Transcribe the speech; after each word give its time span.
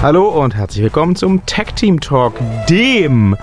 Hallo 0.00 0.28
und 0.28 0.54
herzlich 0.54 0.82
willkommen 0.84 1.16
zum 1.16 1.44
Tag 1.46 1.74
Team 1.74 2.00
Talk, 2.00 2.34
dem 2.68 3.36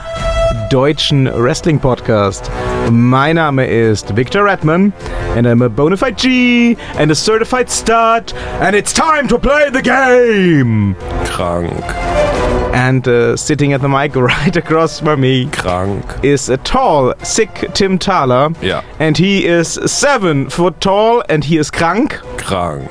deutschen 0.69 1.25
Wrestling 1.33 1.79
Podcast. 1.79 2.49
Mein 2.89 3.35
Name 3.35 3.65
ist 3.67 4.15
Victor 4.15 4.45
Redman 4.45 4.93
and 5.35 5.45
I'm 5.45 5.63
a 5.63 5.67
bona 5.67 5.97
fide 5.97 6.15
G 6.15 6.77
and 6.97 7.11
a 7.11 7.15
certified 7.15 7.69
stud 7.69 8.33
and 8.61 8.73
it's 8.75 8.93
time 8.93 9.27
to 9.27 9.37
play 9.37 9.69
the 9.71 9.81
game. 9.81 10.95
Krank, 11.25 11.83
And 12.73 13.05
uh, 13.07 13.35
sitting 13.35 13.73
at 13.73 13.81
the 13.81 13.89
mic 13.89 14.15
right 14.15 14.55
across 14.55 15.01
from 15.01 15.21
me 15.21 15.47
krank. 15.47 16.05
is 16.23 16.49
a 16.49 16.57
tall, 16.57 17.13
sick 17.23 17.69
Tim 17.73 17.97
Thaler. 17.99 18.51
Ja. 18.61 18.81
And 18.99 19.17
he 19.17 19.45
is 19.45 19.77
seven 19.85 20.49
foot 20.49 20.79
tall 20.79 21.21
and 21.27 21.43
he 21.43 21.57
is 21.57 21.69
krank. 21.69 22.13
Krank. 22.37 22.89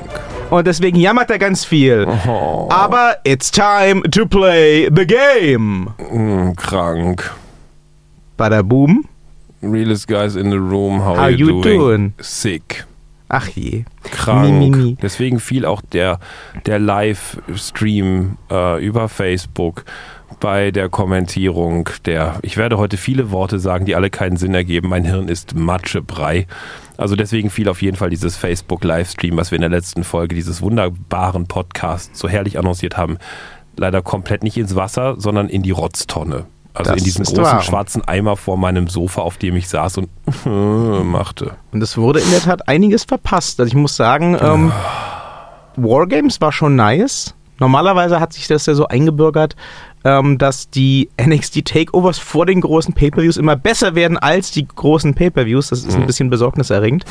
Und 0.49 0.67
deswegen 0.67 0.97
jammert 0.99 1.31
er 1.31 1.39
ganz 1.39 1.65
viel. 1.65 2.07
Oh. 2.27 2.67
Aber 2.69 3.17
it's 3.23 3.51
time 3.51 4.03
to 4.11 4.25
play 4.25 4.89
the 4.95 5.05
game. 5.05 5.93
Mm, 6.11 6.55
krank. 6.55 7.33
Bada 8.37 8.61
boom. 8.61 9.05
Realest 9.61 10.07
guys 10.07 10.35
in 10.35 10.51
the 10.51 10.57
room, 10.57 11.03
how, 11.03 11.17
How 11.17 11.29
you 11.29 11.61
doing? 11.61 12.13
Sick. 12.19 12.85
Ach 13.27 13.47
je. 13.47 13.85
Krank. 14.03 14.51
Mi, 14.51 14.69
mi, 14.69 14.69
mi. 14.69 14.97
Deswegen 15.01 15.39
fiel 15.39 15.65
auch 15.65 15.81
der, 15.81 16.19
der 16.65 16.79
Livestream 16.79 18.37
äh, 18.51 18.85
über 18.85 19.09
Facebook 19.09 19.83
bei 20.39 20.71
der 20.71 20.89
Kommentierung 20.89 21.89
der, 22.05 22.39
ich 22.41 22.57
werde 22.57 22.77
heute 22.77 22.97
viele 22.97 23.31
Worte 23.31 23.57
sagen, 23.59 23.85
die 23.85 23.95
alle 23.95 24.09
keinen 24.09 24.37
Sinn 24.37 24.53
ergeben. 24.53 24.89
Mein 24.89 25.05
Hirn 25.05 25.27
ist 25.27 25.55
Matschebrei. 25.55 26.47
Also 26.97 27.15
deswegen 27.15 27.49
fiel 27.49 27.67
auf 27.69 27.81
jeden 27.81 27.97
Fall 27.97 28.09
dieses 28.09 28.35
Facebook-Livestream, 28.37 29.35
was 29.37 29.51
wir 29.51 29.57
in 29.57 29.61
der 29.61 29.69
letzten 29.69 30.03
Folge 30.03 30.35
dieses 30.35 30.61
wunderbaren 30.61 31.45
Podcasts 31.47 32.17
so 32.19 32.27
herrlich 32.29 32.57
annonciert 32.59 32.97
haben, 32.97 33.17
leider 33.77 34.01
komplett 34.01 34.43
nicht 34.43 34.57
ins 34.57 34.75
Wasser, 34.75 35.15
sondern 35.17 35.49
in 35.49 35.61
die 35.63 35.71
Rotztonne. 35.71 36.45
Also 36.73 36.91
Das 36.91 36.99
in 36.99 37.05
diesen 37.05 37.21
ist 37.21 37.29
großen 37.29 37.43
wahr. 37.43 37.61
schwarzen 37.61 38.05
Eimer 38.07 38.35
vor 38.35 38.57
meinem 38.57 38.87
Sofa, 38.87 39.21
auf 39.21 39.37
dem 39.37 39.55
ich 39.55 39.69
saß 39.69 39.97
und 39.99 40.09
machte. 41.05 41.55
Und 41.71 41.81
es 41.81 41.97
wurde 41.97 42.19
in 42.19 42.29
der 42.31 42.41
Tat 42.41 42.67
einiges 42.67 43.05
verpasst. 43.05 43.59
Also 43.59 43.67
ich 43.69 43.75
muss 43.75 43.95
sagen, 43.95 44.37
ähm, 44.41 44.71
Wargames 45.77 46.41
war 46.41 46.51
schon 46.51 46.75
nice. 46.75 47.33
Normalerweise 47.59 48.19
hat 48.19 48.33
sich 48.33 48.47
das 48.47 48.65
ja 48.65 48.73
so 48.73 48.87
eingebürgert, 48.87 49.55
ähm, 50.05 50.37
dass 50.37 50.69
die 50.69 51.09
NXT 51.21 51.65
Takeovers 51.65 52.19
vor 52.19 52.45
den 52.45 52.61
großen 52.61 52.93
Pay-Per-Views 52.93 53.35
immer 53.35 53.57
besser 53.57 53.95
werden 53.95 54.17
als 54.17 54.51
die 54.51 54.65
großen 54.65 55.13
Pay-Per-Views. 55.15 55.69
Das 55.69 55.83
ist 55.83 55.95
ein 55.95 56.05
bisschen 56.05 56.29
besorgniserregend. 56.29 57.03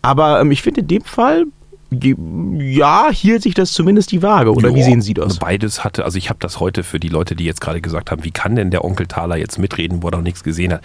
Aber 0.00 0.40
ähm, 0.40 0.50
ich 0.52 0.62
finde 0.62 0.80
in 0.80 0.86
dem 0.86 1.02
Fall, 1.02 1.44
ja, 1.90 3.10
hielt 3.12 3.42
sich 3.42 3.54
das 3.54 3.72
zumindest 3.72 4.10
die 4.10 4.22
Waage. 4.22 4.52
Oder 4.52 4.74
wie 4.74 4.80
Ja, 4.80 4.84
sehen 4.84 5.02
Sie 5.02 5.14
das? 5.14 5.38
Beides 5.38 5.84
hatte, 5.84 6.04
also 6.04 6.18
ich 6.18 6.28
habe 6.28 6.38
das 6.40 6.58
heute 6.58 6.82
für 6.82 6.98
die 6.98 7.08
Leute, 7.08 7.36
die 7.36 7.44
jetzt 7.44 7.60
gerade 7.60 7.80
gesagt 7.80 8.10
haben, 8.10 8.24
wie 8.24 8.32
kann 8.32 8.56
denn 8.56 8.70
der 8.70 8.84
Onkel 8.84 9.06
Thaler 9.06 9.36
jetzt 9.36 9.58
mitreden, 9.58 10.02
wo 10.02 10.08
er 10.08 10.12
noch 10.12 10.22
nichts 10.22 10.42
gesehen 10.42 10.72
hat. 10.72 10.80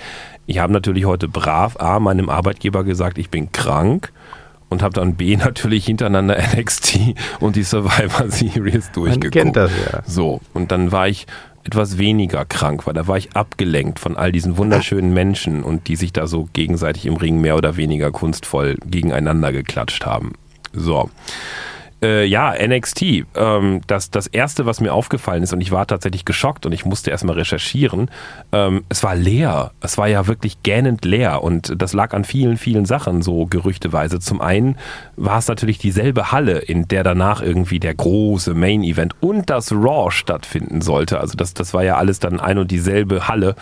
Ich 0.46 0.60
habe 0.60 0.72
natürlich 0.74 1.06
heute 1.06 1.28
brav 1.28 1.78
A, 1.80 2.00
meinem 2.00 2.30
Arbeitgeber 2.30 2.84
gesagt, 2.84 3.18
ich 3.18 3.30
bin 3.30 3.52
krank 3.52 4.12
und 4.70 4.84
habe 4.84 4.94
dann 4.94 5.16
B 5.16 5.36
natürlich 5.38 5.86
hintereinander 5.86 6.38
NXT 6.56 7.00
und 7.40 7.56
die 7.56 7.64
Survivor 7.64 8.30
Series 8.30 8.92
durchgeguckt. 8.92 9.34
kennt 9.34 9.56
das 9.56 9.72
ja. 9.92 10.02
So, 10.06 10.40
und 10.54 10.72
dann 10.72 10.92
war 10.92 11.08
ich 11.08 11.26
etwas 11.64 11.98
weniger 11.98 12.46
krank, 12.46 12.88
weil 12.88 12.94
da 12.94 13.08
war 13.08 13.18
ich 13.18 13.36
abgelenkt 13.36 14.00
von 14.00 14.18
all 14.18 14.32
diesen 14.32 14.58
wunderschönen 14.58 15.14
Menschen 15.14 15.64
und 15.64 15.88
die 15.88 15.96
sich 15.96 16.14
da 16.14 16.28
so 16.28 16.50
gegenseitig 16.54 17.06
im 17.06 17.18
Ring 17.18 17.40
mehr 17.40 17.56
oder 17.56 17.76
weniger 17.78 18.12
kunstvoll 18.12 18.78
gegeneinander 18.86 19.52
geklatscht 19.52 20.06
haben. 20.06 20.34
So. 20.74 21.10
Äh, 22.04 22.26
ja, 22.26 22.54
NXT. 22.60 23.26
Ähm, 23.36 23.82
das, 23.86 24.10
das 24.10 24.26
erste, 24.26 24.66
was 24.66 24.82
mir 24.82 24.92
aufgefallen 24.92 25.44
ist, 25.44 25.54
und 25.54 25.62
ich 25.62 25.72
war 25.72 25.86
tatsächlich 25.86 26.26
geschockt 26.26 26.66
und 26.66 26.72
ich 26.72 26.84
musste 26.84 27.12
erstmal 27.12 27.36
recherchieren, 27.36 28.10
ähm, 28.52 28.84
es 28.90 29.04
war 29.04 29.16
leer. 29.16 29.72
Es 29.82 30.00
war 30.00 30.08
ja 30.08 30.26
wirklich 30.26 30.64
gähnend 30.64 31.06
leer 31.06 31.44
und 31.44 31.80
das 31.80 31.94
lag 31.94 32.14
an 32.14 32.24
vielen, 32.24 32.58
vielen 32.58 32.86
Sachen, 32.86 33.22
so 33.22 33.46
gerüchteweise. 33.46 34.20
Zum 34.20 34.42
einen 34.42 34.78
war 35.16 35.38
es 35.38 35.48
natürlich 35.48 35.78
dieselbe 35.78 36.32
Halle, 36.32 36.58
in 36.58 36.88
der 36.88 37.04
danach 37.04 37.42
irgendwie 37.42 37.80
der 37.80 37.94
große 37.94 38.56
Main 38.56 38.84
Event 38.84 39.14
und 39.22 39.52
das 39.52 39.72
Raw 39.72 40.10
stattfinden 40.10 40.82
sollte. 40.82 41.20
Also 41.20 41.36
das, 41.38 41.54
das 41.54 41.74
war 41.76 41.84
ja 41.84 41.98
alles 41.98 42.20
dann 42.20 42.40
ein 42.40 42.58
und 42.58 42.72
dieselbe 42.72 43.28
Halle 43.28 43.56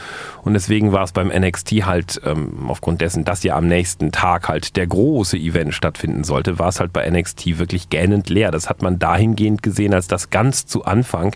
und 0.43 0.53
deswegen 0.53 0.93
war 0.93 1.03
es 1.03 1.11
beim 1.11 1.27
NXT 1.27 1.71
halt 1.85 2.21
ähm, 2.25 2.69
aufgrund 2.69 3.01
dessen, 3.01 3.25
dass 3.25 3.43
ja 3.43 3.57
am 3.57 3.67
nächsten 3.67 4.13
Tag 4.13 4.47
halt 4.47 4.77
der 4.77 4.87
große 4.87 5.37
Event 5.37 5.73
stattfinden 5.73 6.23
sollte, 6.23 6.57
war 6.57 6.69
es 6.69 6.79
halt 6.79 6.93
bei 6.93 7.09
NXT 7.09 7.59
wirklich 7.59 7.89
gähnend 7.89 8.28
leer. 8.29 8.51
Das 8.51 8.69
hat 8.69 8.81
man 8.81 8.99
dahingehend 8.99 9.63
gesehen, 9.63 9.93
als 9.93 10.07
das 10.07 10.29
ganz 10.29 10.65
zu 10.65 10.85
Anfang 10.85 11.35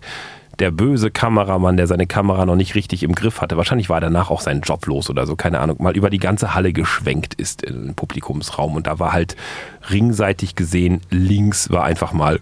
der 0.60 0.72
böse 0.72 1.10
Kameramann, 1.10 1.78
der 1.78 1.88
seine 1.88 2.06
Kamera 2.06 2.46
noch 2.46 2.56
nicht 2.56 2.76
richtig 2.76 3.04
im 3.04 3.16
Griff 3.16 3.42
hatte, 3.42 3.58
wahrscheinlich 3.58 3.90
war 3.90 4.00
danach 4.00 4.30
auch 4.30 4.42
sein 4.42 4.62
Job 4.62 4.86
los 4.86 5.10
oder 5.10 5.26
so, 5.26 5.36
keine 5.36 5.60
Ahnung, 5.60 5.82
mal 5.82 5.96
über 5.96 6.10
die 6.10 6.20
ganze 6.20 6.54
Halle 6.54 6.74
geschwenkt 6.74 7.34
ist 7.34 7.64
im 7.64 7.96
Publikumsraum 7.96 8.76
und 8.76 8.88
da 8.88 9.00
war 9.00 9.14
halt 9.14 9.36
ringseitig 9.90 10.56
gesehen, 10.56 11.02
links 11.10 11.72
war 11.72 11.84
einfach 11.84 12.14
mal 12.14 12.40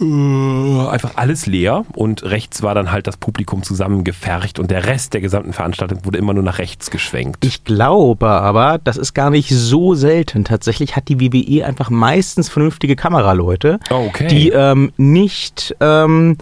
einfach 0.00 1.12
alles 1.16 1.46
leer 1.46 1.84
und 1.94 2.22
rechts 2.24 2.62
war 2.62 2.74
dann 2.74 2.90
halt 2.90 3.06
das 3.06 3.16
Publikum 3.16 3.62
zusammengefercht 3.62 4.58
und 4.58 4.70
der 4.70 4.86
Rest 4.86 5.14
der 5.14 5.20
gesamten 5.20 5.52
Veranstaltung 5.52 6.04
wurde 6.04 6.18
immer 6.18 6.34
nur 6.34 6.42
nach 6.42 6.58
rechts 6.58 6.90
geschwenkt. 6.90 7.44
Ich 7.44 7.64
glaube 7.64 8.28
aber, 8.28 8.78
das 8.82 8.96
ist 8.96 9.14
gar 9.14 9.30
nicht 9.30 9.50
so 9.50 9.94
selten. 9.94 10.44
Tatsächlich 10.44 10.96
hat 10.96 11.08
die 11.08 11.20
WWE 11.20 11.64
einfach 11.66 11.90
meistens 11.90 12.48
vernünftige 12.48 12.96
Kameraleute, 12.96 13.78
Okay. 13.90 14.26
die 14.28 14.50
ähm, 14.50 14.92
nicht 14.96 15.74
ähm, 15.80 16.36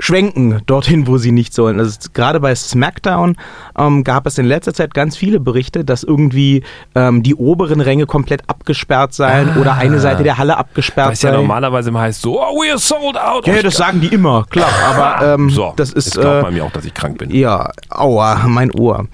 schwenken 0.00 0.60
dorthin, 0.66 1.06
wo 1.06 1.18
sie 1.18 1.32
nicht 1.32 1.52
sollen. 1.52 1.80
Also 1.80 1.98
gerade 2.14 2.38
bei 2.40 2.54
SmackDown 2.54 3.36
ähm, 3.76 4.04
gab 4.04 4.26
es 4.26 4.38
in 4.38 4.46
letzter 4.46 4.72
Zeit 4.72 4.94
ganz 4.94 5.16
viele 5.16 5.40
Berichte, 5.40 5.84
dass 5.84 6.04
irgendwie 6.04 6.62
ähm, 6.94 7.22
die 7.22 7.34
oberen 7.34 7.80
Ränge 7.80 8.06
komplett 8.06 8.48
abgesperrt 8.48 9.12
seien 9.14 9.56
oder 9.56 9.74
eine 9.74 9.98
Seite 9.98 10.22
der 10.22 10.38
Halle 10.38 10.56
abgesperrt 10.56 11.10
Was 11.12 11.22
ja 11.22 11.30
sei. 11.30 11.36
normalerweise 11.36 11.88
immer 11.90 12.00
heißt 12.00 12.22
so, 12.22 12.40
oh, 12.40 12.54
we 12.62 12.70
are 12.70 12.78
sold 12.78 13.18
out. 13.20 13.46
ja, 13.46 13.54
Oh, 13.58 13.62
das 13.62 13.74
sagen 13.76 14.00
die 14.00 14.08
immer, 14.08 14.44
klar. 14.50 14.68
Aber 14.88 15.34
ähm, 15.34 15.50
so, 15.50 15.72
das 15.76 15.92
ist 15.92 16.06
jetzt 16.14 16.20
glaubt 16.20 16.38
äh, 16.38 16.42
man 16.42 16.54
mir 16.54 16.64
auch, 16.64 16.70
dass 16.72 16.84
ich 16.84 16.94
krank 16.94 17.18
bin. 17.18 17.30
ja, 17.30 17.70
aua, 17.90 18.46
mein 18.46 18.70
Ohr. 18.72 19.06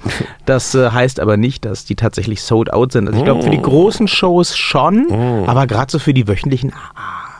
Das 0.45 0.75
äh, 0.75 0.91
heißt 0.91 1.19
aber 1.21 1.37
nicht, 1.39 1.65
dass 1.65 1.84
die 1.87 1.97
tatsächlich 1.97 2.43
sold 2.43 2.72
out 2.72 2.93
sind. 2.93 3.06
Also 3.09 3.19
ich 3.19 3.25
glaube, 3.25 3.43
für 3.43 3.49
Oh. 3.49 3.53
die 3.53 3.62
großen 3.62 4.06
Shows 4.09 4.56
schon, 4.56 5.06
aber 5.47 5.66
gerade 5.66 5.91
so 5.91 5.99
für 5.99 6.12
die 6.15 6.28
wöchentlichen, 6.28 6.72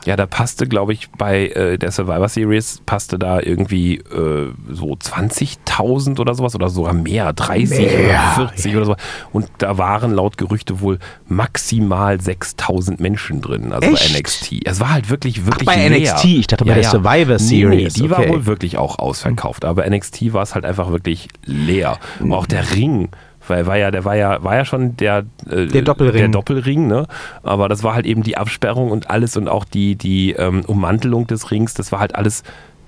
Ja, 0.05 0.15
da 0.15 0.27
passte, 0.27 0.67
glaube 0.67 0.93
ich, 0.93 1.09
bei 1.17 1.47
äh, 1.47 1.77
der 1.79 1.91
Survivor 1.91 2.29
Series 2.29 2.81
passte 2.85 3.17
da 3.17 3.39
irgendwie 3.39 3.95
äh, 3.95 4.53
so 4.69 4.93
20.000 4.93 6.19
oder 6.19 6.35
sowas 6.35 6.53
oder 6.53 6.69
sogar 6.69 6.93
mehr, 6.93 7.33
30 7.33 7.79
Mehr, 7.79 8.33
oder 8.37 8.49
40 8.49 8.75
oder 8.75 8.85
so. 8.85 8.95
Und 9.33 9.49
da 9.57 9.79
waren 9.79 10.11
laut 10.13 10.37
Gerüchte 10.37 10.79
wohl 10.79 10.99
maximal 11.27 12.17
6.000 12.17 13.01
Menschen 13.01 13.41
drin, 13.41 13.73
also 13.73 13.89
Echt? 13.89 14.13
bei 14.13 14.19
NXT. 14.19 14.53
Es 14.65 14.79
war 14.79 14.91
halt 14.91 15.09
wirklich, 15.09 15.45
wirklich 15.47 15.65
bei 15.65 15.87
leer. 15.87 16.13
NXT, 16.13 16.25
ich 16.25 16.47
dachte 16.47 16.65
bei 16.65 16.75
der 16.75 16.83
Survivor 16.83 17.37
Nee, 17.37 17.65
nee, 17.65 17.79
Series, 17.79 17.93
die 17.93 18.09
war 18.09 18.19
okay. 18.19 18.29
wohl 18.29 18.45
wirklich 18.45 18.77
auch 18.77 18.99
ausverkauft, 18.99 19.65
aber 19.65 19.89
NXT 19.89 20.33
war 20.33 20.43
es 20.43 20.53
halt 20.53 20.65
einfach 20.65 20.91
wirklich 20.91 21.29
leer. 21.45 21.97
Und 22.19 22.31
auch 22.31 22.45
der 22.45 22.75
Ring 22.75 23.09
weil 23.47 23.65
war 23.67 23.77
ja, 23.77 23.91
der 23.91 24.05
war 24.05 24.15
ja, 24.15 24.43
war 24.43 24.55
ja 24.55 24.65
schon 24.65 24.97
der, 24.97 25.25
äh, 25.49 25.65
Der 25.67 25.81
Doppelring. 25.81 26.17
Der 26.17 26.27
Doppelring, 26.29 26.87
ne? 26.87 27.07
Aber 27.43 27.69
das 27.69 27.83
war 27.83 27.95
halt 27.95 28.05
eben 28.05 28.23
die 28.23 28.37
Absperrung 28.37 28.91
und 28.91 29.09
alles 29.09 29.37
und 29.37 29.47
auch 29.47 29.65
die, 29.65 29.95
die 29.95 30.31
ähm, 30.31 30.63
Ummantelung 30.65 31.27
des 31.27 31.51
Rings, 31.51 31.73
das 31.73 31.91
war 31.91 31.99
halt 31.99 32.15
alles. 32.15 32.43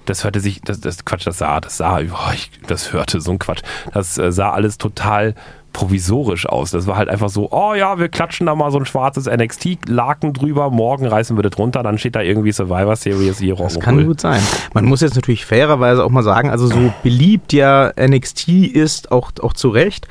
Das 0.06 0.24
hörte 0.24 0.40
sich, 0.40 0.62
das, 0.62 0.80
das 0.80 1.04
Quatsch, 1.04 1.28
das 1.28 1.38
sah, 1.38 1.60
das 1.60 1.78
sah, 1.78 2.00
oh, 2.00 2.32
ich, 2.34 2.50
das 2.68 2.94
hörte 2.94 3.20
so 3.20 3.32
ein 3.32 3.40
Quatsch. 3.40 3.62
Das 3.94 4.18
äh, 4.18 4.32
sah 4.32 4.52
alles 4.52 4.78
total 4.78 5.36
provisorisch 5.78 6.48
aus. 6.48 6.72
Das 6.72 6.88
war 6.88 6.98
halt 6.98 7.08
einfach 7.08 7.30
so, 7.30 7.50
oh 7.52 7.76
ja, 7.76 8.00
wir 8.00 8.10
klatschen 8.10 8.48
da 8.48 8.56
mal 8.56 8.72
so 8.72 8.80
ein 8.80 8.86
schwarzes 8.88 9.28
NXT-Laken 9.28 10.34
drüber, 10.34 10.72
morgen 10.72 11.06
reißen 11.06 11.38
wir 11.38 11.44
das 11.44 11.58
runter, 11.58 11.84
dann 11.84 12.00
steht 12.00 12.16
da 12.16 12.22
irgendwie 12.22 12.52
Survivor 12.52 12.96
Series 12.96 13.40
hier 13.40 13.56
das 13.56 13.80
kann 13.80 14.04
gut 14.04 14.20
sein. 14.20 14.42
Man 14.74 14.86
muss 14.86 15.02
jetzt 15.02 15.16
natürlich 15.16 15.46
fairerweise 15.46 16.04
auch 16.04 16.10
mal 16.10 16.24
sagen, 16.24 16.50
also 16.50 16.66
so 16.66 16.92
beliebt 17.04 17.54
ja 17.54 17.92
NXT 17.96 18.50
ist, 18.50 19.12
auch, 19.12 19.32
auch 19.42 19.54
zu 19.54 19.70
Recht, 19.70 20.08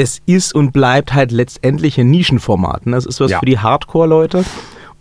es 0.00 0.20
ist 0.26 0.54
und 0.54 0.72
bleibt 0.72 1.12
halt 1.14 1.30
letztendlich 1.30 1.98
ein 2.00 2.10
Nischenformat. 2.10 2.86
Ne? 2.86 2.92
Das 2.96 3.06
ist 3.06 3.20
was 3.20 3.30
Ja. 3.30 3.38
für 3.38 3.46
die 3.46 3.58
Hardcore-Leute. 3.58 4.44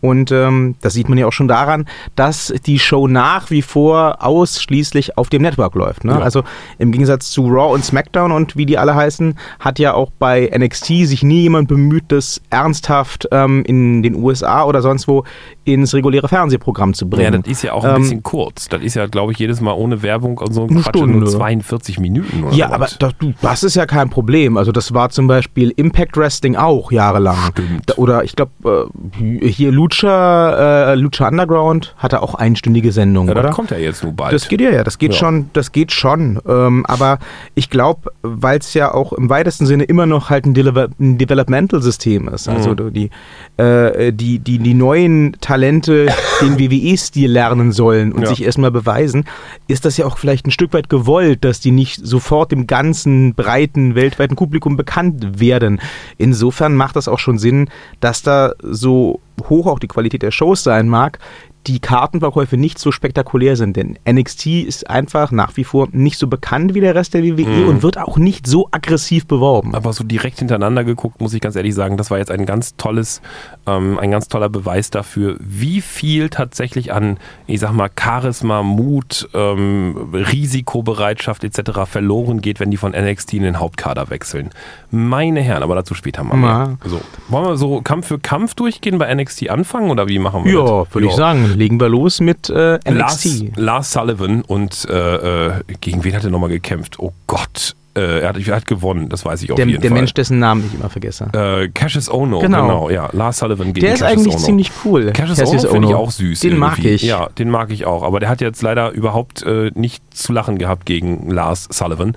Und 0.01 0.31
ähm, 0.31 0.75
das 0.79 0.93
sieht 0.93 1.09
man 1.09 1.17
ja 1.17 1.27
auch 1.27 1.33
schon 1.33 1.49
daran, 1.49 1.85
dass 2.15 2.53
die 2.65 2.79
Show 2.79 3.07
nach 3.09 3.51
wie 3.51 3.61
vor 3.61 4.17
ausschließlich 4.25 5.17
auf 5.17 5.27
dem 5.29 5.41
Network 5.41 5.75
läuft. 5.75 6.05
Ne? 6.05 6.13
Ja. 6.13 6.19
Also 6.19 6.43
im 6.77 6.93
Gegensatz 6.93 7.31
zu 7.31 7.45
Raw 7.47 7.73
und 7.73 7.83
SmackDown 7.83 8.31
und 8.31 8.55
wie 8.55 8.65
die 8.65 8.77
alle 8.77 8.95
heißen, 8.95 9.35
hat 9.59 9.77
ja 9.77 9.93
auch 9.93 10.09
bei 10.17 10.49
NXT 10.57 10.85
sich 11.05 11.21
nie 11.23 11.41
jemand 11.41 11.67
bemüht, 11.67 12.05
das 12.09 12.41
ernsthaft 12.49 13.27
ähm, 13.33 13.63
in 13.65 14.01
den 14.01 14.15
USA 14.15 14.63
oder 14.63 14.81
sonst 14.81 15.09
wo 15.09 15.25
ins 15.73 15.93
reguläre 15.93 16.27
Fernsehprogramm 16.27 16.93
zu 16.93 17.05
Ja, 17.05 17.09
bringen. 17.09 17.41
das 17.43 17.51
ist 17.51 17.61
ja 17.63 17.73
auch 17.73 17.83
ein 17.83 17.95
Ähm, 17.95 18.01
bisschen 18.01 18.23
kurz. 18.23 18.67
Das 18.69 18.81
ist 18.81 18.95
ja, 18.95 19.07
glaube 19.07 19.31
ich, 19.31 19.39
jedes 19.39 19.61
Mal 19.61 19.73
ohne 19.73 20.01
Werbung 20.01 20.37
und 20.37 20.53
so 20.53 20.63
ein 20.63 20.67
Quatsch 20.81 20.95
nur 20.95 21.07
Stunde. 21.07 21.25
42 21.27 21.99
Minuten 21.99 22.43
oder 22.43 22.55
Ja, 22.55 22.67
sowas. 22.67 22.97
aber 22.99 23.11
das, 23.21 23.33
das 23.41 23.63
ist 23.63 23.75
ja 23.75 23.85
kein 23.85 24.09
Problem. 24.09 24.57
Also 24.57 24.71
das 24.71 24.93
war 24.93 25.09
zum 25.09 25.27
Beispiel 25.27 25.71
Impact 25.75 26.17
Wrestling 26.17 26.55
auch 26.55 26.91
jahrelang. 26.91 27.37
Stimmt. 27.51 27.97
Oder 27.97 28.23
ich 28.23 28.35
glaube, 28.35 28.89
äh, 29.21 29.47
hier 29.47 29.71
Lucha 29.71 29.89
Lucha, 29.99 30.91
äh, 30.93 30.95
Lucha 30.95 31.27
Underground 31.27 31.95
hatte 31.97 32.21
auch 32.21 32.35
einstündige 32.35 32.91
Sendungen, 32.91 33.27
Ja, 33.29 33.33
oder? 33.33 33.43
das 33.47 33.55
kommt 33.55 33.71
ja 33.71 33.77
jetzt 33.77 34.03
nur 34.03 34.13
bald. 34.13 34.33
Das 34.33 34.47
geht 34.47 34.61
ja, 34.61 34.69
ja, 34.69 34.83
das 34.83 34.97
geht 34.97 35.13
Ja. 35.13 35.17
schon, 35.19 35.49
das 35.53 35.71
geht 35.71 35.91
schon. 35.91 36.39
Ähm, 36.47 36.85
aber 36.87 37.19
ich 37.55 37.69
glaube, 37.69 38.11
weil 38.21 38.59
es 38.59 38.73
ja 38.73 38.93
auch 38.93 39.13
im 39.13 39.29
weitesten 39.29 39.65
Sinne 39.65 39.83
immer 39.85 40.05
noch 40.05 40.29
halt 40.29 40.45
ein, 40.45 40.53
Dele 40.53 40.89
ein 40.99 41.17
Developmental-System 41.17 42.27
ist. 42.29 42.47
Also 42.47 42.71
Mhm. 42.71 42.93
die, 42.93 43.09
äh, 43.57 44.13
die, 44.13 44.39
die, 44.39 44.59
die 44.59 44.73
neuen 44.73 45.33
Talente 45.41 45.58
den 45.59 46.59
WWE-Stil 46.59 47.31
lernen 47.31 47.71
sollen 47.71 48.11
und 48.11 48.23
Ja. 48.23 48.27
sich 48.29 48.43
erstmal 48.43 48.71
beweisen, 48.71 49.25
ist 49.67 49.85
das 49.85 49.97
ja 49.97 50.05
auch 50.05 50.17
vielleicht 50.17 50.47
ein 50.47 50.51
Stück 50.51 50.73
weit 50.73 50.89
gewollt, 50.89 51.43
dass 51.43 51.59
die 51.59 51.71
nicht 51.71 52.05
sofort 52.05 52.51
dem 52.51 52.67
ganzen 52.67 53.33
breiten, 53.35 53.95
weltweiten 53.95 54.35
Publikum 54.35 54.77
bekannt 54.77 55.39
werden. 55.39 55.79
Insofern 56.17 56.75
macht 56.75 56.95
das 56.95 57.07
auch 57.07 57.19
schon 57.19 57.37
Sinn, 57.37 57.69
dass 57.99 58.21
da 58.23 58.53
so 58.61 59.19
hoch 59.47 59.67
auch 59.67 59.79
die 59.79 59.87
Qualität 59.87 60.21
der 60.21 60.31
Shows 60.31 60.63
sein 60.63 60.89
mag, 60.89 61.19
die 61.67 61.79
Kartenverkäufe 61.79 62.57
nicht 62.57 62.79
so 62.79 62.91
spektakulär 62.91 63.55
sind. 63.55 63.75
Denn 63.75 63.97
NXT 64.09 64.47
ist 64.47 64.89
einfach 64.89 65.31
nach 65.31 65.57
wie 65.57 65.63
vor 65.63 65.87
nicht 65.91 66.17
so 66.17 66.27
bekannt 66.27 66.73
wie 66.73 66.79
der 66.79 66.95
Rest 66.95 67.13
der 67.13 67.23
WWE 67.23 67.67
und 67.67 67.83
wird 67.83 67.97
auch 67.97 68.17
nicht 68.17 68.47
so 68.47 68.67
aggressiv 68.71 69.27
beworben. 69.27 69.75
aber 69.75 69.93
so 69.93 70.03
direkt 70.03 70.39
hintereinander 70.39 70.83
geguckt, 70.83 71.21
muss 71.21 71.33
ich 71.33 71.41
ganz 71.41 71.55
ehrlich 71.55 71.75
sagen, 71.75 71.97
das 71.97 72.11
war 72.11 72.17
jetzt 72.17 72.31
ein 72.31 72.45
ganz 72.45 72.75
tolles, 72.75 73.21
ähm, 73.67 73.99
ein 73.99 74.11
ganz 74.11 74.27
toller 74.27 74.49
Beweis 74.49 74.89
dafür, 74.89 75.35
wie 75.39 75.81
viel 75.81 76.29
tatsächlich 76.29 76.93
an, 76.93 77.17
ich 77.47 77.59
sag 77.59 77.73
mal, 77.73 77.89
Charisma, 77.97 78.63
Mut, 78.63 79.29
ähm, 79.33 80.09
Risikobereitschaft 80.13 81.43
etc. 81.43 81.81
verloren 81.85 82.41
geht, 82.41 82.59
wenn 82.59 82.71
die 82.71 82.77
von 82.77 82.93
NXT 82.93 83.33
in 83.33 83.43
den 83.43 83.59
Hauptkader 83.59 84.09
wechseln. 84.09 84.49
Meine 84.91 85.41
Herren, 85.41 85.63
aber 85.63 85.75
dazu 85.75 85.93
später 85.93 86.23
mal 86.23 86.37
mehr. 86.37 86.77
So, 86.85 87.01
wollen 87.27 87.45
wir 87.45 87.57
so 87.57 87.81
Kampf 87.81 88.07
für 88.07 88.19
Kampf 88.19 88.55
durchgehen 88.55 88.97
bei 88.97 89.13
NXT 89.13 89.49
anfangen 89.49 89.91
oder 89.91 90.07
wie 90.07 90.19
machen 90.19 90.45
wir 90.45 90.59
das? 90.59 90.69
Ja, 90.69 90.93
würde 90.93 91.07
ich 91.07 91.13
sagen. 91.13 91.48
Legen 91.55 91.79
wir 91.79 91.89
los 91.89 92.19
mit 92.21 92.49
äh, 92.49 92.79
Lars, 92.89 93.25
NXT. 93.25 93.57
Lars 93.57 93.91
Sullivan 93.91 94.41
und 94.41 94.85
äh, 94.89 95.47
äh, 95.47 95.51
gegen 95.81 96.03
wen 96.03 96.15
hat 96.15 96.23
er 96.23 96.29
nochmal 96.29 96.49
gekämpft? 96.49 96.99
Oh 96.99 97.13
Gott, 97.27 97.75
äh, 97.95 98.19
er, 98.21 98.29
hat, 98.29 98.37
er 98.47 98.55
hat 98.55 98.65
gewonnen, 98.67 99.09
das 99.09 99.25
weiß 99.25 99.41
ich 99.43 99.51
auf 99.51 99.55
Der, 99.55 99.65
jeden 99.65 99.81
der 99.81 99.89
Fall. 99.89 99.97
Mensch, 99.97 100.13
dessen 100.13 100.39
Namen 100.39 100.63
ich 100.67 100.79
immer 100.79 100.89
vergesse. 100.89 101.25
Äh, 101.33 101.69
Cassius 101.69 102.09
Ono, 102.09 102.39
Genau. 102.39 102.61
genau. 102.61 102.89
ja. 102.89 103.09
Lars 103.13 103.39
Sullivan 103.39 103.73
gegen 103.73 103.81
der 103.85 103.93
ist 103.95 103.99
Cassius 104.01 104.17
eigentlich 104.19 104.35
Ono. 104.35 104.43
ziemlich 104.45 104.71
cool. 104.85 105.11
Cassius, 105.11 105.39
Cassius 105.39 105.63
Ono 105.65 105.73
finde 105.73 105.87
ich 105.89 105.93
Ono. 105.95 106.03
auch 106.03 106.11
süß. 106.11 106.39
Den 106.41 106.57
mag 106.57 106.77
irgendwie. 106.77 106.89
ich. 106.95 107.01
Ja, 107.03 107.27
den 107.37 107.49
mag 107.49 107.71
ich 107.71 107.85
auch. 107.85 108.03
Aber 108.03 108.19
der 108.19 108.29
hat 108.29 108.41
jetzt 108.41 108.61
leider 108.61 108.91
überhaupt 108.91 109.43
äh, 109.43 109.71
nicht 109.75 110.03
zu 110.15 110.31
lachen 110.33 110.57
gehabt 110.57 110.85
gegen 110.85 111.29
Lars 111.29 111.67
Sullivan. 111.71 112.15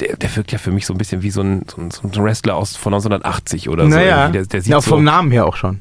Der, 0.00 0.16
der 0.16 0.34
wirkt 0.36 0.50
ja 0.52 0.58
für 0.58 0.72
mich 0.72 0.86
so 0.86 0.94
ein 0.94 0.98
bisschen 0.98 1.22
wie 1.22 1.30
so 1.30 1.42
ein, 1.42 1.62
so 1.68 1.80
ein, 1.80 1.90
so 1.90 2.22
Wrestler 2.22 2.56
aus 2.56 2.76
von 2.76 2.92
1980 2.92 3.68
oder 3.68 3.84
so. 3.84 3.90
Naja. 3.90 4.28
Der, 4.28 4.44
der 4.44 4.60
sieht 4.62 4.72
ja, 4.72 4.80
so, 4.80 4.90
vom 4.90 5.04
Namen 5.04 5.30
her 5.30 5.46
auch 5.46 5.56
schon. 5.56 5.80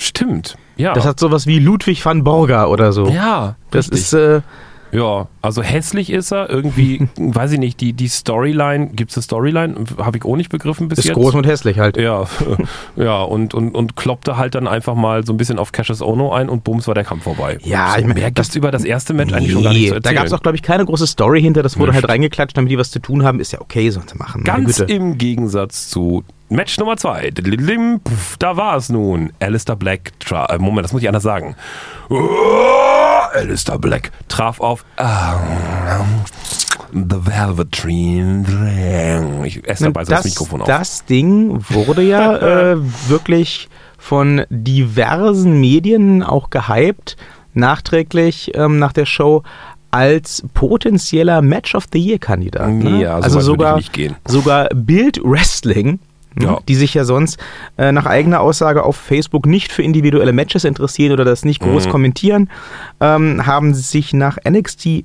Stimmt, 0.00 0.56
ja. 0.76 0.94
Das 0.94 1.04
hat 1.04 1.20
sowas 1.20 1.46
wie 1.46 1.58
Ludwig 1.58 2.04
van 2.04 2.24
Borga 2.24 2.66
oder 2.66 2.92
so. 2.92 3.06
ja, 3.08 3.56
das 3.70 3.86
richtig. 3.92 4.00
ist, 4.00 4.12
äh, 4.14 4.40
Ja, 4.92 5.28
also 5.42 5.62
hässlich 5.62 6.10
ist 6.10 6.32
er. 6.32 6.48
Irgendwie, 6.50 7.06
weiß 7.16 7.52
ich 7.52 7.58
nicht, 7.58 7.80
die, 7.82 7.92
die 7.92 8.08
Storyline, 8.08 8.88
gibt 8.88 9.10
es 9.10 9.18
eine 9.18 9.22
Storyline? 9.24 9.74
Habe 9.98 10.16
ich 10.18 10.24
auch 10.24 10.36
nicht 10.36 10.48
begriffen 10.50 10.88
bis 10.88 10.98
ist 11.00 11.04
jetzt. 11.04 11.14
groß 11.16 11.34
und 11.34 11.46
hässlich 11.46 11.78
halt. 11.78 11.96
ja, 11.98 12.24
ja 12.96 13.20
und, 13.22 13.52
und, 13.54 13.74
und 13.74 13.94
kloppte 13.94 14.36
halt 14.38 14.54
dann 14.54 14.66
einfach 14.66 14.94
mal 14.94 15.24
so 15.24 15.32
ein 15.34 15.36
bisschen 15.36 15.58
auf 15.58 15.70
Cassius 15.70 16.00
Ono 16.02 16.32
ein 16.32 16.48
und 16.48 16.64
bums 16.64 16.88
war 16.88 16.94
der 16.94 17.04
Kampf 17.04 17.24
vorbei. 17.24 17.58
Ja, 17.62 17.92
so, 17.92 18.00
ich 18.00 18.06
mein, 18.06 18.16
mehr 18.16 18.30
das- 18.30 18.56
über 18.56 18.70
das 18.70 18.84
erste 18.84 19.12
Match 19.12 19.32
eigentlich 19.34 19.52
schon 19.52 19.62
gar 19.64 19.72
nicht 19.74 19.84
zu 19.88 19.90
da 19.90 19.96
erzählen. 19.96 20.16
gab 20.16 20.26
es 20.26 20.32
auch, 20.32 20.42
glaube 20.42 20.56
ich, 20.56 20.62
keine 20.62 20.84
große 20.86 21.06
Story 21.06 21.42
hinter. 21.42 21.62
Das 21.62 21.78
wurde 21.78 21.92
Nicht. 21.92 22.02
halt 22.02 22.10
reingeklatscht, 22.10 22.56
damit 22.56 22.72
die 22.72 22.78
was 22.78 22.90
zu 22.90 23.00
tun 23.00 23.22
haben. 23.22 23.38
Ist 23.38 23.52
ja 23.52 23.60
okay, 23.60 23.90
sollen 23.90 24.08
sie 24.08 24.16
machen. 24.16 24.44
Meine 24.46 24.64
Ganz 24.64 24.80
im 24.80 25.18
Gegensatz 25.18 25.88
zu 25.90 26.24
Match 26.50 26.78
Nummer 26.78 26.96
zwei. 26.96 27.32
Da 28.40 28.56
war 28.56 28.76
es 28.76 28.88
nun. 28.88 29.32
Alistair 29.38 29.76
Black, 29.76 30.10
äh, 30.30 30.58
Moment, 30.58 30.84
das 30.84 30.92
muss 30.92 31.00
ich 31.00 31.08
anders 31.08 31.22
sagen. 31.22 31.54
Oh, 32.08 32.18
Alistair 33.32 33.78
Black 33.78 34.10
traf 34.26 34.60
auf 34.60 34.84
ah, 34.96 35.38
The 36.92 37.24
Velveteen. 37.24 38.44
Ich 39.44 39.64
esse 39.68 39.84
dabei 39.84 40.04
so 40.04 40.10
das, 40.10 40.24
Mikrofon 40.24 40.62
auf. 40.62 40.66
das 40.66 41.04
Ding 41.04 41.64
wurde 41.68 42.02
ja 42.02 42.72
äh, 42.72 42.78
wirklich 43.08 43.68
von 43.96 44.42
diversen 44.50 45.60
Medien 45.60 46.24
auch 46.24 46.50
gehypt, 46.50 47.16
nachträglich 47.54 48.50
ähm, 48.56 48.80
nach 48.80 48.92
der 48.92 49.06
Show 49.06 49.44
als 49.92 50.42
potenzieller 50.54 51.42
Match 51.42 51.76
of 51.76 51.84
the 51.92 51.98
Year 52.00 52.18
Kandidat. 52.18 52.70
Ne? 52.70 53.02
Ja, 53.02 53.18
so 53.18 53.24
also 53.24 53.40
sogar, 53.40 53.80
sogar 54.26 54.68
Bild 54.74 55.20
Wrestling. 55.22 56.00
Ne, 56.34 56.44
Ja. 56.46 56.58
Die 56.68 56.74
sich 56.74 56.94
ja 56.94 57.04
sonst 57.04 57.38
äh, 57.78 57.92
nach 57.92 58.06
eigener 58.06 58.40
Aussage 58.40 58.82
auf 58.84 58.96
Facebook 58.96 59.46
nicht 59.46 59.72
für 59.72 59.82
individuelle 59.82 60.32
Matches 60.32 60.64
interessieren 60.64 61.12
oder 61.12 61.24
das 61.24 61.44
nicht 61.44 61.60
groß 61.60 61.86
Mhm. 61.86 61.90
kommentieren, 61.90 62.50
ähm, 63.00 63.46
haben 63.46 63.74
sich 63.74 64.12
nach 64.12 64.38
NXT 64.48 65.04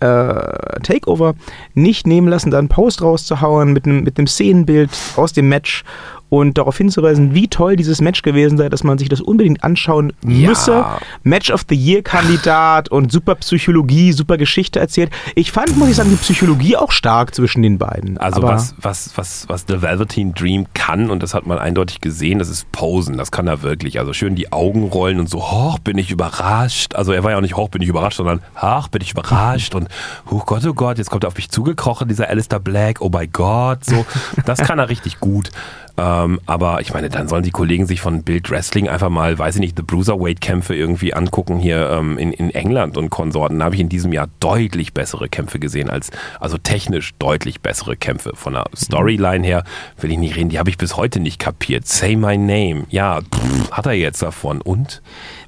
äh, 0.00 0.80
Takeover 0.82 1.34
nicht 1.74 2.06
nehmen 2.06 2.28
lassen, 2.28 2.50
da 2.50 2.58
einen 2.58 2.68
Post 2.68 3.00
rauszuhauen 3.00 3.72
mit 3.72 3.86
einem 3.86 4.02
mit 4.02 4.18
einem 4.18 4.26
Szenenbild 4.26 4.90
aus 5.16 5.32
dem 5.32 5.48
Match 5.48 5.84
und 6.34 6.58
darauf 6.58 6.76
hinzuweisen, 6.76 7.34
wie 7.34 7.48
toll 7.48 7.76
dieses 7.76 8.00
Match 8.00 8.22
gewesen 8.22 8.58
sei, 8.58 8.68
dass 8.68 8.84
man 8.84 8.98
sich 8.98 9.08
das 9.08 9.20
unbedingt 9.20 9.62
anschauen 9.64 10.12
Ja. 10.26 10.48
müsse. 10.48 10.84
Match 11.22 11.50
of 11.50 11.64
the 11.68 11.74
Year 11.74 12.02
Kandidat 12.02 12.88
und 12.88 13.12
super 13.12 13.34
Psychologie, 13.36 14.12
super 14.12 14.36
Geschichte 14.36 14.80
erzählt. 14.80 15.10
Ich 15.34 15.52
fand, 15.52 15.76
muss 15.76 15.88
ich 15.88 15.96
sagen, 15.96 16.10
die 16.10 16.16
Psychologie 16.16 16.76
auch 16.76 16.90
stark 16.92 17.34
zwischen 17.34 17.62
den 17.62 17.78
beiden. 17.78 18.18
Also 18.18 18.38
Aber 18.42 18.54
was, 18.54 18.74
was, 18.80 19.10
was, 19.16 19.48
was 19.48 19.64
The 19.68 19.80
Velveteen 19.82 20.34
Dream 20.34 20.66
kann, 20.74 21.10
und 21.10 21.22
das 21.22 21.34
hat 21.34 21.46
man 21.46 21.58
eindeutig 21.58 22.00
gesehen, 22.00 22.38
das 22.38 22.48
ist 22.48 22.70
Posen, 22.72 23.16
das 23.16 23.30
kann 23.30 23.46
er 23.46 23.62
wirklich. 23.62 23.98
Also 23.98 24.12
schön 24.12 24.34
die 24.34 24.52
Augen 24.52 24.84
rollen 24.84 25.20
und 25.20 25.28
so, 25.28 25.38
hoch, 25.50 25.78
bin 25.78 25.98
ich 25.98 26.10
überrascht. 26.10 26.94
Also 26.94 27.12
er 27.12 27.22
war 27.24 27.30
ja 27.32 27.36
auch 27.38 27.42
nicht 27.42 27.56
hoch, 27.56 27.68
bin 27.68 27.82
ich 27.82 27.88
überrascht, 27.88 28.16
sondern 28.16 28.40
hoch, 28.60 28.88
bin 28.88 29.02
ich 29.02 29.12
überrascht 29.12 29.74
und 29.74 29.88
oh 30.30 30.42
Gott, 30.44 30.64
oh 30.66 30.74
Gott, 30.74 30.98
jetzt 30.98 31.10
kommt 31.10 31.24
er 31.24 31.28
auf 31.28 31.36
mich 31.36 31.50
zugekrochen, 31.50 32.08
dieser 32.08 32.28
Alistair 32.28 32.60
Black, 32.60 33.00
oh 33.00 33.10
mein 33.12 33.30
Gott, 33.32 33.84
so. 33.84 34.04
Das 34.44 34.58
kann 34.58 34.78
er 34.78 34.88
richtig 34.88 35.20
gut. 35.20 35.50
Ähm, 35.96 36.40
aber 36.46 36.80
ich 36.80 36.92
meine, 36.92 37.08
dann 37.08 37.28
sollen 37.28 37.44
die 37.44 37.50
Kollegen 37.50 37.86
sich 37.86 38.00
von 38.00 38.24
Bild 38.24 38.50
Wrestling 38.50 38.88
einfach 38.88 39.10
mal, 39.10 39.38
weiß 39.38 39.54
ich 39.56 39.60
nicht, 39.60 39.76
The 39.76 39.84
Bruiserweight-Kämpfe 39.84 40.74
irgendwie 40.74 41.14
angucken 41.14 41.58
hier 41.58 41.88
ähm, 41.90 42.18
in, 42.18 42.32
in 42.32 42.50
England 42.50 42.96
und 42.96 43.10
Konsorten. 43.10 43.60
Da 43.60 43.66
habe 43.66 43.76
ich 43.76 43.80
in 43.80 43.88
diesem 43.88 44.12
Jahr 44.12 44.28
deutlich 44.40 44.92
bessere 44.92 45.28
Kämpfe 45.28 45.58
gesehen, 45.60 45.90
als 45.90 46.10
also 46.40 46.58
technisch 46.58 47.14
deutlich 47.18 47.60
bessere 47.60 47.96
Kämpfe. 47.96 48.32
Von 48.34 48.54
der 48.54 48.64
Storyline 48.74 49.46
her 49.46 49.64
will 50.00 50.10
ich 50.10 50.18
nicht 50.18 50.36
reden, 50.36 50.48
die 50.48 50.58
habe 50.58 50.70
ich 50.70 50.78
bis 50.78 50.96
heute 50.96 51.20
nicht 51.20 51.38
kapiert. 51.38 51.86
Say 51.86 52.16
my 52.16 52.36
name. 52.36 52.84
Ja, 52.88 53.20
pff, 53.20 53.70
hat 53.70 53.86
er 53.86 53.92
jetzt 53.92 54.22
davon. 54.22 54.60
Und? 54.60 55.00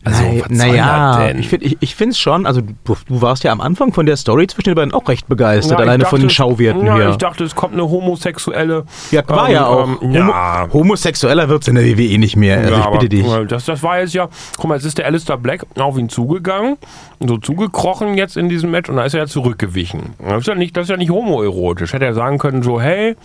Also, 0.07 0.23
Nei- 0.23 0.43
was 0.49 0.59
soll 0.59 0.69
naja, 0.69 1.29
ich 1.37 1.49
finde 1.49 1.67
ich, 1.67 1.77
ich 1.81 2.01
es 2.01 2.17
schon, 2.19 2.47
also 2.47 2.61
du, 2.61 2.97
du 3.09 3.23
warst 3.23 3.43
ja 3.45 3.51
am 3.51 3.61
Anfang 3.61 3.93
von 3.93 4.07
der 4.07 4.17
Story 4.17 4.47
zwischen 4.47 4.71
den 4.71 4.75
beiden 4.77 4.95
auch 4.95 5.09
recht 5.09 5.27
begeistert, 5.29 5.79
Ja, 5.79 5.85
alleine 5.85 6.05
von 6.05 6.21
den 6.21 6.29
dachte, 6.29 6.35
Schauwerten 6.35 6.87
ja, 6.87 6.95
her. 6.97 7.11
Ich 7.11 7.17
dachte, 7.17 7.43
es 7.45 7.55
kommt 7.57 7.73
eine 7.73 7.83
homosexuelle. 7.91 8.85
ja, 9.11 9.23
war 9.29 9.49
ähm, 9.49 9.55
ja 9.55 9.67
auch. 9.67 9.87
ähm, 9.89 9.99
Homo 10.01 10.15
ja, 10.31 10.69
Homosexueller 10.73 11.49
wird 11.49 11.63
es 11.63 11.69
in 11.69 11.75
der 11.75 11.85
WWE 11.85 12.19
nicht 12.19 12.37
mehr, 12.37 12.59
also 12.59 12.73
Ja, 12.75 12.81
ich 12.85 12.99
bitte 12.99 13.09
dich. 13.09 13.27
äh, 13.27 13.47
Das, 13.47 13.65
das 13.65 13.83
war 13.83 13.99
jetzt 13.99 14.15
ja, 14.15 14.29
guck 14.57 14.69
mal, 14.69 14.77
jetzt 14.77 14.85
ist 14.85 14.99
der 14.99 15.07
Alistair 15.07 15.37
Black 15.39 15.67
auf 15.79 15.99
ihn 15.99 16.09
zugegangen, 16.09 16.77
so 17.21 17.37
zugekrochen 17.39 18.15
jetzt 18.15 18.37
in 18.37 18.49
diesem 18.49 18.71
Match 18.71 18.89
und 18.89 18.97
da 18.97 19.05
ist 19.05 19.15
er 19.15 19.21
ja 19.21 19.27
zurückgewichen. 19.27 20.15
Das 20.25 20.39
ist 20.43 20.47
ja 20.47 20.55
nicht, 20.55 20.77
das 20.77 20.85
ist 20.85 20.91
ja 20.91 20.97
nicht 20.97 21.11
homoerotisch. 21.11 21.93
Hätte 21.93 22.05
er 22.05 22.15
sagen 22.15 22.39
können, 22.39 22.63
so, 22.63 22.81
hey, 22.81 23.17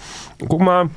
guck 0.48 0.62
mal, 0.62 0.90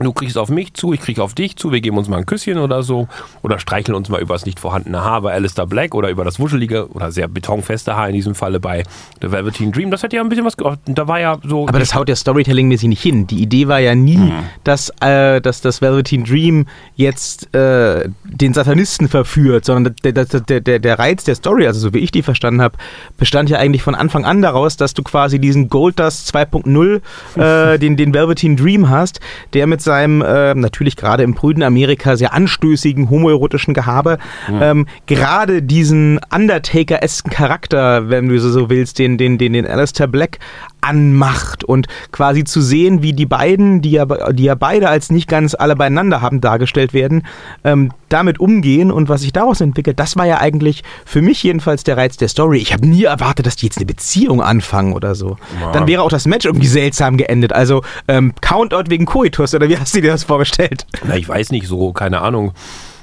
du 0.00 0.12
kriegst 0.12 0.38
auf 0.38 0.48
mich 0.48 0.74
zu, 0.74 0.92
ich 0.92 1.00
krieg 1.00 1.18
auf 1.18 1.34
dich 1.34 1.56
zu, 1.56 1.72
wir 1.72 1.80
geben 1.80 1.98
uns 1.98 2.08
mal 2.08 2.18
ein 2.18 2.26
Küsschen 2.26 2.58
oder 2.58 2.82
so. 2.82 3.08
Oder 3.42 3.58
streicheln 3.58 3.96
uns 3.96 4.08
mal 4.08 4.20
über 4.20 4.34
das 4.34 4.46
nicht 4.46 4.60
vorhandene 4.60 5.02
Haar 5.02 5.22
bei 5.22 5.32
Alistair 5.32 5.66
Black 5.66 5.94
oder 5.94 6.08
über 6.10 6.24
das 6.24 6.38
wuschelige 6.38 6.88
oder 6.90 7.10
sehr 7.10 7.26
betonfeste 7.28 7.96
Haar 7.96 8.08
in 8.08 8.14
diesem 8.14 8.34
Falle 8.36 8.60
bei 8.60 8.84
The 9.20 9.32
Velveteen 9.32 9.72
Dream. 9.72 9.90
Das 9.90 10.02
hätte 10.04 10.16
ja 10.16 10.22
ein 10.22 10.28
bisschen 10.28 10.44
was, 10.44 10.56
ge- 10.56 10.72
da 10.86 11.08
war 11.08 11.18
ja 11.18 11.38
so. 11.44 11.66
Aber 11.66 11.78
das 11.80 11.94
haut 11.94 12.08
ja 12.08 12.14
Storytelling-mäßig 12.14 12.88
nicht 12.88 13.02
hin. 13.02 13.26
Die 13.26 13.42
Idee 13.42 13.66
war 13.68 13.80
ja 13.80 13.94
nie, 13.94 14.16
Mhm. 14.18 14.32
dass, 14.64 14.92
äh, 15.00 15.40
dass 15.40 15.60
das 15.62 15.80
Velveteen 15.82 16.24
Dream 16.24 16.66
jetzt 16.94 17.52
äh, 17.54 18.08
den 18.24 18.54
Satanisten 18.54 19.08
verführt, 19.08 19.64
sondern 19.64 19.96
der, 20.04 20.12
der, 20.12 20.24
der, 20.26 20.60
der, 20.60 20.78
der 20.78 20.98
Reiz 20.98 21.24
der 21.24 21.34
Story, 21.34 21.66
also 21.66 21.80
so 21.80 21.94
wie 21.94 21.98
ich 21.98 22.10
die 22.12 22.22
verstanden 22.22 22.62
habe, 22.62 22.76
bestand 23.16 23.50
ja 23.50 23.58
eigentlich 23.58 23.82
von 23.82 23.94
Anfang 23.96 24.24
an 24.24 24.42
daraus, 24.42 24.76
dass 24.76 24.94
du 24.94 25.02
quasi 25.02 25.40
diesen 25.40 25.68
Goldust 25.68 26.32
2.0, 26.34 27.00
äh, 27.36 27.78
den, 27.80 27.96
den 27.96 28.14
Velveteen 28.14 28.56
Dream 28.56 28.88
hast, 28.88 29.20
der 29.54 29.66
mit 29.66 29.80
seinem 29.88 30.20
äh, 30.22 30.54
natürlich 30.54 30.96
gerade 30.96 31.22
im 31.22 31.34
prüden 31.34 31.62
Amerika 31.62 32.16
sehr 32.16 32.32
anstößigen 32.34 33.08
homoerotischen 33.10 33.72
Gehabe 33.74 34.18
ähm, 34.60 34.86
gerade 35.06 35.62
diesen 35.62 36.20
Undertaker-esken 36.34 37.30
Charakter, 37.32 38.08
wenn 38.10 38.28
du 38.28 38.38
so- 38.38 38.50
so 38.50 38.68
willst, 38.70 38.98
den, 38.98 39.16
den, 39.18 39.38
den, 39.38 39.52
den 39.54 39.66
Alistair 39.66 40.06
Black 40.06 40.38
anmacht 40.80 41.64
und 41.64 41.86
quasi 42.12 42.44
zu 42.44 42.60
sehen, 42.60 43.02
wie 43.02 43.12
die 43.12 43.26
beiden, 43.26 43.82
die 43.82 43.92
ja, 43.92 44.06
die 44.32 44.44
ja 44.44 44.54
beide 44.54 44.88
als 44.88 45.10
nicht 45.10 45.28
ganz 45.28 45.54
alle 45.54 45.76
beieinander 45.76 46.20
haben 46.20 46.40
dargestellt 46.40 46.92
werden, 46.94 47.26
ähm, 47.64 47.92
damit 48.08 48.40
umgehen 48.40 48.90
und 48.90 49.08
was 49.08 49.22
sich 49.22 49.32
daraus 49.32 49.60
entwickelt, 49.60 49.98
das 49.98 50.16
war 50.16 50.26
ja 50.26 50.38
eigentlich 50.38 50.82
für 51.04 51.22
mich 51.22 51.42
jedenfalls 51.42 51.84
der 51.84 51.96
Reiz 51.96 52.16
der 52.16 52.28
Story. 52.28 52.58
Ich 52.58 52.72
habe 52.72 52.86
nie 52.86 53.04
erwartet, 53.04 53.46
dass 53.46 53.56
die 53.56 53.66
jetzt 53.66 53.78
eine 53.78 53.86
Beziehung 53.86 54.40
anfangen 54.40 54.92
oder 54.92 55.14
so. 55.14 55.36
Ja. 55.60 55.72
Dann 55.72 55.86
wäre 55.86 56.02
auch 56.02 56.10
das 56.10 56.26
Match 56.26 56.46
irgendwie 56.46 56.66
seltsam 56.68 57.16
geendet. 57.16 57.52
Also 57.52 57.82
ähm, 58.06 58.32
Countout 58.40 58.84
wegen 58.88 59.04
Coitus 59.04 59.54
oder 59.54 59.68
wie 59.68 59.78
hast 59.78 59.94
du 59.94 60.00
dir 60.00 60.10
das 60.10 60.24
vorgestellt? 60.24 60.86
Na, 61.06 61.16
ich 61.16 61.28
weiß 61.28 61.50
nicht, 61.50 61.66
so, 61.66 61.92
keine 61.92 62.22
Ahnung. 62.22 62.52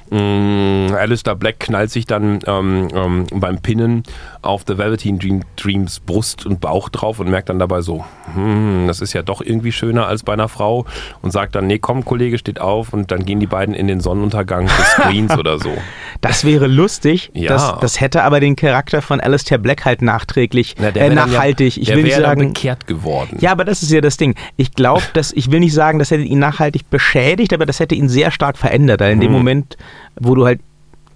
Mm, 0.09 0.93
Alistair 0.95 1.35
Black 1.35 1.59
knallt 1.59 1.91
sich 1.91 2.05
dann 2.05 2.39
ähm, 2.45 2.87
ähm, 2.93 3.25
beim 3.33 3.59
Pinnen 3.59 4.03
auf 4.41 4.63
The 4.67 4.77
Velveteen 4.77 5.17
Dream, 5.19 5.41
Dreams 5.55 5.99
Brust 5.99 6.45
und 6.45 6.61
Bauch 6.61 6.89
drauf 6.89 7.19
und 7.19 7.29
merkt 7.29 7.49
dann 7.49 7.57
dabei 7.59 7.81
so, 7.81 8.05
hm, 8.33 8.85
das 8.87 9.01
ist 9.01 9.13
ja 9.13 9.23
doch 9.23 9.41
irgendwie 9.41 9.71
schöner 9.71 10.05
als 10.07 10.23
bei 10.23 10.33
einer 10.33 10.47
Frau 10.47 10.85
und 11.21 11.31
sagt 11.31 11.55
dann, 11.55 11.67
nee, 11.67 11.79
komm, 11.79 12.05
Kollege, 12.05 12.37
steht 12.37 12.61
auf 12.61 12.93
und 12.93 13.11
dann 13.11 13.25
gehen 13.25 13.39
die 13.39 13.47
beiden 13.47 13.73
in 13.73 13.87
den 13.87 13.99
Sonnenuntergang 13.99 14.67
des 14.67 14.85
Screens 14.91 15.37
oder 15.37 15.57
so. 15.59 15.71
Das 16.21 16.45
wäre 16.45 16.67
lustig. 16.67 17.31
Ja. 17.33 17.49
Das, 17.49 17.73
das 17.81 18.01
hätte 18.01 18.23
aber 18.23 18.39
den 18.39 18.55
Charakter 18.55 19.01
von 19.01 19.19
Alistair 19.19 19.57
Black 19.57 19.85
halt 19.85 20.01
nachträglich, 20.01 20.75
Na, 20.79 20.89
äh, 20.89 21.09
nachhaltig. 21.09 21.75
Ja, 21.77 21.81
ich 21.81 21.87
der 21.87 21.97
will 21.97 22.03
nicht 22.03 22.15
sagen. 22.17 22.47
bekehrt 22.53 22.87
geworden. 22.87 23.37
Ja, 23.41 23.51
aber 23.51 23.65
das 23.65 23.81
ist 23.83 23.91
ja 23.91 24.01
das 24.01 24.17
Ding. 24.17 24.35
Ich 24.57 24.73
glaube, 24.73 25.03
dass 25.13 25.31
ich 25.33 25.51
will 25.51 25.59
nicht 25.59 25.73
sagen, 25.73 25.97
das 25.99 26.11
hätte 26.11 26.23
ihn 26.23 26.39
nachhaltig 26.39 26.89
beschädigt, 26.89 27.53
aber 27.53 27.65
das 27.65 27.79
hätte 27.79 27.95
ihn 27.95 28.09
sehr 28.09 28.31
stark 28.31 28.57
verändert. 28.57 29.01
Weil 29.01 29.13
in 29.13 29.19
dem 29.21 29.31
Mhm. 29.31 29.37
Moment, 29.37 29.77
wo 30.19 30.35
du 30.35 30.45
halt 30.45 30.61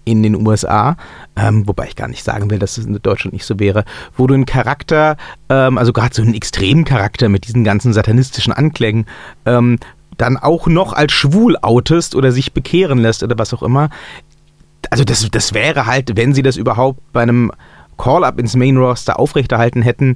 in 0.06 0.24
den 0.24 0.48
USA, 0.48 0.98
ähm, 1.36 1.68
wobei 1.68 1.88
ich 1.88 1.96
gar 1.96 2.08
nicht 2.08 2.24
sagen 2.24 2.50
will, 2.50 2.60
dass 2.60 2.78
es 2.78 2.86
in 2.86 3.00
Deutschland 3.02 3.34
nicht 3.34 3.46
so 3.46 3.60
wäre, 3.60 3.86
wo 4.18 4.28
du 4.28 4.34
einen 4.34 4.46
Charakter, 4.46 5.18
ähm, 5.50 5.78
also 5.78 5.94
gerade 5.94 6.16
so 6.16 6.22
einen 6.22 6.34
extremen 6.34 6.84
Charakter 6.84 7.30
mit 7.30 7.48
diesen 7.48 7.64
ganzen 7.64 7.94
satanistischen 7.94 8.54
Anklängen, 8.54 9.06
ähm, 9.46 9.78
dann 10.18 10.38
auch 10.38 10.68
noch 10.68 10.94
als 10.94 11.14
schwul 11.14 11.58
outest 11.62 12.16
oder 12.16 12.32
sich 12.32 12.54
bekehren 12.54 13.00
lässt 13.00 13.24
oder 13.24 13.38
was 13.38 13.54
auch 13.54 13.64
immer. 13.64 13.90
Also 14.90 15.04
das, 15.04 15.28
das 15.30 15.54
wäre 15.54 15.86
halt, 15.86 16.18
wenn 16.18 16.34
sie 16.34 16.42
das 16.42 16.58
überhaupt 16.58 17.00
bei 17.14 17.22
einem 17.22 17.52
Call-up 17.98 18.40
ins 18.40 18.56
Main 18.56 18.78
Roster 18.78 19.20
aufrechterhalten 19.20 19.82
hätten 19.82 20.16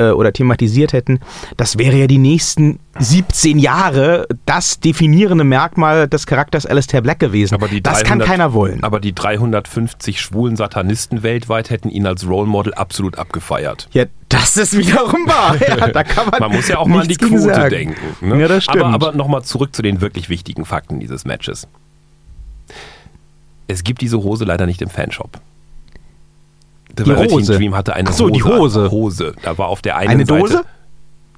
äh, 0.00 0.10
oder 0.12 0.32
thematisiert 0.32 0.92
hätten, 0.92 1.20
das 1.56 1.78
wäre 1.78 1.96
ja 1.96 2.06
die 2.06 2.18
nächsten 2.18 2.80
17 2.98 3.58
Jahre 3.58 4.26
das 4.46 4.80
definierende 4.80 5.44
Merkmal 5.44 6.08
des 6.08 6.26
Charakters 6.26 6.66
Alistair 6.66 7.02
Black 7.02 7.18
gewesen. 7.18 7.54
Aber 7.54 7.68
die 7.68 7.82
das 7.82 8.02
kann 8.02 8.18
300 8.18 8.28
keiner 8.28 8.52
wollen. 8.52 8.82
Aber 8.82 9.00
die 9.00 9.14
350 9.14 10.20
schwulen 10.20 10.56
Satanisten 10.56 11.22
weltweit 11.22 11.70
hätten 11.70 11.90
ihn 11.90 12.06
als 12.06 12.26
Role 12.26 12.48
Model 12.48 12.74
absolut 12.74 13.18
abgefeiert. 13.18 13.88
Ja, 13.92 14.06
das 14.28 14.56
ist 14.56 14.76
wiederum 14.76 15.26
wahr. 15.26 15.56
Ja, 15.60 15.88
da 15.92 16.04
kann 16.04 16.28
man, 16.30 16.40
Man 16.40 16.52
muss 16.52 16.68
ja 16.68 16.78
auch 16.78 16.86
mal 16.86 17.02
an 17.02 17.08
die 17.08 17.16
Quote 17.16 17.54
sagen. 17.54 17.70
denken. 17.70 18.26
Ne? 18.26 18.40
Ja, 18.40 18.48
das 18.48 18.64
stimmt. 18.64 18.84
Aber, 18.84 19.08
aber 19.08 19.12
nochmal 19.12 19.42
zurück 19.42 19.74
zu 19.74 19.82
den 19.82 20.00
wirklich 20.00 20.28
wichtigen 20.28 20.64
Fakten 20.64 21.00
dieses 21.00 21.24
Matches. 21.24 21.68
Es 23.66 23.84
gibt 23.84 24.00
diese 24.00 24.22
Hose 24.22 24.44
leider 24.44 24.66
nicht 24.66 24.82
im 24.82 24.90
Fanshop. 24.90 25.40
The 26.96 27.04
Die 27.04 27.10
Velveteen 27.10 27.38
Hose? 27.38 27.56
Dream 27.56 27.74
hatte 27.76 27.94
eine 27.94 28.08
Ach 28.10 28.12
so, 28.14 28.24
Hose. 28.24 28.32
die 28.32 28.42
Hose. 28.44 28.90
Hose. 28.90 29.34
Da 29.42 29.56
war 29.58 29.68
auf 29.68 29.82
der 29.82 29.96
einen 29.96 30.10
Eine 30.10 30.26
Seite 30.26 30.40
Dose? 30.40 30.64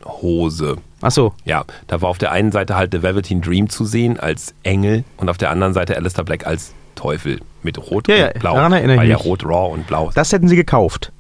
Hose. 0.05 0.77
Achso, 1.01 1.33
Ja, 1.45 1.65
da 1.87 2.01
war 2.01 2.09
auf 2.11 2.19
der 2.19 2.33
einen 2.33 2.53
Seite 2.53 2.77
halt 2.77 2.93
The 2.93 3.03
Velveteen 3.03 3.41
Dream 3.41 3.69
zu 3.69 3.85
sehen 3.85 4.19
als 4.21 4.55
Engel 4.63 5.05
und 5.17 5.29
auf 5.29 5.39
der 5.39 5.51
anderen 5.51 5.75
Seite 5.75 5.97
Alistair 5.97 6.25
Black 6.25 6.47
als 6.47 6.75
Teufel 6.95 7.41
mit 7.63 7.79
Rot 7.91 8.09
Ja, 8.09 8.17
ja, 8.17 8.27
und 8.29 8.39
Blau. 8.41 8.55
daran 8.55 8.73
erinnere 8.73 8.97
ich 8.97 9.01
weil 9.01 9.09
ja 9.09 9.17
mich. 9.17 9.25
Rot, 9.25 9.45
Raw 9.45 9.73
und 9.73 9.87
Blau. 9.87 10.11
das 10.15 10.33
hätten 10.33 10.49
sie 10.49 10.57
gekauft. 10.57 11.13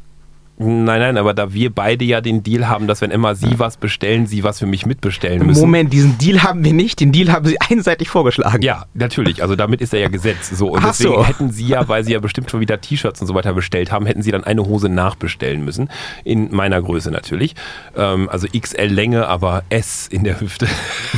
Nein, 0.62 1.00
nein, 1.00 1.16
aber 1.18 1.34
da 1.34 1.52
wir 1.52 1.70
beide 1.70 2.04
ja 2.04 2.20
den 2.20 2.42
Deal 2.42 2.68
haben, 2.68 2.86
dass 2.86 3.00
wenn 3.00 3.10
immer 3.10 3.34
Sie 3.34 3.58
was 3.58 3.76
bestellen, 3.76 4.26
Sie 4.26 4.44
was 4.44 4.58
für 4.58 4.66
mich 4.66 4.86
mitbestellen 4.86 5.46
müssen. 5.46 5.60
Moment, 5.60 5.92
diesen 5.92 6.18
Deal 6.18 6.42
haben 6.42 6.64
wir 6.64 6.72
nicht. 6.72 7.00
Den 7.00 7.12
Deal 7.12 7.32
haben 7.32 7.44
sie 7.46 7.60
einseitig 7.60 8.08
vorgeschlagen. 8.08 8.62
Ja, 8.62 8.84
natürlich. 8.94 9.42
Also 9.42 9.56
damit 9.56 9.80
ist 9.80 9.92
er 9.94 10.00
ja 10.00 10.08
Gesetz. 10.08 10.50
So, 10.50 10.68
und 10.68 10.80
Ach 10.82 10.88
deswegen 10.88 11.14
so. 11.14 11.26
hätten 11.26 11.50
Sie 11.50 11.66
ja, 11.66 11.88
weil 11.88 12.04
Sie 12.04 12.12
ja 12.12 12.20
bestimmt 12.20 12.50
schon 12.50 12.60
wieder 12.60 12.80
T-Shirts 12.80 13.20
und 13.20 13.26
so 13.26 13.34
weiter 13.34 13.52
bestellt 13.54 13.90
haben, 13.92 14.06
hätten 14.06 14.22
Sie 14.22 14.30
dann 14.30 14.44
eine 14.44 14.64
Hose 14.64 14.88
nachbestellen 14.88 15.64
müssen. 15.64 15.88
In 16.24 16.54
meiner 16.54 16.80
Größe 16.80 17.10
natürlich. 17.10 17.54
Ähm, 17.96 18.28
also 18.28 18.46
XL 18.48 18.86
Länge, 18.86 19.26
aber 19.28 19.64
S 19.68 20.08
in 20.08 20.24
der 20.24 20.40
Hüfte. 20.40 20.66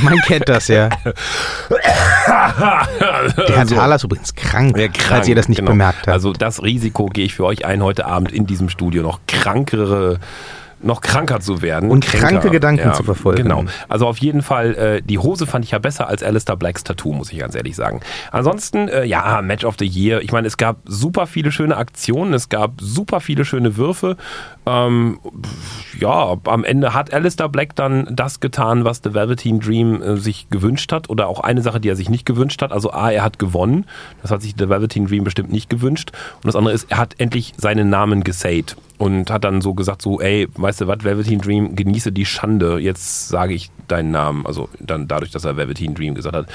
Man 0.01 0.17
kennt 0.21 0.49
das 0.49 0.67
ja. 0.67 0.89
Der 2.27 3.55
Herr 3.55 3.65
So. 3.67 3.75
Thaler 3.75 3.95
ist 3.95 4.03
übrigens 4.03 4.33
krank, 4.35 4.77
Ja, 4.77 4.87
krank, 4.87 5.01
falls 5.07 5.27
ihr 5.27 5.35
das 5.35 5.47
nicht 5.49 5.59
genau. 5.59 5.71
bemerkt 5.71 5.99
habt. 5.99 6.09
Also 6.09 6.33
das 6.33 6.63
Risiko 6.63 7.05
gehe 7.07 7.25
ich 7.25 7.35
für 7.35 7.45
euch 7.45 7.65
ein, 7.65 7.83
heute 7.83 8.05
Abend 8.05 8.31
in 8.31 8.45
diesem 8.45 8.69
Studio 8.69 9.03
noch 9.03 9.19
krankere 9.41 10.19
noch 10.85 11.01
kranker 11.01 11.39
zu 11.39 11.61
werden. 11.61 11.89
Und 11.89 12.05
kranke 12.05 12.49
Gedanken 12.49 12.93
zu 12.93 13.03
verfolgen. 13.03 13.43
Genau. 13.43 13.65
Also 13.89 14.07
auf 14.07 14.17
jeden 14.17 14.41
Fall, 14.41 14.75
äh, 14.75 15.01
die 15.01 15.17
Hose 15.17 15.47
fand 15.47 15.65
ich 15.65 15.71
ja 15.71 15.79
besser 15.79 16.07
als 16.07 16.21
Alistair 16.21 16.55
Blacks 16.55 16.83
Tattoo, 16.83 17.13
muss 17.13 17.31
ich 17.31 17.39
ganz 17.39 17.55
ehrlich 17.55 17.75
sagen. 17.75 18.01
Ansonsten, 18.31 18.87
äh, 18.87 19.03
ja, 19.03 19.41
Match 19.41 19.65
of 19.65 19.75
the 19.79 19.85
Year. 19.85 20.21
Ich 20.21 20.31
meine, 20.31 20.47
es 20.47 20.57
gab 20.57 20.77
super 20.85 21.27
viele 21.27 21.51
schöne 21.51 21.75
Aktionen, 21.77 22.33
es 22.33 22.49
gab 22.49 22.73
super 22.79 23.19
viele 23.19 23.45
schöne 23.45 23.77
Würfe. 23.77 24.17
Ähm, 24.65 25.19
ja, 25.99 26.35
am 26.45 26.63
Ende 26.63 26.93
hat 26.93 27.13
Alistair 27.13 27.49
Black 27.49 27.75
dann 27.75 28.07
das 28.11 28.39
getan, 28.39 28.85
was 28.85 29.01
The 29.03 29.13
Velveteen 29.13 29.59
Dream 29.59 30.01
äh, 30.01 30.17
sich 30.17 30.49
gewünscht 30.49 30.91
hat. 30.91 31.09
Oder 31.09 31.27
auch 31.27 31.39
eine 31.39 31.61
Sache, 31.61 31.79
die 31.79 31.89
er 31.89 31.95
sich 31.95 32.09
nicht 32.09 32.25
gewünscht 32.25 32.61
hat. 32.61 32.71
Also 32.71 32.91
A, 32.91 33.11
er 33.11 33.23
hat 33.23 33.39
gewonnen. 33.39 33.85
Das 34.21 34.31
hat 34.31 34.41
sich 34.41 34.55
The 34.57 34.69
Velveteen 34.69 35.07
Dream 35.07 35.23
bestimmt 35.23 35.51
nicht 35.51 35.69
gewünscht. 35.69 36.11
Und 36.35 36.45
das 36.45 36.55
andere 36.55 36.73
ist, 36.73 36.91
er 36.91 36.97
hat 36.97 37.15
endlich 37.17 37.53
seinen 37.57 37.89
Namen 37.89 38.23
gesayed 38.23 38.75
und 38.97 39.29
hat 39.29 39.43
dann 39.43 39.61
so 39.61 39.73
gesagt, 39.73 40.01
so, 40.01 40.21
ey, 40.21 40.47
weißt 40.55 40.81
du 40.81 40.87
was, 40.87 41.03
Velveteen 41.03 41.39
Dream, 41.39 41.75
genieße 41.75 42.11
die 42.11 42.25
Schande, 42.25 42.79
jetzt 42.79 43.27
sage 43.27 43.53
ich 43.53 43.69
deinen 43.87 44.11
Namen. 44.11 44.45
Also 44.45 44.69
dann 44.79 45.07
dadurch, 45.07 45.31
dass 45.31 45.45
er 45.45 45.57
Velveteen 45.57 45.93
Dream 45.93 46.15
gesagt 46.15 46.35
hat. 46.35 46.47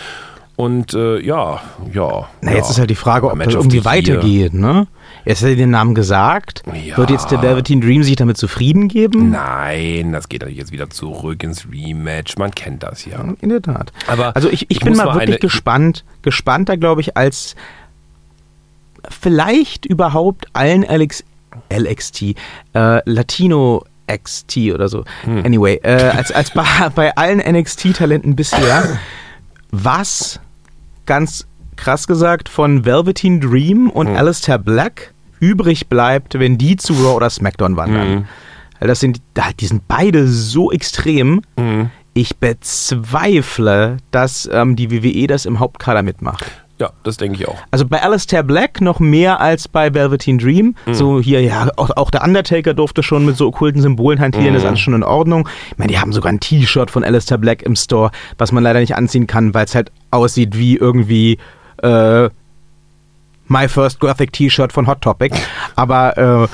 Und 0.57 0.93
äh, 0.93 1.21
ja, 1.21 1.63
ja. 1.93 2.29
Na, 2.43 2.51
ja. 2.51 2.57
jetzt 2.59 2.71
ist 2.71 2.79
halt 2.79 2.91
die 2.91 2.95
Frage, 2.95 3.31
ob 3.31 3.39
das 3.43 3.55
irgendwie 3.55 3.85
weitergeht, 3.85 4.53
ne? 4.53 4.87
Jetzt 5.25 5.43
hat 5.43 5.51
er 5.51 5.57
den 5.57 5.71
Namen 5.71 5.95
gesagt. 5.95 6.63
Ja. 6.85 6.99
Wird 6.99 7.11
jetzt 7.11 7.31
der 7.31 7.41
Velveteen 7.41 7.81
Dream 7.81 8.03
sich 8.03 8.17
damit 8.17 8.37
zufrieden 8.37 8.89
geben? 8.89 9.31
Nein, 9.31 10.13
das 10.13 10.29
geht 10.29 10.43
natürlich 10.43 10.59
jetzt 10.59 10.73
wieder 10.73 10.91
zurück 10.91 11.43
ins 11.43 11.67
Rematch. 11.71 12.37
Man 12.37 12.51
kennt 12.51 12.83
das 12.83 13.07
ja. 13.07 13.25
In 13.41 13.49
der 13.49 13.63
Tat. 13.63 13.93
Aber 14.07 14.35
also 14.37 14.49
ich, 14.49 14.65
ich, 14.65 14.73
ich 14.73 14.81
bin 14.81 14.97
mal 14.97 15.07
wirklich 15.15 15.29
eine- 15.29 15.39
gespannt, 15.39 16.05
gespannter, 16.21 16.77
glaube 16.77 17.01
ich, 17.01 17.17
als 17.17 17.55
vielleicht 19.09 19.87
überhaupt 19.87 20.47
allen 20.53 20.87
Alex, 20.87 21.25
LXT, 21.73 22.23
äh, 22.75 23.11
Latino 23.11 23.85
XT 24.07 24.73
oder 24.75 24.89
so. 24.89 25.05
Hm. 25.25 25.45
Anyway, 25.45 25.81
äh, 25.83 26.11
als, 26.17 26.33
als 26.33 26.51
bei, 26.53 26.65
bei 26.95 27.17
allen 27.17 27.39
NXT-Talenten 27.39 28.37
bisher, 28.37 28.99
was 29.71 30.41
ganz 31.07 31.47
krass 31.77 32.07
gesagt 32.07 32.49
von 32.49 32.85
Velveteen 32.85 33.41
Dream 33.41 33.89
und 33.89 34.09
Hm. 34.09 34.17
Alistair 34.17 34.59
Black 34.59 35.13
übrig 35.41 35.89
bleibt, 35.89 36.39
wenn 36.39 36.59
die 36.59 36.77
zu 36.77 36.93
Raw 36.95 37.15
oder 37.15 37.31
SmackDown 37.31 37.77
wandern. 37.77 38.11
Mhm. 38.11 38.25
Weil 38.79 38.89
das 38.89 39.01
sind, 39.01 39.21
die 39.59 39.67
sind 39.67 39.89
beide 39.89 40.27
so 40.27 40.71
extrem. 40.71 41.43
Mhm. 41.57 41.91
Ich 42.13 42.37
bezweifle, 42.37 43.99
dass 44.11 44.49
ähm, 44.53 44.77
die 44.77 44.91
WWE 44.91 45.27
das 45.27 45.47
im 45.47 45.59
Hauptkader 45.59 46.03
mitmacht. 46.03 46.45
Ja, 46.81 46.91
das 47.05 47.19
denke 47.19 47.39
ich 47.39 47.47
auch. 47.47 47.57
Also 47.71 47.87
bei 47.87 48.03
Alistair 48.03 48.43
Black 48.43 48.81
noch 48.81 48.99
mehr 49.01 49.39
als 49.41 49.69
bei 49.69 49.93
Velveteen 49.95 50.39
Dream. 50.39 50.75
Mhm. 50.87 50.95
So 50.95 51.21
hier, 51.21 51.43
ja, 51.43 51.69
auch, 51.77 51.91
auch 51.91 52.11
der 52.11 52.25
Undertaker 52.25 52.73
durfte 52.75 53.03
schon 53.03 53.25
mit 53.27 53.37
so 53.37 53.47
okkulten 53.49 53.83
Symbolen 53.83 54.19
hantieren, 54.19 54.51
Mhm. 54.51 54.57
ist 54.57 54.65
alles 54.65 54.81
schon 54.81 54.95
in 54.95 55.03
Ordnung. 55.03 55.49
Ich 55.71 55.79
meine, 55.79 55.93
die 55.93 55.99
haben 55.99 56.13
sogar 56.13 56.33
ein 56.33 56.41
T-Shirt 56.41 56.91
von 56.91 57.05
Alistair 57.05 57.37
Black 57.39 57.63
im 57.63 57.77
Store, 57.77 58.11
was 58.39 58.51
man 58.51 58.65
leider 58.65 58.81
nicht 58.81 58.97
anziehen 58.97 59.27
kann, 59.27 59.53
weil 59.55 59.67
es 59.67 59.75
halt 59.75 59.93
aussieht 60.11 60.57
wie 60.57 60.77
irgendwie 60.77 61.39
äh, 61.83 62.31
My 63.47 63.69
First 63.69 64.01
Gothic 64.01 64.33
T-Shirt 64.33 64.73
von 64.73 64.87
Hot 64.87 65.03
Topic. 65.03 65.37
Aber 65.77 66.17
äh, 66.17 66.49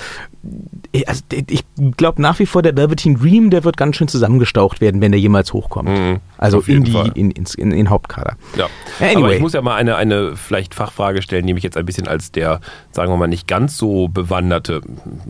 also, 1.06 1.22
ich 1.30 1.64
glaube 1.96 2.22
nach 2.22 2.38
wie 2.38 2.46
vor, 2.46 2.62
der 2.62 2.76
Velveteen 2.76 3.18
Dream, 3.18 3.50
der 3.50 3.64
wird 3.64 3.76
ganz 3.76 3.96
schön 3.96 4.08
zusammengestaucht 4.08 4.80
werden, 4.80 5.00
wenn 5.00 5.12
der 5.12 5.20
jemals 5.20 5.52
hochkommt. 5.52 5.88
Mhm. 5.88 6.20
Also 6.38 6.60
in 6.60 6.84
die, 6.84 7.10
in, 7.14 7.30
ins, 7.30 7.54
in, 7.54 7.72
in 7.72 7.90
Hauptkader. 7.90 8.36
Ja. 8.56 8.66
Ja, 9.00 9.08
Aber 9.08 9.18
anyway. 9.18 9.34
ich 9.36 9.40
muss 9.40 9.52
ja 9.52 9.62
mal 9.62 9.76
eine, 9.76 9.96
eine 9.96 10.36
vielleicht 10.36 10.74
Fachfrage 10.74 11.22
stellen, 11.22 11.46
die 11.46 11.54
mich 11.54 11.62
jetzt 11.62 11.76
ein 11.76 11.86
bisschen 11.86 12.08
als 12.08 12.32
der, 12.32 12.60
sagen 12.92 13.12
wir 13.12 13.16
mal, 13.16 13.26
nicht 13.26 13.46
ganz 13.46 13.76
so 13.76 14.08
bewanderte, 14.08 14.80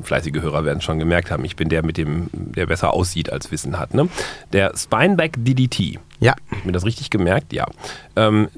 fleißige 0.03 0.43
Hörer 0.43 0.65
werden 0.65 0.81
schon 0.81 0.99
gemerkt 0.99 1.31
haben, 1.31 1.45
ich 1.45 1.57
bin 1.57 1.69
der 1.69 1.85
mit 1.85 1.97
dem, 1.97 2.29
der 2.33 2.67
besser 2.67 2.93
aussieht 2.93 3.33
als 3.33 3.51
Wissen 3.51 3.79
hat. 3.79 3.95
Ne? 3.95 4.09
Der 4.53 4.73
Spineback 4.77 5.35
DDT. 5.39 5.99
Ja. 6.21 6.33
Hab 6.51 6.59
ich 6.59 6.65
mir 6.65 6.73
das 6.73 6.85
richtig 6.85 7.11
gemerkt? 7.11 7.53
Ja. 7.53 7.67
Ähm, 8.15 8.49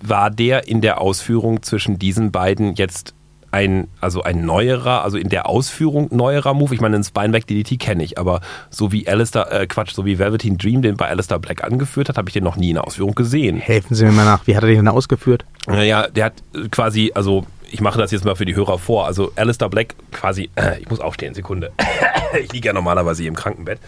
war 0.00 0.30
der 0.30 0.68
in 0.68 0.80
der 0.80 1.00
Ausführung 1.00 1.62
zwischen 1.62 1.98
diesen 1.98 2.30
beiden 2.30 2.74
jetzt 2.74 3.14
ein, 3.50 3.88
also 4.00 4.22
ein 4.22 4.44
neuerer, 4.44 5.02
also 5.02 5.16
in 5.16 5.28
der 5.28 5.48
Ausführung 5.48 6.08
neuerer 6.10 6.54
Move? 6.54 6.74
Ich 6.74 6.80
meine, 6.80 6.96
den 6.96 7.04
Spineback 7.04 7.46
DDT 7.46 7.78
kenne 7.78 8.02
ich, 8.02 8.18
aber 8.18 8.40
so 8.70 8.92
wie 8.92 9.08
Alistair, 9.08 9.50
äh, 9.52 9.66
Quatsch, 9.66 9.92
so 9.92 10.04
wie 10.04 10.18
Velveteen 10.18 10.58
Dream 10.58 10.82
den 10.82 10.96
bei 10.96 11.08
Alistair 11.08 11.38
Black 11.38 11.64
angeführt 11.64 12.08
hat, 12.08 12.18
habe 12.18 12.28
ich 12.28 12.34
den 12.34 12.44
noch 12.44 12.56
nie 12.56 12.70
in 12.70 12.74
der 12.74 12.86
Ausführung 12.86 13.14
gesehen. 13.14 13.56
Helfen 13.56 13.94
Sie 13.94 14.04
mir 14.04 14.12
mal 14.12 14.24
nach, 14.24 14.46
wie 14.46 14.56
hat 14.56 14.62
er 14.62 14.68
den 14.68 14.76
denn 14.76 14.88
ausgeführt? 14.88 15.44
Naja, 15.66 16.08
der 16.08 16.26
hat 16.26 16.34
äh, 16.54 16.68
quasi, 16.68 17.12
also 17.14 17.44
ich 17.70 17.80
mache 17.80 17.98
das 17.98 18.10
jetzt 18.10 18.24
mal 18.24 18.34
für 18.34 18.44
die 18.44 18.56
Hörer 18.56 18.78
vor. 18.78 19.06
Also 19.06 19.32
Alistair 19.36 19.68
Black 19.68 19.94
quasi, 20.12 20.50
äh, 20.56 20.80
ich 20.80 20.88
muss 20.88 21.00
aufstehen, 21.00 21.34
Sekunde. 21.34 21.72
ich 22.42 22.52
liege 22.52 22.68
ja 22.68 22.72
normalerweise 22.72 23.22
hier 23.22 23.28
im 23.28 23.36
Krankenbett. 23.36 23.78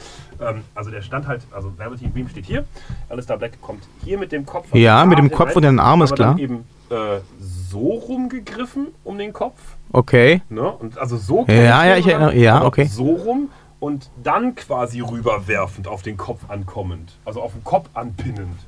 Ähm, 0.41 0.63
also 0.75 0.91
der 0.91 1.03
stand 1.03 1.27
halt, 1.27 1.43
also 1.51 1.73
Velveteen 1.77 2.13
Dream 2.13 2.29
steht 2.29 2.47
hier. 2.47 2.65
Alistair 3.09 3.37
Black 3.37 3.61
kommt 3.61 3.83
hier 4.05 4.19
mit 4.19 4.33
dem 4.33 4.47
Kopf. 4.47 4.75
Ja, 4.75 5.05
mit 5.05 5.19
dem 5.19 5.31
Kopf 5.31 5.57
und 5.57 5.63
den 5.63 5.79
Arm 5.79 6.03
ist 6.03 6.13
aber 6.13 6.25
dann 6.25 6.37
klar. 6.37 6.45
eben 6.45 6.65
äh, 6.91 7.21
so 7.39 7.93
rumgegriffen 7.95 8.89
um 9.05 9.19
den 9.19 9.33
Kopf. 9.33 9.59
Okay. 9.93 10.43
Ne? 10.49 10.71
Und 10.71 10.99
also 10.99 11.17
so. 11.17 11.45
Ja, 11.49 11.85
ja, 11.87 11.97
ich 11.97 12.07
erinnere- 12.07 12.37
ja, 12.37 12.65
okay. 12.65 12.85
So 12.85 13.05
rum 13.15 13.51
und 13.81 14.11
dann 14.23 14.55
quasi 14.55 15.01
rüberwerfend 15.01 15.89
auf 15.89 16.03
den 16.03 16.17
Kopf 16.17 16.41
ankommend. 16.49 17.17
Also 17.25 17.41
auf 17.41 17.53
den 17.53 17.65
Kopf 17.65 17.89
anpinnend. 17.95 18.59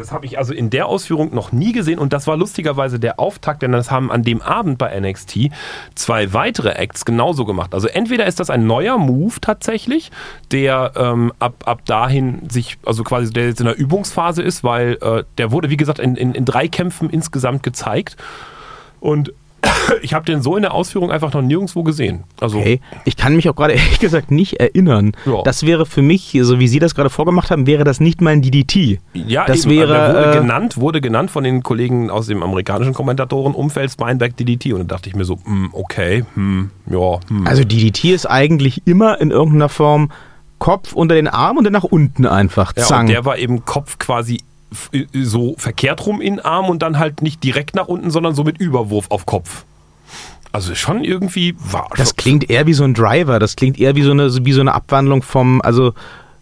Das 0.00 0.12
habe 0.12 0.24
ich 0.24 0.38
also 0.38 0.54
in 0.54 0.70
der 0.70 0.86
Ausführung 0.86 1.34
noch 1.34 1.52
nie 1.52 1.72
gesehen 1.72 1.98
und 1.98 2.14
das 2.14 2.26
war 2.26 2.38
lustigerweise 2.38 2.98
der 2.98 3.20
Auftakt, 3.20 3.60
denn 3.60 3.72
das 3.72 3.90
haben 3.90 4.10
an 4.10 4.22
dem 4.22 4.40
Abend 4.40 4.78
bei 4.78 4.98
NXT 4.98 5.50
zwei 5.94 6.32
weitere 6.32 6.70
Acts 6.70 7.04
genauso 7.04 7.44
gemacht. 7.44 7.74
Also 7.74 7.86
entweder 7.86 8.24
ist 8.24 8.40
das 8.40 8.48
ein 8.48 8.66
neuer 8.66 8.96
Move 8.96 9.34
tatsächlich, 9.42 10.10
der 10.52 10.92
ähm, 10.96 11.34
ab, 11.38 11.64
ab 11.66 11.84
dahin 11.84 12.48
sich, 12.48 12.78
also 12.86 13.04
quasi 13.04 13.30
der 13.30 13.48
jetzt 13.48 13.60
in 13.60 13.66
der 13.66 13.76
Übungsphase 13.76 14.42
ist, 14.42 14.64
weil 14.64 14.96
äh, 15.02 15.24
der 15.36 15.52
wurde, 15.52 15.68
wie 15.68 15.76
gesagt, 15.76 15.98
in, 15.98 16.16
in, 16.16 16.34
in 16.34 16.46
drei 16.46 16.66
Kämpfen 16.66 17.10
insgesamt 17.10 17.62
gezeigt. 17.62 18.16
Und 19.00 19.34
ich 20.02 20.14
habe 20.14 20.24
den 20.24 20.42
so 20.42 20.56
in 20.56 20.62
der 20.62 20.74
Ausführung 20.74 21.10
einfach 21.10 21.32
noch 21.32 21.42
nirgendwo 21.42 21.82
gesehen. 21.82 22.24
Also 22.40 22.58
Okay. 22.58 22.80
Ich 23.04 23.16
kann 23.16 23.36
mich 23.36 23.48
auch 23.48 23.56
gerade 23.56 23.72
ehrlich 23.74 24.00
gesagt 24.00 24.30
nicht 24.30 24.54
erinnern. 24.60 25.12
Ja. 25.26 25.42
Das 25.44 25.64
wäre 25.64 25.86
für 25.86 26.02
mich, 26.02 26.38
so 26.42 26.58
wie 26.58 26.68
Sie 26.68 26.78
das 26.78 26.94
gerade 26.94 27.10
vorgemacht 27.10 27.50
haben, 27.50 27.66
wäre 27.66 27.84
das 27.84 28.00
nicht 28.00 28.20
mein 28.20 28.42
DDT. 28.42 29.00
ja, 29.14 29.46
das 29.46 29.64
eben, 29.64 29.70
wäre, 29.70 29.92
der 29.92 30.14
wurde 30.14 30.30
äh, 30.30 30.40
genannt, 30.40 30.76
wurde 30.76 31.00
genannt 31.00 31.30
von 31.30 31.44
den 31.44 31.62
Kollegen 31.62 32.10
aus 32.10 32.26
dem 32.26 32.42
amerikanischen 32.42 32.94
Kommentatorenumfeld 32.94 33.90
Spineback 33.92 34.36
DDT 34.36 34.72
und 34.72 34.80
dann 34.80 34.88
dachte 34.88 35.08
ich 35.08 35.16
mir 35.16 35.24
so, 35.24 35.38
hm, 35.44 35.70
okay, 35.72 36.24
hm, 36.34 36.70
ja, 36.90 37.20
hm. 37.28 37.46
Also 37.46 37.64
DDT 37.64 38.04
ist 38.12 38.26
eigentlich 38.26 38.86
immer 38.86 39.20
in 39.20 39.30
irgendeiner 39.30 39.68
Form 39.68 40.10
Kopf 40.58 40.92
unter 40.92 41.14
den 41.14 41.26
Arm 41.26 41.56
und 41.56 41.64
dann 41.64 41.72
nach 41.72 41.84
unten 41.84 42.26
einfach. 42.26 42.74
Ja, 42.76 42.84
Zang. 42.84 43.00
und 43.06 43.08
der 43.08 43.24
war 43.24 43.38
eben 43.38 43.64
Kopf 43.64 43.98
quasi 43.98 44.40
so 45.12 45.54
verkehrt 45.58 46.06
rum 46.06 46.20
in 46.20 46.36
den 46.36 46.44
Arm 46.44 46.66
und 46.66 46.82
dann 46.82 46.98
halt 46.98 47.22
nicht 47.22 47.42
direkt 47.42 47.74
nach 47.74 47.88
unten, 47.88 48.10
sondern 48.10 48.34
so 48.34 48.44
mit 48.44 48.58
Überwurf 48.58 49.06
auf 49.10 49.26
Kopf. 49.26 49.64
Also 50.52 50.74
schon 50.74 51.04
irgendwie 51.04 51.54
war 51.58 51.88
das 51.96 52.16
klingt 52.16 52.50
eher 52.50 52.66
wie 52.66 52.72
so 52.72 52.82
ein 52.84 52.94
Driver. 52.94 53.38
Das 53.38 53.54
klingt 53.56 53.78
eher 53.78 53.94
wie 53.94 54.02
so 54.02 54.10
eine, 54.10 54.44
wie 54.44 54.52
so 54.52 54.60
eine 54.60 54.74
Abwandlung 54.74 55.22
vom, 55.22 55.60
also 55.62 55.92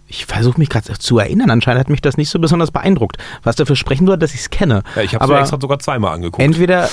ich 0.06 0.25
versuche 0.25 0.58
mich 0.58 0.70
gerade 0.70 0.99
zu 0.99 1.18
erinnern. 1.18 1.50
Anscheinend 1.50 1.80
hat 1.80 1.90
mich 1.90 2.00
das 2.00 2.16
nicht 2.16 2.30
so 2.30 2.38
besonders 2.38 2.70
beeindruckt. 2.70 3.18
Was 3.42 3.56
dafür 3.56 3.76
sprechen 3.76 4.06
würde, 4.06 4.20
dass 4.20 4.32
ich 4.32 4.40
es 4.40 4.50
kenne. 4.50 4.82
ja, 4.97 5.02
ich 5.02 5.14
habe 5.14 5.25
Aber 5.25 5.35
mir 5.35 5.40
extra 5.40 5.58
sogar 5.61 5.78
zweimal 5.78 6.14
angeguckt. 6.14 6.42
entweder 6.42 6.88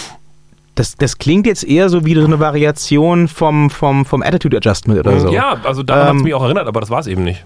das, 0.76 0.96
das 0.98 1.18
klingt 1.18 1.48
jetzt 1.48 1.64
eher 1.64 1.88
so 1.88 2.04
wie 2.04 2.16
so 2.16 2.26
eine 2.26 2.40
Variation 2.42 3.30
vom, 3.30 3.70
vom, 3.70 4.04
vom 4.06 4.22
Attitude 4.22 4.58
Adjustment 4.58 5.00
oder 5.00 5.18
so. 5.22 5.30
Ja, 5.32 5.58
also 5.64 5.84
daran 5.84 6.04
hat 6.08 6.16
es 6.16 6.20
Ähm, 6.20 6.24
mich 6.26 6.34
auch 6.34 6.44
erinnert, 6.44 6.68
aber 6.68 6.82
das 6.82 6.90
war 6.90 7.00
es 7.00 7.08
eben 7.08 7.24
nicht. 7.24 7.46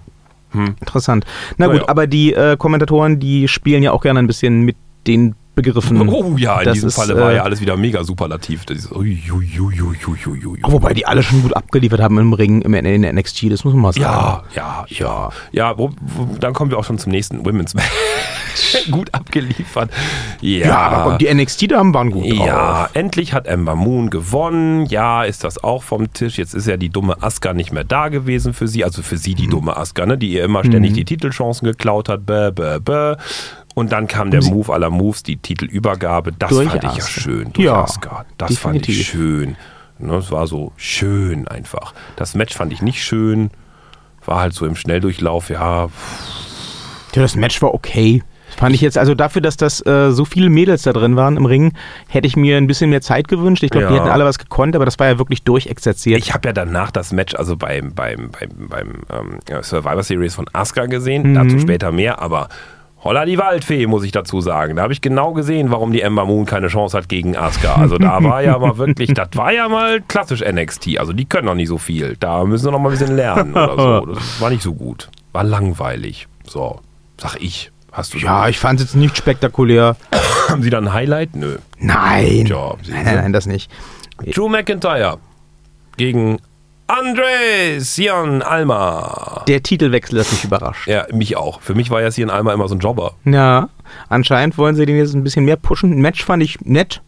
Interessant. 0.53 1.25
Na 1.58 1.68
gut, 1.68 1.75
Naja. 1.75 1.88
aber 1.89 2.08
die 2.08 2.34
äh, 2.34 2.58
Kommentatoren, 2.58 3.20
die 3.20 3.48
spielen 3.48 3.84
ja 3.84 3.91
auch 3.91 4.01
gerne 4.01 4.20
ein 4.20 4.27
bisschen 4.27 4.62
mit 4.63 4.75
den 5.08 5.36
Begriffen. 5.56 6.08
Oh 6.08 6.38
ja, 6.38 6.60
in 6.60 6.65
Das 6.65 6.74
diesem 6.75 6.88
ist, 6.88 6.96
Falle 6.96 7.20
war 7.20 7.32
äh, 7.32 7.36
ja 7.36 7.44
alles 7.44 7.60
wieder 7.60 7.75
mega 7.75 8.03
superlativ. 8.03 8.63
Ist, 8.70 8.91
ui, 8.94 9.22
ui, 9.29 9.60
ui. 9.60 10.60
Wobei 10.62 10.94
die 10.94 11.06
alle 11.06 11.22
schon 11.22 11.41
gut 11.41 11.53
abgeliefert 11.53 12.00
haben 12.00 12.18
im 12.18 12.32
Ring, 12.32 12.62
im, 12.62 12.74
in 12.74 13.01
der 13.01 13.12
NXT, 13.12 13.51
das 13.51 13.65
muss 13.65 13.74
man 13.74 13.82
mal 13.82 13.94
sagen. 13.94 14.03
Ja, 14.03 14.44
ja, 14.56 14.86
ja. 14.88 15.29
Ja, 15.51 15.77
wo, 15.77 15.91
wo, 16.00 16.38
dann 16.39 16.53
kommen 16.53 16.72
wir 16.72 16.77
auch 16.77 16.86
schon 16.86 16.98
zum 16.98 17.12
nächsten 17.12 17.46
Women's 17.46 17.74
Match. 17.74 17.89
gut 18.91 19.13
abgeliefert. 19.13 19.91
Ja, 20.41 20.68
Ja, 21.12 21.18
die 21.18 21.34
NXT-Damen 21.34 21.94
waren 21.94 22.12
gut 22.12 22.25
drauf. 22.32 22.48
Ja, 22.48 22.89
endlich 22.94 23.34
hat 23.34 23.48
Ember 23.48 23.75
Moon 23.75 24.10
gewonnen. 24.10 24.86
Ja, 24.86 25.24
ist 25.24 25.44
das 25.44 25.62
auch 25.63 25.84
vom 25.84 26.13
Tisch. 26.13 26.38
Jetzt 26.38 26.53
ist 26.53 26.68
ja 26.68 26.77
die 26.77 26.89
dumme 26.89 27.22
Asuka 27.22 27.53
nicht 27.53 27.74
mehr 27.74 27.84
da 27.84 28.08
gewesen 28.08 28.53
für 28.53 28.68
sie. 28.68 28.84
Also 28.84 29.01
für 29.01 29.18
sie 29.18 29.36
die 29.36 29.48
dumme 29.48 29.75
Asuka, 29.75 30.06
ne, 30.06 30.18
die 30.18 30.32
ihr 30.32 30.44
immer 30.46 30.63
ständig 30.63 30.94
die 30.94 31.06
Titelchancen 31.06 31.65
geklaut 31.65 32.08
hat. 32.10 32.25
Bäh, 32.25 32.51
bäh, 32.51 32.79
bäh. 32.79 33.15
Und 33.79 33.91
dann 33.91 34.07
kam 34.07 34.29
der 34.31 34.43
Move 34.43 34.74
aller 34.74 34.89
Moves, 34.89 35.24
die 35.24 35.38
Titelübergabe. 35.38 36.33
Das 36.38 36.51
fand 36.55 36.83
ich 36.83 36.95
ja 36.98 37.01
schön. 37.05 37.53
Durch 37.53 37.65
Ja, 37.65 37.83
Asuka. 37.83 38.25
Das 38.38 38.57
fand 38.57 38.75
ich 38.75 38.81
definitiv. 38.88 39.07
schön. 39.07 39.55
Ne, 40.00 40.15
es 40.17 40.31
war 40.31 40.48
so 40.48 40.71
schön 40.77 41.48
einfach. 41.48 41.93
Das 42.15 42.36
Match 42.36 42.53
fand 42.55 42.71
ich 42.74 42.81
nicht 42.81 43.03
schön. 43.03 43.50
War 44.25 44.39
halt 44.41 44.53
so 44.53 44.65
im 44.65 44.75
Schnelldurchlauf, 44.75 45.50
ja. 45.50 45.86
Ja, 47.15 47.21
das 47.21 47.36
Match 47.36 47.62
war 47.62 47.74
okay. 47.74 48.21
Fand 48.57 48.75
ich 48.75 48.81
jetzt, 48.81 48.98
also 48.98 49.15
dafür, 49.15 49.41
dass 49.41 49.57
das 49.57 49.86
äh, 49.86 50.12
so 50.12 50.25
viele 50.25 50.50
Mädels 50.50 50.81
da 50.81 50.91
drin 50.91 51.15
waren 51.15 51.38
im 51.38 51.45
Ring, 51.45 51.74
hätte 52.07 52.27
ich 52.27 52.36
mir 52.36 52.57
ein 52.57 52.67
bisschen 52.67 52.89
mehr 52.89 53.01
Zeit 53.01 53.27
gewünscht. 53.27 53.63
Ich 53.63 53.69
glaube, 53.69 53.88
die 53.88 53.93
Ja. 53.93 54.00
hätten 54.01 54.12
alle 54.12 54.25
was 54.25 54.39
gekonnt, 54.39 54.75
aber 54.75 54.86
das 54.86 55.00
war 55.00 55.07
ja 55.07 55.17
wirklich 55.19 55.43
durchexerziert. 55.43 56.17
Ich 56.19 56.33
habe 56.33 56.50
ja 56.50 56.53
danach 56.53 56.91
das 56.91 57.12
Match 57.13 57.36
also 57.36 57.55
beim, 57.55 57.93
beim, 57.93 58.31
beim, 58.31 58.50
beim 58.67 58.93
ähm, 59.13 59.61
Survivor 59.63 60.03
Series 60.03 60.33
von 60.35 60.46
Asuka 60.51 60.87
gesehen, 60.87 61.33
dazu 61.35 61.59
später 61.59 61.92
mehr, 61.92 62.20
aber 62.22 62.50
holla 63.03 63.25
die 63.25 63.38
Waldfee, 63.38 63.88
muss 63.88 64.03
ich 64.03 64.12
dazu 64.12 64.42
sagen. 64.42 64.75
Da 64.75 64.83
habe 64.83 64.94
ich 64.94 65.01
genau 65.01 65.33
gesehen, 65.33 65.72
warum 65.72 65.92
die 65.92 66.01
Ember 66.01 66.25
Moon 66.25 66.46
keine 66.46 66.68
Chance 66.68 66.98
hat 66.98 67.09
gegen 67.09 67.35
Asuka. 67.38 67.75
Also 67.75 67.98
da 67.98 68.24
war 68.24 68.42
ja 68.42 68.57
mal 68.57 68.77
wirklich, 68.77 69.14
das 69.14 69.29
war 69.35 69.51
ja 69.51 69.70
mal 69.70 70.01
klassisch 70.01 70.42
NXT. 70.42 70.98
Also 71.00 71.14
die 71.14 71.25
können 71.25 71.46
noch 71.46 71.55
nicht 71.55 71.70
so 71.70 71.77
viel. 71.77 72.16
Da 72.20 72.44
müssen 72.46 72.66
wir 72.66 72.72
noch 72.72 72.79
mal 72.79 72.90
ein 72.90 72.98
bisschen 72.98 73.16
lernen 73.16 73.51
oder 73.51 73.75
so. 73.75 74.05
Das 74.14 74.42
war 74.42 74.50
nicht 74.50 74.64
so 74.64 74.74
gut. 74.74 75.09
War 75.31 75.44
langweilig. 75.44 76.27
So, 76.46 76.79
sag 77.18 77.42
ich. 77.42 77.72
Hast 77.92 78.14
du 78.14 78.18
ja, 78.20 78.48
ich 78.48 78.59
fand 78.59 78.79
es 78.79 78.88
jetzt 78.88 78.96
nicht 78.96 79.18
spektakulär. 79.18 79.96
Haben 80.50 80.62
Sie 80.62 80.70
da 80.70 80.77
ein 80.77 80.94
Highlight? 80.94 81.35
Nö. 81.35 81.57
Nein. 81.79 82.46
Ja, 82.46 82.75
nein, 82.88 83.05
nein, 83.05 83.16
nein, 83.16 83.33
das 83.33 83.46
nicht. 83.46 83.72
Drew 84.33 84.48
McIntyre 84.50 85.18
gegen 85.98 86.40
Andre 86.89 87.79
Sion 87.79 88.41
Alma. 88.41 89.43
Der 89.47 89.61
Titelwechsel 89.61 90.19
hat 90.19 90.31
mich 90.31 90.43
überrascht. 90.43 90.87
Ja, 90.87 91.05
mich 91.11 91.37
auch. 91.37 91.61
Für 91.61 91.75
mich 91.75 91.91
war 91.91 92.01
ja 92.01 92.09
Sion 92.09 92.31
Alma 92.31 92.51
immer 92.51 92.67
so 92.67 92.73
ein 92.73 92.79
Jobber. 92.79 93.13
Ja, 93.25 93.69
anscheinend 94.09 94.57
wollen 94.57 94.75
sie 94.75 94.87
den 94.87 94.97
jetzt 94.97 95.13
ein 95.13 95.23
bisschen 95.23 95.45
mehr 95.45 95.55
pushen. 95.55 95.91
Ein 95.91 96.01
Match 96.01 96.25
fand 96.25 96.41
ich 96.41 96.59
nett. 96.61 97.03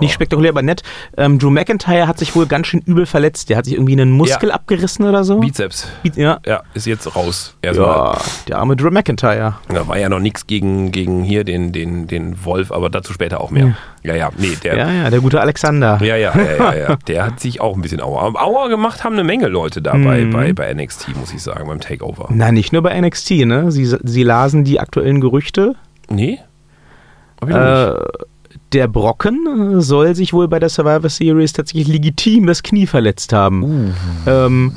Nicht 0.00 0.12
spektakulär, 0.12 0.50
aber 0.50 0.62
nett. 0.62 0.82
Ähm, 1.16 1.38
Drew 1.38 1.50
McIntyre 1.50 2.06
hat 2.06 2.18
sich 2.18 2.34
wohl 2.36 2.46
ganz 2.46 2.66
schön 2.68 2.80
übel 2.86 3.06
verletzt. 3.06 3.50
Der 3.50 3.56
hat 3.56 3.64
sich 3.64 3.74
irgendwie 3.74 3.92
einen 3.92 4.10
Muskel 4.12 4.48
Ja. 4.50 4.54
abgerissen 4.54 5.04
oder 5.06 5.24
so. 5.24 5.38
Bizeps. 5.40 5.88
Bi- 6.02 6.12
Ja. 6.16 6.38
Ja, 6.46 6.62
ist 6.74 6.86
jetzt 6.86 7.14
raus. 7.16 7.54
Erstmal. 7.62 7.88
ja, 7.88 8.18
der 8.48 8.58
arme 8.58 8.76
Drew 8.76 8.90
McIntyre. 8.90 9.54
Da 9.68 9.88
war 9.88 9.98
ja 9.98 10.08
noch 10.08 10.20
nichts 10.20 10.46
gegen, 10.46 10.92
gegen 10.92 11.22
hier 11.22 11.44
den, 11.44 11.72
den, 11.72 12.06
den 12.06 12.44
Wolf, 12.44 12.72
aber 12.72 12.90
dazu 12.90 13.12
später 13.12 13.40
auch 13.40 13.50
mehr. 13.50 13.76
Ja, 14.02 14.14
ja, 14.14 14.30
nee, 14.38 14.56
der. 14.62 14.76
Ja, 14.78 14.90
ja, 14.90 15.10
der 15.10 15.20
gute 15.20 15.40
Alexander. 15.40 15.98
Ja, 16.02 16.16
ja, 16.16 16.32
ja, 16.34 16.52
ja, 16.58 16.74
ja. 16.74 16.96
Der 17.06 17.26
hat 17.26 17.40
sich 17.40 17.60
auch 17.60 17.74
ein 17.76 17.82
bisschen 17.82 18.00
Aua. 18.00 18.32
Aua 18.34 18.68
gemacht 18.68 19.04
haben 19.04 19.12
eine 19.14 19.24
Menge 19.24 19.48
Leute 19.48 19.82
da 19.82 19.92
bei, 19.92 20.24
Mhm. 20.24 20.30
bei, 20.30 20.52
bei 20.54 20.72
NXT, 20.72 21.14
muss 21.16 21.32
ich 21.34 21.42
sagen, 21.42 21.66
beim 21.68 21.80
Takeover. 21.80 22.28
Na, 22.30 22.50
nicht 22.52 22.72
nur 22.72 22.82
bei 22.82 22.98
NXT, 22.98 23.44
ne? 23.46 23.70
Sie, 23.70 23.84
sie 23.84 24.22
lasen 24.22 24.64
die 24.64 24.80
aktuellen 24.80 25.20
Gerüchte. 25.20 25.74
Nee? 26.08 26.38
Hab 27.40 27.48
ich 27.48 27.54
noch 27.54 27.60
nicht. 27.60 28.22
Äh, 28.22 28.24
der 28.72 28.88
Brocken 28.88 29.78
äh, 29.78 29.80
soll 29.80 30.14
sich 30.14 30.32
wohl 30.32 30.48
bei 30.48 30.58
der 30.58 30.68
Survivor 30.68 31.08
Series 31.10 31.52
tatsächlich 31.52 31.88
legitim 31.88 32.46
das 32.46 32.62
Knie 32.62 32.86
verletzt 32.86 33.32
haben. 33.32 33.62
Uh. 33.62 34.30
Ähm, 34.30 34.72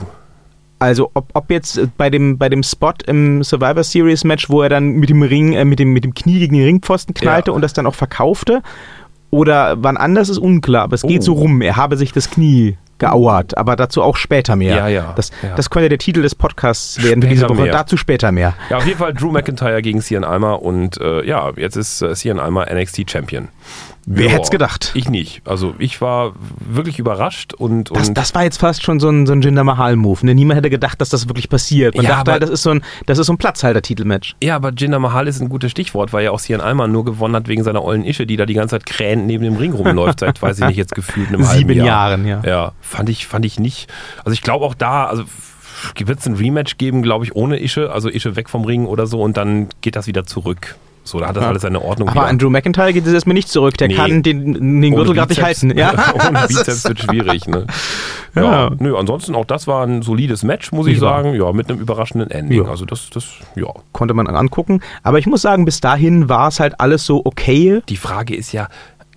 also 0.80 1.12
ob, 1.14 1.30
ob 1.34 1.50
jetzt 1.50 1.80
bei 1.98 2.10
dem, 2.10 2.38
bei 2.38 2.50
dem 2.50 2.62
Spot 2.62 2.94
im 3.08 3.42
Survivor 3.44 3.84
Series 3.84 4.26
Match, 4.26 4.50
wo 4.50 4.62
er 4.62 4.70
dann 4.70 4.94
mit 4.94 5.10
dem 5.10 5.22
Ring, 5.22 5.54
äh, 5.54 5.64
mit, 5.64 5.80
dem, 5.80 5.94
mit 5.94 6.04
dem 6.04 6.14
Knie 6.14 6.40
gegen 6.40 6.56
den 6.56 6.66
Ringpfosten 6.66 7.14
knallte 7.14 7.52
Ja. 7.52 7.56
und 7.56 7.62
das 7.62 7.74
dann 7.74 7.88
auch 7.88 7.96
verkaufte, 7.96 8.62
oder 9.34 9.76
wann 9.84 9.98
anders 9.98 10.30
ist 10.30 10.38
unklar, 10.38 10.84
aber 10.84 10.94
es 10.96 11.02
geht 11.02 11.22
Oh. 11.22 11.26
so 11.26 11.34
rum, 11.34 11.62
er 11.62 11.76
habe 11.76 11.98
sich 11.98 12.12
das 12.14 12.30
Knie 12.30 12.78
geauert, 13.00 13.58
aber 13.58 13.76
dazu 13.76 14.02
auch 14.02 14.16
später 14.16 14.56
mehr. 14.56 14.78
Ja, 14.78 14.88
ja, 14.88 15.14
Das, 15.16 15.32
ja. 15.42 15.56
das 15.56 15.70
könnte 15.70 15.90
der 15.90 15.98
Titel 15.98 16.22
des 16.22 16.36
Podcasts 16.36 17.04
werden 17.04 17.22
für 17.22 17.28
diese 17.28 17.42
Später 17.42 17.56
Woche. 17.56 17.64
mehr. 17.64 17.72
Dazu 17.74 17.98
später 17.98 18.32
mehr. 18.32 18.54
Ja, 18.70 18.78
auf 18.78 18.86
jeden 18.86 19.00
Fall 19.00 19.14
Drew 19.14 19.32
McIntyre 19.32 19.82
gegen 19.82 20.00
Cian 20.00 20.24
Alma 20.24 20.54
und 20.54 21.02
äh, 21.02 21.26
ja, 21.26 21.52
jetzt 21.58 21.76
ist 21.76 22.02
äh, 22.02 22.14
Cian 22.14 22.40
Alma 22.40 22.66
NXT 22.72 23.10
Champion. 23.10 23.50
Wer 24.06 24.26
Ja, 24.26 24.32
hätte 24.34 24.42
es 24.44 24.50
gedacht? 24.52 24.92
Ich 24.96 25.10
nicht. 25.10 25.42
Also 25.48 25.76
ich 25.80 26.02
war 26.02 26.34
wirklich 26.60 27.00
überrascht 27.00 27.54
und, 27.54 27.90
Das, 27.96 28.10
und 28.10 28.18
das 28.18 28.36
war 28.36 28.44
jetzt 28.44 28.58
fast 28.60 28.84
schon 28.84 29.00
so 29.00 29.10
ein, 29.10 29.26
so 29.26 29.32
ein 29.34 29.42
Jinder 29.42 29.64
Mahal-Move. 29.64 30.26
Ne? 30.26 30.36
Niemand 30.36 30.58
hätte 30.58 30.70
gedacht, 30.70 31.00
dass 31.00 31.08
das 31.10 31.30
wirklich 31.30 31.48
passiert. 31.48 31.96
Man 31.96 32.04
Ja, 32.04 32.10
dachte 32.12 32.22
aber- 32.22 32.32
halt, 32.34 32.44
das 32.44 32.50
ist 32.50 32.64
so 32.64 32.72
ein, 32.72 32.82
das 33.06 33.18
ist 33.18 33.28
so 33.28 33.34
ein 33.34 33.38
Platzhalter-Titelmatch. 33.38 34.36
ja, 34.44 34.56
aber 34.58 34.72
Jinder 34.74 35.00
Mahal 35.00 35.28
ist 35.28 35.40
ein 35.42 35.48
gutes 35.48 35.72
Stichwort, 35.72 36.12
weil 36.12 36.26
ja 36.26 36.32
auch 36.32 36.42
Cian 36.42 36.60
Alma 36.60 36.88
nur 36.88 37.06
gewonnen 37.06 37.36
hat 37.36 37.48
wegen 37.48 37.64
seiner 37.64 37.84
ollen 37.84 38.04
Ische, 38.04 38.26
die 38.26 38.36
da 38.36 38.46
die 38.46 38.54
ganze 38.56 38.76
Zeit 38.76 38.86
krähend 38.86 39.26
neben 39.26 39.44
dem 39.44 39.56
Ring 39.56 39.72
rumläuft, 39.74 40.20
seit, 40.20 40.42
weiß 40.42 40.60
ich 40.60 40.66
nicht, 40.66 40.78
jetzt 40.78 40.96
gefühlt 40.96 41.30
einem 41.30 41.44
Sieben 41.44 41.72
Jahr. 41.72 41.86
Jahren, 41.88 42.28
ja. 42.28 42.42
Ja, 42.46 42.72
fand 42.82 43.08
ich, 43.10 43.26
fand 43.28 43.46
ich 43.46 43.60
nicht. 43.60 43.90
Also 44.26 44.32
ich 44.34 44.42
glaube 44.42 44.66
auch 44.66 44.76
da, 44.76 45.06
also 45.06 45.24
wird 45.98 46.20
es 46.20 46.26
ein 46.26 46.36
Rematch 46.36 46.78
geben, 46.78 47.02
glaube 47.04 47.26
ich, 47.26 47.36
ohne 47.36 47.58
Ische, 47.62 47.92
also 47.92 48.10
Ische 48.10 48.36
weg 48.36 48.50
vom 48.50 48.66
Ring 48.66 48.86
oder 48.86 49.08
so 49.08 49.22
und 49.22 49.38
dann 49.38 49.70
geht 49.82 49.96
das 49.96 50.08
wieder 50.08 50.26
zurück. 50.26 50.76
So, 51.06 51.20
da 51.20 51.28
hat 51.28 51.36
das 51.36 51.44
Ja. 51.44 51.50
alles 51.50 51.62
seine 51.64 51.82
Ordnung 51.82 52.08
Aber 52.10 52.22
wieder. 52.22 52.30
an 52.30 52.40
Drew 52.40 52.50
McIntyre 52.50 52.94
geht 52.94 53.06
es 53.06 53.14
erstmal 53.14 53.34
nicht 53.34 53.50
zurück. 53.50 53.78
Der 53.78 53.90
Nee. 53.90 53.96
kann 53.96 54.24
den, 54.24 54.82
den 54.82 54.96
Gürtel 54.96 55.14
gerade 55.14 55.30
nicht 55.32 55.44
halten. 55.44 55.78
Ja, 55.78 55.92
Ohne 56.30 56.48
Bizeps 56.48 56.86
wird 56.86 57.00
schwierig, 57.02 57.48
ne? 57.48 57.68
Ja. 58.36 58.42
Ja. 58.44 58.72
Nö, 58.80 58.96
ansonsten 58.98 59.36
auch 59.36 59.46
das 59.46 59.68
war 59.68 59.86
ein 59.86 60.02
solides 60.02 60.42
Match, 60.44 60.72
muss 60.72 60.88
ich 60.88 60.96
Ja. 60.96 61.00
sagen. 61.02 61.36
Ja, 61.36 61.52
mit 61.52 61.70
einem 61.70 61.80
überraschenden 61.80 62.32
Ending. 62.32 62.64
Ja. 62.64 62.70
Also 62.70 62.86
das, 62.86 63.10
das, 63.12 63.26
ja. 63.56 63.68
konnte 63.92 64.14
man 64.16 64.28
angucken. 64.28 64.80
Aber 65.04 65.20
ich 65.20 65.28
muss 65.28 65.44
sagen, 65.44 65.66
bis 65.66 65.82
dahin 65.82 66.30
war 66.30 66.48
es 66.48 66.60
halt 66.60 66.80
alles 66.80 67.06
so 67.06 67.22
okay. 67.26 67.82
Die 67.90 67.98
Frage 67.98 68.36
ist 68.36 68.52
ja, 68.52 68.70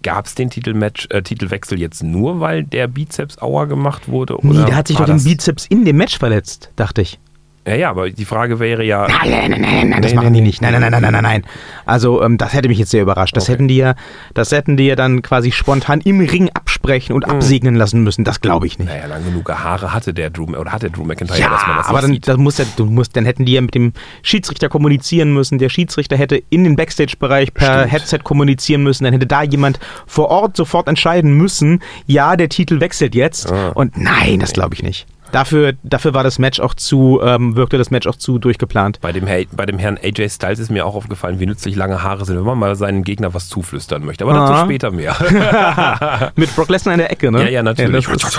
gab 0.02 0.26
es 0.26 0.34
den 0.34 0.50
Titelmatch, 0.50 1.06
äh, 1.10 1.22
Titelwechsel 1.22 1.80
jetzt 1.80 2.02
nur, 2.02 2.40
weil 2.40 2.62
der 2.64 2.88
Bizeps 2.88 3.40
Auer 3.40 3.66
gemacht 3.66 4.08
wurde? 4.08 4.36
Nee, 4.42 4.50
oder 4.50 4.64
der 4.66 4.76
hat 4.76 4.88
sich 4.88 4.96
doch 4.98 5.06
den 5.06 5.22
Bizeps 5.24 5.64
in 5.66 5.84
dem 5.86 5.96
Match 5.96 6.18
verletzt, 6.18 6.70
dachte 6.76 7.00
ich. 7.00 7.18
Ja, 7.66 7.74
ja, 7.74 7.90
aber 7.90 8.10
die 8.10 8.24
Frage 8.24 8.60
wäre 8.60 8.84
ja. 8.84 9.08
Nein, 9.08 9.30
nein, 9.30 9.50
nein, 9.50 9.60
nein, 9.60 9.88
nein 9.90 10.02
das 10.02 10.14
machen 10.14 10.32
die 10.32 10.40
nicht. 10.40 10.62
Nein, 10.62 10.72
nein, 10.72 10.82
nein, 10.82 10.92
nein, 10.92 11.02
nein, 11.02 11.12
nein, 11.12 11.22
nein. 11.22 11.42
Also 11.84 12.22
ähm, 12.22 12.38
das 12.38 12.52
hätte 12.54 12.68
mich 12.68 12.78
jetzt 12.78 12.90
sehr 12.92 13.02
überrascht. 13.02 13.36
Das 13.36 13.44
Okay. 13.44 13.52
hätten 13.54 13.68
die 13.68 13.76
ja, 13.76 13.94
das 14.34 14.52
hätten 14.52 14.76
die 14.76 14.86
ja 14.86 14.94
dann 14.94 15.20
quasi 15.22 15.50
spontan 15.50 16.00
im 16.02 16.20
Ring 16.20 16.48
absprechen 16.54 17.14
und 17.14 17.24
absegnen 17.24 17.74
lassen 17.74 18.02
müssen. 18.04 18.24
Das 18.24 18.40
glaube 18.40 18.66
ich 18.68 18.78
nicht. 18.78 18.88
Naja, 18.88 19.06
lang 19.06 19.24
genug 19.24 19.50
Haare 19.50 19.92
hatte 19.92 20.14
der 20.14 20.30
Drew 20.30 20.44
oder 20.44 20.70
hat 20.72 20.82
der 20.82 20.90
Drew 20.90 21.04
McIntyre, 21.04 21.38
Ja, 21.40 21.48
dass 21.50 21.66
man 21.66 21.76
das 21.76 21.86
aber 21.88 22.00
dann, 22.02 22.12
sieht. 22.12 22.28
das 22.28 22.36
muss 22.36 22.58
ja, 22.58 22.64
du 22.76 22.84
musst, 22.86 23.16
dann 23.16 23.24
hätten 23.24 23.44
die 23.44 23.52
ja 23.54 23.60
mit 23.60 23.74
dem 23.74 23.92
Schiedsrichter 24.22 24.68
kommunizieren 24.68 25.32
müssen. 25.34 25.58
Der 25.58 25.68
Schiedsrichter 25.68 26.16
hätte 26.16 26.40
in 26.50 26.62
den 26.62 26.76
Backstage-Bereich 26.76 27.52
per 27.52 27.78
Stimmt. 27.80 27.92
Headset 27.92 28.18
kommunizieren 28.22 28.84
müssen. 28.84 29.02
Dann 29.04 29.12
hätte 29.12 29.26
da 29.26 29.42
jemand 29.42 29.80
vor 30.06 30.28
Ort 30.28 30.56
sofort 30.56 30.86
entscheiden 30.86 31.32
müssen, 31.36 31.80
ja, 32.06 32.36
der 32.36 32.48
Titel 32.48 32.78
wechselt 32.80 33.14
jetzt. 33.16 33.50
Ah. 33.50 33.70
Und 33.74 33.96
nein, 33.96 34.38
das 34.38 34.52
glaube 34.52 34.74
ich 34.74 34.82
nicht. 34.84 35.06
Dafür, 35.32 35.74
dafür 35.82 36.14
war 36.14 36.22
das 36.22 36.38
Match 36.38 36.60
auch 36.60 36.74
zu, 36.74 37.20
ähm, 37.22 37.56
wirkte 37.56 37.78
das 37.78 37.90
Match 37.90 38.06
auch 38.06 38.16
zu 38.16 38.38
durchgeplant. 38.38 39.00
Bei 39.00 39.12
dem, 39.12 39.26
Herr- 39.26 39.44
bei 39.52 39.66
dem 39.66 39.78
Herrn 39.78 39.98
AJ 40.02 40.30
Styles 40.30 40.58
ist 40.58 40.70
mir 40.70 40.86
auch 40.86 40.94
aufgefallen, 40.94 41.40
wie 41.40 41.46
nützlich 41.46 41.76
lange 41.76 42.02
Haare 42.02 42.24
sind, 42.24 42.36
wenn 42.36 42.44
man 42.44 42.58
mal 42.58 42.76
seinem 42.76 43.02
Gegner 43.04 43.34
was 43.34 43.48
zuflüstern 43.48 44.04
möchte. 44.04 44.24
Aber 44.24 44.32
dazu 44.34 44.52
Ah. 44.52 44.64
später 44.64 44.90
mehr. 44.90 45.16
Mit 46.36 46.54
Brock 46.54 46.68
Lesnar 46.70 46.94
in 46.94 46.98
der 46.98 47.10
Ecke, 47.10 47.30
ne? 47.32 47.42
Ja, 47.44 47.48
ja, 47.48 47.62
natürlich. 47.62 48.08
ist- 48.08 48.38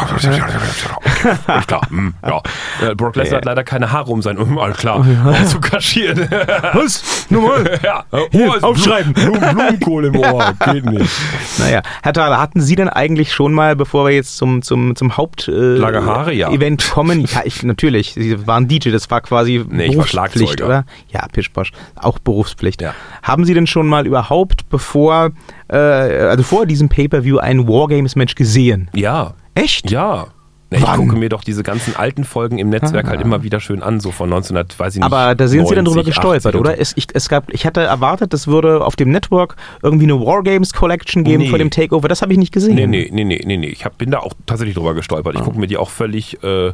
Alles 1.48 1.68
klar. 1.68 1.82
hm, 1.90 2.14
ja. 2.26 2.42
Äh, 2.82 2.96
Brock 2.96 3.16
Lesnar 3.16 3.34
Ja. 3.34 3.38
hat 3.38 3.46
leider 3.46 3.64
keine 3.64 3.92
Haare, 3.92 4.12
um 4.12 4.22
sein 4.22 4.38
um, 4.38 4.58
alles 4.58 4.78
klar 4.78 5.06
zu 5.46 5.60
kaschieren. 5.60 6.28
Was? 6.74 7.28
Nochmal? 7.30 7.80
ja. 7.84 8.04
Hier, 8.32 8.56
ist 8.56 8.64
aufschreiben. 8.64 9.14
Blumen, 9.14 9.40
Blumenkohl 9.40 10.06
im 10.06 10.16
Ohr. 10.18 10.54
Geht 10.72 10.86
nicht. 10.86 11.10
Naja, 11.60 11.82
Herr 12.04 12.14
Thaler, 12.14 12.40
hatten 12.40 12.62
Sie 12.62 12.76
denn 12.76 12.90
eigentlich 12.90 13.34
schon 13.34 13.54
mal, 13.54 13.76
bevor 13.76 14.06
wir 14.06 14.14
jetzt 14.16 14.38
zum, 14.38 14.62
zum, 14.62 14.96
zum 14.96 15.18
Haupt 15.18 15.48
äh, 15.48 15.52
Lange 15.52 16.06
Haare, 16.06 16.34
ja. 16.34 16.50
Event 16.52 16.77
kommen, 16.78 17.22
ja, 17.22 17.42
ich 17.44 17.64
natürlich, 17.64 18.14
Sie 18.14 18.48
waren 18.48 18.68
DJ, 18.68 18.90
das 18.90 19.10
war 19.10 19.22
quasi 19.22 19.64
Nee, 19.70 19.90
Berufspflicht, 19.90 20.62
oder? 20.62 20.86
Ja, 21.12 21.28
Pischbosch, 21.32 21.72
auch 21.96 22.20
Berufspflicht. 22.20 22.82
Ja. 22.82 22.94
Haben 23.24 23.46
Sie 23.46 23.54
denn 23.54 23.68
schon 23.68 23.88
mal 23.88 24.06
überhaupt, 24.06 24.70
bevor, 24.70 25.32
äh, 25.70 25.76
also 25.78 26.44
vor 26.44 26.66
diesem 26.66 26.90
Pay-Per-View 26.90 27.38
ein 27.40 27.68
Wargames-Match 27.68 28.36
gesehen? 28.36 28.90
Ja. 28.94 29.34
Echt? 29.56 29.90
Ja. 29.90 30.28
Na, 30.70 30.78
ich 30.80 30.84
Wann? 30.84 31.00
gucke 31.00 31.16
mir 31.16 31.30
doch 31.30 31.46
diese 31.46 31.64
ganzen 31.64 31.96
alten 31.96 32.26
Folgen 32.26 32.58
im 32.58 32.70
Netzwerk 32.70 33.08
halt 33.08 33.22
immer 33.22 33.42
wieder 33.42 33.62
schön 33.62 33.82
an, 33.82 34.02
so 34.02 34.12
von 34.12 34.26
1900, 34.32 34.78
weiß 34.78 34.96
ich 34.96 35.00
nicht. 35.02 35.06
Aber 35.14 35.34
da 35.34 35.48
sind 35.48 35.66
Sie 35.66 35.76
dann 35.76 35.86
drüber 35.86 36.02
90, 36.04 36.14
gestolpert, 36.16 36.56
80 36.56 36.60
oder? 36.60 36.78
Es, 36.80 36.92
ich, 36.98 37.08
es 37.14 37.30
gab, 37.30 37.54
ich 37.54 37.66
hatte 37.66 37.80
erwartet, 37.82 38.34
es 38.34 38.48
würde 38.48 38.84
auf 38.84 38.98
dem 38.98 39.10
Network 39.12 39.56
irgendwie 39.82 40.04
eine 40.06 40.20
Wargames 40.20 40.74
Collection 40.74 41.24
geben 41.24 41.44
Nee. 41.44 41.50
vor 41.50 41.58
dem 41.58 41.70
Takeover. 41.72 42.10
Das 42.10 42.22
habe 42.22 42.34
ich 42.34 42.38
nicht 42.40 42.52
gesehen. 42.52 42.76
Nee, 42.76 42.86
nee, 42.86 43.10
nee, 43.12 43.24
nee, 43.24 43.42
nee, 43.46 43.56
nee. 43.58 43.68
Ich 43.68 43.86
hab, 43.86 43.98
bin 43.98 44.12
da 44.12 44.20
auch 44.20 44.34
tatsächlich 44.46 44.76
drüber 44.76 44.94
gestolpert. 44.94 45.36
Ah. 45.36 45.40
Ich 45.40 45.46
gucke 45.46 45.58
mir 45.58 45.68
die 45.68 45.78
auch 45.78 45.90
völlig 45.90 46.44
äh, 46.44 46.74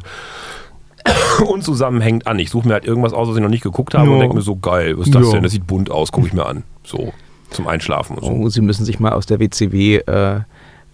unzusammenhängend 1.46 2.26
an. 2.26 2.38
Ich 2.38 2.50
suche 2.50 2.66
mir 2.66 2.74
halt 2.74 2.84
irgendwas 2.84 3.12
aus, 3.12 3.28
was 3.28 3.36
ich 3.36 3.42
noch 3.42 3.48
nicht 3.48 3.62
geguckt 3.62 3.94
habe 3.94 4.06
Ja. 4.08 4.12
und 4.12 4.20
denke 4.20 4.34
mir 4.36 4.42
so, 4.42 4.56
geil, 4.56 4.98
was 4.98 5.06
ist 5.06 5.14
das 5.14 5.24
Ja. 5.26 5.32
denn? 5.34 5.42
Das 5.42 5.52
sieht 5.52 5.66
bunt 5.66 5.90
aus, 5.90 6.12
gucke 6.12 6.26
ich 6.26 6.32
mir 6.32 6.46
an. 6.46 6.64
So, 6.82 7.12
zum 7.50 7.66
Einschlafen 7.68 8.16
und 8.16 8.24
so. 8.24 8.30
Oh, 8.32 8.48
Sie 8.48 8.60
müssen 8.60 8.84
sich 8.84 8.98
mal 9.00 9.12
aus 9.12 9.26
der 9.26 9.38
WCW, 9.40 9.96
äh, 9.98 10.40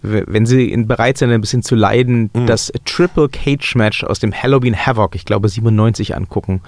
wenn 0.01 0.45
Sie 0.45 0.75
bereit 0.87 1.17
sind, 1.17 1.31
ein 1.31 1.41
bisschen 1.41 1.61
zu 1.63 1.75
leiden, 1.75 2.29
Mhm. 2.33 2.47
das 2.47 2.71
Triple 2.85 3.29
Cage 3.29 3.75
Match 3.75 4.03
aus 4.03 4.19
dem 4.19 4.33
Halloween 4.33 4.75
Havoc, 4.75 5.15
ich 5.15 5.25
glaube 5.25 5.47
97, 5.49 6.15
angucken. 6.15 6.61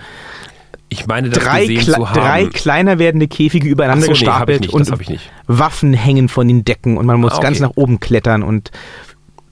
Ich 0.89 1.07
meine, 1.07 1.29
das 1.29 1.43
Drei, 1.43 1.61
gesehen 1.61 1.79
Kle 1.79 1.93
zu 1.95 2.09
haben. 2.09 2.19
drei 2.19 2.45
kleiner 2.45 2.99
werdende 2.99 3.27
Käfige 3.27 3.67
übereinander 3.67 4.05
so, 4.05 4.11
nee, 4.11 4.19
gestapelt 4.19 4.61
nicht, 4.61 4.73
und. 4.73 4.87
Waffen 5.47 5.93
hängen 5.93 6.29
von 6.29 6.47
den 6.47 6.63
Decken 6.65 6.97
und 6.97 7.07
man 7.07 7.19
muss 7.19 7.31
Ah, 7.33 7.37
okay. 7.37 7.43
ganz 7.45 7.59
nach 7.59 7.71
oben 7.75 7.99
klettern 7.99 8.43
und 8.43 8.69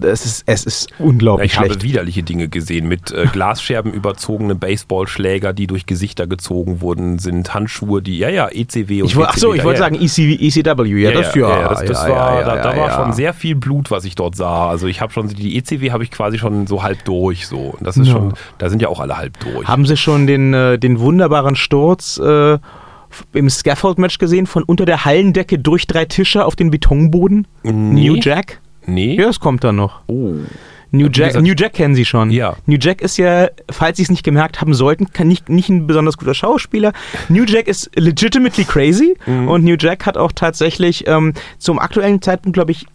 es 0.04 0.26
ist, 0.26 0.44
es 0.46 0.66
ist 0.66 0.90
Ja, 0.92 1.06
unglaublich 1.06 1.52
ich 1.52 1.58
habe 1.58 1.68
schlecht. 1.68 1.84
widerliche 1.84 2.24
Dinge 2.24 2.48
gesehen 2.48 2.88
mit 2.88 3.12
äh, 3.12 3.26
Glasscherben 3.32 3.94
überzogene 3.94 4.56
Baseballschläger, 4.56 5.54
die 5.54 5.68
durch 5.68 5.86
Gesichter 5.86 6.28
gezogen 6.28 6.82
wurden, 6.82 7.20
sind 7.20 7.54
Handschuhe, 7.54 8.02
die, 8.02 8.18
ja, 8.18 8.30
ja, 8.30 8.48
ECW 8.50 9.02
und 9.04 9.08
Ich, 9.10 9.18
ach 9.18 9.38
so, 9.38 9.50
WCW, 9.50 9.58
ich 9.58 9.64
wollte 9.64 9.80
ja, 9.80 9.86
sagen 9.86 9.96
ECW, 9.96 10.34
ECW, 10.36 11.02
ja, 11.02 11.12
das 11.12 11.36
ja, 11.36 11.50
ja, 11.62 11.68
das, 11.70 11.86
das 11.86 12.04
ja, 12.04 12.10
war, 12.10 12.40
ja, 12.40 12.44
da, 12.46 12.56
ja, 12.58 12.62
da 12.64 12.70
war 12.78 12.88
ja. 12.90 12.96
schon 12.96 13.14
sehr 13.14 13.34
viel 13.34 13.56
Blut, 13.56 13.92
was 13.92 14.06
ich 14.06 14.16
dort 14.16 14.36
sah. 14.36 14.70
Also 14.70 14.88
ich 14.88 15.02
habe 15.02 15.12
schon 15.14 15.28
die 15.30 15.58
ECW 15.58 15.92
habe 15.92 16.04
ich 16.04 16.12
quasi 16.12 16.38
schon 16.38 16.68
so 16.68 16.84
halb 16.84 17.04
durch 17.06 17.48
so. 17.48 17.58
Und 17.78 17.86
das 17.86 17.98
ist 17.98 18.08
Ja. 18.08 18.14
schon, 18.14 18.34
da 18.58 18.70
sind 18.70 18.82
ja 18.82 18.88
auch 18.90 19.00
alle 19.00 19.18
halb 19.18 19.40
durch. 19.40 19.68
Haben 19.68 19.86
Sie 19.86 19.98
schon 19.98 20.28
den, 20.28 20.54
äh, 20.54 20.78
den 20.80 21.00
wunderbaren 21.00 21.56
Sturz 21.56 22.18
äh, 22.18 22.58
im 23.34 23.50
Scaffold-Match 23.50 24.18
gesehen, 24.20 24.48
von 24.48 24.64
unter 24.64 24.86
der 24.86 25.04
Hallendecke 25.06 25.60
durch 25.60 25.86
drei 25.88 26.06
Tische 26.06 26.46
auf 26.46 26.56
den 26.56 26.72
Betonboden? 26.72 27.48
Nee. 27.64 27.72
New 28.10 28.16
Jack? 28.16 28.62
Nee. 28.86 29.16
Ja, 29.16 29.26
das 29.28 29.40
kommt 29.40 29.64
dann 29.64 29.76
noch. 29.76 30.02
Oh. 30.08 30.34
New 30.94 31.08
Jack, 31.10 31.40
New 31.42 31.54
Jack 31.58 31.72
kennen 31.74 31.96
Sie 31.96 32.04
schon. 32.04 32.32
Ja. 32.32 32.58
New 32.66 32.78
Jack 32.78 33.02
ist 33.02 33.16
ja, 33.16 33.48
falls 33.72 33.96
Sie 33.96 34.04
es 34.04 34.10
nicht 34.10 34.24
gemerkt 34.26 34.60
haben 34.60 34.74
sollten, 34.74 35.12
kann 35.14 35.30
nicht, 35.30 35.48
nicht 35.48 35.70
ein 35.70 35.88
besonders 35.88 36.18
guter 36.18 36.34
Schauspieler. 36.34 36.92
New 37.30 37.46
Jack 37.46 37.68
ist 37.70 37.90
legitimately 37.96 38.66
crazy 38.66 39.16
Mhm. 39.26 39.48
und 39.48 39.64
New 39.64 39.78
Jack 39.80 40.06
hat 40.06 40.18
auch 40.18 40.34
tatsächlich 40.34 41.08
ähm, 41.08 41.34
zum 41.60 41.80
aktuellen 41.80 42.22
Zeitpunkt, 42.22 42.56
glaube 42.56 42.72
ich, 42.74 42.86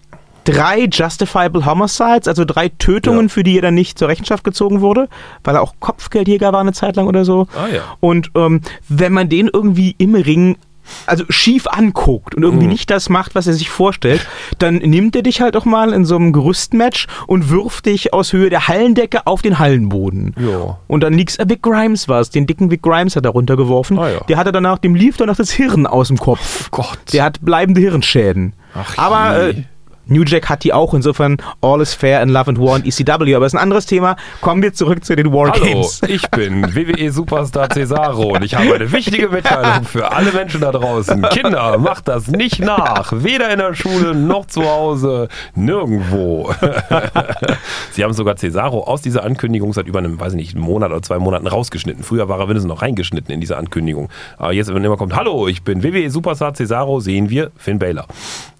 drei 0.45 0.85
justifiable 0.93 1.65
homicides, 1.65 2.29
also 2.29 2.45
drei 2.45 2.69
Tötungen, 2.69 3.23
Ja. 3.23 3.29
für 3.29 3.43
die 3.43 3.57
er 3.59 3.63
dann 3.63 3.75
nicht 3.75 3.99
zur 3.99 4.09
Rechenschaft 4.09 4.45
gezogen 4.45 4.81
wurde, 4.83 5.09
weil 5.43 5.55
er 5.57 5.63
auch 5.63 5.75
Kopfgeldjäger 5.81 6.53
war 6.53 6.61
eine 6.61 6.73
Zeit 6.75 6.97
lang 6.97 7.09
oder 7.09 7.25
so. 7.25 7.49
Ah 7.57 7.67
ja. 7.75 7.81
Und 8.01 8.31
ähm, 8.37 8.61
wenn 8.91 9.13
man 9.15 9.29
den 9.31 9.49
irgendwie 9.53 9.95
im 9.99 10.15
Ring 10.15 10.59
also 11.07 11.25
schief 11.29 11.67
anguckt 11.67 12.35
und 12.35 12.43
irgendwie 12.43 12.67
nicht 12.67 12.91
das 12.91 13.09
macht, 13.09 13.35
was 13.35 13.47
er 13.47 13.53
sich 13.53 13.71
vorstellt, 13.71 14.27
dann 14.59 14.77
nimmt 14.77 15.17
er 15.17 15.23
dich 15.23 15.41
halt 15.41 15.57
auch 15.57 15.65
mal 15.65 15.93
in 15.93 16.05
so 16.05 16.17
einem 16.17 16.33
Gerüstmatch 16.33 17.07
und 17.27 17.51
wirft 17.51 17.87
dich 17.87 18.13
aus 18.13 18.33
Höhe 18.33 18.51
der 18.51 18.69
Hallendecke 18.69 19.27
auf 19.27 19.43
den 19.43 19.59
Hallenboden. 19.59 20.35
Ja. 20.39 20.79
Und 20.87 21.01
dann 21.03 21.15
liegt's, 21.15 21.37
äh, 21.37 21.49
Vic 21.49 21.63
Grimes 21.63 22.09
war's, 22.09 22.31
den 22.31 22.47
dicken 22.47 22.71
Vic 22.71 22.83
Grimes 22.83 23.17
hat 23.17 23.25
er 23.25 23.33
runtergeworfen. 23.33 23.99
Ah, 23.99 24.11
ja. 24.11 24.21
Der 24.29 24.37
hatte 24.37 24.53
danach, 24.53 24.79
dem 24.79 24.95
lief 24.95 25.17
danach 25.17 25.37
das 25.37 25.51
Hirn 25.51 25.87
aus 25.87 26.09
dem 26.09 26.19
Kopf. 26.19 26.71
Gott. 26.71 26.99
Der 27.13 27.25
hat 27.25 27.39
bleibende 27.43 27.81
Hirnschäden. 27.81 28.55
Ach 28.75 28.99
Aber 28.99 29.49
äh, 29.49 29.63
New 30.09 30.23
Jack 30.23 30.49
hat 30.49 30.63
die 30.63 30.73
auch, 30.73 30.95
insofern 30.95 31.37
all 31.61 31.81
is 31.81 31.93
fair 31.95 32.23
in 32.23 32.29
Love 32.29 32.51
and 32.51 32.61
War 32.61 32.75
und 32.75 32.87
ECW, 32.87 33.35
aber 33.35 33.47
ist 33.47 33.55
ein 33.55 33.61
anderes 33.61 33.87
Thema. 33.87 34.17
Kommen 34.41 34.63
wir 34.63 34.73
zurück 34.73 35.05
zu 35.05 35.17
den 35.17 35.33
War 35.33 35.51
Hallo, 35.51 35.65
Games. 35.65 36.01
ich 36.07 36.29
bin 36.31 36.63
WWE 36.77 37.11
Superstar 37.11 37.69
Cesaro 37.71 38.35
und 38.35 38.45
ich 38.45 38.55
habe 38.55 38.73
eine 38.75 38.93
wichtige 38.93 39.29
Mitteilung 39.29 39.85
für 39.85 40.13
alle 40.13 40.31
Menschen 40.33 40.61
da 40.61 40.71
draußen. 40.71 41.23
Kinder, 41.31 41.79
macht 41.79 42.07
das 42.09 42.29
nicht 42.29 42.61
nach. 42.61 43.13
Weder 43.13 43.51
in 43.51 43.59
der 43.59 43.75
Schule 43.75 44.15
noch 44.15 44.47
zu 44.47 44.65
Hause, 44.65 45.29
nirgendwo. 45.55 46.53
Sie 47.91 48.05
haben 48.05 48.13
sogar 48.13 48.37
Cesaro 48.37 48.85
aus 48.85 49.03
dieser 49.03 49.25
Ankündigung 49.25 49.73
seit 49.73 49.87
über 49.87 49.99
einem, 49.99 50.21
weiß 50.21 50.33
ich 50.35 50.37
nicht, 50.37 50.55
einem 50.55 50.65
Monat 50.65 50.91
oder 50.91 51.03
zwei 51.03 51.19
Monaten 51.19 51.47
rausgeschnitten. 51.47 52.05
Früher 52.05 52.29
war 52.29 52.39
er 52.39 52.49
wenigstens 52.49 52.69
noch 52.69 52.83
reingeschnitten 52.83 53.35
in 53.35 53.41
diese 53.41 53.57
Ankündigung. 53.57 54.09
Aber 54.39 54.53
jetzt, 54.53 54.73
wenn 54.73 54.85
immer 54.85 54.97
kommt, 54.97 55.17
hallo, 55.17 55.49
ich 55.49 55.63
bin 55.63 55.83
WWE 55.83 56.11
Superstar 56.11 56.55
Cesaro, 56.55 57.01
sehen 57.01 57.29
wir 57.31 57.51
Finn 57.57 57.79
Balor. 57.79 58.07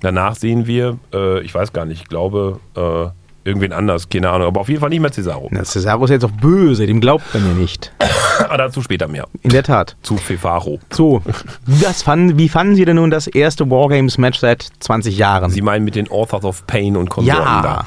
Danach 0.01 0.37
sehen 0.37 0.67
wir, 0.67 0.99
äh, 1.13 1.41
ich 1.41 1.55
weiß 1.55 1.73
gar 1.73 1.85
nicht, 1.87 2.03
ich 2.03 2.09
glaube, 2.09 2.61
äh, 2.77 3.07
irgendwen 3.49 3.73
anders, 3.73 4.09
keine 4.09 4.29
Ahnung, 4.31 4.49
aber 4.49 4.61
auf 4.61 4.69
jeden 4.69 4.81
Fall 4.81 4.91
nicht 4.91 5.01
mehr 5.01 5.13
Cesaro. 5.13 5.49
Na, 5.53 5.65
Cesaro 5.65 6.05
ist 6.05 6.11
jetzt 6.11 6.25
auch 6.25 6.31
böse, 6.33 6.87
dem 6.87 7.01
glaubt 7.01 7.33
man 7.33 7.47
ja 7.47 7.53
nicht. 7.55 7.93
Aber 8.41 8.59
dazu 8.59 8.83
später 8.83 9.09
mehr. 9.09 9.27
In 9.43 9.51
der 9.51 9.63
Tat. 9.63 9.97
Zu 10.03 10.17
Fefaro. 10.19 10.79
So, 10.93 11.23
was 11.65 12.03
fanden, 12.03 12.37
wie 12.39 12.49
fanden 12.51 12.75
Sie 12.75 12.85
denn 12.85 12.97
nun 12.97 13.11
das 13.11 13.27
erste 13.29 13.71
Wargames-Match 13.71 14.39
seit 14.41 14.67
20 14.81 15.17
Jahren? 15.17 15.51
Sie 15.51 15.63
meinen 15.63 15.85
mit 15.87 15.95
den 15.95 16.11
Authors 16.11 16.45
of 16.45 16.67
Pain 16.67 16.97
und 16.99 17.09
Konsorten 17.09 17.43
Ja. 17.43 17.85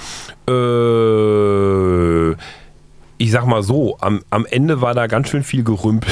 da. 0.47 0.51
Äh, 2.31 2.35
ich 3.19 3.31
sag 3.31 3.45
mal 3.45 3.61
so, 3.61 3.97
am, 3.99 4.21
am 4.29 4.45
Ende 4.45 4.81
war 4.81 4.93
da 4.95 5.07
ganz 5.07 5.29
schön 5.29 5.43
viel 5.43 5.63
Gerümpel. 5.63 6.09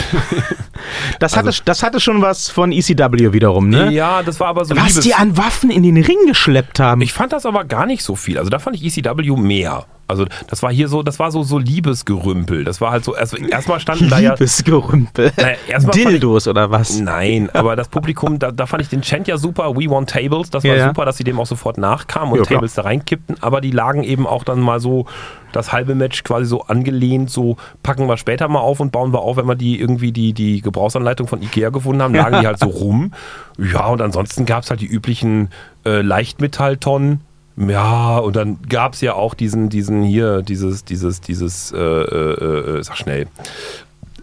das, 1.19 1.37
hatte, 1.37 1.51
das 1.63 1.81
hatte 1.81 2.01
schon 2.01 2.21
was 2.21 2.49
von 2.49 2.73
ECW 2.73 3.31
wiederum, 3.31 3.69
ne? 3.69 3.91
Ja, 3.91 4.21
das 4.23 4.39
war 4.41 4.47
aber 4.49 4.65
so 4.65 4.75
Was 4.75 4.89
Liebes- 4.95 5.03
die 5.03 5.13
an 5.15 5.37
Waffen 5.37 5.71
in 5.71 5.83
den 5.83 5.97
Ring 5.97 6.17
geschleppt 6.27 6.81
haben. 6.81 7.01
Ich 7.01 7.13
fand 7.13 7.31
das 7.31 7.45
aber 7.45 7.63
gar 7.63 7.85
nicht 7.85 8.03
so 8.03 8.15
viel. 8.17 8.37
Also 8.37 8.49
da 8.49 8.59
fand 8.59 8.75
ich 8.75 8.83
ECW 8.97 9.37
mehr. 9.37 9.85
Also 10.07 10.25
das 10.47 10.63
war 10.63 10.71
hier 10.71 10.87
so, 10.87 11.03
das 11.03 11.19
war 11.19 11.31
so, 11.31 11.43
so 11.43 11.57
Liebesgerümpel. 11.57 12.63
Das 12.63 12.79
war 12.81 12.91
halt 12.91 13.03
so, 13.03 13.13
also 13.13 13.37
erstmal 13.37 13.79
standen 13.79 14.09
da 14.09 14.19
ja. 14.19 14.31
Liebesgerümpel. 14.31 15.31
Naja, 15.37 15.55
fand 15.81 15.95
ich- 15.95 16.05
Dildos 16.05 16.47
oder 16.47 16.71
was? 16.71 16.99
Nein, 16.99 17.49
aber 17.53 17.75
das 17.75 17.89
Publikum, 17.89 18.39
da, 18.39 18.51
da 18.51 18.65
fand 18.65 18.81
ich 18.83 18.89
den 18.89 19.01
Chant 19.01 19.27
ja 19.27 19.37
super, 19.37 19.75
We 19.75 19.89
Want 19.89 20.09
Tables, 20.09 20.49
das 20.49 20.63
war 20.63 20.75
Ja, 20.75 20.87
super, 20.87 21.05
dass 21.05 21.17
sie 21.17 21.23
dem 21.23 21.39
auch 21.39 21.45
sofort 21.45 21.77
nachkamen 21.77 22.31
und 22.33 22.39
Ja, 22.39 22.43
klar. 22.45 22.57
Tables 22.59 22.73
da 22.75 22.83
reinkippten, 22.83 23.35
aber 23.41 23.61
die 23.61 23.71
lagen 23.71 24.03
eben 24.03 24.25
auch 24.25 24.43
dann 24.43 24.59
mal 24.59 24.79
so 24.79 25.05
das 25.53 25.71
halbe 25.71 25.95
Match 25.95 26.23
quasi 26.23 26.45
so 26.45 26.63
angelehnt, 26.63 27.29
so 27.31 27.57
packen 27.81 28.07
wir 28.07 28.17
später 28.17 28.47
mal 28.47 28.59
auf 28.59 28.79
und 28.79 28.91
bauen 28.91 29.11
wir 29.13 29.19
auf, 29.21 29.37
wenn 29.37 29.47
wir 29.47 29.55
die 29.55 29.79
irgendwie 29.79 30.11
die, 30.11 30.33
die 30.33 30.61
Gebrauchsanleitung 30.61 31.27
von 31.27 31.41
Ikea 31.41 31.69
gefunden 31.69 32.01
haben, 32.01 32.13
lagen 32.13 32.41
die 32.41 32.47
halt 32.47 32.59
so 32.59 32.67
rum. 32.67 33.13
Ja, 33.57 33.87
und 33.87 34.01
ansonsten 34.01 34.45
gab 34.45 34.63
es 34.63 34.69
halt 34.69 34.81
die 34.81 34.85
üblichen 34.87 35.49
äh, 35.85 36.01
Leichtmetalltonnen. 36.01 37.21
Ja, 37.57 38.19
und 38.19 38.35
dann 38.35 38.59
gab 38.69 38.93
es 38.93 39.01
ja 39.01 39.13
auch 39.13 39.33
diesen, 39.33 39.69
diesen 39.69 40.03
hier, 40.03 40.43
dieses, 40.43 40.85
dieses, 40.85 41.21
dieses, 41.21 41.71
äh, 41.71 41.77
äh, 41.77 42.77
äh, 42.77 42.83
sag 42.83 42.97
schnell, 42.97 43.27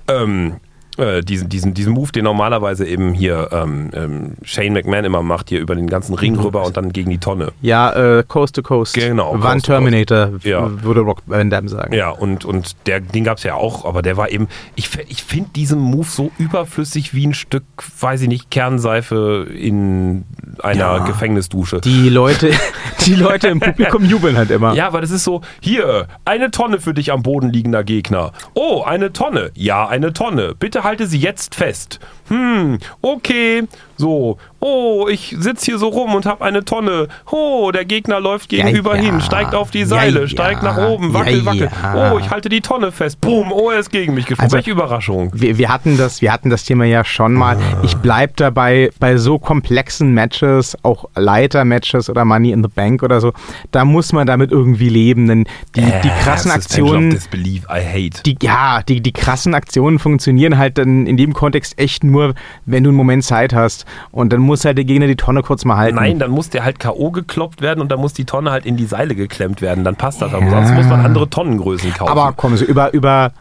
ähm, 0.06 0.60
äh, 0.98 1.22
diesen, 1.22 1.48
diesen, 1.48 1.74
diesen 1.74 1.92
Move, 1.92 2.12
den 2.12 2.24
normalerweise 2.24 2.86
eben 2.86 3.14
hier 3.14 3.48
ähm, 3.52 3.90
ähm, 3.94 4.32
Shane 4.42 4.72
McMahon 4.72 5.04
immer 5.04 5.22
macht, 5.22 5.48
hier 5.48 5.60
über 5.60 5.74
den 5.74 5.88
ganzen 5.88 6.14
Ring 6.14 6.38
rüber 6.38 6.64
und 6.64 6.76
dann 6.76 6.92
gegen 6.92 7.10
die 7.10 7.18
Tonne. 7.18 7.52
Ja, 7.62 7.92
äh, 8.18 8.24
Coast 8.26 8.54
to 8.56 8.62
Coast. 8.62 8.94
Genau, 8.94 9.36
to 9.36 9.58
Terminator. 9.60 10.30
Ja. 10.42 10.82
würde 10.82 11.00
Rock 11.00 11.22
Van 11.26 11.50
Damme 11.50 11.68
sagen. 11.68 11.94
Ja, 11.94 12.10
und, 12.10 12.44
und 12.44 12.76
der, 12.86 13.00
den 13.00 13.24
gab 13.24 13.38
es 13.38 13.42
ja 13.44 13.54
auch, 13.54 13.84
aber 13.84 14.02
der 14.02 14.16
war 14.16 14.30
eben, 14.30 14.48
ich, 14.76 14.88
ich 15.08 15.24
finde 15.24 15.50
diesen 15.56 15.80
Move 15.80 16.06
so 16.06 16.30
überflüssig 16.38 17.12
wie 17.14 17.26
ein 17.26 17.34
Stück, 17.34 17.64
weiß 18.00 18.22
ich 18.22 18.28
nicht, 18.28 18.50
Kernseife 18.50 19.48
in 19.52 20.24
einer 20.62 20.78
Ja. 20.78 20.98
Gefängnisdusche. 21.04 21.80
Die 21.80 22.08
Leute, 22.08 22.50
die 23.06 23.14
Leute 23.14 23.48
im 23.48 23.60
Publikum 23.60 24.04
jubeln 24.08 24.36
halt 24.36 24.50
immer. 24.50 24.74
Ja, 24.74 24.92
weil 24.92 25.00
das 25.00 25.10
ist 25.10 25.24
so, 25.24 25.40
hier, 25.60 26.06
eine 26.24 26.50
Tonne 26.50 26.78
für 26.78 26.94
dich 26.94 27.10
am 27.10 27.22
Boden 27.22 27.50
liegender 27.50 27.82
Gegner. 27.82 28.32
Oh, 28.54 28.82
eine 28.82 29.12
Tonne. 29.12 29.50
Ja, 29.54 29.88
eine 29.88 30.12
Tonne. 30.12 30.54
Bitte 30.58 30.83
halte 30.84 31.06
sie 31.06 31.18
jetzt 31.18 31.54
fest. 31.54 31.98
Hm, 32.28 32.78
okay. 33.02 33.62
So, 33.96 34.38
oh, 34.58 35.06
ich 35.08 35.36
sitze 35.38 35.66
hier 35.66 35.78
so 35.78 35.86
rum 35.86 36.16
und 36.16 36.26
habe 36.26 36.44
eine 36.44 36.64
Tonne. 36.64 37.06
Oh, 37.30 37.70
der 37.72 37.84
Gegner 37.84 38.18
läuft 38.18 38.48
gegenüber 38.48 38.96
ja. 38.96 39.02
hin, 39.02 39.20
steigt 39.20 39.54
auf 39.54 39.70
die 39.70 39.80
Ja, 39.80 39.86
Seile, 39.86 40.22
ja. 40.22 40.26
steigt 40.28 40.64
nach 40.64 40.76
oben, 40.76 41.14
wackel, 41.14 41.38
Ja, 41.38 41.44
wackel. 41.46 41.70
ja. 41.82 42.12
Oh, 42.12 42.18
ich 42.18 42.28
halte 42.30 42.48
die 42.48 42.60
Tonne 42.60 42.90
fest. 42.90 43.20
Boom, 43.20 43.52
oh, 43.52 43.70
er 43.70 43.78
ist 43.78 43.90
gegen 43.90 44.14
mich 44.14 44.26
gesprungen. 44.26 44.46
Also- 44.46 44.56
Welche 44.56 44.72
Überraschung. 44.72 45.30
Wir, 45.32 45.58
wir, 45.58 45.68
hatten 45.68 45.96
das, 45.96 46.22
wir 46.22 46.32
hatten 46.32 46.50
das 46.50 46.64
Thema 46.64 46.84
ja 46.86 47.04
schon 47.04 47.34
mal. 47.34 47.56
Ah. 47.56 47.82
Ich 47.84 47.94
bleib 47.98 48.36
dabei, 48.36 48.90
bei 48.98 49.16
so 49.16 49.38
komplexen 49.38 50.12
Matches, 50.12 50.76
auch 50.82 51.04
Leiter-Matches 51.14 52.10
oder 52.10 52.24
Money 52.24 52.50
in 52.50 52.64
the 52.64 52.68
Bank 52.74 53.04
oder 53.04 53.20
so, 53.20 53.32
da 53.70 53.84
muss 53.84 54.12
man 54.12 54.26
damit 54.26 54.50
irgendwie 54.50 54.88
leben, 54.88 55.28
denn 55.28 55.44
die, 55.76 55.82
die 55.82 56.10
krassen 56.22 56.50
Äh, 56.50 56.54
Aktionen, 56.54 57.10
disbelief, 57.10 57.64
I 57.70 57.80
hate. 58.10 58.22
die, 58.24 58.36
ja, 58.42 58.82
die, 58.82 59.00
die 59.00 59.12
krassen 59.12 59.54
Aktionen 59.54 60.00
funktionieren 60.00 60.58
halt 60.58 60.78
dann 60.78 61.06
in 61.06 61.16
dem 61.16 61.32
Kontext 61.32 61.78
echt 61.78 62.02
nur, 62.02 62.13
wenn 62.66 62.84
du 62.84 62.90
einen 62.90 62.96
Moment 62.96 63.24
Zeit 63.24 63.54
hast. 63.54 63.84
Und 64.10 64.32
dann 64.32 64.40
muss 64.40 64.64
halt 64.64 64.78
der 64.78 64.84
Gegner 64.84 65.06
die 65.06 65.16
Tonne 65.16 65.42
kurz 65.42 65.64
mal 65.64 65.76
halten. 65.76 65.96
Nein, 65.96 66.18
dann 66.18 66.30
muss 66.30 66.50
der 66.50 66.64
halt 66.64 66.78
K.O. 66.78 67.10
gekloppt 67.10 67.62
werden 67.62 67.80
und 67.80 67.90
dann 67.90 68.00
muss 68.00 68.12
die 68.12 68.24
Tonne 68.24 68.50
halt 68.50 68.66
in 68.66 68.76
die 68.76 68.86
Seile 68.86 69.14
geklemmt 69.14 69.60
werden. 69.60 69.84
Dann 69.84 69.96
passt 69.96 70.22
das. 70.22 70.32
Aber 70.32 70.48
sonst 70.48 70.72
muss 70.74 70.86
man 70.86 71.04
andere 71.04 71.28
Tonnengrößen 71.28 71.92
kaufen. 71.92 72.10
Aber 72.10 72.32
komm, 72.36 72.56
so 72.56 72.64
über, 72.64 72.92
über 72.92 73.32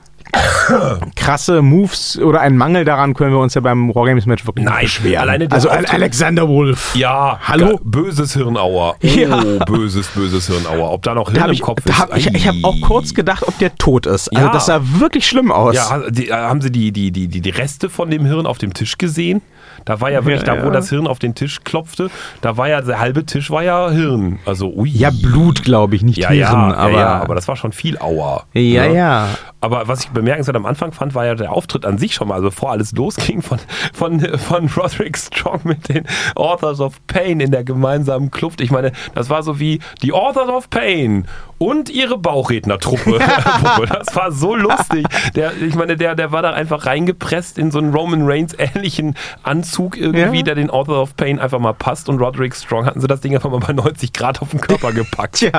krasse 1.15 1.61
Moves 1.61 2.17
oder 2.19 2.41
einen 2.41 2.57
Mangel 2.57 2.85
daran 2.85 3.13
können 3.13 3.31
wir 3.31 3.39
uns 3.39 3.53
ja 3.53 3.61
beim 3.61 3.93
Wargames-Match 3.93 4.45
wirklich 4.45 4.65
Nein, 4.65 4.83
nicht 4.83 4.97
beschweren. 4.97 5.21
alleine 5.21 5.47
also 5.51 5.69
Al- 5.69 5.79
Auftritt- 5.79 5.93
Alexander 5.93 6.47
Wolf. 6.47 6.95
Ja, 6.95 7.39
Hallo? 7.43 7.79
Böses 7.83 8.33
Hirnauer. 8.33 8.95
Oh, 9.03 9.07
Ja. 9.07 9.41
böses, 9.65 10.07
böses 10.07 10.47
Hirnauer. 10.47 10.91
Ob 10.91 11.03
da 11.03 11.13
noch 11.13 11.27
Hirn 11.29 11.39
Da 11.39 11.45
im 11.45 11.51
ich 11.51 11.61
Kopf 11.61 11.85
ist. 11.85 11.97
hab, 11.99 12.15
ich, 12.17 12.27
ich 12.33 12.47
habe 12.47 12.57
auch 12.63 12.75
kurz 12.81 13.13
gedacht, 13.13 13.43
ob 13.47 13.57
der 13.59 13.75
tot 13.75 14.05
ist. 14.05 14.29
Also 14.29 14.47
Ja. 14.47 14.51
das 14.51 14.65
sah 14.65 14.79
wirklich 14.99 15.27
schlimm 15.27 15.51
aus. 15.51 15.75
Ja, 15.75 16.01
die, 16.09 16.29
äh, 16.29 16.33
haben 16.33 16.61
Sie 16.61 16.71
die, 16.71 16.91
die, 16.91 17.11
die, 17.11 17.27
die, 17.27 17.49
Reste 17.49 17.89
von 17.89 18.09
dem 18.09 18.25
Hirn 18.25 18.45
auf 18.47 18.57
dem 18.57 18.73
Tisch 18.73 18.97
gesehen? 18.97 19.41
Da 19.85 20.01
war 20.01 20.09
ja 20.11 20.25
wirklich, 20.25 20.47
Ja, 20.47 20.55
da 20.55 20.65
wo 20.65 20.69
das 20.71 20.89
Hirn 20.89 21.07
auf 21.07 21.19
den 21.19 21.35
Tisch 21.35 21.59
klopfte, 21.63 22.09
da 22.41 22.57
war 22.57 22.67
ja, 22.69 22.81
der 22.81 22.99
halbe 22.99 23.25
Tisch 23.25 23.51
war 23.51 23.63
ja 23.63 23.89
Hirn. 23.91 24.39
Also, 24.45 24.71
ui. 24.73 24.89
Ja, 24.89 25.09
Blut, 25.11 25.63
glaube 25.63 25.95
ich, 25.95 26.01
nicht 26.03 26.17
ja, 26.17 26.29
Hirn, 26.29 26.41
ja, 26.41 26.75
aber, 26.75 27.05
aber 27.05 27.35
das 27.35 27.47
war 27.47 27.55
schon 27.55 27.71
viel 27.73 27.97
Auer. 27.99 28.43
ja, 28.53 28.87
ne? 28.87 28.95
ja. 28.95 29.27
Aber 29.63 29.87
was 29.87 30.03
ich 30.03 30.09
bemerkenswert 30.09 30.57
am 30.57 30.65
Anfang 30.65 30.91
fand, 30.91 31.15
war 31.15 31.25
ja 31.25 31.35
der 31.35 31.53
Auftritt 31.53 31.85
an 31.85 31.97
sich 31.97 32.13
schon 32.13 32.27
mal, 32.27 32.35
also 32.35 32.47
bevor 32.49 32.71
alles 32.71 32.91
losging 32.91 33.41
von, 33.41 33.59
von, 33.93 34.19
von 34.19 34.67
Roderick 34.67 35.17
Strong 35.17 35.61
mit 35.63 35.87
den 35.87 36.05
Authors 36.35 36.81
of 36.81 36.95
Pain 37.07 37.39
in 37.39 37.51
der 37.51 37.63
gemeinsamen 37.63 38.29
Kluft. 38.29 38.59
Ich 38.59 38.71
meine, 38.71 38.91
das 39.15 39.29
war 39.29 39.41
so 39.41 39.59
wie 39.59 39.79
die 40.01 40.11
Authors 40.11 40.49
of 40.49 40.69
Pain 40.69 41.27
und 41.59 41.89
ihre 41.89 42.17
Bauchrednertruppe. 42.17 43.19
das 43.87 44.13
war 44.17 44.33
so 44.33 44.53
lustig. 44.53 45.05
Der, 45.35 45.53
ich 45.61 45.75
meine, 45.75 45.95
der, 45.95 46.15
der 46.15 46.33
war 46.33 46.41
da 46.41 46.51
einfach 46.51 46.85
reingepresst 46.85 47.57
in 47.57 47.71
so 47.71 47.79
einen 47.79 47.93
Roman 47.93 48.23
Reigns 48.29 48.53
ähnlichen 48.57 49.15
Anzug 49.43 49.97
irgendwie, 49.97 50.39
Ja. 50.39 50.43
der 50.43 50.55
den 50.55 50.69
Author 50.69 51.01
of 51.01 51.15
Pain 51.15 51.39
einfach 51.39 51.59
mal 51.59 51.73
passt 51.73 52.09
und 52.09 52.19
Roderick 52.19 52.53
Strong 52.53 52.85
hatten 52.85 52.99
sie 52.99 53.07
das 53.07 53.21
Ding 53.21 53.33
einfach 53.33 53.49
mal 53.49 53.59
bei 53.59 53.71
90 53.71 54.11
Grad 54.11 54.41
auf 54.41 54.49
den 54.49 54.59
Körper 54.59 54.91
gepackt. 54.91 55.35
Tja. 55.37 55.51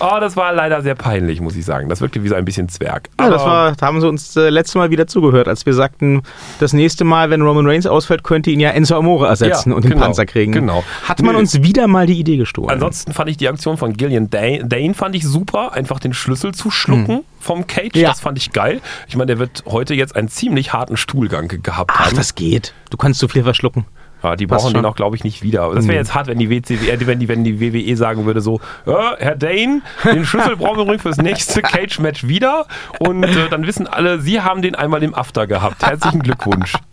Oh, 0.00 0.16
das 0.18 0.34
war 0.36 0.54
leider 0.54 0.80
sehr 0.80 0.94
peinlich, 0.94 1.42
muss 1.42 1.56
ich 1.56 1.64
sagen. 1.66 1.90
Das 1.90 2.00
wirkte 2.00 2.22
wie 2.24 2.28
so 2.28 2.34
ein 2.36 2.46
bisschen 2.46 2.70
Zwerg. 2.70 3.10
Ja, 3.20 3.33
das 3.34 3.44
war, 3.44 3.72
da 3.72 3.86
haben 3.86 4.00
sie 4.00 4.08
uns 4.08 4.36
äh, 4.36 4.48
letztes 4.50 4.74
Mal 4.76 4.90
wieder 4.90 5.06
zugehört, 5.06 5.48
als 5.48 5.66
wir 5.66 5.74
sagten, 5.74 6.22
das 6.60 6.72
nächste 6.72 7.04
Mal, 7.04 7.30
wenn 7.30 7.42
Roman 7.42 7.66
Reigns 7.66 7.86
ausfällt, 7.86 8.24
könnte 8.24 8.50
ihn 8.50 8.60
ja 8.60 8.70
Enzo 8.70 8.96
Amore 8.96 9.26
ersetzen 9.26 9.70
Ja, 9.70 9.76
und 9.76 9.84
den 9.84 9.92
genau, 9.92 10.04
Panzer 10.04 10.26
kriegen. 10.26 10.52
genau. 10.52 10.82
Hat 11.04 11.22
man 11.22 11.34
Nö. 11.34 11.40
uns 11.40 11.62
wieder 11.62 11.86
mal 11.86 12.06
die 12.06 12.18
Idee 12.18 12.36
gestohlen. 12.36 12.70
Ansonsten 12.70 13.12
fand 13.12 13.30
ich 13.30 13.36
die 13.36 13.48
Aktion 13.48 13.76
von 13.76 13.92
Gillian 13.94 14.30
Dane, 14.30 14.64
Dane 14.66 14.94
fand 14.94 15.14
ich 15.14 15.24
super, 15.26 15.72
einfach 15.72 15.98
den 16.00 16.12
Schlüssel 16.14 16.52
zu 16.54 16.70
schlucken 16.70 17.20
vom 17.40 17.66
Cage. 17.66 17.94
Hm. 17.94 18.00
Ja. 18.02 18.08
Das 18.08 18.20
fand 18.20 18.38
ich 18.38 18.52
geil. 18.52 18.80
Ich 19.08 19.16
meine, 19.16 19.26
der 19.26 19.38
wird 19.38 19.64
heute 19.66 19.94
jetzt 19.94 20.16
einen 20.16 20.28
ziemlich 20.28 20.72
harten 20.72 20.96
Stuhlgang 20.96 21.48
ge- 21.48 21.60
gehabt 21.62 21.90
Ach, 21.94 22.06
haben. 22.06 22.16
das 22.16 22.34
geht. 22.34 22.72
Du 22.90 22.96
kannst 22.96 23.20
zu 23.20 23.28
viel 23.28 23.42
verschlucken. 23.42 23.84
Ja, 24.24 24.36
die 24.36 24.46
brauchen 24.46 24.74
den 24.74 24.84
auch, 24.86 24.96
glaube 24.96 25.14
ich, 25.16 25.22
nicht 25.24 25.42
wieder. 25.42 25.62
Aber 25.62 25.74
das 25.74 25.86
wäre 25.86 25.96
jetzt 25.98 26.14
hart, 26.14 26.26
wenn 26.26 26.38
die, 26.38 26.50
WCW, 26.50 26.88
äh, 26.90 27.06
wenn, 27.06 27.18
die, 27.20 27.28
wenn 27.28 27.44
die 27.44 27.60
WWE 27.60 27.96
sagen 27.96 28.24
würde 28.26 28.40
so, 28.40 28.60
ja, 28.86 29.14
Herr 29.18 29.36
Dane, 29.36 29.82
den 30.04 30.24
Schlüssel 30.24 30.56
brauchen 30.56 30.76
wir 30.78 30.82
übrigens 30.84 31.02
fürs 31.02 31.18
nächste 31.18 31.62
Cage-Match 31.62 32.26
wieder. 32.26 32.66
Und 32.98 33.22
äh, 33.24 33.48
dann 33.50 33.66
wissen 33.66 33.86
alle, 33.86 34.20
Sie 34.20 34.40
haben 34.40 34.62
den 34.62 34.74
einmal 34.74 35.02
im 35.02 35.14
After 35.14 35.46
gehabt. 35.46 35.84
Herzlichen 35.86 36.22
Glückwunsch. 36.22 36.74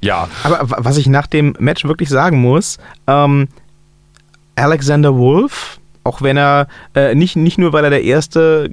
Ja, 0.00 0.28
Aber 0.44 0.70
wa- 0.70 0.76
was 0.80 0.96
ich 0.96 1.06
nach 1.06 1.26
dem 1.26 1.54
Match 1.58 1.84
wirklich 1.84 2.08
sagen 2.08 2.40
muss, 2.40 2.78
ähm, 3.06 3.48
Alexander 4.56 5.14
Wolf, 5.16 5.78
auch 6.04 6.22
wenn 6.22 6.36
er 6.36 6.68
äh, 6.94 7.14
nicht, 7.14 7.36
nicht 7.36 7.58
nur, 7.58 7.72
weil 7.72 7.84
er 7.84 7.90
der 7.90 8.02
erste 8.04 8.70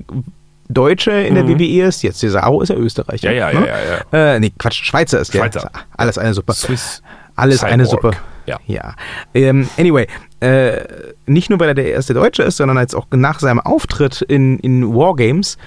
Deutsche 0.69 1.11
in 1.11 1.35
der 1.35 1.47
WWE 1.47 1.87
ist, 1.87 2.03
jetzt 2.03 2.19
Cesaro 2.19 2.61
ist 2.61 2.69
er 2.69 2.77
Österreicher. 2.77 3.29
Mhm. 3.29 3.35
Ja, 3.37 3.51
ja, 3.51 3.59
ne? 3.59 3.67
ja, 3.67 3.75
ja, 4.11 4.35
Äh, 4.35 4.39
nee, 4.39 4.51
Quatsch, 4.57 4.83
Schweizer 4.83 5.19
ist 5.19 5.33
der. 5.33 5.39
Schweizer. 5.39 5.71
Alles 5.95 6.17
eine 6.17 6.33
Suppe. 6.33 6.53
Swiss 6.53 7.01
Alles 7.35 7.63
eine 7.63 7.85
Cyborg. 7.85 8.15
Suppe. 8.15 8.17
Ja. 8.45 8.57
Ja. 8.65 8.95
Ähm, 9.33 9.69
anyway, 9.77 10.07
äh, 10.39 10.79
nicht 11.25 11.49
nur 11.49 11.59
weil 11.59 11.69
er 11.69 11.73
der 11.75 11.91
erste 11.91 12.13
Deutsche 12.13 12.43
ist, 12.43 12.57
sondern 12.57 12.77
jetzt 12.77 12.95
auch 12.95 13.07
nach 13.11 13.39
seinem 13.39 13.59
Auftritt 13.59 14.21
in, 14.21 14.59
in 14.59 14.93
Wargames 14.93 15.57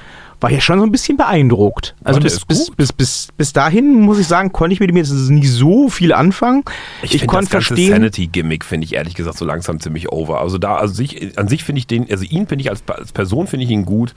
war 0.40 0.50
ich 0.50 0.64
schon 0.64 0.78
so 0.78 0.86
ein 0.86 0.90
bisschen 0.92 1.18
beeindruckt. 1.18 1.94
Also 2.02 2.18
bis, 2.18 2.44
bis, 2.46 2.70
bis, 2.70 2.92
bis, 2.92 3.28
bis 3.36 3.52
dahin, 3.52 4.00
muss 4.00 4.18
ich 4.18 4.26
sagen, 4.26 4.52
konnte 4.52 4.72
ich 4.72 4.80
mit 4.80 4.90
ihm 4.90 4.96
jetzt 4.96 5.12
nicht 5.12 5.50
so 5.50 5.90
viel 5.90 6.14
anfangen. 6.14 6.64
Ich, 7.02 7.14
Ich, 7.14 7.20
finde 7.20 7.26
konnte 7.26 7.50
das 7.50 7.66
verstehen. 7.66 7.92
Sanity-Gimmick 7.92 8.64
finde 8.64 8.86
ich 8.86 8.94
ehrlich 8.94 9.14
gesagt 9.14 9.36
so 9.36 9.44
langsam 9.44 9.80
ziemlich 9.80 10.10
over. 10.10 10.40
Also 10.40 10.56
da, 10.56 10.76
also 10.76 10.94
sich, 10.94 11.38
an 11.38 11.48
sich 11.48 11.62
finde 11.62 11.80
ich 11.80 11.86
den, 11.86 12.10
also 12.10 12.24
ihn 12.24 12.46
finde 12.46 12.62
ich 12.62 12.70
als, 12.70 12.82
als 12.88 13.12
Person 13.12 13.46
finde 13.48 13.66
ich 13.66 13.70
ihn 13.70 13.84
gut. 13.84 14.14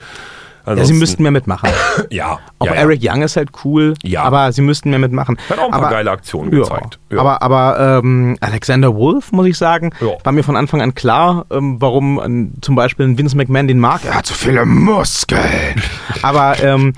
Ja, 0.66 0.84
sie 0.84 0.94
müssten 0.94 1.22
mehr 1.22 1.32
mitmachen. 1.32 1.68
ja, 2.10 2.38
Auch 2.58 2.66
ja. 2.66 2.72
Eric 2.72 3.00
Young 3.02 3.22
ist 3.22 3.36
halt 3.36 3.50
cool, 3.64 3.94
Ja. 4.02 4.22
aber 4.22 4.52
sie 4.52 4.62
müssten 4.62 4.90
mehr 4.90 4.98
mitmachen. 4.98 5.36
Hat 5.50 5.58
auch 5.58 5.64
ein 5.64 5.70
paar 5.70 5.80
aber, 5.80 5.90
geile 5.90 6.10
Aktionen 6.10 6.50
gezeigt. 6.50 6.98
Ja. 7.10 7.18
Aber, 7.18 7.42
aber 7.42 8.00
ähm, 8.02 8.36
Alexander 8.40 8.94
Wolf, 8.94 9.32
muss 9.32 9.46
ich 9.46 9.58
sagen, 9.58 9.90
war 10.22 10.32
mir 10.32 10.42
von 10.42 10.56
Anfang 10.56 10.80
an 10.80 10.94
klar, 10.94 11.46
ähm, 11.50 11.80
warum 11.80 12.20
ähm, 12.24 12.52
zum 12.62 12.74
Beispiel 12.74 13.06
ein 13.06 13.18
Vince 13.18 13.36
McMahon 13.36 13.68
den 13.68 13.78
mag. 13.78 14.00
Er 14.04 14.14
hat 14.14 14.26
so 14.26 14.34
viele 14.34 14.64
Muskeln. 14.64 15.82
aber 16.22 16.62
ähm, 16.62 16.94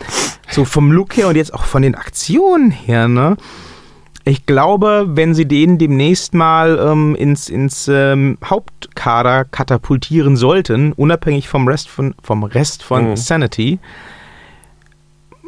so 0.50 0.64
vom 0.64 0.92
Look 0.92 1.16
her 1.16 1.28
und 1.28 1.36
jetzt 1.36 1.52
auch 1.52 1.64
von 1.64 1.82
den 1.82 1.94
Aktionen 1.94 2.70
her, 2.70 3.08
ne? 3.08 3.36
Ich 4.28 4.44
glaube, 4.44 5.04
wenn 5.10 5.34
sie 5.34 5.46
den 5.46 5.78
demnächst 5.78 6.34
mal 6.34 6.78
ähm, 6.84 7.14
ins, 7.14 7.48
ins 7.48 7.86
ähm, 7.86 8.38
Hauptkader 8.44 9.44
katapultieren 9.44 10.36
sollten, 10.36 10.92
unabhängig 10.92 11.48
vom 11.48 11.68
Rest 11.68 11.88
von, 11.88 12.14
vom 12.22 12.42
Rest 12.42 12.82
von 12.82 13.10
Mhm. 13.10 13.16
Sanity, 13.16 13.78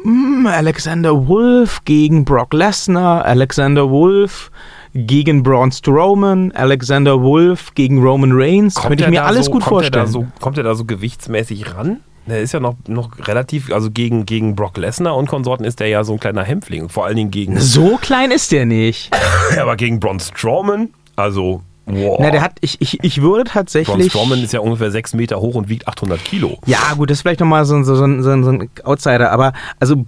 mm, 0.03 0.47
Alexander 0.47 1.27
Wolf 1.27 1.83
gegen 1.83 2.23
Brock 2.23 2.53
Lesnar, 2.53 3.25
Alexander 3.25 3.89
Wolf 3.89 4.49
gegen 4.95 5.43
Braun 5.43 5.71
Strowman, 5.73 6.53
Alexander 6.53 7.21
Wolf 7.21 7.75
gegen 7.75 8.01
Roman 8.01 8.31
Reigns, 8.33 8.75
könnte 8.75 8.95
ich 8.95 9.01
er 9.03 9.09
mir 9.09 9.25
alles 9.25 9.47
so, 9.47 9.51
gut 9.51 9.63
kommt 9.63 9.83
Er 9.85 10.05
vorstellen. 10.05 10.07
so, 10.07 10.27
kommt 10.39 10.57
er 10.57 10.63
da 10.63 10.73
so 10.73 10.85
gewichtsmäßig 10.85 11.75
ran? 11.75 11.99
Der 12.29 12.39
ist 12.41 12.53
ja 12.53 12.59
noch, 12.59 12.75
noch 12.87 13.09
relativ, 13.27 13.71
also 13.73 13.91
gegen, 13.91 14.25
gegen 14.25 14.55
Brock 14.55 14.77
Lesnar 14.77 15.15
und 15.17 15.27
Konsorten 15.27 15.65
ist 15.65 15.79
der 15.79 15.87
ja 15.87 16.03
so 16.03 16.13
ein 16.13 16.19
kleiner 16.19 16.43
Hämpfling. 16.43 16.89
Vor 16.89 17.05
allen 17.05 17.15
Dingen 17.15 17.31
gegen, 17.31 17.59
So 17.59 17.97
klein 17.97 18.31
ist 18.31 18.51
der 18.51 18.65
nicht. 18.65 19.09
aber 19.59 19.75
gegen 19.75 19.99
Braun 19.99 20.19
Strowman, 20.19 20.89
also, 21.15 21.61
wow. 21.85 22.17
Na, 22.21 22.31
der 22.31 22.41
hat, 22.41 22.53
ich, 22.61 22.79
ich, 22.81 23.03
ich 23.03 23.21
würde 23.21 23.43
Braun 23.43 23.53
tatsächlich. 23.53 24.09
Strowman 24.11 24.41
ist 24.43 24.53
ja 24.53 24.59
ungefähr 24.61 24.91
sechs 24.91 25.13
Meter 25.13 25.41
hoch 25.41 25.55
und 25.55 25.67
wiegt 25.69 25.87
800 25.87 26.23
Kilo. 26.23 26.59
Ja, 26.65 26.93
gut, 26.95 27.09
das 27.09 27.17
ist 27.17 27.21
vielleicht 27.23 27.39
nochmal 27.39 27.65
so, 27.65 27.75
ein- 27.75 27.83
so, 27.83 27.95
so, 27.95 28.05
so, 28.21 28.43
so 28.43 28.49
ein 28.51 28.69
Outsider, 28.83 29.31
aber 29.31 29.53
also, 29.79 30.05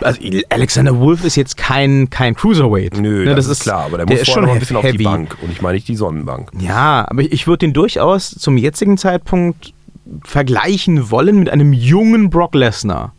also 0.00 0.20
Alexander 0.48 0.98
Wolf 0.98 1.24
ist 1.24 1.36
jetzt 1.36 1.56
kein, 1.56 2.08
kein 2.08 2.34
Cruiserweight. 2.34 2.96
Nö, 2.98 3.24
Ne, 3.24 3.34
das, 3.34 3.46
ist 3.46 3.62
klar, 3.64 3.84
aber 3.86 3.98
der, 3.98 4.06
muss 4.06 4.20
ist 4.20 4.26
vorher 4.26 4.34
schon 4.34 4.44
noch 4.44 4.52
ein 4.54 4.60
bisschen 4.60 4.76
auf 4.76 4.82
die 4.84 4.92
heavy. 4.92 5.04
Bank 5.04 5.36
und 5.42 5.50
ich 5.52 5.60
meine 5.60 5.74
nicht 5.74 5.88
die 5.88 5.96
Sonnenbank. 5.96 6.50
Ja, 6.58 7.04
aber 7.08 7.22
ich, 7.22 7.32
ich 7.32 7.46
würde 7.46 7.58
den 7.58 7.72
durchaus 7.72 8.30
zum 8.30 8.56
jetzigen 8.56 8.96
Zeitpunkt 8.96 9.72
vergleichen 10.24 11.10
wollen 11.10 11.38
mit 11.38 11.50
einem 11.50 11.72
jungen 11.72 12.30
Brock 12.30 12.54
Lesnar. 12.54 13.12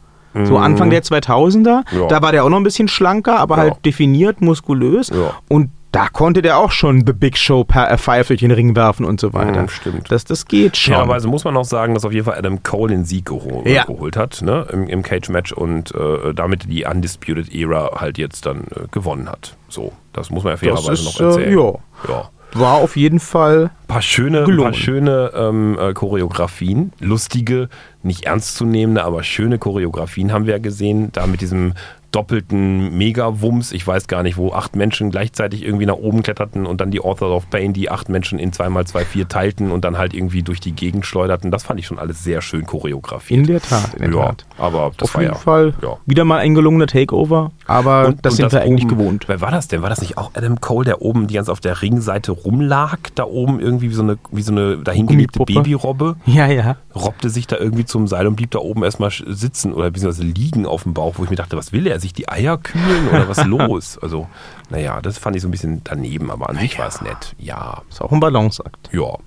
So 0.44 0.58
Anfang 0.58 0.90
der 0.90 1.02
2000er, 1.02 1.84
Mhm. 1.94 2.00
Ja. 2.02 2.08
da 2.08 2.22
war 2.22 2.34
der 2.34 2.44
auch 2.44 2.50
noch 2.50 2.58
ein 2.58 2.64
bisschen 2.64 2.90
schlanker, 2.90 3.40
aber 3.40 3.56
Ja. 3.56 3.62
halt 3.62 3.86
definiert, 3.86 4.42
muskulös. 4.42 5.10
Ja. 5.10 5.34
Und 5.48 5.70
Da 5.94 6.10
konnte 6.10 6.42
der 6.42 6.58
auch 6.58 6.72
schon 6.72 7.06
The 7.08 7.14
Big 7.14 7.38
Show 7.38 7.64
per 7.64 7.90
äh, 7.90 7.98
Pfeife 7.98 8.34
durch 8.34 8.42
den 8.42 8.52
Ring 8.52 8.76
werfen 8.76 9.06
und 9.06 9.22
so 9.22 9.32
weiter. 9.32 9.62
Mhm, 9.62 9.70
stimmt. 9.70 10.12
Das, 10.12 10.26
das 10.26 10.46
geht 10.46 10.76
schon. 10.76 10.94
Fairerweise 10.94 11.30
muss 11.30 11.46
man 11.46 11.56
auch 11.56 11.64
sagen, 11.64 11.94
dass 11.94 12.04
auf 12.04 12.12
jeden 12.12 12.26
Fall 12.26 12.38
Adam 12.38 12.62
Cole 12.64 12.94
den 12.94 13.06
Sieg 13.06 13.28
geho 13.28 13.64
Ja. 13.66 13.86
geholt 13.86 14.18
hat 14.18 14.42
ne, 14.42 14.68
im, 14.74 14.88
im 14.90 15.04
Cage-Match 15.04 15.54
und 15.54 15.96
äh, 15.96 16.34
damit 16.34 16.70
die 16.70 16.84
Undisputed 16.84 17.50
Era 17.56 17.92
halt 18.02 18.18
jetzt 18.18 18.46
dann 18.46 18.66
äh, 18.76 18.88
gewonnen 18.92 19.30
hat. 19.30 19.56
So, 19.70 19.94
das 20.12 20.30
muss 20.32 20.44
man 20.44 20.52
ja 20.52 20.58
fairerweise 20.58 21.06
noch 21.06 21.18
erzählen. 21.22 21.58
äh, 21.58 21.62
ja, 21.62 21.74
ja. 22.10 22.30
War 22.60 22.76
auf 22.76 22.96
jeden 22.96 23.20
Fall 23.20 23.72
paar 23.88 24.02
schöne, 24.02 24.44
Gelungen. 24.44 24.72
paar 24.72 24.80
schöne 24.80 25.32
ähm, 25.36 25.78
äh, 25.80 25.94
Choreografien, 25.94 26.92
lustige, 27.00 27.70
nicht 28.04 28.26
ernstzunehmende, 28.26 29.04
aber 29.04 29.24
schöne 29.24 29.58
Choreografien 29.58 30.32
haben 30.32 30.46
wir 30.46 30.54
ja 30.54 30.60
gesehen. 30.60 31.12
Da 31.12 31.28
mit 31.28 31.42
diesem 31.42 31.74
doppelten 32.16 32.98
Mega-Wumms, 32.98 33.74
ich 33.74 33.86
weiß 33.86 34.08
gar 34.08 34.24
nicht, 34.24 34.38
wo 34.38 34.54
acht 34.54 34.76
Menschen 34.76 35.12
gleichzeitig 35.12 35.64
irgendwie 35.64 35.86
nach 35.86 35.96
oben 35.96 36.24
kletterten 36.24 36.66
und 36.66 36.80
dann 36.80 36.90
die 36.92 37.02
Authors 37.02 37.32
of 37.32 37.50
Pain, 37.50 37.74
die 37.74 37.90
acht 37.92 38.08
Menschen 38.10 38.40
in 38.40 38.52
2x2-4 38.52 39.28
teilten 39.28 39.72
und 39.72 39.84
dann 39.84 39.98
halt 39.98 40.14
irgendwie 40.14 40.42
durch 40.42 40.60
die 40.62 40.72
Gegend 40.72 41.06
schleuderten. 41.06 41.52
Das 41.52 41.64
fand 41.64 41.80
ich 41.80 41.88
schon 41.88 42.00
alles 42.00 42.24
sehr 42.24 42.42
schön 42.42 42.66
choreografiert. 42.66 43.40
in 43.42 43.46
der 43.48 43.62
Tat. 43.62 43.94
In 43.96 44.12
der 44.12 44.20
ja, 44.20 44.26
Tat. 44.28 44.46
aber 44.58 44.92
das 44.98 45.10
Auf 45.10 45.16
war 45.16 45.22
jeden 45.24 45.34
ja. 45.34 45.40
Fall 45.40 45.74
ja. 45.82 45.98
wieder 46.06 46.24
mal 46.24 46.40
ein 46.40 46.56
gelungener 46.56 46.88
Takeover, 46.88 47.52
aber 47.66 48.08
Und- 48.08 48.26
das 48.26 48.34
und 48.34 48.38
sind 48.38 48.52
wir 48.54 48.62
eigentlich 48.62 48.86
oben, 48.86 48.98
gewohnt. 48.98 49.28
Wer 49.28 49.42
war 49.42 49.52
das 49.52 49.68
denn? 49.68 49.82
War 49.82 49.90
das 49.90 50.00
nicht 50.02 50.18
auch 50.18 50.32
Adam 50.36 50.62
Cole, 50.62 50.86
der 50.86 51.02
oben 51.02 51.28
die 51.28 51.34
ganz 51.36 51.50
auf 51.50 51.60
der 51.60 51.82
Ringseite 51.82 52.32
rumlag? 52.32 52.98
Da 53.16 53.26
oben 53.26 53.60
irgendwie 53.60 53.90
wie 53.90 53.94
so 53.94 54.04
eine, 54.04 54.18
wie 54.32 54.42
so 54.42 54.52
eine 54.54 54.78
dahingelegte 54.78 55.40
Gummipuppe. 55.40 55.54
Babyrobbe? 55.64 56.16
Ja, 56.26 56.48
ja. 56.48 56.78
robbte 56.96 57.30
sich 57.30 57.46
da 57.48 57.58
irgendwie 57.58 57.86
zum 57.86 58.08
Seil 58.08 58.26
und 58.28 58.36
blieb 58.36 58.52
da 58.52 58.60
oben 58.60 58.84
erstmal 58.84 59.12
sitzen 59.12 59.74
oder 59.74 59.92
beziehungsweise 59.92 60.24
liegen 60.28 60.66
auf 60.66 60.84
dem 60.84 60.94
Bauch, 60.94 61.16
wo 61.18 61.24
ich 61.26 61.30
mir 61.30 61.36
dachte, 61.36 61.58
was 61.58 61.74
will 61.74 61.88
er? 61.88 62.00
Sich 62.06 62.14
die 62.14 62.30
Eier 62.30 62.60
kühlen 62.60 63.08
oder 63.10 63.28
was 63.28 63.44
los? 63.48 63.98
Also, 64.00 64.28
naja, 64.70 65.02
das 65.02 65.18
fand 65.18 65.36
ich 65.36 65.42
so 65.42 65.48
ein 65.48 65.52
bisschen 65.52 65.82
daneben, 65.84 66.30
aber 66.30 66.50
an 66.52 66.58
sich 66.60 66.78
war 66.78 66.88
es 66.88 67.02
nett. 67.02 67.34
Ja, 67.40 67.82
Ist 67.90 68.00
auch 68.00 68.12
ein 68.12 68.20
Balanceakt. 68.20 68.90
ja. 68.92 69.18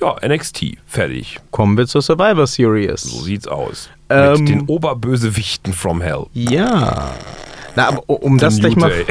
Ja, 0.00 0.16
NXT, 0.24 0.76
fertig. 0.86 1.40
Kommen 1.50 1.76
wir 1.76 1.88
zur 1.88 2.00
Survivor 2.00 2.46
Series. 2.46 3.02
So 3.02 3.20
sieht's 3.22 3.48
aus. 3.48 3.88
Ähm, 4.08 4.38
Mit 4.38 4.48
den 4.48 4.62
Oberbösewichten 4.68 5.72
from 5.72 6.00
Hell. 6.00 6.26
Ja. 6.32 7.10
Na, 7.74 7.88
aber 7.88 8.08
um 8.08 8.38
das 8.38 8.58
gleich 8.60 8.76
mal. 8.76 8.92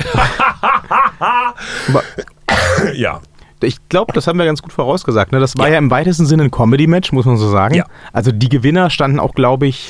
Ja, 2.96 3.20
Ich 3.62 3.78
glaube, 3.90 4.14
das 4.14 4.26
haben 4.28 4.40
wir 4.40 4.46
ganz 4.46 4.62
gut 4.62 4.74
vorausgesagt. 4.74 5.32
Ne? 5.32 5.40
Das 5.40 5.58
war 5.58 5.70
ja. 5.70 5.78
im 5.78 5.92
weitesten 5.92 6.26
Sinne 6.26 6.44
ein 6.44 6.52
Comedy-Match, 6.52 7.12
muss 7.12 7.26
man 7.26 7.38
so 7.38 7.50
sagen. 7.50 7.76
Ja. 7.76 7.86
Also 8.14 8.32
die 8.32 8.50
Gewinner 8.50 8.90
standen 8.90 9.20
auch, 9.20 9.34
glaube 9.36 9.68
ich, 9.68 9.90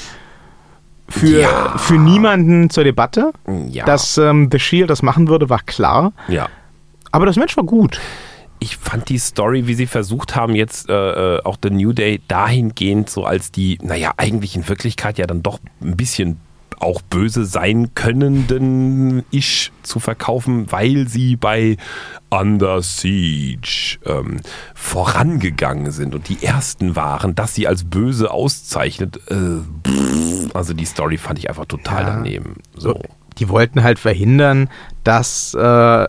für, 1.11 1.41
Ja. 1.41 1.77
für 1.77 1.95
niemanden 1.95 2.69
zur 2.69 2.83
Debatte. 2.83 3.31
ja. 3.69 3.85
Dass 3.85 4.17
ähm, 4.17 4.49
The 4.51 4.59
Shield 4.59 4.89
das 4.89 5.01
machen 5.03 5.27
würde, 5.27 5.49
war 5.49 5.59
klar. 5.59 6.13
ja. 6.27 6.47
Aber 7.13 7.25
das 7.25 7.35
Match 7.35 7.57
war 7.57 7.65
gut. 7.65 7.99
ich 8.59 8.77
fand 8.77 9.09
die 9.09 9.17
Story, 9.17 9.67
wie 9.67 9.73
sie 9.73 9.85
versucht 9.87 10.35
haben, 10.35 10.55
jetzt 10.55 10.87
äh, 10.89 10.93
äh, 11.37 11.41
auch 11.43 11.57
The 11.61 11.69
New 11.71 11.91
Day 11.93 12.21
dahingehend 12.27 13.09
so 13.09 13.25
als 13.25 13.51
die, 13.51 13.77
naja, 13.81 14.13
eigentlich 14.17 14.55
in 14.55 14.69
Wirklichkeit 14.69 15.17
ja 15.17 15.25
dann 15.27 15.41
doch 15.43 15.59
ein 15.81 15.97
bisschen 15.97 16.39
auch 16.81 17.01
böse 17.01 17.45
sein 17.45 17.93
könnenden 17.95 19.23
Ich 19.31 19.71
zu 19.83 19.99
verkaufen, 19.99 20.71
weil 20.71 21.07
sie 21.07 21.35
bei 21.35 21.77
Under 22.29 22.81
Siege 22.81 23.97
ähm, 24.05 24.39
vorangegangen 24.73 25.91
sind 25.91 26.13
und 26.15 26.29
die 26.29 26.43
ersten 26.45 26.95
waren, 26.95 27.35
dass 27.35 27.55
sie 27.55 27.67
als 27.67 27.83
böse 27.83 28.31
auszeichnet. 28.31 29.19
Äh, 29.29 30.47
also 30.53 30.73
die 30.73 30.85
Story 30.85 31.17
fand 31.17 31.39
ich 31.39 31.49
einfach 31.49 31.65
total 31.65 32.03
Ja. 32.03 32.09
daneben. 32.15 32.55
So. 32.75 32.99
Die 33.37 33.49
wollten 33.49 33.83
halt 33.83 33.97
verhindern, 33.99 34.69
dass 35.03 35.53
äh, 35.53 36.05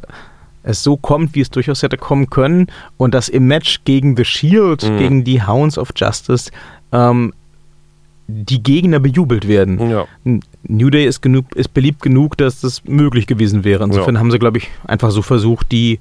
es 0.64 0.82
so 0.82 0.96
kommt, 0.96 1.35
wie 1.35 1.40
es 1.40 1.50
durchaus 1.50 1.82
hätte 1.82 1.96
kommen 1.96 2.30
können. 2.30 2.66
Und 2.96 3.14
dass 3.14 3.28
im 3.28 3.46
Match 3.46 3.80
gegen 3.85 4.16
The 4.16 4.24
Shield, 4.24 4.82
Mhm. 4.88 4.98
gegen 4.98 5.24
die 5.24 5.42
Hounds 5.46 5.78
of 5.78 5.90
Justice, 5.96 6.50
ähm, 6.92 7.32
die 8.32 8.62
Gegner 8.62 8.98
bejubelt 9.00 9.46
werden. 9.48 9.90
Ja. 9.90 10.06
New 10.64 10.90
Day 10.90 11.06
ist, 11.06 11.20
genug, 11.22 11.54
ist 11.54 11.74
beliebt 11.74 12.02
genug, 12.02 12.36
dass 12.36 12.60
das 12.60 12.84
möglich 12.84 13.26
gewesen 13.26 13.64
wäre. 13.64 13.84
Insofern 13.84 14.14
Ja. 14.14 14.20
haben 14.20 14.30
sie, 14.30 14.38
glaube 14.38 14.58
ich, 14.58 14.68
einfach 14.86 15.10
so 15.10 15.22
versucht, 15.22 15.70
die 15.72 16.00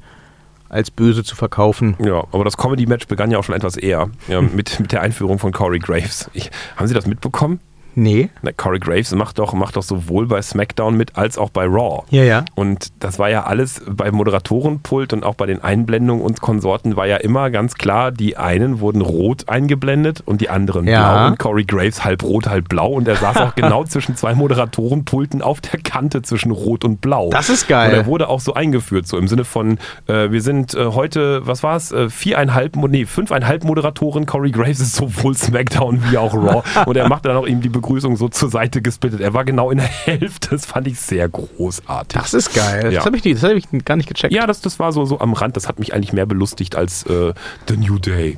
als 0.70 0.90
böse 0.90 1.24
zu 1.24 1.36
verkaufen. 1.36 1.96
Ja, 2.04 2.24
aber 2.32 2.46
das 2.46 2.56
Comedy-Match 2.56 3.08
begann 3.08 3.30
ja 3.30 3.38
auch 3.38 3.44
schon 3.44 3.56
etwas 3.56 3.76
eher 3.76 4.10
ja, 4.30 4.42
mit, 4.56 4.80
mit 4.80 4.92
der 4.94 5.02
Einführung 5.02 5.38
von 5.38 5.52
Corey 5.52 5.80
Graves. 5.80 6.30
Ich, 6.34 6.50
haben 6.78 6.88
Sie 6.88 6.94
das 6.94 7.06
mitbekommen? 7.08 7.60
Nee. 7.96 8.30
Na, 8.42 8.52
Corey 8.56 8.80
Graves 8.80 9.14
macht 9.14 9.40
doch, 9.40 9.54
macht 9.54 9.76
doch 9.76 9.84
sowohl 9.84 10.28
bei 10.28 10.42
SmackDown 10.42 10.96
mit 10.96 11.18
als 11.18 11.38
auch 11.38 11.50
bei 11.50 11.66
Raw. 11.66 12.04
Ja, 12.10 12.24
ja. 12.24 12.46
Und 12.56 12.88
das 13.00 13.20
war 13.20 13.30
ja 13.30 13.44
alles 13.44 13.82
beim 13.90 14.16
Moderatorenpult 14.16 15.14
und 15.14 15.24
auch 15.24 15.36
bei 15.36 15.46
den 15.46 15.64
Einblendungen 15.64 16.24
und 16.24 16.42
Konsorten 16.42 16.96
war 16.96 17.08
ja 17.08 17.18
immer 17.18 17.50
ganz 17.50 17.76
klar, 17.76 18.12
die 18.12 18.38
einen 18.38 18.80
wurden 18.80 19.02
rot 19.02 19.50
eingeblendet 19.50 20.22
und 20.26 20.42
die 20.42 20.50
anderen 20.50 20.88
Ja. 20.88 21.12
blau. 21.14 21.28
Und 21.28 21.40
Corey 21.40 21.64
Graves 21.66 22.04
halb 22.04 22.24
rot, 22.24 22.48
halb 22.48 22.70
blau. 22.70 22.90
Und 22.92 23.08
er 23.08 23.16
saß 23.16 23.38
auch 23.38 23.56
genau 23.56 23.84
zwischen 23.84 24.16
zwei 24.16 24.34
Moderatorenpulten 24.36 25.42
auf 25.42 25.62
der 25.62 25.80
Kante 25.82 26.22
zwischen 26.22 26.52
rot 26.52 26.84
und 26.86 27.02
blau. 27.02 27.30
Das 27.32 27.50
ist 27.50 27.64
Und 27.64 27.70
geil. 27.70 27.94
er 27.94 28.06
wurde 28.06 28.30
auch 28.30 28.40
so 28.40 28.54
eingeführt, 28.54 29.08
so 29.08 29.18
im 29.18 29.28
Sinne 29.28 29.44
von, 29.44 29.78
äh, 30.08 30.32
wir 30.32 30.42
sind 30.42 30.74
äh, 30.74 30.86
heute, 30.88 31.46
was 31.46 31.64
war 31.64 31.76
es, 31.76 31.92
äh, 31.92 32.10
viereinhalb, 32.10 32.76
nee, 32.76 33.06
fünfeinhalb 33.06 33.64
Moderatoren. 33.64 34.26
Corey 34.26 34.52
Graves 34.52 34.80
ist 34.80 34.96
sowohl 34.96 35.36
SmackDown 35.36 36.02
wie 36.10 36.18
auch 36.18 36.34
Raw. 36.34 36.62
Und 36.86 36.96
er 36.96 37.08
machte 37.10 37.28
dann 37.30 37.38
auch 37.38 37.48
ihm 37.48 37.62
die 37.62 37.70
Begrüßung 37.82 38.16
so 38.16 38.28
zur 38.30 38.50
Seite 38.50 38.82
gesplittet. 38.82 39.20
Er 39.22 39.34
war 39.34 39.44
genau 39.46 39.72
in 39.72 39.78
der 39.80 39.88
Hälfte. 40.06 40.50
Das 40.52 40.66
fand 40.66 40.88
ich 40.88 41.00
sehr 41.00 41.28
großartig. 41.28 42.20
Das 42.22 42.34
ist 42.34 42.54
geil. 42.54 42.86
Ja. 42.86 42.92
Das 43.00 43.06
habe 43.06 43.18
ich, 43.18 43.24
das 43.24 43.44
hab 43.44 43.52
ich 43.52 43.66
gar 43.86 43.96
nicht 43.96 44.08
gecheckt. 44.10 44.34
ja, 44.34 44.46
das, 44.48 44.62
das 44.62 44.80
war 44.80 44.92
so, 44.92 45.06
so 45.06 45.20
am 45.20 45.34
Rand. 45.34 45.56
Das 45.58 45.68
hat 45.68 45.80
mich 45.80 45.94
eigentlich 45.94 46.14
mehr 46.14 46.26
belustigt 46.26 46.76
als 46.76 47.04
äh, 47.08 47.34
The 47.68 47.78
New 47.78 47.98
Day. 48.00 48.38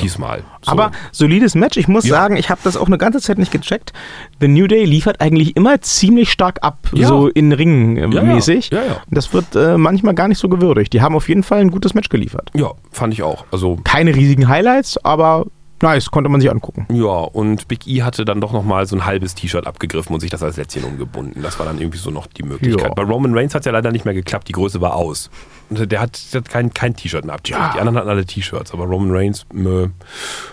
Diesmal. 0.00 0.42
So. 0.62 0.70
Aber 0.72 0.92
solides 1.10 1.54
Match. 1.54 1.76
Ich 1.76 1.86
muss 1.88 2.06
Ja. 2.06 2.14
sagen, 2.14 2.36
ich 2.36 2.48
habe 2.50 2.60
das 2.64 2.76
auch 2.78 2.86
eine 2.86 2.96
ganze 2.98 3.20
Zeit 3.20 3.36
nicht 3.36 3.50
gecheckt. 3.52 3.92
The 4.40 4.48
New 4.48 4.66
Day 4.66 4.84
liefert 4.84 5.20
eigentlich 5.20 5.54
immer 5.56 5.80
ziemlich 5.82 6.30
stark 6.30 6.60
ab, 6.62 6.88
Ja. 6.94 7.08
so 7.08 7.28
in 7.28 7.52
Ring 7.52 7.96
äh, 7.98 8.06
mäßig. 8.06 8.70
Ja, 8.72 8.78
ja. 8.84 8.96
Das 9.10 9.34
wird 9.34 9.54
äh, 9.56 9.76
manchmal 9.76 10.14
gar 10.14 10.28
nicht 10.28 10.38
so 10.38 10.48
gewürdigt. 10.48 10.92
Die 10.92 11.02
haben 11.02 11.14
auf 11.14 11.28
jeden 11.28 11.42
Fall 11.42 11.60
ein 11.60 11.70
gutes 11.70 11.92
Match 11.94 12.08
geliefert. 12.08 12.50
ja, 12.54 12.70
fand 12.90 13.12
ich 13.12 13.22
auch. 13.22 13.44
Also 13.50 13.76
Keine 13.84 14.14
riesigen 14.14 14.48
Highlights, 14.48 14.96
aber 15.04 15.46
nice, 15.82 16.10
konnte 16.10 16.30
man 16.30 16.40
sich 16.40 16.50
angucken. 16.50 16.86
Ja, 16.92 17.04
und 17.06 17.68
Big 17.68 17.86
E 17.86 18.02
hatte 18.02 18.24
dann 18.24 18.40
doch 18.40 18.52
nochmal 18.52 18.86
so 18.86 18.96
ein 18.96 19.04
halbes 19.04 19.34
T-Shirt 19.34 19.66
abgegriffen 19.66 20.14
und 20.14 20.20
sich 20.20 20.30
das 20.30 20.42
als 20.42 20.56
Lätzchen 20.56 20.84
umgebunden. 20.84 21.42
Das 21.42 21.58
war 21.58 21.66
dann 21.66 21.78
irgendwie 21.78 21.98
so 21.98 22.10
noch 22.10 22.26
die 22.26 22.42
Möglichkeit. 22.42 22.88
Ja. 22.88 22.94
Bei 22.94 23.02
Roman 23.02 23.34
Reigns 23.34 23.54
hat 23.54 23.62
es 23.62 23.66
ja 23.66 23.72
leider 23.72 23.92
nicht 23.92 24.04
mehr 24.04 24.14
geklappt, 24.14 24.48
die 24.48 24.52
Größe 24.52 24.80
war 24.80 24.96
aus. 24.96 25.30
Der 25.70 26.00
hat, 26.00 26.32
der 26.32 26.40
hat 26.40 26.48
kein, 26.48 26.72
kein 26.72 26.94
T-Shirt 26.94 27.24
mehr 27.24 27.34
abgegeben. 27.34 27.62
Ja. 27.62 27.72
Die 27.74 27.78
anderen 27.80 27.98
hatten 27.98 28.08
alle 28.08 28.24
T-Shirts, 28.24 28.72
aber 28.72 28.84
Roman 28.84 29.10
Reigns 29.10 29.46
mö, 29.52 29.88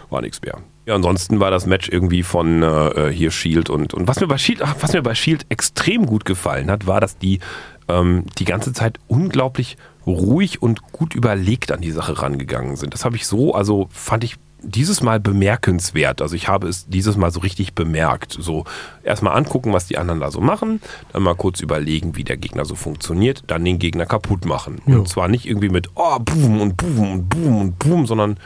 war 0.10 0.22
nichts 0.22 0.42
mehr. 0.42 0.58
Ja, 0.86 0.96
ansonsten 0.96 1.40
war 1.40 1.52
das 1.52 1.68
Match 1.68 1.88
irgendwie 1.90 2.24
von 2.24 2.64
äh, 2.64 3.12
hier 3.14 3.30
Shield 3.30 3.70
und, 3.70 3.94
und 3.94 4.08
was 4.08 4.20
mir 4.20 4.28
bei 4.28 4.40
Shield, 4.40 4.64
ach, 4.64 4.76
was 4.80 4.94
mir 4.94 5.04
bei 5.04 5.14
Shield 5.14 5.46
extrem 5.50 6.08
gut 6.08 6.26
gefallen 6.26 6.72
hat, 6.72 6.88
war, 6.88 7.00
dass 7.00 7.18
die 7.18 7.40
ähm, 7.88 8.24
die 8.40 8.46
ganze 8.46 8.74
Zeit 8.74 8.98
unglaublich 9.08 9.78
ruhig 10.08 10.62
und 10.64 10.82
gut 10.92 11.14
überlegt 11.14 11.72
an 11.72 11.82
die 11.82 11.92
Sache 11.92 12.22
rangegangen 12.22 12.76
sind. 12.76 12.94
Das 12.94 13.06
habe 13.06 13.18
ich 13.18 13.28
so, 13.28 13.54
also 13.54 13.88
fand 13.92 14.24
ich 14.24 14.38
dieses 14.62 15.02
Mal 15.02 15.20
bemerkenswert. 15.20 16.22
Also 16.22 16.36
ich 16.36 16.48
habe 16.48 16.68
es 16.68 16.88
dieses 16.88 17.18
Mal 17.18 17.32
so 17.32 17.40
richtig 17.40 17.74
bemerkt. 17.74 18.36
So 18.40 18.66
erstmal 19.04 19.36
angucken, 19.38 19.74
was 19.74 19.88
die 19.88 19.98
anderen 19.98 20.20
da 20.20 20.32
so 20.32 20.42
machen, 20.42 20.82
dann 21.14 21.24
mal 21.24 21.36
kurz 21.36 21.62
überlegen, 21.62 22.16
wie 22.16 22.24
der 22.24 22.38
Gegner 22.38 22.66
so 22.66 22.76
funktioniert, 22.76 23.44
dann 23.48 23.66
den 23.66 23.80
Gegner 23.80 24.06
kaputt 24.06 24.46
machen. 24.46 24.82
Ja. 24.86 24.98
Und 24.98 25.08
zwar 25.08 25.28
nicht 25.28 25.46
irgendwie 25.46 25.70
mit 25.70 25.90
oh, 25.96 26.20
boom 26.20 26.62
und 26.62 26.78
boom 26.78 27.12
und 27.12 27.30
boom 27.30 27.62
und 27.62 27.80
boom, 27.80 28.06
sondern 28.06 28.38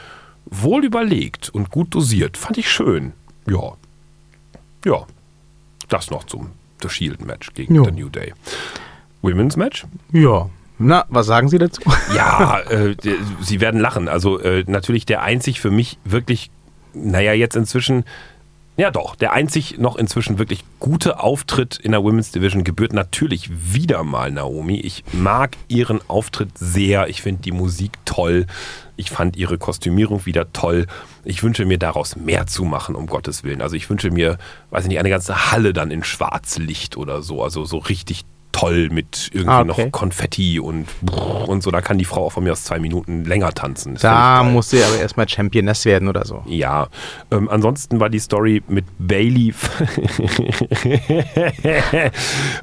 wohl 0.46 0.84
überlegt 0.84 1.50
und 1.50 1.70
gut 1.70 1.94
dosiert. 1.94 2.36
Fand 2.36 2.58
ich 2.58 2.70
schön. 2.70 3.12
Ja. 3.46 3.72
Ja. 4.84 5.06
Das 5.88 6.10
noch 6.10 6.24
zum 6.24 6.50
The 6.82 6.88
Shield 6.88 7.24
Match 7.24 7.52
gegen 7.54 7.74
Ja. 7.74 7.84
The 7.84 7.92
New 7.92 8.08
Day. 8.08 8.32
Women's 9.22 9.56
Match? 9.56 9.86
Ja. 10.12 10.48
Na, 10.78 11.04
was 11.08 11.26
sagen 11.26 11.48
Sie 11.48 11.58
dazu? 11.58 11.80
Ja, 12.14 12.60
äh, 12.60 12.96
Sie 13.40 13.60
werden 13.60 13.80
lachen. 13.80 14.08
Also 14.08 14.38
äh, 14.38 14.64
natürlich 14.66 15.06
der 15.06 15.22
einzig 15.22 15.60
für 15.60 15.70
mich 15.70 15.98
wirklich, 16.04 16.50
naja, 16.92 17.32
jetzt 17.32 17.56
inzwischen, 17.56 18.04
ja 18.76 18.90
doch, 18.90 19.14
der 19.14 19.32
einzig 19.32 19.78
noch 19.78 19.96
inzwischen 19.96 20.38
wirklich 20.38 20.64
gute 20.80 21.20
Auftritt 21.20 21.76
in 21.76 21.92
der 21.92 22.02
Women's 22.02 22.32
Division 22.32 22.64
gebührt 22.64 22.92
natürlich 22.92 23.50
wieder 23.72 24.02
mal 24.04 24.30
Naomi. 24.30 24.80
Ich 24.80 25.04
mag 25.12 25.56
ihren 25.68 26.00
Auftritt 26.08 26.56
sehr. 26.58 27.08
Ich 27.08 27.22
finde 27.22 27.42
die 27.42 27.52
Musik 27.52 27.92
toll. 28.04 28.46
Ich 28.96 29.10
fand 29.10 29.36
ihre 29.36 29.58
Kostümierung 29.58 30.26
wieder 30.26 30.52
toll. 30.52 30.86
Ich 31.24 31.42
wünsche 31.42 31.64
mir 31.64 31.78
daraus 31.78 32.16
mehr 32.16 32.46
zu 32.46 32.64
machen, 32.64 32.94
um 32.94 33.06
Gottes 33.06 33.42
Willen. 33.42 33.62
Also 33.62 33.74
ich 33.76 33.88
wünsche 33.90 34.10
mir, 34.10 34.38
weiß 34.70 34.84
ich 34.84 34.88
nicht, 34.88 34.98
eine 34.98 35.10
ganze 35.10 35.50
Halle 35.50 35.72
dann 35.72 35.90
in 35.90 36.04
Schwarzlicht 36.04 36.96
oder 36.96 37.22
so. 37.22 37.42
Also 37.42 37.64
so 37.64 37.78
richtig 37.78 38.24
toll 38.54 38.88
mit 38.90 39.30
irgendwie 39.32 39.50
Ah, 39.50 39.60
okay. 39.62 39.84
noch 39.84 39.92
Konfetti 39.92 40.60
und 40.60 40.86
und 41.46 41.62
so. 41.62 41.70
Da 41.70 41.80
kann 41.80 41.98
die 41.98 42.04
Frau 42.04 42.26
auch 42.26 42.32
von 42.32 42.44
mir 42.44 42.52
aus 42.52 42.64
zwei 42.64 42.78
Minuten 42.78 43.24
länger 43.24 43.52
tanzen. 43.52 43.94
Das 43.94 44.02
Da 44.02 44.42
muss 44.44 44.70
sie 44.70 44.82
aber 44.82 44.96
erstmal 44.98 45.28
Championess 45.28 45.84
werden 45.84 46.08
oder 46.08 46.24
so. 46.24 46.42
Ja, 46.46 46.88
ähm, 47.30 47.48
ansonsten 47.50 48.00
war 48.00 48.08
die 48.10 48.18
Story 48.20 48.62
mit 48.68 48.84
Bailey. 48.98 49.52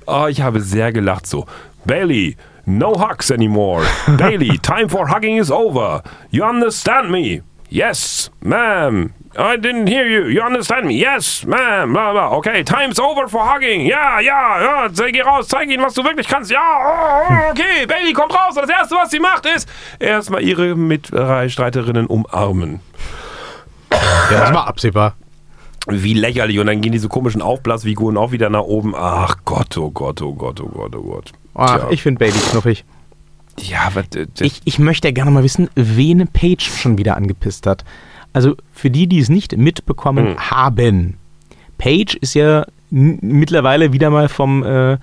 oh, 0.07 0.27
ich 0.29 0.41
habe 0.41 0.61
sehr 0.61 0.91
gelacht 0.91 1.27
so. 1.27 1.45
Bailey, 1.85 2.35
No 2.65 2.93
hugs 2.99 3.31
anymore. 3.31 3.83
Bailey, 4.17 4.57
time 4.59 4.87
for 4.87 5.09
hugging 5.09 5.37
is 5.37 5.51
over. 5.51 6.03
You 6.29 6.43
understand 6.45 7.09
me? 7.11 7.41
Yes, 7.69 8.31
ma'am. 8.41 9.11
I 9.37 9.55
didn't 9.55 9.87
hear 9.87 10.05
you. 10.07 10.27
You 10.27 10.41
understand 10.41 10.87
me? 10.87 10.95
Yes, 10.95 11.45
ma'am. 11.45 11.93
Blah, 11.93 12.11
blah. 12.11 12.31
Okay, 12.37 12.63
time's 12.63 12.99
over 12.99 13.29
for 13.29 13.41
hugging. 13.45 13.85
Ja, 13.85 14.19
ja, 14.19 14.61
ja. 14.61 14.87
Geh 14.89 15.21
raus, 15.21 15.47
zeig 15.47 15.69
ihnen, 15.69 15.81
was 15.81 15.93
du 15.93 16.03
wirklich 16.03 16.27
kannst. 16.27 16.51
Ja, 16.51 16.59
oh, 16.59 17.23
oh, 17.29 17.51
okay. 17.51 17.85
Bailey 17.87 18.11
kommt 18.13 18.33
raus. 18.33 18.57
Und 18.57 18.63
das 18.63 18.69
Erste, 18.69 18.95
was 18.95 19.09
sie 19.09 19.19
macht, 19.19 19.45
ist 19.45 19.69
erstmal 19.99 20.41
ihre 20.43 20.75
Mitstreiterinnen 20.75 22.07
umarmen. 22.07 22.81
Ja, 23.91 24.39
das 24.41 24.53
war 24.53 24.67
absehbar. 24.67 25.13
Wie 25.87 26.13
lächerlich. 26.13 26.59
Und 26.59 26.67
dann 26.67 26.81
gehen 26.81 26.91
diese 26.91 27.07
komischen 27.07 27.41
Aufblasfiguren 27.41 28.17
auch 28.17 28.31
wieder 28.31 28.49
nach 28.49 28.61
oben. 28.63 28.93
Ach 28.95 29.37
Gott, 29.45 29.77
oh 29.77 29.91
Gott, 29.91 30.21
oh 30.21 30.33
Gott, 30.33 30.59
oh 30.61 30.67
Gott, 30.67 30.95
oh 30.95 31.01
Gott. 31.03 31.31
Ach, 31.55 31.89
ich 31.89 32.01
finde 32.03 32.19
Bailey 32.19 32.39
knuffig. 32.51 32.83
Ja, 33.59 33.83
aber 33.87 34.03
d- 34.03 34.27
Ich, 34.41 34.61
ich 34.65 34.77
möchte 34.79 35.07
ja 35.07 35.13
gerne 35.13 35.31
mal 35.31 35.43
wissen, 35.43 35.69
wen 35.75 36.27
Page 36.27 36.61
schon 36.69 36.97
wieder 36.97 37.15
angepisst 37.17 37.65
hat. 37.65 37.83
Also 38.33 38.55
für 38.71 38.89
die, 38.89 39.07
die 39.07 39.19
es 39.19 39.29
nicht 39.29 39.57
mitbekommen 39.57 40.37
haben. 40.37 41.17
Page 41.77 42.15
ist 42.15 42.33
ja 42.33 42.65
mittlerweile 42.89 43.93
wieder 43.93 44.09
mal 44.09 44.29
vom 44.29 44.63
äh, 44.63 44.97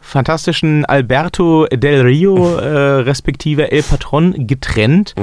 fantastischen 0.00 0.84
Alberto 0.84 1.66
Del 1.66 2.02
Rio, 2.02 2.56
äh, 2.58 3.00
respektive 3.00 3.72
El 3.72 3.82
Patron, 3.82 4.46
getrennt. 4.46 5.14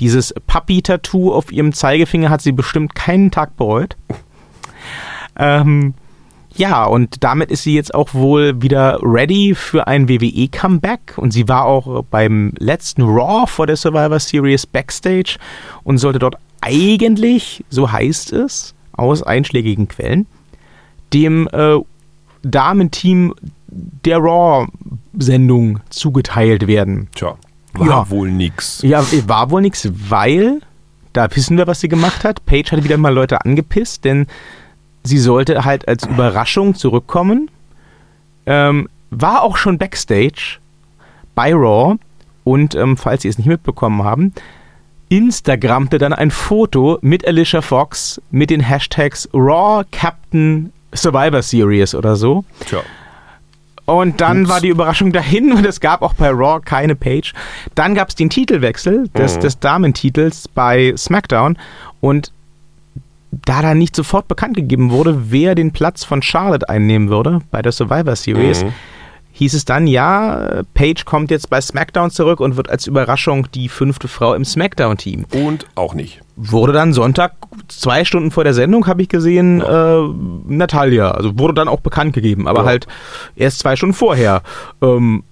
Dieses 0.00 0.32
Papi-Tattoo 0.46 1.32
auf 1.32 1.50
ihrem 1.50 1.72
Zeigefinger 1.72 2.30
hat 2.30 2.40
sie 2.40 2.52
bestimmt 2.52 2.94
keinen 2.94 3.30
Tag 3.30 3.56
bereut. 3.56 3.96
Ähm, 5.36 5.94
ja, 6.54 6.84
und 6.84 7.22
damit 7.22 7.50
ist 7.50 7.62
sie 7.62 7.74
jetzt 7.74 7.94
auch 7.94 8.14
wohl 8.14 8.60
wieder 8.62 8.98
ready 9.02 9.54
für 9.54 9.86
ein 9.86 10.08
WWE-Comeback. 10.08 11.14
Und 11.16 11.32
sie 11.32 11.48
war 11.48 11.64
auch 11.64 12.04
beim 12.04 12.52
letzten 12.58 13.02
Raw 13.02 13.46
vor 13.46 13.66
der 13.66 13.76
Survivor 13.76 14.18
Series 14.18 14.66
Backstage 14.66 15.38
und 15.84 15.98
sollte 15.98 16.18
dort 16.18 16.36
eigentlich, 16.60 17.64
so 17.70 17.90
heißt 17.92 18.32
es, 18.32 18.74
aus 18.92 19.22
einschlägigen 19.22 19.88
Quellen, 19.88 20.26
dem 21.12 21.48
äh, 21.52 21.78
Damenteam 22.42 23.34
der 23.68 24.18
Raw-Sendung 24.18 25.80
zugeteilt 25.90 26.66
werden. 26.66 27.08
tja, 27.14 27.36
war 27.74 27.86
Ja. 27.86 28.10
wohl 28.10 28.30
nix. 28.30 28.82
Ja, 28.82 29.04
war 29.26 29.50
wohl 29.50 29.60
nichts, 29.62 29.88
weil, 30.08 30.60
da 31.12 31.28
wissen 31.34 31.56
wir, 31.56 31.66
was 31.66 31.80
sie 31.80 31.88
gemacht 31.88 32.24
hat. 32.24 32.44
Paige 32.46 32.72
hatte 32.72 32.84
wieder 32.84 32.96
mal 32.96 33.12
Leute 33.14 33.44
angepisst, 33.44 34.04
denn 34.04 34.26
sie 35.04 35.18
sollte 35.18 35.64
halt 35.64 35.86
als 35.88 36.04
Überraschung 36.06 36.74
zurückkommen. 36.74 37.50
Ähm, 38.46 38.88
war 39.10 39.42
auch 39.42 39.56
schon 39.56 39.78
Backstage 39.78 40.58
bei 41.34 41.52
Raw 41.54 41.96
und, 42.44 42.74
ähm, 42.74 42.96
falls 42.96 43.22
Sie 43.22 43.28
es 43.28 43.38
nicht 43.38 43.46
mitbekommen 43.46 44.02
haben, 44.02 44.32
Instagrammte 45.08 45.98
dann 45.98 46.12
ein 46.12 46.30
Foto 46.30 46.98
mit 47.00 47.26
Alicia 47.26 47.62
Fox 47.62 48.20
mit 48.30 48.50
den 48.50 48.60
Hashtags 48.60 49.28
Raw 49.32 49.84
Captain 49.90 50.72
Survivor 50.94 51.42
Series 51.42 51.94
oder 51.94 52.16
so. 52.16 52.44
Tja. 52.66 52.80
Und 53.86 54.20
dann 54.20 54.42
Ups. 54.42 54.50
war 54.50 54.60
die 54.60 54.68
Überraschung 54.68 55.12
dahin 55.12 55.52
und 55.56 55.64
es 55.64 55.80
gab 55.80 56.02
auch 56.02 56.12
bei 56.14 56.28
Raw 56.28 56.60
keine 56.62 56.94
Page. 56.94 57.32
Dann 57.74 57.94
gab 57.94 58.08
es 58.10 58.14
den 58.16 58.28
Titelwechsel 58.28 59.08
des, 59.16 59.36
Mhm. 59.36 59.40
des 59.40 59.58
Damentitels 59.60 60.46
bei 60.48 60.92
SmackDown 60.96 61.56
und 62.00 62.32
da 63.30 63.62
dann 63.62 63.78
nicht 63.78 63.94
sofort 63.96 64.28
bekannt 64.28 64.56
gegeben 64.56 64.90
wurde, 64.90 65.30
wer 65.30 65.54
den 65.54 65.72
Platz 65.72 66.04
von 66.04 66.22
Charlotte 66.22 66.68
einnehmen 66.68 67.08
würde 67.08 67.40
bei 67.50 67.62
der 67.62 67.72
Survivor 67.72 68.16
Series, 68.16 68.64
Mhm. 68.64 68.72
Hieß 69.38 69.54
es 69.54 69.64
dann, 69.64 69.86
ja, 69.86 70.62
Paige 70.74 71.02
kommt 71.04 71.30
jetzt 71.30 71.48
bei 71.48 71.60
SmackDown 71.60 72.10
zurück 72.10 72.40
und 72.40 72.56
wird 72.56 72.68
als 72.68 72.88
Überraschung 72.88 73.46
die 73.54 73.68
fünfte 73.68 74.08
Frau 74.08 74.34
im 74.34 74.44
SmackDown-Team. 74.44 75.26
Und 75.32 75.66
auch 75.76 75.94
nicht. 75.94 76.20
Wurde 76.34 76.72
dann 76.72 76.92
Sonntag, 76.92 77.32
zwei 77.68 78.04
Stunden 78.04 78.32
vor 78.32 78.42
der 78.42 78.52
Sendung, 78.54 78.88
habe 78.88 79.02
ich 79.02 79.08
gesehen, 79.08 79.60
äh, 79.60 80.00
Natalia. 80.48 81.12
Also 81.12 81.38
wurde 81.38 81.54
dann 81.54 81.68
auch 81.68 81.80
bekannt 81.80 82.14
gegeben, 82.14 82.48
aber 82.48 82.60
Ja. 82.62 82.66
halt 82.66 82.88
erst 83.36 83.60
zwei 83.60 83.76
Stunden 83.76 83.94
vorher. 83.94 84.42
Ähm, 84.82 85.22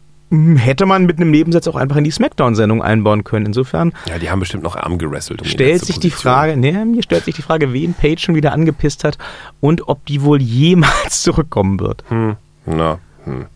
hätte 0.57 0.87
man 0.87 1.07
mit 1.07 1.19
einem 1.19 1.33
Nebensatz 1.33 1.67
auch 1.67 1.75
einfach 1.77 1.97
in 1.97 2.05
die 2.05 2.11
Smackdown-Sendung 2.13 2.83
einbauen 2.83 3.25
können. 3.25 3.47
Insofern 3.47 3.93
Ja, 4.09 4.19
die 4.21 4.31
haben 4.31 4.39
bestimmt 4.41 4.63
noch 4.63 4.77
arm 4.77 4.99
gerasselt. 4.99 5.43
Um 5.43 5.49
stellt 5.49 5.73
letzte 5.75 5.87
sich 5.87 5.99
die. 5.99 6.11
Frage, 6.11 6.57
ne, 6.57 6.85
mir 6.85 7.03
stellt 7.03 7.25
sich 7.25 7.35
die 7.35 7.43
Frage, 7.43 7.73
wen 7.73 7.93
Paige 7.95 8.21
schon 8.21 8.35
wieder 8.37 8.53
angepisst 8.53 9.03
hat 9.03 9.19
und 9.61 9.89
ob 9.89 10.05
die 10.07 10.23
wohl 10.23 10.41
jemals 10.41 11.23
zurückkommen 11.25 11.81
wird. 11.81 12.05
Hm, 12.09 12.37
na, 12.67 12.99
hm. 13.25 13.47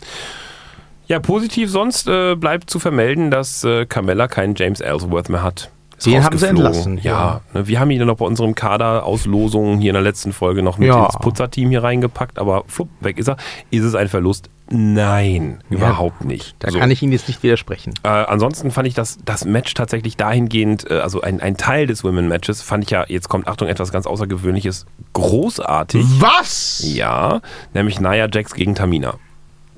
Ja, 1.11 1.19
positiv 1.19 1.69
sonst 1.71 2.07
äh, 2.07 2.37
bleibt 2.37 2.71
zu 2.71 2.79
vermelden, 2.79 3.33
dass 3.33 3.65
äh, 3.65 3.85
Carmella 3.85 4.29
keinen 4.29 4.55
James 4.55 4.81
Ellsworth 4.81 5.29
mehr 5.29 5.43
hat. 5.43 5.69
Ist 5.97 6.07
Den 6.07 6.23
haben 6.25 6.39
sie 6.39 6.47
entlassen, 6.47 6.99
Ja, 7.03 7.41
ne, 7.53 7.67
wir 7.67 7.81
haben 7.81 7.91
ihn 7.91 7.99
ja 7.99 8.07
noch 8.07 8.19
bei 8.19 8.25
unserem 8.25 8.55
Kader 8.55 9.05
Auslosungen 9.05 9.81
hier 9.81 9.91
in 9.91 9.95
der 9.95 10.03
letzten 10.05 10.33
Folge 10.33 10.63
noch 10.63 10.79
mit 10.79 10.87
Ja. 10.89 11.07
ins 11.07 11.19
Putzerteam 11.19 11.69
hier 11.71 11.83
reingepackt, 11.83 12.39
aber 12.39 12.63
flupp, 12.69 12.89
weg 13.01 13.19
ist 13.19 13.29
er. 13.29 13.39
Ist 13.73 13.83
es 13.83 13.97
ein 13.97 14.07
Verlust? 14.09 14.49
Nein, 14.71 15.65
überhaupt 15.69 16.25
nicht. 16.25 16.55
Da 16.61 16.71
So. 16.71 16.79
kann 16.79 16.93
ich 16.93 17.03
Ihnen 17.03 17.11
jetzt 17.13 17.27
nicht 17.27 17.43
widersprechen. 17.43 17.93
Äh, 18.05 18.09
ansonsten 18.09 18.71
fand 18.71 18.87
ich 18.87 18.95
das, 18.95 19.19
das 19.25 19.45
Match 19.45 19.75
tatsächlich 19.75 20.17
dahingehend, 20.17 20.89
äh, 20.89 21.01
also 21.01 21.23
ein, 21.23 21.41
ein 21.41 21.57
Teil 21.57 21.89
des 21.89 22.05
Women-Matches, 22.05 22.63
fand 22.63 22.85
ich 22.85 22.91
ja, 22.91 23.05
jetzt 23.09 23.29
kommt 23.29 23.49
Achtung, 23.49 23.67
etwas 23.67 23.91
ganz 23.91 24.07
Außergewöhnliches, 24.07 24.87
großartig. 25.13 26.07
Was? 26.21 26.83
Ja, 26.87 27.41
nämlich 27.75 28.01
Nia 28.01 28.29
Jax 28.33 28.55
gegen 28.55 28.77
Tamina. 28.77 29.15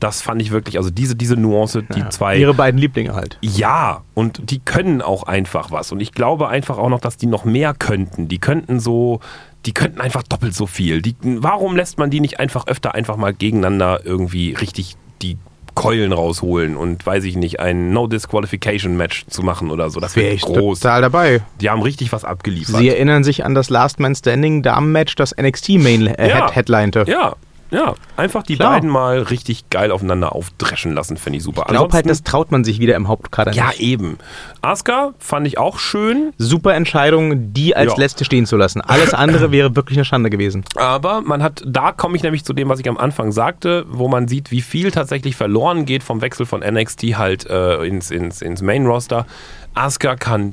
Das 0.02 0.20
fand 0.22 0.42
ich 0.42 0.50
wirklich, 0.50 0.76
also 0.78 0.90
diese, 0.90 1.14
diese 1.16 1.36
Nuance, 1.36 1.82
die 1.82 2.08
zwei. 2.08 2.36
Ihre 2.36 2.54
beiden 2.54 2.78
Lieblinge 2.80 3.14
halt. 3.14 3.38
ja, 3.40 4.02
und 4.14 4.50
die 4.50 4.58
können 4.58 5.00
auch 5.02 5.22
einfach 5.24 5.70
was. 5.70 5.92
Und 5.92 6.00
ich 6.00 6.12
glaube 6.12 6.48
einfach 6.48 6.78
auch 6.78 6.88
noch, 6.88 7.00
dass 7.00 7.16
die 7.16 7.26
noch 7.26 7.44
mehr 7.44 7.74
könnten. 7.74 8.26
Die 8.28 8.38
könnten 8.38 8.80
so, 8.80 9.20
die 9.66 9.72
könnten 9.72 10.00
einfach 10.00 10.22
doppelt 10.24 10.54
so 10.54 10.66
viel. 10.66 11.02
Die, 11.02 11.14
warum 11.22 11.76
lässt 11.76 11.98
man 11.98 12.10
die 12.10 12.20
nicht 12.20 12.40
einfach 12.40 12.66
öfter 12.66 12.94
einfach 12.94 13.16
mal 13.16 13.32
gegeneinander 13.32 14.00
irgendwie 14.04 14.54
richtig 14.54 14.96
die 15.22 15.36
Keulen 15.74 16.12
rausholen 16.12 16.76
und 16.76 17.06
weiß 17.06 17.24
ich 17.24 17.34
nicht, 17.36 17.58
ein 17.60 17.92
No-Disqualification-Match 17.94 19.26
zu 19.28 19.42
machen 19.42 19.70
oder 19.70 19.88
so. 19.88 20.00
Das 20.00 20.16
Wäre 20.16 20.36
groß. 20.36 20.80
total 20.80 21.00
dabei. 21.00 21.40
Die 21.60 21.70
haben 21.70 21.80
richtig 21.80 22.12
was 22.12 22.24
abgeliefert. 22.24 22.76
Sie 22.76 22.88
erinnern 22.88 23.24
sich 23.24 23.44
an 23.44 23.54
das 23.54 23.70
Last 23.70 23.98
Man 24.00 24.14
Standing 24.14 24.62
Damen-Match, 24.62 25.14
das 25.16 25.34
NXT 25.40 25.70
Main 25.78 26.02
Ja. 26.06 26.14
Head 26.50 26.54
Headlinete. 26.56 27.04
ja, 27.08 27.36
ja, 27.72 27.94
einfach 28.16 28.42
die 28.42 28.56
Klar. 28.56 28.72
beiden 28.74 28.88
mal 28.90 29.18
richtig 29.22 29.70
geil 29.70 29.90
aufeinander 29.90 30.34
aufdreschen 30.34 30.92
lassen, 30.92 31.16
finde 31.16 31.38
ich 31.38 31.42
super. 31.42 31.62
Ich 31.62 31.68
glaube 31.72 31.92
halt, 31.94 32.08
das 32.08 32.22
traut 32.22 32.52
man 32.52 32.62
sich 32.64 32.78
wieder 32.78 32.94
im 32.94 33.08
Hauptkader 33.08 33.52
Ja, 33.52 33.68
nicht. 33.68 33.80
eben. 33.80 34.18
Asuka 34.60 35.14
fand 35.18 35.46
ich 35.46 35.58
auch 35.58 35.78
schön, 35.78 36.32
Super 36.38 36.74
Entscheidung, 36.74 37.52
die 37.54 37.74
als 37.74 37.92
Ja. 37.92 37.98
letzte 37.98 38.24
stehen 38.24 38.46
zu 38.46 38.56
lassen. 38.56 38.80
Alles 38.82 39.14
andere 39.14 39.50
wäre 39.52 39.74
wirklich 39.74 39.98
eine 39.98 40.04
Schande 40.04 40.28
gewesen. 40.30 40.64
aber 40.76 41.22
man 41.22 41.42
hat, 41.42 41.62
da 41.66 41.92
komme 41.92 42.16
ich 42.16 42.22
nämlich 42.22 42.44
zu 42.44 42.52
dem, 42.52 42.68
was 42.68 42.78
ich 42.78 42.88
am 42.88 42.98
Anfang 42.98 43.32
sagte, 43.32 43.86
wo 43.88 44.06
man 44.08 44.28
sieht, 44.28 44.50
wie 44.50 44.60
viel 44.60 44.90
tatsächlich 44.90 45.34
verloren 45.34 45.86
geht 45.86 46.02
vom 46.02 46.20
Wechsel 46.20 46.46
von 46.46 46.60
NXT 46.60 47.02
halt 47.16 47.48
äh, 47.48 47.82
ins, 47.84 48.10
ins, 48.10 48.42
ins 48.42 48.60
Main 48.62 48.86
Roster. 48.86 49.26
Asuka 49.74 50.16
kann 50.16 50.52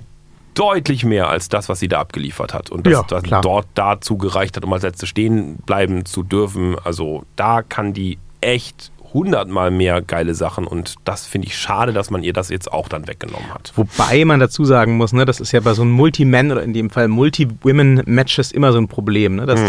deutlich 0.59 1.05
mehr 1.05 1.29
als 1.29 1.47
das, 1.47 1.69
was 1.69 1.79
sie 1.79 1.87
da 1.87 1.99
abgeliefert 1.99 2.53
hat. 2.53 2.69
Und 2.69 2.85
das, 2.85 2.93
Ja, 2.93 3.21
klar. 3.21 3.41
dort 3.41 3.67
dazu 3.75 4.17
gereicht 4.17 4.57
hat, 4.57 4.65
um 4.65 4.73
als 4.73 4.83
letzte 4.83 5.07
stehen 5.07 5.55
bleiben 5.65 6.05
zu 6.05 6.23
dürfen. 6.23 6.75
Also 6.83 7.23
da 7.35 7.61
kann 7.61 7.93
die 7.93 8.17
echt 8.41 8.91
hundertmal 9.13 9.71
mehr 9.71 10.03
geile 10.03 10.35
Sachen 10.35 10.67
und 10.67 10.95
das 11.03 11.25
finde 11.25 11.47
ich 11.47 11.57
schade, 11.57 11.93
dass 11.93 12.11
man 12.11 12.21
ihr 12.23 12.31
das 12.33 12.49
jetzt 12.49 12.71
auch 12.71 12.87
dann 12.87 13.07
weggenommen 13.07 13.51
hat. 13.51 13.73
Wobei 13.75 14.23
man 14.23 14.39
dazu 14.39 14.65
sagen 14.65 14.97
muss, 14.97 15.13
ne, 15.13 15.25
das 15.25 15.39
ist 15.39 15.51
ja 15.51 15.61
bei 15.61 15.73
so 15.73 15.81
einem 15.81 15.91
Multi-Man 15.91 16.51
oder 16.51 16.61
in 16.61 16.73
dem 16.73 16.91
Fall 16.91 17.07
Multi-Women-Matches 17.07 18.51
immer 18.51 18.71
so 18.71 18.77
ein 18.77 18.87
Problem. 18.87 19.37
Ne, 19.37 19.45
dass, 19.45 19.59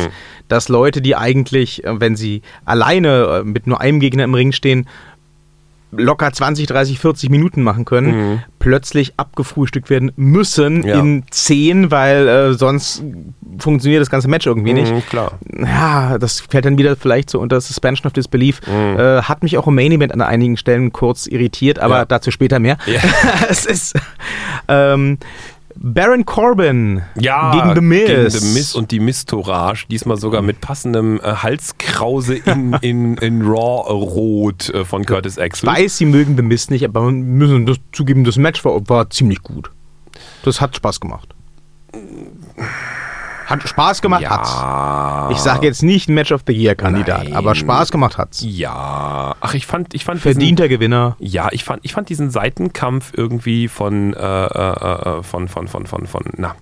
dass 0.49 0.69
Leute, 0.69 1.01
die 1.01 1.17
eigentlich, 1.17 1.85
äh, 1.85 2.01
wenn 2.01 2.17
sie 2.17 2.43
alleine 2.67 3.41
äh, 3.41 3.45
mit 3.45 3.67
nur 3.67 3.81
einem 3.81 4.01
Gegner 4.01 4.25
im 4.25 4.35
Ring 4.35 4.53
stehen, 4.53 4.87
locker 5.93 6.33
20, 6.33 6.67
30, 6.67 6.99
40 7.01 7.31
Minuten 7.31 7.63
machen 7.63 7.85
können, 7.85 8.43
plötzlich 8.59 9.15
abgefrühstückt 9.17 9.91
werden 9.91 10.13
müssen 10.17 10.83
Ja. 10.87 10.99
in 11.01 11.25
10, 11.31 11.91
weil 11.91 12.29
äh, 12.29 12.53
sonst 12.55 13.03
funktioniert 13.59 14.01
das 14.01 14.11
ganze 14.11 14.29
Match 14.29 14.47
irgendwie 14.47 14.73
nicht. 14.73 14.93
Mhm, 14.93 15.03
klar. 15.09 15.39
ja, 15.59 16.19
das 16.19 16.41
fällt 16.41 16.65
dann 16.65 16.79
wieder 16.79 16.97
vielleicht 16.97 17.31
so 17.31 17.41
unter 17.41 17.61
Suspension 17.61 18.07
of 18.07 18.13
Disbelief. 18.13 18.61
Mhm. 18.67 18.99
Äh, 18.99 19.23
hat 19.23 19.43
mich 19.43 19.59
auch 19.59 19.67
im 19.67 19.75
Main 19.75 19.93
Event 19.93 20.13
an 20.13 20.21
einigen 20.21 20.57
Stellen 20.57 20.93
kurz 20.93 21.27
irritiert, 21.27 21.79
aber 21.79 21.99
Ja. 21.99 22.05
dazu 22.05 22.31
später 22.31 22.59
mehr. 22.59 22.79
Ja. 22.87 23.01
es 23.49 23.67
ist 23.67 23.95
ähm, 24.69 25.19
Baron 25.83 26.27
Corbin 26.27 27.01
Ja, 27.19 27.53
gegen 27.53 27.75
The 27.75 27.81
Miz. 27.81 28.07
Gegen 28.07 28.31
The 28.31 28.55
Miz 28.59 28.75
und 28.75 28.91
die 28.91 29.01
Miz-Tourage. 29.01 29.87
Diesmal 29.91 30.19
sogar 30.19 30.43
mit 30.43 30.61
passendem 30.61 31.19
äh, 31.21 31.37
Halskrause 31.37 32.37
in, 32.37 32.75
in, 32.83 33.17
in 33.17 33.41
Raw-Rot 33.41 34.69
äh, 34.69 34.85
von 34.85 35.07
Curtis 35.07 35.39
ich 35.39 35.43
Axel. 35.43 35.67
weiß, 35.71 35.97
sie 35.97 36.05
mögen 36.05 36.37
The 36.37 36.43
Miz 36.43 36.69
nicht, 36.69 36.85
aber 36.85 37.01
man 37.01 37.23
müssen 37.23 37.65
das 37.65 37.79
zugeben, 37.93 38.25
das 38.25 38.37
Match 38.37 38.63
war, 38.63 38.87
war 38.91 39.09
ziemlich 39.09 39.43
gut. 39.43 39.71
Das 40.43 40.61
hat 40.61 40.77
Spaß 40.77 41.01
gemacht. 41.01 41.35
Hat 43.51 43.69
Spaß 43.69 44.01
gemacht, 44.01 44.23
ja. 44.23 44.31
hat's. 44.31 45.37
Ich 45.37 45.39
sage 45.43 45.67
jetzt 45.67 45.83
nicht 45.83 46.09
Match 46.09 46.33
of 46.33 46.43
the 46.47 46.53
Year 46.53 46.75
Kandidat, 46.75 47.25
Nein. 47.25 47.33
aber 47.35 47.55
Spaß 47.55 47.91
gemacht 47.91 48.17
hat's. 48.17 48.43
Ja. 48.47 49.35
Ach, 49.41 49.55
ich 49.55 49.67
fand, 49.67 49.93
ich 49.95 50.05
fand 50.05 50.19
diesen- 50.25 50.33
Verdienter 50.33 50.69
Gewinner. 50.69 51.17
Ja, 51.19 51.49
ich 51.51 51.65
fand, 51.65 51.81
ich 51.85 51.93
fand 51.93 52.09
diesen 52.09 52.31
Seitenkampf 52.31 53.13
irgendwie 53.17 53.69
von, 53.69 54.15
äh, 54.15 54.19
äh, 54.47 55.19
äh, 55.19 55.23
von, 55.23 55.49
von, 55.49 55.69
von, 55.69 55.87
von, 55.87 56.07
von, 56.07 56.23
na, 56.37 56.55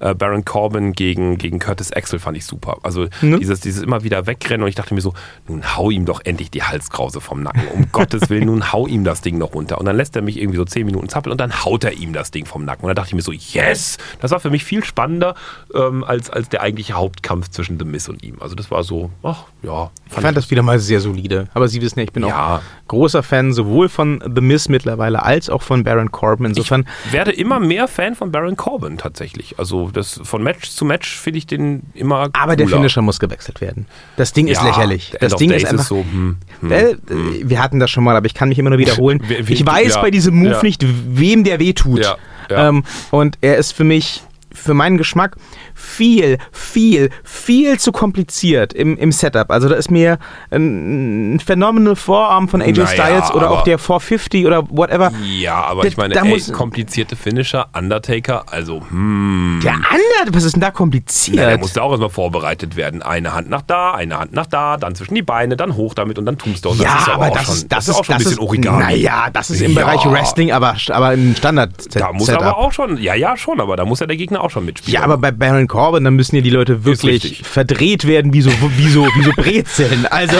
äh, 0.00 0.14
Baron 0.14 0.44
Corbin 0.44 0.92
gegen, 0.92 1.36
gegen 1.38 1.58
Curtis 1.58 1.92
Axel 1.92 2.18
fand 2.18 2.36
ich 2.36 2.46
super. 2.46 2.78
Also 2.82 3.06
Ne? 3.20 3.38
dieses, 3.38 3.60
dieses 3.60 3.82
immer 3.82 4.04
wieder 4.04 4.26
wegrennen 4.26 4.62
und 4.62 4.68
ich 4.68 4.74
dachte 4.74 4.94
mir 4.94 5.00
so, 5.00 5.14
nun 5.48 5.76
hau 5.76 5.90
ihm 5.90 6.04
doch 6.06 6.20
endlich 6.24 6.50
die 6.50 6.62
Halskrause 6.62 7.20
vom 7.20 7.42
Nacken. 7.42 7.66
Um 7.74 7.86
Gottes 7.92 8.30
Willen, 8.30 8.46
nun 8.46 8.72
hau 8.72 8.86
ihm 8.86 9.04
das 9.04 9.20
Ding 9.20 9.38
noch 9.38 9.54
runter. 9.54 9.78
Und 9.78 9.86
dann 9.86 9.96
lässt 9.96 10.14
er 10.16 10.22
mich 10.22 10.38
irgendwie 10.38 10.58
so 10.58 10.64
zehn 10.64 10.86
Minuten 10.86 11.08
zappeln 11.08 11.32
und 11.32 11.40
dann 11.40 11.64
haut 11.64 11.84
er 11.84 11.92
ihm 11.94 12.12
das 12.12 12.30
Ding 12.30 12.46
vom 12.46 12.64
Nacken. 12.64 12.84
Und 12.84 12.88
dann 12.88 12.96
dachte 12.96 13.08
ich 13.08 13.14
mir 13.14 13.22
so, 13.22 13.32
yes! 13.32 13.98
Das 14.20 14.30
war 14.30 14.40
für 14.40 14.50
mich 14.50 14.64
viel 14.64 14.84
spannender 14.84 15.34
ähm, 15.74 16.04
als, 16.04 16.30
als 16.36 16.48
der 16.48 16.62
eigentliche 16.62 16.92
Hauptkampf 16.94 17.48
zwischen 17.50 17.78
The 17.78 17.84
Miz 17.84 18.08
und 18.08 18.22
ihm. 18.22 18.36
Also 18.40 18.54
das 18.54 18.70
war 18.70 18.84
so, 18.84 19.10
ach 19.22 19.44
ja. 19.62 19.90
Ich 20.06 20.12
fand 20.12 20.36
das 20.36 20.50
wieder 20.50 20.62
mal 20.62 20.78
sehr 20.78 21.00
solide. 21.00 21.48
Aber 21.54 21.66
Sie 21.66 21.82
wissen 21.82 21.98
ja, 21.98 22.04
ich 22.04 22.12
bin 22.12 22.24
Ja. 22.24 22.56
auch 22.56 22.60
großer 22.88 23.22
Fan 23.24 23.52
sowohl 23.52 23.88
von 23.88 24.22
The 24.34 24.40
Miz 24.40 24.68
mittlerweile 24.68 25.22
als 25.24 25.50
auch 25.50 25.62
von 25.62 25.82
Baron 25.82 26.12
Corbin. 26.12 26.46
Insofern, 26.46 26.86
Ich 27.06 27.12
werde 27.12 27.32
immer 27.32 27.58
mehr 27.58 27.88
Fan 27.88 28.14
von 28.14 28.30
Baron 28.30 28.56
Corbin 28.56 28.98
tatsächlich. 28.98 29.58
Also 29.58 29.90
das 29.92 30.20
von 30.22 30.42
Match 30.42 30.68
zu 30.70 30.84
Match 30.84 31.16
finde 31.18 31.38
ich 31.38 31.46
den 31.46 31.82
immer 31.94 32.28
aber 32.32 32.54
der 32.54 32.66
cooler. 32.66 32.76
Finisher 32.78 33.02
muss 33.02 33.18
gewechselt 33.18 33.60
werden. 33.60 33.86
Das 34.16 34.32
Ding 34.32 34.46
ist 34.46 34.60
Ja, 34.62 34.68
lächerlich. 34.68 35.08
the 35.12 35.18
Das 35.20 35.34
Ding 35.36 35.50
ist 35.50 35.66
einfach. 35.66 35.84
so, 35.84 36.04
hm, 36.08 36.36
hm, 36.60 36.70
Äh, 36.72 36.94
Wir 37.42 37.62
hatten 37.62 37.80
das 37.80 37.90
schon 37.90 38.04
mal, 38.04 38.14
aber 38.16 38.26
ich 38.26 38.34
kann 38.34 38.48
mich 38.48 38.58
immer 38.58 38.70
nur 38.70 38.78
wiederholen. 38.78 39.20
Wie- 39.28 39.48
wie- 39.48 39.52
ich 39.54 39.66
weiß 39.66 39.94
ja, 39.94 40.00
bei 40.02 40.10
diesem 40.10 40.36
Move 40.36 40.60
nicht, 40.62 40.84
wem 41.08 41.42
der 41.44 41.58
wehtut. 41.60 42.00
Ja. 42.00 42.68
Ähm, 42.68 42.84
und 43.10 43.38
er 43.40 43.56
ist 43.56 43.72
für 43.72 43.82
mich, 43.84 44.22
für 44.52 44.72
meinen 44.74 44.98
Geschmack, 44.98 45.36
viel, 45.76 46.38
viel, 46.52 47.10
viel 47.22 47.78
zu 47.78 47.92
kompliziert 47.92 48.72
im, 48.72 48.96
im 48.96 49.12
Setup. 49.12 49.50
Also 49.50 49.68
da 49.68 49.76
ist 49.76 49.90
mir 49.90 50.18
ein, 50.50 51.34
ein 51.34 51.40
Phenomenal 51.40 51.94
Vorarm 51.96 52.48
von 52.48 52.62
AJ 52.62 52.72
Naja, 52.72 52.86
Styles 52.86 53.30
oder 53.32 53.50
auch 53.50 53.62
der 53.62 53.78
450 53.78 54.46
oder 54.46 54.64
whatever. 54.70 55.12
Ja, 55.22 55.56
aber 55.64 55.82
Da- 55.82 55.88
ich 55.88 55.96
meine, 55.96 56.14
ey, 56.14 56.28
muss- 56.28 56.50
komplizierte 56.52 57.14
Finisher, 57.14 57.66
Undertaker, 57.76 58.44
also 58.50 58.82
hm. 58.88 59.60
Der 59.62 59.74
andere, 59.74 60.34
was 60.34 60.44
ist 60.44 60.54
denn 60.56 60.62
da 60.62 60.70
kompliziert? 60.70 61.36
Ja, 61.38 61.46
der 61.48 61.58
musste 61.58 61.82
auch 61.82 61.90
erstmal 61.90 62.10
vorbereitet 62.10 62.76
werden. 62.76 63.02
Eine 63.02 63.34
Hand 63.34 63.50
nach 63.50 63.62
da, 63.62 63.92
eine 63.92 64.18
Hand 64.18 64.32
nach 64.32 64.46
da, 64.46 64.76
dann 64.78 64.94
zwischen 64.94 65.14
die 65.14 65.22
Beine, 65.22 65.56
dann 65.56 65.76
hoch 65.76 65.92
damit 65.94 66.18
und 66.18 66.24
dann 66.26 66.38
Tombstone. 66.38 66.82
ja, 66.82 66.96
ist 66.98 67.08
aber 67.08 67.30
das 67.30 67.44
schon, 67.44 67.54
ist, 67.54 67.72
das 67.72 67.88
ist 67.88 67.94
auch 67.96 68.04
schon 68.04 68.14
ein 68.14 68.22
bisschen 68.22 68.38
Origami. 68.38 68.78
Naja, 68.82 69.28
das 69.32 69.50
ist 69.50 69.60
im 69.60 69.72
Ja. 69.72 69.80
Bereich 69.84 70.04
Wrestling, 70.10 70.52
aber, 70.52 70.74
aber 70.90 71.12
im 71.14 71.34
standard 71.36 71.70
Da 71.94 72.12
muss 72.12 72.30
aber 72.30 72.56
auch 72.56 72.72
schon, 72.72 72.96
ja, 72.98 73.14
ja, 73.14 73.36
schon, 73.36 73.60
aber 73.60 73.76
da 73.76 73.84
muss 73.84 74.00
ja 74.00 74.06
der 74.06 74.16
Gegner 74.16 74.42
auch 74.42 74.50
schon 74.50 74.64
mitspielen. 74.64 74.94
Ja, 74.94 75.04
aber 75.04 75.18
bei 75.18 75.30
Baron 75.32 75.65
Corbin, 75.68 76.04
da 76.04 76.10
müssen 76.10 76.36
ja 76.36 76.42
die 76.42 76.50
Leute 76.50 76.84
wirklich 76.84 77.42
verdreht 77.42 78.06
werden 78.06 78.32
wie 78.32 78.42
so, 78.42 78.50
wie 78.76 78.88
so, 78.88 79.04
wie 79.04 79.22
so 79.22 79.30
Brezeln. 79.36 80.06
Also, 80.06 80.36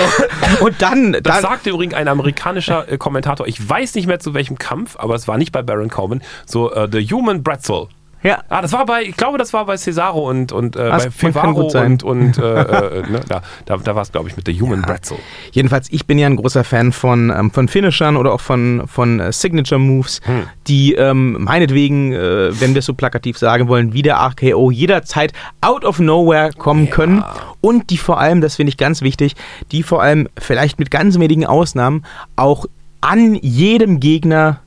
und 0.60 0.80
dann, 0.80 1.12
Das 1.12 1.22
dann 1.22 1.42
sagte 1.42 1.70
übrigens 1.70 1.94
ein 1.94 2.08
amerikanischer 2.08 2.90
äh, 2.90 2.98
Kommentator, 2.98 3.46
ich 3.46 3.66
weiß 3.68 3.94
nicht 3.94 4.06
mehr 4.06 4.18
zu 4.18 4.34
welchem 4.34 4.58
Kampf, 4.58 4.96
aber 4.98 5.14
es 5.14 5.28
war 5.28 5.38
nicht 5.38 5.52
bei 5.52 5.62
Baron 5.62 5.90
Corbin, 5.90 6.22
so 6.46 6.72
äh, 6.72 6.88
The 6.90 7.02
Human 7.12 7.42
Bretzel. 7.42 7.88
Ja, 8.26 8.42
Ah, 8.48 8.62
das 8.62 8.72
war 8.72 8.86
bei, 8.86 9.02
ich 9.02 9.16
glaube, 9.16 9.38
das 9.38 9.52
war 9.52 9.66
bei 9.66 9.76
Cesaro 9.76 10.28
und, 10.28 10.52
und 10.52 10.76
äh, 10.76 10.88
Das 10.88 11.04
bei 11.04 11.10
Fevaro 11.10 11.66
und, 11.66 12.02
und 12.02 12.38
äh, 12.38 12.42
äh, 12.42 13.10
ne, 13.10 13.20
da, 13.28 13.42
da, 13.64 13.76
da 13.76 13.94
war 13.94 14.02
es, 14.02 14.12
glaube 14.12 14.28
ich, 14.28 14.36
mit 14.36 14.46
The 14.46 14.60
Human 14.60 14.82
Bretzel. 14.82 15.18
Jedenfalls, 15.52 15.88
ich 15.90 16.06
bin 16.06 16.18
ja 16.18 16.26
ein 16.26 16.36
großer 16.36 16.64
Fan 16.64 16.92
von, 16.92 17.30
ähm, 17.30 17.50
von 17.50 17.68
Finishern 17.68 18.16
oder 18.16 18.32
auch 18.32 18.40
von, 18.40 18.82
von 18.86 19.20
äh, 19.20 19.32
Signature 19.32 19.78
Moves, 19.80 20.20
die 20.66 20.94
ähm, 20.94 21.36
meinetwegen, 21.44 22.12
äh, 22.12 22.60
wenn 22.60 22.74
wir 22.74 22.80
es 22.80 22.86
so 22.86 22.94
plakativ 22.94 23.38
sagen 23.38 23.68
wollen, 23.68 23.92
wie 23.92 24.02
der 24.02 24.16
RKO 24.16 24.70
jederzeit 24.70 25.32
out 25.60 25.84
of 25.84 25.98
nowhere 25.98 26.50
kommen 26.56 26.90
können 26.90 27.22
und 27.60 27.90
die 27.90 27.98
vor 27.98 28.18
allem, 28.20 28.40
das 28.40 28.56
finde 28.56 28.70
ich 28.70 28.76
ganz 28.76 29.02
wichtig, 29.02 29.34
die 29.72 29.82
vor 29.82 30.02
allem 30.02 30.28
vielleicht 30.38 30.78
mit 30.78 30.90
ganz 30.90 31.18
wenigen 31.18 31.46
Ausnahmen 31.46 32.04
auch 32.36 32.66
an 33.00 33.34
jedem 33.36 34.00
Gegner 34.00 34.60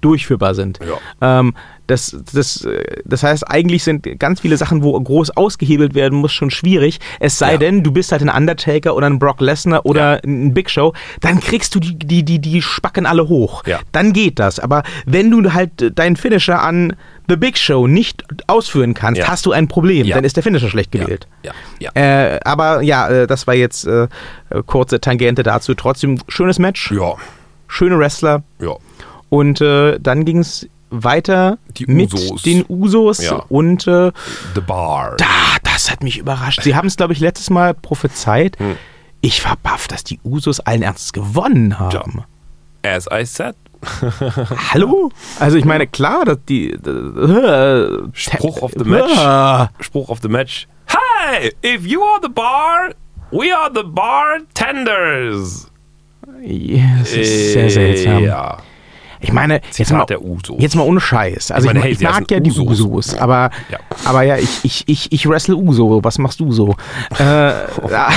durchführbar 0.00 0.54
sind. 0.54 0.78
Ähm, 1.20 1.54
das, 1.86 2.16
das, 2.34 2.64
äh, 2.64 3.00
das 3.04 3.22
heißt, 3.22 3.48
eigentlich 3.50 3.82
sind 3.82 4.06
ganz 4.18 4.40
viele 4.40 4.56
Sachen, 4.56 4.82
wo 4.82 4.98
groß 5.00 5.30
ausgehebelt 5.36 5.94
werden 5.94 6.18
muss, 6.18 6.32
schon 6.32 6.50
schwierig. 6.50 7.00
Es 7.18 7.38
sei 7.38 7.52
Ja. 7.52 7.58
denn, 7.58 7.82
du 7.82 7.90
bist 7.92 8.12
halt 8.12 8.22
ein 8.22 8.28
Undertaker 8.28 8.94
oder 8.94 9.06
ein 9.06 9.18
Brock 9.18 9.40
Lesnar 9.40 9.86
oder 9.86 10.20
ein 10.24 10.52
Big 10.54 10.70
Show, 10.70 10.92
dann 11.20 11.40
kriegst 11.40 11.74
du 11.74 11.80
die, 11.80 11.98
die, 11.98 12.22
die, 12.24 12.38
die 12.40 12.60
Spacken 12.62 13.06
alle 13.06 13.28
hoch. 13.28 13.64
Ja. 13.66 13.80
Dann 13.92 14.12
geht 14.12 14.38
das. 14.38 14.60
Aber 14.60 14.82
wenn 15.06 15.30
du 15.30 15.52
halt 15.54 15.98
deinen 15.98 16.16
Finisher 16.16 16.62
an 16.62 16.94
The 17.28 17.36
Big 17.36 17.58
Show 17.58 17.86
nicht 17.86 18.22
ausführen 18.46 18.94
kannst, 18.94 19.20
Ja. 19.20 19.28
hast 19.28 19.46
du 19.46 19.52
ein 19.52 19.66
Problem. 19.68 20.06
Ja. 20.06 20.16
Dann 20.16 20.24
ist 20.24 20.36
der 20.36 20.42
Finisher 20.42 20.68
schlecht 20.68 20.92
gewählt. 20.92 21.26
Ja, 21.42 21.52
ja. 21.78 21.90
Äh, 21.94 22.40
aber 22.44 22.82
ja, 22.82 23.08
äh, 23.08 23.26
das 23.26 23.46
war 23.46 23.54
jetzt 23.54 23.86
äh, 23.86 24.08
kurze 24.66 25.00
Tangente 25.00 25.42
dazu. 25.42 25.74
Trotzdem 25.74 26.18
schönes 26.28 26.58
Match, 26.58 26.90
Ja, 26.92 27.14
schöne 27.66 27.98
Wrestler. 27.98 28.42
ja. 28.60 28.76
Und 29.30 29.60
äh, 29.60 29.98
dann 30.00 30.24
ging 30.24 30.38
es 30.38 30.68
weiter 30.90 31.58
mit 31.86 32.12
den 32.46 32.64
Usos. 32.68 33.22
Ja. 33.22 33.44
Und 33.48 33.86
äh, 33.86 34.10
The 34.54 34.60
Bar. 34.60 35.16
da, 35.18 35.26
das 35.62 35.90
hat 35.90 36.02
mich 36.02 36.18
überrascht. 36.18 36.62
Sie 36.62 36.74
haben 36.74 36.86
es, 36.86 36.96
glaube 36.96 37.12
ich, 37.12 37.20
letztes 37.20 37.50
Mal 37.50 37.74
prophezeit. 37.74 38.58
Hm. 38.58 38.76
Ich 39.20 39.44
war 39.44 39.56
baff, 39.62 39.88
dass 39.88 40.04
die 40.04 40.20
Usos 40.24 40.60
allen 40.60 40.82
Ernstes 40.82 41.12
gewonnen 41.12 41.78
haben. 41.78 42.24
As 42.82 43.06
I 43.12 43.24
said. 43.24 43.56
Hallo? 44.72 45.10
Also 45.38 45.56
ich 45.56 45.64
meine, 45.64 45.86
klar, 45.86 46.24
dass 46.24 46.38
die... 46.48 46.70
Äh, 46.70 48.08
Spruch 48.12 48.62
of 48.62 48.72
the 48.76 48.84
match. 48.84 49.12
Spruch 49.80 50.08
of 50.08 50.20
the 50.22 50.28
Match. 50.28 50.66
Hi, 50.88 51.52
if 51.62 51.86
you 51.86 52.02
are 52.02 52.20
the 52.22 52.28
bar, 52.28 52.94
we 53.30 53.54
are 53.54 53.70
the 53.74 53.82
bartenders. 53.84 55.70
ja, 56.42 56.84
das 57.00 57.12
ist 57.12 57.52
sehr 57.52 57.70
seltsam. 57.70 58.24
Ja. 58.24 58.58
Ich 59.20 59.32
meine, 59.32 59.60
jetzt 59.76 59.92
mal, 59.92 60.06
jetzt 60.58 60.76
mal 60.76 60.82
ohne 60.82 61.00
Scheiß. 61.00 61.50
Also 61.50 61.68
ich, 61.68 61.74
meine, 61.74 61.84
hey, 61.84 61.92
ich 61.92 62.00
mag 62.00 62.30
ja 62.30 62.40
die 62.40 62.50
Usos. 62.50 62.80
Usos, 62.80 63.14
aber 63.18 63.50
Ja. 63.70 63.78
aber 64.04 64.22
ja, 64.22 64.36
ich, 64.36 64.60
ich, 64.64 64.84
ich, 64.86 65.12
ich 65.12 65.28
wrestle 65.28 65.56
Uso. 65.56 66.00
Was 66.04 66.18
machst 66.18 66.40
du 66.40 66.52
so? 66.52 66.76
äh, 67.18 67.24
ja. 67.90 68.08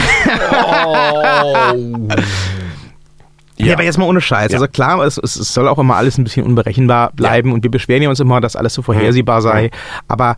Ja, 3.58 3.74
aber 3.74 3.84
jetzt 3.84 3.98
mal 3.98 4.06
ohne 4.06 4.22
Scheiß. 4.22 4.52
Ja. 4.52 4.58
Also 4.58 4.68
klar, 4.68 5.04
es, 5.06 5.18
es 5.18 5.36
soll 5.54 5.68
auch 5.68 5.78
immer 5.78 5.96
alles 5.96 6.18
ein 6.18 6.24
bisschen 6.24 6.46
unberechenbar 6.46 7.12
bleiben 7.14 7.52
und 7.54 7.64
wir 7.64 7.72
beschweren 7.72 8.02
ja 8.02 8.10
uns 8.10 8.20
immer, 8.20 8.42
dass 8.42 8.56
alles 8.56 8.74
so 8.74 8.82
vorhersehbar 8.82 9.42
sei. 9.42 9.70
Aber 10.08 10.36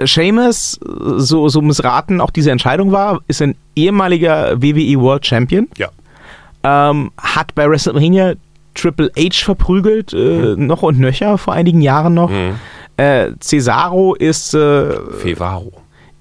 Seamus, 0.00 0.78
so, 1.16 1.48
so 1.48 1.60
missraten 1.60 2.20
auch 2.20 2.30
diese 2.30 2.50
Entscheidung 2.50 2.92
war, 2.92 3.20
ist 3.28 3.42
ein 3.42 3.54
ehemaliger 3.76 4.60
WWE 4.62 5.00
World 5.00 5.26
Champion, 5.26 5.68
ja. 5.76 5.88
ähm, 6.64 7.12
hat 7.18 7.54
bei 7.54 7.68
WrestleMania 7.68 8.34
Triple 8.74 9.10
H 9.16 9.44
verprügelt, 9.44 10.12
äh, 10.12 10.56
noch 10.56 10.82
und 10.82 10.98
nöcher, 10.98 11.38
vor 11.38 11.54
einigen 11.54 11.80
Jahren 11.80 12.14
noch. 12.14 12.30
Mhm. 12.30 12.54
Äh, 12.96 13.32
Cesaro 13.40 14.14
ist, 14.14 14.54
äh, 14.54 14.92
Fevaro. 15.18 15.72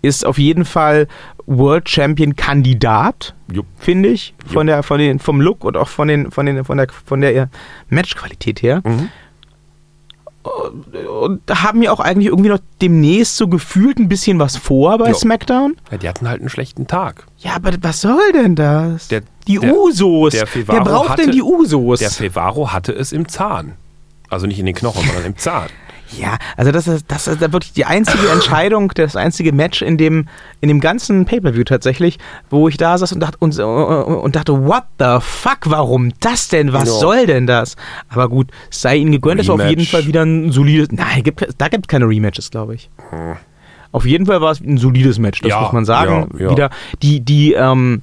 ist 0.02 0.26
auf 0.26 0.38
jeden 0.38 0.66
Fall 0.66 1.08
World 1.46 1.90
Champion 1.90 2.36
Kandidat 2.36 3.36
finde 3.78 4.10
ich, 4.10 4.34
von 4.46 4.68
der, 4.68 4.84
von 4.84 5.00
den, 5.00 5.20
vom 5.20 5.42
Look 5.42 5.64
und 5.64 5.78
auch 5.78 5.88
von, 5.88 6.08
den, 6.08 6.32
von, 6.32 6.46
den, 6.46 6.64
von 6.64 6.78
der, 6.78 6.88
von 6.90 7.22
der 7.22 7.50
Matchqualität 7.90 8.62
her. 8.62 8.82
Mhm. 8.86 9.10
Und 10.44 11.42
haben 11.50 11.84
ja 11.84 11.92
auch 11.92 12.00
eigentlich 12.00 12.28
irgendwie 12.28 12.50
noch 12.50 12.60
demnächst 12.82 13.38
so 13.38 13.48
gefühlt 13.48 14.00
ein 14.00 14.10
bisschen 14.10 14.40
was 14.40 14.58
vor 14.58 14.98
bei 14.98 15.10
Jo. 15.10 15.14
SmackDown. 15.16 15.78
Ja, 15.92 15.98
die 15.98 16.10
hatten 16.10 16.28
halt 16.28 16.40
einen 16.40 16.50
schlechten 16.50 16.88
Tag. 16.88 17.26
Ja, 17.38 17.56
aber 17.56 17.72
was 17.82 18.02
soll 18.02 18.32
denn 18.34 18.56
das? 18.56 19.08
Der- 19.10 19.22
die 19.48 19.58
der- 19.60 19.76
Usos. 19.76 20.32
der 20.34 20.48
Wer 20.54 20.82
braucht 20.82 21.10
hatte- 21.10 21.24
denn 21.24 21.32
die 21.32 21.42
Usos? 21.44 22.00
Der 22.00 22.10
Fevaro 22.12 22.72
hatte 22.72 22.92
es 22.94 23.12
im 23.12 23.28
Zahn. 23.28 23.74
Also 24.30 24.48
nicht 24.48 24.60
in 24.60 24.66
den 24.66 24.76
Knochen, 24.76 25.06
sondern 25.06 25.26
im 25.26 25.38
Zahn. 25.38 25.68
Ja, 26.18 26.38
also 26.58 26.72
das 26.72 26.88
ist, 26.88 27.06
das 27.10 27.28
ist 27.28 27.40
wirklich 27.40 27.74
die 27.74 27.86
einzige 27.86 28.30
Entscheidung, 28.34 28.92
das 28.96 29.16
einzige 29.16 29.54
Match 29.54 29.82
in 29.82 29.98
dem, 29.98 30.28
in 30.60 30.68
dem 30.68 30.80
ganzen 30.82 31.26
Pay-Per-View 31.26 31.64
tatsächlich, 31.64 32.20
wo 32.50 32.68
ich 32.68 32.78
da 32.78 32.98
saß 32.98 33.14
und 33.14 33.20
dachte, 33.22 33.38
und, 33.40 33.58
und 33.60 34.36
dachte, 34.36 34.66
what 34.66 34.84
the 35.00 35.18
fuck, 35.22 35.60
warum 35.66 36.12
das 36.20 36.50
denn? 36.50 36.74
Was 36.74 36.86
Ja. 36.90 36.96
soll 36.96 37.26
denn 37.28 37.48
das? 37.48 37.76
Aber 38.10 38.28
gut, 38.30 38.48
sei 38.70 38.98
ihnen 38.98 39.12
gegönnt, 39.12 39.40
es 39.42 39.48
war 39.48 39.56
auf 39.56 39.62
Rematch. 39.62 39.78
jeden 39.78 39.90
Fall 39.90 40.06
wieder 40.08 40.24
ein 40.24 40.52
solides, 40.52 40.90
nein, 40.92 41.24
gibt, 41.24 41.48
da 41.58 41.68
gibt 41.70 41.86
es 41.86 41.88
keine 41.88 42.08
Rematches, 42.08 42.52
glaube 42.52 42.76
ich. 42.76 42.90
Auf 43.94 44.06
jeden 44.06 44.26
Fall 44.26 44.40
war 44.42 44.52
es 44.52 44.62
ein 44.62 44.78
solides 44.78 45.20
Match, 45.20 45.42
das 45.42 45.50
Ja, 45.50 45.62
muss 45.62 45.74
man 45.74 45.86
sagen. 45.86 46.30
ja, 46.38 46.46
ja. 46.46 46.52
Wieder 46.52 46.70
die, 47.02 47.20
die, 47.20 47.54
ähm, 47.54 48.02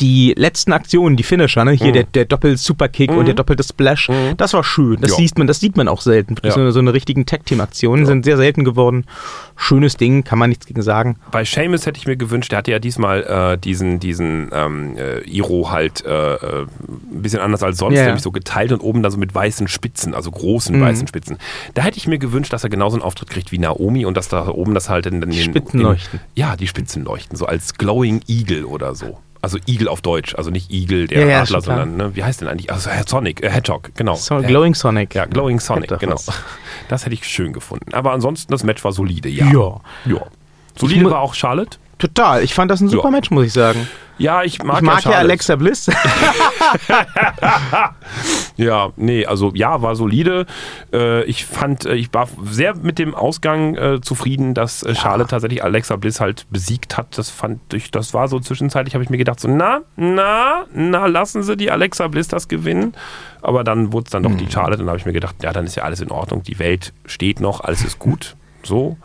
die 0.00 0.34
letzten 0.36 0.72
Aktionen, 0.72 1.16
die 1.16 1.22
Finisher, 1.22 1.64
ne? 1.64 1.72
hier 1.72 1.92
der, 1.92 2.04
der 2.04 2.24
Doppel-Superkick 2.24 3.10
und 3.10 3.26
der 3.26 3.34
doppelte 3.34 3.62
Splash, 3.62 4.10
das 4.36 4.52
war 4.52 4.64
schön. 4.64 4.98
Das 5.00 5.10
Ja. 5.12 5.16
sieht 5.16 5.38
man, 5.38 5.46
das 5.46 5.60
sieht 5.60 5.76
man 5.76 5.88
auch 5.88 6.00
selten. 6.00 6.36
Ja. 6.42 6.50
So, 6.52 6.60
eine- 6.60 6.72
so 6.72 6.78
eine 6.80 6.92
richtigen 6.92 7.26
Tag-Team-Aktionen 7.26 8.06
sind 8.06 8.24
sehr 8.24 8.36
selten 8.36 8.64
geworden. 8.64 9.04
Schönes 9.56 9.96
Ding, 9.96 10.24
kann 10.24 10.38
man 10.38 10.48
nichts 10.50 10.66
gegen 10.66 10.82
sagen. 10.82 11.16
Bei 11.30 11.44
Seamus 11.44 11.86
hätte 11.86 11.98
ich 11.98 12.06
mir 12.06 12.16
gewünscht, 12.16 12.50
der 12.52 12.58
hatte 12.58 12.70
ja 12.72 12.78
diesmal 12.78 13.22
äh, 13.54 13.58
diesen, 13.58 14.00
diesen 14.00 14.50
ähm, 14.52 14.96
äh, 14.96 15.20
Iro 15.30 15.70
halt 15.70 16.04
äh, 16.04 16.34
äh, 16.34 16.62
ein 16.62 17.22
bisschen 17.22 17.40
anders 17.40 17.62
als 17.62 17.78
sonst, 17.78 17.94
Ja, 17.94 18.00
ja. 18.02 18.06
nämlich 18.06 18.22
so 18.22 18.32
geteilt 18.32 18.72
und 18.72 18.80
oben 18.80 19.02
dann 19.02 19.12
so 19.12 19.18
mit 19.18 19.34
weißen 19.34 19.68
Spitzen, 19.68 20.14
also 20.14 20.30
großen 20.30 20.80
weißen 20.80 21.06
Spitzen. 21.06 21.38
Da 21.74 21.82
hätte 21.82 21.98
ich 21.98 22.08
mir 22.08 22.18
gewünscht, 22.18 22.52
dass 22.52 22.64
er 22.64 22.70
genauso 22.70 22.96
einen 22.96 23.02
Auftritt 23.04 23.30
kriegt 23.30 23.52
wie 23.52 23.58
Naomi 23.58 24.04
und 24.06 24.16
dass 24.16 24.28
da 24.28 24.48
oben 24.48 24.74
das 24.74 24.88
halt 24.88 25.06
in 25.06 25.20
den 25.20 25.32
Spitzen 25.32 25.80
in, 25.80 25.86
leuchten. 25.86 26.20
Ja, 26.34 26.56
die 26.56 26.66
Spitzen 26.66 27.04
leuchten, 27.04 27.36
so 27.36 27.46
als 27.46 27.74
Glowing 27.74 28.22
Eagle 28.26 28.64
oder 28.66 28.94
so. 28.94 29.18
Also 29.44 29.58
Eagle 29.66 29.88
auf 29.88 30.00
Deutsch, 30.00 30.34
also 30.34 30.50
nicht 30.50 30.70
Eagle, 30.70 31.06
der 31.06 31.20
Ja, 31.20 31.26
ja, 31.26 31.42
Adler, 31.42 31.60
sondern, 31.60 31.96
ne, 31.96 32.16
wie 32.16 32.24
heißt 32.24 32.40
denn 32.40 32.48
eigentlich? 32.48 32.72
Also 32.72 32.90
Sonic, 33.06 33.42
äh, 33.42 33.50
Hedgehog, 33.50 33.90
genau. 33.94 34.14
So, 34.16 34.38
Der- 34.40 34.48
Glowing 34.48 34.74
Sonic. 34.74 35.14
Ja, 35.14 35.26
Glowing 35.26 35.60
Sonic, 35.60 35.88
doch 35.88 35.98
genau. 35.98 36.18
Das 36.88 37.04
hätte 37.04 37.14
ich 37.14 37.24
schön 37.24 37.52
gefunden. 37.52 37.94
Aber 37.94 38.12
ansonsten, 38.12 38.50
das 38.52 38.64
Match 38.64 38.82
war 38.84 38.92
solide, 38.92 39.28
ja. 39.28 39.46
Ja. 39.46 39.80
ja. 40.06 40.20
Solide 40.76 41.08
war 41.10 41.20
auch 41.20 41.34
Charlotte. 41.34 41.78
Total. 42.04 42.42
Ich 42.44 42.52
fand 42.54 42.70
das 42.70 42.80
ein 42.82 42.88
super 42.88 43.04
Ja. 43.04 43.10
Match, 43.12 43.30
muss 43.30 43.46
ich 43.46 43.52
sagen. 43.52 43.88
Ja, 44.18 44.42
ich 44.44 44.62
mag, 44.62 44.76
Ich 44.76 44.82
mag 44.82 44.96
ja, 44.96 45.00
Charlotte. 45.00 45.20
Alexa 45.20 45.56
Bliss. 45.56 45.90
Ja, 48.56 48.90
nee, 48.96 49.26
also 49.26 49.50
ja, 49.54 49.82
war 49.82 49.96
solide. 49.96 50.46
Äh, 50.92 51.24
ich 51.24 51.44
fand, 51.44 51.86
äh, 51.86 51.94
ich 51.94 52.12
war 52.14 52.28
sehr 52.44 52.76
mit 52.76 53.00
dem 53.00 53.12
Ausgang 53.14 53.74
äh, 53.74 54.00
zufrieden, 54.00 54.54
dass 54.54 54.84
äh, 54.84 54.94
Charlotte 54.94 55.30
tatsächlich 55.30 55.64
Alexa 55.64 55.96
Bliss 55.96 56.20
halt 56.20 56.46
besiegt 56.50 56.96
hat. 56.96 57.18
Das 57.18 57.30
fand 57.30 57.74
ich, 57.74 57.90
das 57.90 58.14
war 58.14 58.28
so 58.28 58.38
zwischenzeitlich, 58.38 58.94
habe 58.94 59.02
ich 59.02 59.10
mir 59.10 59.16
gedacht, 59.18 59.40
so, 59.40 59.48
na, 59.48 59.80
na, 59.96 60.66
na, 60.72 61.06
lassen 61.06 61.42
Sie 61.42 61.56
die 61.56 61.72
Alexa 61.72 62.06
Bliss 62.06 62.28
das 62.28 62.46
gewinnen. 62.46 62.94
Aber 63.42 63.64
dann 63.64 63.92
wurde 63.92 64.04
es 64.04 64.10
dann 64.12 64.22
doch 64.22 64.30
Mhm. 64.30 64.38
die 64.38 64.50
Charlotte. 64.50 64.78
Dann 64.78 64.86
habe 64.88 64.98
ich 64.98 65.06
mir 65.06 65.12
gedacht, 65.12 65.34
ja, 65.42 65.52
dann 65.52 65.66
ist 65.66 65.74
ja 65.74 65.82
alles 65.82 66.00
in 66.00 66.12
Ordnung. 66.12 66.44
Die 66.44 66.58
Welt 66.60 66.92
steht 67.06 67.40
noch, 67.40 67.60
alles 67.60 67.84
ist 67.84 67.98
gut. 67.98 68.36
So, 68.62 68.96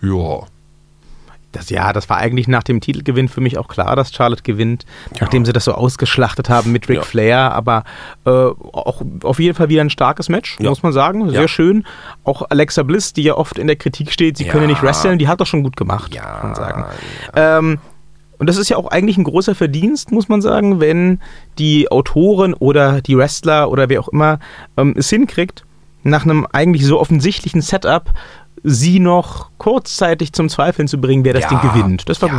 ja. 0.00 0.40
Das, 1.56 1.70
ja, 1.70 1.92
das 1.92 2.08
war 2.10 2.18
eigentlich 2.18 2.48
nach 2.48 2.62
dem 2.62 2.80
Titelgewinn 2.80 3.28
für 3.28 3.40
mich 3.40 3.56
auch 3.56 3.68
klar, 3.68 3.96
dass 3.96 4.12
Charlotte 4.12 4.42
gewinnt, 4.42 4.84
nachdem 5.20 5.44
sie 5.46 5.52
das 5.52 5.64
so 5.64 5.72
ausgeschlachtet 5.72 6.48
haben 6.50 6.70
mit 6.72 6.88
Ric 6.88 6.96
Ja. 6.98 7.02
Flair. 7.02 7.38
Aber 7.54 7.84
äh, 8.26 8.30
auch 8.30 9.02
auf 9.22 9.38
jeden 9.38 9.54
Fall 9.54 9.68
wieder 9.68 9.80
ein 9.80 9.90
starkes 9.90 10.28
Match, 10.28 10.56
Ja. 10.60 10.68
muss 10.68 10.82
man 10.82 10.92
sagen. 10.92 11.30
Sehr 11.30 11.42
Ja. 11.42 11.48
schön. 11.48 11.84
Auch 12.24 12.42
Alexa 12.50 12.82
Bliss, 12.82 13.12
die 13.12 13.22
ja 13.22 13.34
oft 13.36 13.58
in 13.58 13.66
der 13.68 13.76
Kritik 13.76 14.12
steht, 14.12 14.36
sie 14.36 14.44
Ja. 14.44 14.52
könne 14.52 14.66
nicht 14.66 14.82
wresteln, 14.82 15.18
die 15.18 15.28
hat 15.28 15.40
das 15.40 15.48
schon 15.48 15.62
gut 15.62 15.76
gemacht, 15.76 16.14
Ja, 16.14 16.22
kann 16.40 16.50
man 16.50 16.54
sagen. 16.54 16.84
Ähm, 17.34 17.78
und 18.38 18.48
das 18.50 18.58
ist 18.58 18.68
ja 18.68 18.76
auch 18.76 18.88
eigentlich 18.88 19.16
ein 19.16 19.24
großer 19.24 19.54
Verdienst, 19.54 20.12
muss 20.12 20.28
man 20.28 20.42
sagen, 20.42 20.78
wenn 20.80 21.20
die 21.58 21.90
Autoren 21.90 22.52
oder 22.52 23.00
die 23.00 23.16
Wrestler 23.16 23.70
oder 23.70 23.88
wer 23.88 24.00
auch 24.00 24.08
immer 24.08 24.40
ähm, 24.76 24.94
es 24.96 25.08
hinkriegt, 25.08 25.64
nach 26.02 26.24
einem 26.24 26.46
eigentlich 26.52 26.84
so 26.84 27.00
offensichtlichen 27.00 27.62
Setup 27.62 28.10
sie 28.62 28.98
noch 29.00 29.50
kurzzeitig 29.58 30.32
zum 30.32 30.48
Zweifeln 30.48 30.88
zu 30.88 31.00
bringen, 31.00 31.24
wer 31.24 31.32
das 31.34 31.44
Ja. 31.44 31.48
Ding 31.50 31.60
gewinnt. 31.72 32.08
Das 32.08 32.20
war 32.22 32.28
Ja. 32.28 32.34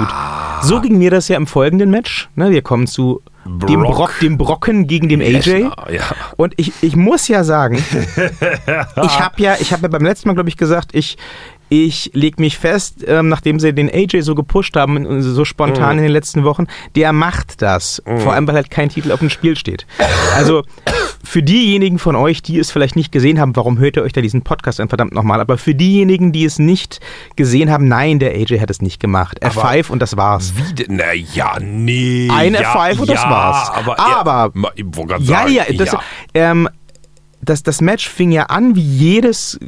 gut. 0.59 0.67
So 0.67 0.81
ging 0.81 0.97
mir 0.97 1.11
das 1.11 1.27
ja 1.27 1.37
im 1.37 1.47
folgenden 1.47 1.89
Match. 1.91 2.29
Ne, 2.35 2.49
wir 2.51 2.61
kommen 2.61 2.87
zu 2.87 3.21
dem, 3.45 3.81
Brock. 3.81 3.95
Brock, 3.95 4.13
dem 4.21 4.37
Brocken 4.37 4.87
gegen 4.87 5.07
dem 5.07 5.21
AJ. 5.21 5.69
Ja. 5.89 6.01
Und 6.35 6.53
ich, 6.57 6.73
ich 6.81 6.95
muss 6.95 7.27
ja 7.27 7.43
sagen, 7.43 7.75
ich 9.03 9.19
habe 9.19 9.35
ja, 9.41 9.55
ich 9.59 9.71
habe 9.71 9.83
ja 9.83 9.87
beim 9.87 10.03
letzten 10.03 10.27
Mal, 10.27 10.33
glaube 10.33 10.49
ich, 10.49 10.57
gesagt, 10.57 10.89
ich, 10.93 11.17
ich 11.69 12.11
lege 12.13 12.41
mich 12.41 12.57
fest, 12.57 13.03
ähm, 13.07 13.29
nachdem 13.29 13.59
sie 13.59 13.73
den 13.73 13.89
AJ 13.89 14.21
so 14.21 14.35
gepusht 14.35 14.75
haben, 14.75 15.21
so 15.21 15.45
spontan 15.45 15.93
Mhm. 15.93 15.97
in 15.99 16.03
den 16.03 16.11
letzten 16.13 16.43
Wochen, 16.43 16.67
der 16.95 17.13
macht 17.13 17.61
das. 17.61 18.01
Vor 18.05 18.33
allem, 18.33 18.47
weil 18.47 18.55
halt 18.55 18.69
kein 18.69 18.89
Titel 18.89 19.11
auf 19.11 19.19
dem 19.19 19.29
Spiel 19.29 19.55
steht. 19.55 19.85
Also 20.35 20.63
für 21.23 21.43
diejenigen 21.43 21.99
von 21.99 22.15
euch, 22.15 22.41
die 22.41 22.57
es 22.59 22.71
vielleicht 22.71 22.95
nicht 22.95 23.11
gesehen 23.11 23.39
haben, 23.39 23.55
warum 23.55 23.79
hört 23.79 23.97
ihr 23.97 24.03
euch 24.03 24.13
da 24.13 24.21
diesen 24.21 24.43
Podcast 24.43 24.79
an, 24.79 24.89
verdammt 24.89 25.13
nochmal, 25.13 25.39
aber 25.41 25.57
für 25.57 25.75
diejenigen, 25.75 26.31
die 26.31 26.45
es 26.45 26.59
nicht 26.59 26.99
gesehen 27.35 27.69
haben, 27.71 27.87
nein, 27.87 28.19
der 28.19 28.31
AJ 28.31 28.59
hat 28.59 28.69
es 28.69 28.81
nicht 28.81 28.99
gemacht. 28.99 29.43
F5 29.43 29.89
und 29.89 30.01
das 30.01 30.15
war's. 30.17 30.53
Wie 30.55 30.73
denn? 30.73 30.95
Naja, 30.97 31.57
nee. 31.59 32.29
Ein 32.31 32.53
ja, 32.53 32.73
F5 32.75 32.99
und 32.99 33.09
das 33.09 33.23
ja, 33.23 33.29
war's. 33.29 33.69
Aber, 33.69 33.99
Aber- 33.99 34.53
er, 34.75 35.19
Ja, 35.19 35.47
ja, 35.47 35.63
das, 35.77 35.95
Ähm, 36.33 36.69
das, 37.41 37.63
das 37.63 37.81
Match 37.81 38.07
fing 38.09 38.31
ja 38.31 38.43
an 38.43 38.75
wie 38.75 38.81
jedes, 38.81 39.59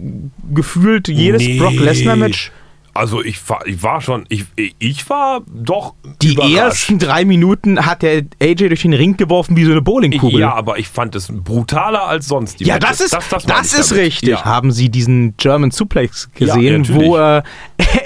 gefühlt 0.54 1.08
jedes 1.08 1.42
Nee. 1.42 1.60
Brock 1.60 1.74
Lesnar-Match. 1.74 2.52
Also 2.94 3.24
ich 3.24 3.38
war, 3.50 3.66
ich 3.68 3.82
war 3.84 4.02
schon, 4.02 4.26
ich, 4.30 4.46
ich 4.80 5.10
war 5.10 5.42
doch 5.48 5.94
Die 6.22 6.34
überrascht. 6.34 6.56
ersten 6.56 7.00
drei 7.00 7.24
Minuten 7.26 7.86
hat 7.86 8.02
der 8.02 8.24
AJ 8.42 8.56
durch 8.70 8.82
den 8.82 8.94
Ring 8.94 9.16
geworfen 9.18 9.56
wie 9.56 9.64
so 9.66 9.72
eine 9.72 9.82
Bowlingkugel. 9.82 10.40
Ja, 10.42 10.54
aber 10.54 10.80
ich 10.80 10.88
fand 10.88 11.16
es 11.16 11.28
brutaler 11.32 12.08
als 12.08 12.28
sonst. 12.28 12.60
Ja, 12.62 12.80
das 12.80 13.00
ist, 13.02 13.14
das, 13.14 13.48
meine 13.48 13.62
ich 13.66 13.74
ist 13.74 13.92
damit. 13.92 14.04
richtig. 14.06 14.30
Ja. 14.30 14.46
Haben 14.46 14.72
Sie 14.72 14.90
diesen 14.90 15.36
German 15.38 15.72
Suplex 15.72 16.30
Ja, 16.38 16.54
gesehen, 16.56 16.82
natürlich. 16.82 17.02
wo 17.10 17.18
äh, 17.18 17.42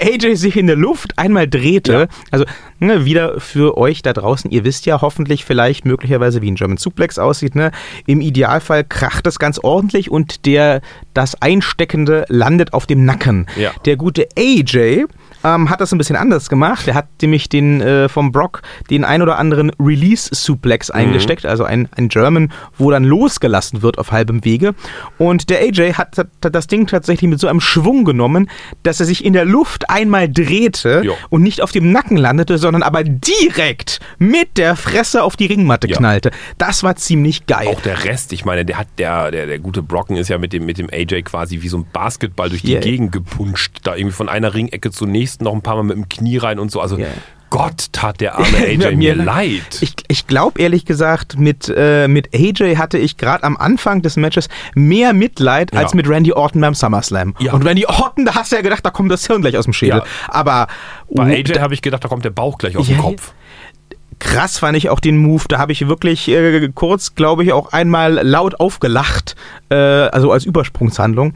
AJ 0.00 0.34
sich 0.36 0.56
in 0.56 0.66
der 0.66 0.76
Luft 0.76 1.18
einmal 1.18 1.48
drehte? 1.48 1.92
Ja. 1.92 2.06
Also 2.30 2.44
ne, 2.78 3.04
wieder 3.04 3.40
für 3.40 3.76
euch 3.78 4.02
da 4.02 4.12
draußen, 4.12 4.50
ihr 4.50 4.64
wisst 4.64 4.86
ja 4.86 5.00
hoffentlich 5.00 5.44
vielleicht 5.44 5.84
möglicherweise, 5.84 6.42
wie 6.42 6.50
ein 6.50 6.56
German 6.56 6.76
Suplex 6.76 7.18
aussieht. 7.18 7.54
Ne? 7.54 7.70
Im 8.06 8.20
Idealfall 8.20 8.84
kracht 8.84 9.26
es 9.26 9.38
ganz 9.38 9.58
ordentlich 9.58 10.10
und 10.10 10.46
der 10.46 10.80
das 11.14 11.40
Einsteckende 11.40 12.24
landet 12.28 12.72
auf 12.72 12.86
dem 12.86 13.04
Nacken. 13.04 13.46
Ja. 13.56 13.70
Der 13.84 13.96
gute 13.96 14.26
AJ 14.36 14.73
J. 14.74 15.06
ähm, 15.44 15.70
hat 15.70 15.80
das 15.80 15.92
ein 15.92 15.98
bisschen 15.98 16.16
anders 16.16 16.48
gemacht. 16.48 16.88
Er 16.88 16.94
hat 16.94 17.06
nämlich 17.22 17.48
den 17.48 17.80
äh, 17.80 18.08
vom 18.08 18.32
Brock 18.32 18.62
den 18.90 19.04
ein 19.04 19.22
oder 19.22 19.38
anderen 19.38 19.70
Release-Suplex 19.80 20.88
Mhm. 20.88 20.94
eingesteckt, 20.94 21.46
also 21.46 21.64
ein, 21.64 21.88
ein 21.96 22.08
German, 22.08 22.52
wo 22.78 22.90
dann 22.90 23.04
losgelassen 23.04 23.82
wird 23.82 23.98
auf 23.98 24.12
halbem 24.12 24.44
Wege. 24.44 24.74
Und 25.18 25.50
der 25.50 25.60
AJ 25.60 25.94
hat, 25.94 26.18
hat 26.18 26.28
das 26.54 26.66
Ding 26.66 26.86
tatsächlich 26.86 27.28
mit 27.30 27.40
so 27.40 27.46
einem 27.48 27.60
Schwung 27.60 28.04
genommen, 28.04 28.48
dass 28.82 29.00
er 29.00 29.06
sich 29.06 29.24
in 29.24 29.32
der 29.32 29.44
Luft 29.44 29.90
einmal 29.90 30.28
drehte 30.28 31.02
Jo. 31.04 31.14
und 31.30 31.42
nicht 31.42 31.62
auf 31.62 31.72
dem 31.72 31.92
Nacken 31.92 32.16
landete, 32.16 32.58
sondern 32.58 32.82
aber 32.82 33.02
direkt 33.04 34.00
mit 34.18 34.56
der 34.56 34.76
Fresse 34.76 35.22
auf 35.22 35.36
die 35.36 35.46
Ringmatte 35.46 35.88
Ja. 35.88 35.96
knallte. 35.96 36.30
Das 36.58 36.82
war 36.82 36.96
ziemlich 36.96 37.46
geil. 37.46 37.68
Auch 37.68 37.80
der 37.80 38.04
Rest, 38.04 38.32
ich 38.32 38.44
meine, 38.44 38.64
der 38.64 38.78
hat 38.78 38.88
der, 38.98 39.30
der, 39.30 39.46
der 39.46 39.58
gute 39.58 39.82
Brocken 39.82 40.16
ist 40.16 40.28
ja 40.28 40.38
mit 40.38 40.52
dem, 40.52 40.64
mit 40.66 40.78
dem 40.78 40.88
AJ 40.92 41.22
quasi 41.22 41.62
wie 41.62 41.68
so 41.68 41.78
ein 41.78 41.86
Basketball 41.92 42.48
durch 42.48 42.62
die 42.62 42.72
Yeah. 42.74 42.80
Gegend 42.80 43.12
gepuncht. 43.12 43.80
Da 43.84 43.94
irgendwie 43.94 44.14
von 44.14 44.28
einer 44.28 44.54
Ringecke 44.54 44.90
zur 44.90 45.06
nächsten 45.08 45.33
noch 45.42 45.52
ein 45.52 45.62
paar 45.62 45.76
Mal 45.76 45.82
mit 45.84 45.96
dem 45.96 46.08
Knie 46.08 46.38
rein 46.38 46.58
und 46.58 46.70
so. 46.70 46.80
Also 46.80 46.96
Yeah. 46.96 47.08
Gott 47.50 47.92
tat 47.92 48.20
der 48.20 48.34
arme 48.34 48.56
AJ 48.66 48.96
mir 48.96 49.14
leid. 49.14 49.78
Ich, 49.80 49.94
ich 50.08 50.26
glaube 50.26 50.60
ehrlich 50.60 50.86
gesagt, 50.86 51.38
mit, 51.38 51.72
äh, 51.76 52.08
mit 52.08 52.34
AJ 52.34 52.76
hatte 52.76 52.98
ich 52.98 53.16
gerade 53.16 53.44
am 53.44 53.56
Anfang 53.56 54.02
des 54.02 54.16
Matches 54.16 54.48
mehr 54.74 55.12
Mitleid 55.12 55.72
Ja. 55.72 55.78
als 55.80 55.94
mit 55.94 56.08
Randy 56.08 56.32
Orton 56.32 56.60
beim 56.60 56.74
SummerSlam. 56.74 57.34
Ja. 57.38 57.52
Und 57.52 57.64
Randy 57.64 57.86
Orton, 57.86 58.24
da 58.24 58.34
hast 58.34 58.50
du 58.50 58.56
ja 58.56 58.62
gedacht, 58.62 58.84
da 58.84 58.90
kommt 58.90 59.12
das 59.12 59.26
Hirn 59.28 59.42
gleich 59.42 59.56
aus 59.56 59.64
dem 59.64 59.72
Schädel. 59.72 59.98
Ja. 59.98 60.04
Aber 60.28 60.66
Bei 61.10 61.22
oh, 61.22 61.26
AJ 61.32 61.60
habe 61.60 61.74
ich 61.74 61.82
gedacht, 61.82 62.02
da 62.02 62.08
kommt 62.08 62.24
der 62.24 62.30
Bauch 62.30 62.58
gleich 62.58 62.76
aus 62.76 62.88
dem. 62.88 62.98
Kopf. 62.98 63.32
krass 64.18 64.58
fand 64.58 64.76
ich 64.76 64.90
auch 64.90 64.98
den 65.00 65.18
Move. 65.18 65.44
Da 65.48 65.58
habe 65.58 65.70
ich 65.70 65.86
wirklich 65.86 66.26
äh, 66.28 66.68
kurz, 66.74 67.14
glaube 67.14 67.44
ich, 67.44 67.52
auch 67.52 67.72
einmal 67.72 68.14
laut 68.14 68.58
aufgelacht, 68.58 69.36
äh, 69.70 69.74
also 69.76 70.32
als 70.32 70.44
Übersprungshandlung. 70.44 71.34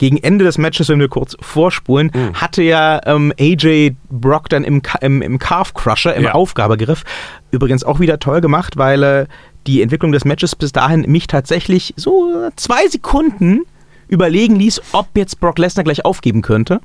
Gegen 0.00 0.16
Ende 0.16 0.46
des 0.46 0.56
Matches, 0.56 0.88
wenn 0.88 0.98
wir 0.98 1.08
kurz 1.08 1.36
vorspulen, 1.42 2.10
Mhm. 2.14 2.32
hatte 2.40 2.62
ja 2.62 3.00
ähm, 3.04 3.34
AJ 3.38 3.96
Brock 4.08 4.48
dann 4.48 4.64
im, 4.64 4.80
im, 5.02 5.20
im 5.20 5.38
Calf 5.38 5.74
Crusher, 5.74 6.14
im 6.14 6.22
Ja. 6.24 6.32
Aufgabegriff, 6.32 7.04
übrigens 7.50 7.84
auch 7.84 8.00
wieder 8.00 8.18
toll 8.18 8.40
gemacht, 8.40 8.78
weil 8.78 9.02
äh, 9.02 9.26
die 9.66 9.82
Entwicklung 9.82 10.10
des 10.12 10.24
Matches 10.24 10.56
bis 10.56 10.72
dahin 10.72 11.02
mich 11.02 11.26
tatsächlich 11.26 11.92
so 11.98 12.48
zwei 12.56 12.88
Sekunden 12.88 13.60
überlegen 14.08 14.56
ließ, 14.56 14.80
ob 14.92 15.08
jetzt 15.16 15.38
Brock 15.38 15.58
Lesnar 15.58 15.84
gleich 15.84 16.04
aufgeben 16.06 16.40
könnte. 16.40 16.80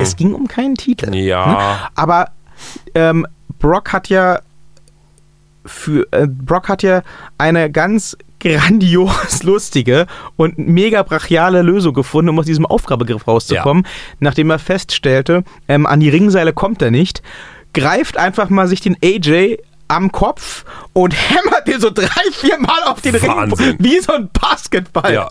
Es 0.00 0.14
ging 0.16 0.34
um 0.34 0.46
keinen 0.46 0.76
Titel. 0.76 1.12
Ja. 1.14 1.46
Ne? 1.46 1.88
Aber 1.96 2.30
ähm, 2.94 3.26
Brock 3.58 3.92
hat 3.92 4.08
ja 4.08 4.38
für 5.66 6.06
äh, 6.12 6.26
Brock 6.28 6.68
hat 6.68 6.82
ja 6.84 7.02
eine 7.36 7.68
ganz 7.70 8.16
grandios 8.40 9.42
lustige 9.42 10.06
und 10.36 10.58
mega 10.58 11.02
brachiale 11.02 11.62
Lösung 11.62 11.94
gefunden, 11.94 12.30
um 12.30 12.38
aus 12.38 12.46
diesem 12.46 12.66
Aufgabegriff 12.66 13.26
rauszukommen, 13.26 13.86
nachdem 14.20 14.50
er 14.50 14.58
feststellte, 14.58 15.44
ähm, 15.68 15.86
an 15.86 16.00
die 16.00 16.08
Ringseile 16.08 16.52
kommt 16.52 16.82
er 16.82 16.90
nicht, 16.90 17.22
greift 17.74 18.16
einfach 18.16 18.50
mal 18.50 18.66
sich 18.68 18.80
den 18.80 18.96
AJ 19.02 19.58
am 19.88 20.12
Kopf 20.12 20.64
und 20.92 21.12
hämmert 21.30 21.66
den 21.66 21.80
so 21.80 21.90
drei, 21.90 22.06
vier 22.32 22.58
Mal 22.58 22.82
auf 22.86 23.00
den 23.00 23.14
Wahnsinn. 23.22 23.68
Ring, 23.70 23.76
wie 23.80 23.98
so 24.00 24.12
ein 24.12 24.28
Basketball. 24.32 25.12
Ja. 25.12 25.28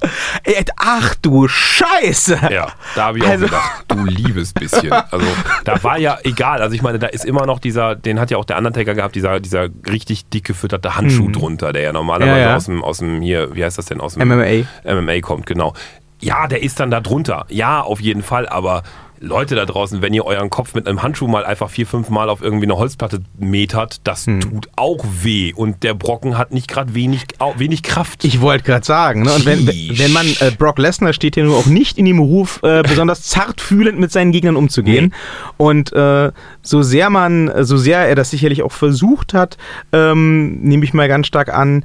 Ach 0.78 1.16
du 1.22 1.48
Scheiße. 1.48 2.40
Ja, 2.52 2.68
da 2.96 3.06
habe 3.06 3.20
ich 3.20 3.24
auch 3.24 3.30
Also- 3.30 3.46
gedacht, 3.46 3.86
du 3.88 4.04
liebes 4.06 4.54
bisschen. 4.54 4.92
Also 4.92 5.26
da 5.64 5.84
war 5.84 5.98
ja 5.98 6.18
egal. 6.24 6.62
Also 6.62 6.76
ich 6.76 6.82
meine, 6.82 7.00
da 7.00 7.08
ist 7.08 7.26
immer 7.26 7.46
noch 7.46 7.60
dieser, 7.60 7.96
den 7.96 8.20
hat 8.20 8.32
ja 8.32 8.38
auch 8.38 8.46
der 8.46 8.58
Undertaker 8.58 8.94
gehabt, 8.96 9.16
dieser, 9.16 9.40
dieser 9.40 9.68
richtig 9.90 10.30
dick 10.30 10.46
gefütterte 10.46 10.96
Handschuh 10.96 11.30
drunter, 11.30 11.74
der 11.74 11.82
ja 11.84 11.94
normalerweise 11.94 12.28
Mhm. 12.34 12.38
Ja, 12.42 12.50
ja. 12.50 12.56
aus 12.56 12.66
dem, 12.66 12.84
aus 12.84 12.98
dem 13.00 13.22
hier, 13.22 13.56
wie 13.56 13.64
heißt 13.64 13.78
das 13.78 13.86
denn, 13.86 14.02
aus 14.02 14.16
dem 14.16 14.28
MMA. 14.28 14.66
MMA 14.84 15.22
kommt, 15.22 15.46
genau. 15.46 15.74
Ja, 16.20 16.48
der 16.48 16.64
ist 16.64 16.80
dann 16.80 16.90
da 16.90 17.00
drunter. 17.00 17.46
Ja, 17.50 17.82
auf 17.82 18.00
jeden 18.02 18.24
Fall, 18.24 18.48
aber 18.50 18.84
Leute 19.20 19.56
da 19.56 19.66
draußen, 19.66 20.02
wenn 20.02 20.14
ihr 20.14 20.26
euren 20.26 20.50
Kopf 20.50 20.74
mit 20.74 20.88
einem 20.88 21.02
Handschuh 21.04 21.28
mal 21.28 21.46
einfach 21.46 21.70
vier, 21.70 21.88
fünf 21.88 22.10
Mal 22.10 22.30
auf 22.30 22.42
irgendwie 22.42 22.66
eine 22.66 22.78
Holzplatte 22.78 23.22
metert, 23.38 24.02
das 24.04 24.26
Hm. 24.26 24.42
tut 24.42 24.70
auch 24.76 25.04
weh. 25.22 25.54
Und 25.54 25.84
der 25.84 25.94
Brocken 25.94 26.38
hat 26.38 26.52
nicht 26.52 26.68
gerade 26.68 26.94
wenig, 26.94 27.26
wenig 27.58 27.84
Kraft. 27.84 28.24
Ich 28.24 28.42
wollte 28.42 28.64
gerade 28.64 28.86
sagen, 28.86 29.24
ne? 29.24 29.34
und 29.34 29.46
wenn, 29.46 29.68
wenn 29.68 30.12
man, 30.12 30.28
äh, 30.40 30.52
Brock 30.58 30.78
Lesnar 30.78 31.14
steht 31.14 31.36
ja 31.36 31.44
nur 31.44 31.58
auch 31.58 31.66
nicht 31.66 31.98
in 31.98 32.06
dem 32.06 32.20
Ruf, 32.20 32.60
äh, 32.64 32.82
besonders 32.88 33.24
zartfühlend 33.24 34.00
mit 34.00 34.12
seinen 34.12 34.32
Gegnern 34.32 34.56
umzugehen. 34.56 35.14
Und 35.58 35.92
äh, 35.94 36.32
so 36.62 36.82
sehr 36.82 37.10
man, 37.10 37.52
so 37.64 37.78
sehr 37.78 38.08
er 38.08 38.16
das 38.16 38.30
sicherlich 38.30 38.64
auch 38.64 38.72
versucht 38.72 39.34
hat, 39.34 39.58
ähm, 39.92 40.62
nehme 40.62 40.84
ich 40.84 40.94
mal 40.94 41.08
ganz 41.08 41.28
stark 41.28 41.54
an, 41.54 41.84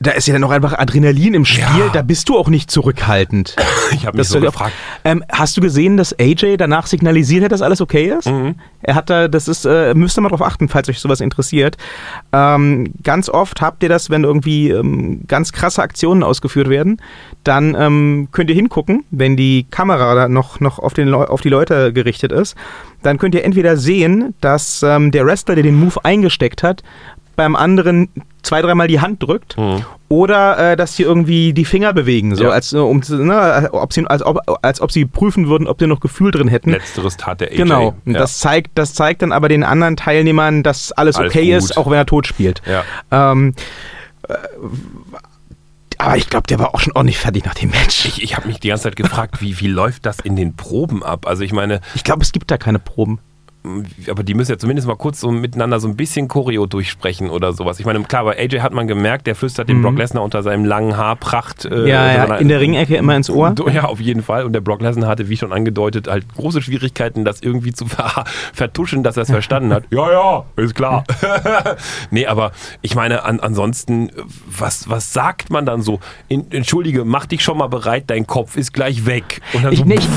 da 0.00 0.12
ist 0.12 0.26
ja 0.26 0.32
dann 0.34 0.44
auch 0.44 0.50
einfach 0.50 0.78
Adrenalin 0.78 1.34
im 1.34 1.44
Spiel, 1.44 1.62
Ja. 1.62 1.88
da 1.92 2.02
bist 2.02 2.28
du 2.28 2.38
auch 2.38 2.48
nicht 2.48 2.70
zurückhaltend. 2.70 3.56
Ich 3.90 4.04
habe 4.06 4.18
mich 4.18 4.28
so 4.28 4.38
gefragt. 4.38 4.74
Ähm, 5.02 5.24
hast 5.32 5.56
du 5.56 5.62
gesehen, 5.62 5.96
dass 5.96 6.14
AJ 6.18 6.58
danach 6.58 6.86
signalisiert 6.86 7.42
hat, 7.44 7.52
dass 7.52 7.62
alles 7.62 7.80
okay 7.80 8.12
ist? 8.16 8.28
Mhm. 8.28 8.56
Er 8.82 8.94
hat 8.94 9.08
da, 9.08 9.28
das 9.28 9.48
ist, 9.48 9.64
äh, 9.64 9.94
müsst 9.94 10.18
ihr 10.18 10.20
mal 10.20 10.28
drauf 10.28 10.42
achten, 10.42 10.68
falls 10.68 10.90
euch 10.90 11.00
sowas 11.00 11.22
interessiert. 11.22 11.78
Ähm, 12.34 12.92
ganz 13.02 13.30
oft 13.30 13.62
habt 13.62 13.82
ihr 13.82 13.88
das, 13.88 14.10
wenn 14.10 14.24
irgendwie 14.24 14.68
ähm, 14.68 15.22
ganz 15.26 15.52
krasse 15.52 15.80
Aktionen 15.82 16.22
ausgeführt 16.22 16.68
werden, 16.68 17.00
dann 17.44 17.74
ähm, 17.78 18.28
könnt 18.30 18.50
ihr 18.50 18.56
hingucken, 18.56 19.04
wenn 19.10 19.38
die 19.38 19.66
Kamera 19.70 20.14
da 20.14 20.28
noch, 20.28 20.60
noch 20.60 20.78
auf, 20.78 20.92
den 20.92 21.14
auf 21.14 21.40
die 21.40 21.48
Leute 21.48 21.94
gerichtet 21.94 22.30
ist, 22.30 22.54
dann 23.02 23.16
könnt 23.16 23.34
ihr 23.34 23.44
entweder 23.44 23.78
sehen, 23.78 24.34
dass 24.42 24.82
ähm, 24.82 25.12
der 25.12 25.24
Wrestler, 25.24 25.54
der 25.54 25.64
den 25.64 25.80
Move 25.80 26.04
eingesteckt 26.04 26.62
hat, 26.62 26.82
beim 27.38 27.56
anderen 27.56 28.08
zwei, 28.42 28.60
dreimal 28.62 28.88
die 28.88 29.00
Hand 29.00 29.22
drückt 29.22 29.56
Mhm. 29.56 29.84
oder 30.08 30.72
äh, 30.72 30.76
dass 30.76 30.96
sie 30.96 31.04
irgendwie 31.04 31.52
die 31.52 31.64
Finger 31.64 31.92
bewegen, 31.92 32.34
so 32.34 32.44
Ja. 32.44 32.50
als, 32.50 32.72
äh, 32.72 32.78
um, 32.78 33.00
ne, 33.08 33.68
ob 33.72 33.92
sie, 33.92 34.06
als, 34.06 34.22
ob, 34.22 34.40
als 34.62 34.80
ob 34.80 34.90
sie 34.92 35.04
prüfen 35.06 35.48
würden, 35.48 35.66
ob 35.66 35.78
sie 35.80 35.86
noch 35.86 36.00
Gefühl 36.00 36.30
drin 36.32 36.48
hätten. 36.48 36.70
Letzteres 36.70 37.16
tat 37.16 37.40
der 37.40 37.48
AJ. 37.52 37.56
Genau. 37.56 37.94
Ja. 38.04 38.18
Das, 38.18 38.38
zeigt, 38.38 38.72
das 38.74 38.92
zeigt 38.94 39.22
dann 39.22 39.32
aber 39.32 39.48
den 39.48 39.64
anderen 39.64 39.96
Teilnehmern, 39.96 40.62
dass 40.62 40.92
alles, 40.92 41.16
Alles 41.16 41.30
okay 41.32 41.46
gut. 41.46 41.54
ist, 41.58 41.76
auch 41.78 41.86
wenn 41.86 41.96
er 41.98 42.06
tot 42.06 42.26
spielt. 42.26 42.60
ja. 42.66 42.82
Ähm, 43.10 43.54
äh, 44.28 44.34
aber 46.00 46.16
ich 46.16 46.28
glaube, 46.30 46.46
der 46.46 46.60
war 46.60 46.74
auch 46.74 46.80
schon 46.80 46.92
ordentlich 46.94 47.18
fertig 47.18 47.44
nach 47.44 47.54
dem 47.54 47.70
Match. 47.70 48.04
Ich, 48.06 48.22
ich 48.22 48.36
habe 48.36 48.46
mich 48.46 48.60
die 48.60 48.68
ganze 48.68 48.84
Zeit 48.84 48.94
gefragt, 48.96 49.40
wie, 49.40 49.58
wie 49.60 49.66
läuft 49.66 50.06
das 50.06 50.20
in 50.20 50.36
den 50.36 50.54
Proben 50.54 51.02
ab? 51.02 51.26
Also 51.26 51.42
ich 51.42 51.52
meine, 51.52 51.80
Ich 51.96 52.04
glaube, 52.04 52.22
es 52.22 52.30
gibt 52.30 52.50
da 52.52 52.56
keine 52.56 52.78
Proben. 52.78 53.18
Aber 54.10 54.22
die 54.22 54.34
müssen 54.34 54.52
ja 54.52 54.58
zumindest 54.58 54.86
mal 54.88 54.96
kurz 54.96 55.20
so 55.20 55.30
miteinander 55.30 55.80
so 55.80 55.88
ein 55.88 55.96
bisschen 55.96 56.28
Choreo 56.28 56.66
durchsprechen 56.66 57.30
oder 57.30 57.52
sowas. 57.52 57.78
Ich 57.80 57.86
meine, 57.86 58.00
klar, 58.02 58.24
bei 58.24 58.38
AJ 58.38 58.60
hat 58.60 58.72
man 58.72 58.86
gemerkt, 58.88 59.26
der 59.26 59.34
flüstert 59.34 59.68
dem 59.68 59.82
Brock 59.82 59.96
Lesnar 59.98 60.22
unter 60.22 60.42
seinem 60.42 60.64
langen 60.64 60.96
Haar 60.96 61.16
Pracht. 61.16 61.64
äh, 61.64 61.68
Mhm. 61.70 61.86
ja, 61.86 62.12
ja, 62.12 62.34
in 62.36 62.48
der 62.48 62.60
Ringecke 62.60 62.96
immer 62.96 63.14
ins 63.16 63.30
Ohr. 63.30 63.54
Ja, 63.72 63.84
auf 63.84 64.00
jeden 64.00 64.22
Fall. 64.22 64.44
Und 64.44 64.52
der 64.52 64.60
Brock 64.60 64.80
Lesnar 64.80 65.08
hatte, 65.08 65.28
wie 65.28 65.36
schon 65.36 65.52
angedeutet, 65.52 66.08
halt 66.08 66.24
große 66.34 66.62
Schwierigkeiten, 66.62 67.24
das 67.24 67.40
irgendwie 67.42 67.72
zu 67.72 67.86
ver 67.86 68.24
vertuschen, 68.52 69.02
dass 69.02 69.16
er 69.16 69.22
es 69.24 69.30
verstanden 69.30 69.72
hat. 69.72 69.84
ja, 69.90 70.10
ja, 70.10 70.44
ist 70.56 70.74
klar. 70.74 71.04
nee, 72.10 72.26
aber 72.26 72.52
ich 72.82 72.94
meine, 72.94 73.24
an, 73.24 73.40
ansonsten, 73.40 74.10
was, 74.46 74.88
was 74.88 75.12
sagt 75.12 75.50
man 75.50 75.66
dann 75.66 75.82
so? 75.82 76.00
In, 76.28 76.50
Entschuldige, 76.50 77.04
mach 77.04 77.26
dich 77.26 77.42
schon 77.42 77.58
mal 77.58 77.68
bereit, 77.68 78.04
dein 78.08 78.26
Kopf 78.26 78.56
ist 78.56 78.72
gleich 78.72 79.06
weg. 79.06 79.40
Und 79.52 79.64
dann 79.64 79.72
Ich 79.72 79.80
so, 79.80 79.84
nicht. 79.84 80.08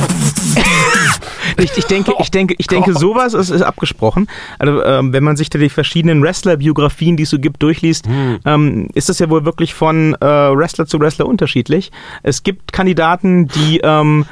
Ich, 1.58 1.78
ich 1.78 1.86
denke, 1.86 2.14
ich 2.20 2.32
denke, 2.32 2.56
ich 2.58 2.68
denke, 2.68 2.92
Gott. 2.94 3.00
sowas 3.00 3.34
ist, 3.34 3.50
ist 3.50 3.62
abgesprochen. 3.62 4.28
Also 4.60 4.84
ähm, 4.84 5.14
wenn 5.14 5.24
man 5.24 5.36
sich 5.38 5.50
da 5.50 5.60
die 5.60 5.70
verschiedenen 5.70 6.22
Wrestler-Biografien, 6.24 7.18
die 7.18 7.24
es 7.24 7.30
so 7.30 7.39
gibt, 7.39 7.62
durchliest, 7.64 8.08
Hm. 8.08 8.39
ähm, 8.46 8.88
ist 8.94 9.10
das 9.10 9.20
ja 9.20 9.30
wohl 9.30 9.46
wirklich 9.46 9.74
von 9.74 10.16
äh, 10.16 10.26
Wrestler 10.26 10.86
zu 10.86 11.00
Wrestler 11.00 11.26
unterschiedlich. 11.26 11.92
Es 12.24 12.44
gibt 12.44 12.74
Kandidaten, 12.74 13.48
die 13.48 13.80
ähm, 13.84 14.26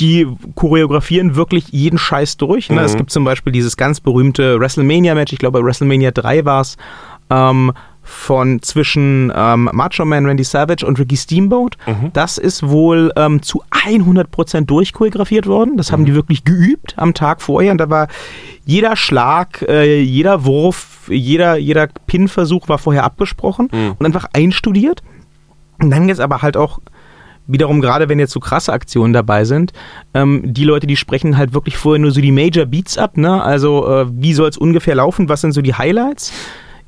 die 0.00 0.28
choreografieren 0.54 1.34
wirklich 1.34 1.68
jeden 1.70 1.98
Scheiß 1.98 2.36
durch. 2.36 2.70
Ne? 2.70 2.80
Es 2.82 2.92
Mhm. 2.94 2.98
gibt 2.98 3.10
zum 3.10 3.24
Beispiel 3.24 3.52
dieses 3.52 3.76
ganz 3.76 4.00
berühmte 4.00 4.60
WrestleMania-Match, 4.60 5.32
ich 5.32 5.40
glaube 5.40 5.58
bei 5.60 5.64
WrestleMania 5.66 6.12
3 6.12 6.44
war 6.44 6.60
es, 6.60 6.76
ähm, 7.30 7.72
von 8.08 8.62
zwischen 8.62 9.30
ähm, 9.36 9.68
Macho 9.72 10.04
Man 10.04 10.24
Randy 10.26 10.42
Savage 10.44 10.84
und 10.86 10.98
Ricky 10.98 11.16
Steamboat. 11.16 11.76
Mhm. 11.86 12.10
Das 12.14 12.38
ist 12.38 12.66
wohl 12.68 13.12
ähm, 13.16 13.42
zu 13.42 13.62
100% 13.70 14.62
durchchoreografiert 14.66 15.46
worden. 15.46 15.76
Das 15.76 15.88
Mhm. 15.90 15.92
haben 15.92 16.04
die 16.06 16.14
wirklich 16.14 16.44
geübt 16.44 16.94
am 16.96 17.12
Tag 17.14 17.42
vorher. 17.42 17.70
Und 17.72 17.78
da 17.78 17.90
war 17.90 18.08
jeder 18.64 18.96
Schlag, 18.96 19.62
äh, 19.68 20.00
jeder 20.00 20.44
Wurf, 20.44 21.08
jeder, 21.10 21.56
jeder 21.56 21.88
Pin-Versuch 22.06 22.68
war 22.68 22.78
vorher 22.78 23.04
abgesprochen 23.04 23.68
Mhm. 23.72 23.94
und 23.98 24.06
einfach 24.06 24.26
einstudiert. 24.32 25.02
Und 25.80 25.90
dann 25.90 26.08
jetzt 26.08 26.20
aber 26.20 26.42
halt 26.42 26.56
auch 26.56 26.78
wiederum, 27.46 27.80
gerade 27.80 28.08
wenn 28.08 28.18
jetzt 28.18 28.32
so 28.32 28.40
krasse 28.40 28.72
Aktionen 28.72 29.12
dabei 29.14 29.44
sind, 29.44 29.72
ähm, 30.12 30.42
die 30.44 30.64
Leute, 30.64 30.86
die 30.86 30.96
sprechen 30.96 31.36
halt 31.38 31.54
wirklich 31.54 31.76
vorher 31.78 31.98
nur 32.00 32.10
so 32.10 32.20
die 32.20 32.32
Major 32.32 32.66
Beats 32.66 32.98
ab, 32.98 33.16
ne? 33.16 33.42
Also, 33.42 33.86
äh, 33.88 34.06
wie 34.10 34.34
soll 34.34 34.48
es 34.50 34.58
ungefähr 34.58 34.94
laufen? 34.96 35.28
Was 35.30 35.40
sind 35.40 35.52
so 35.52 35.62
die 35.62 35.74
Highlights? 35.74 36.32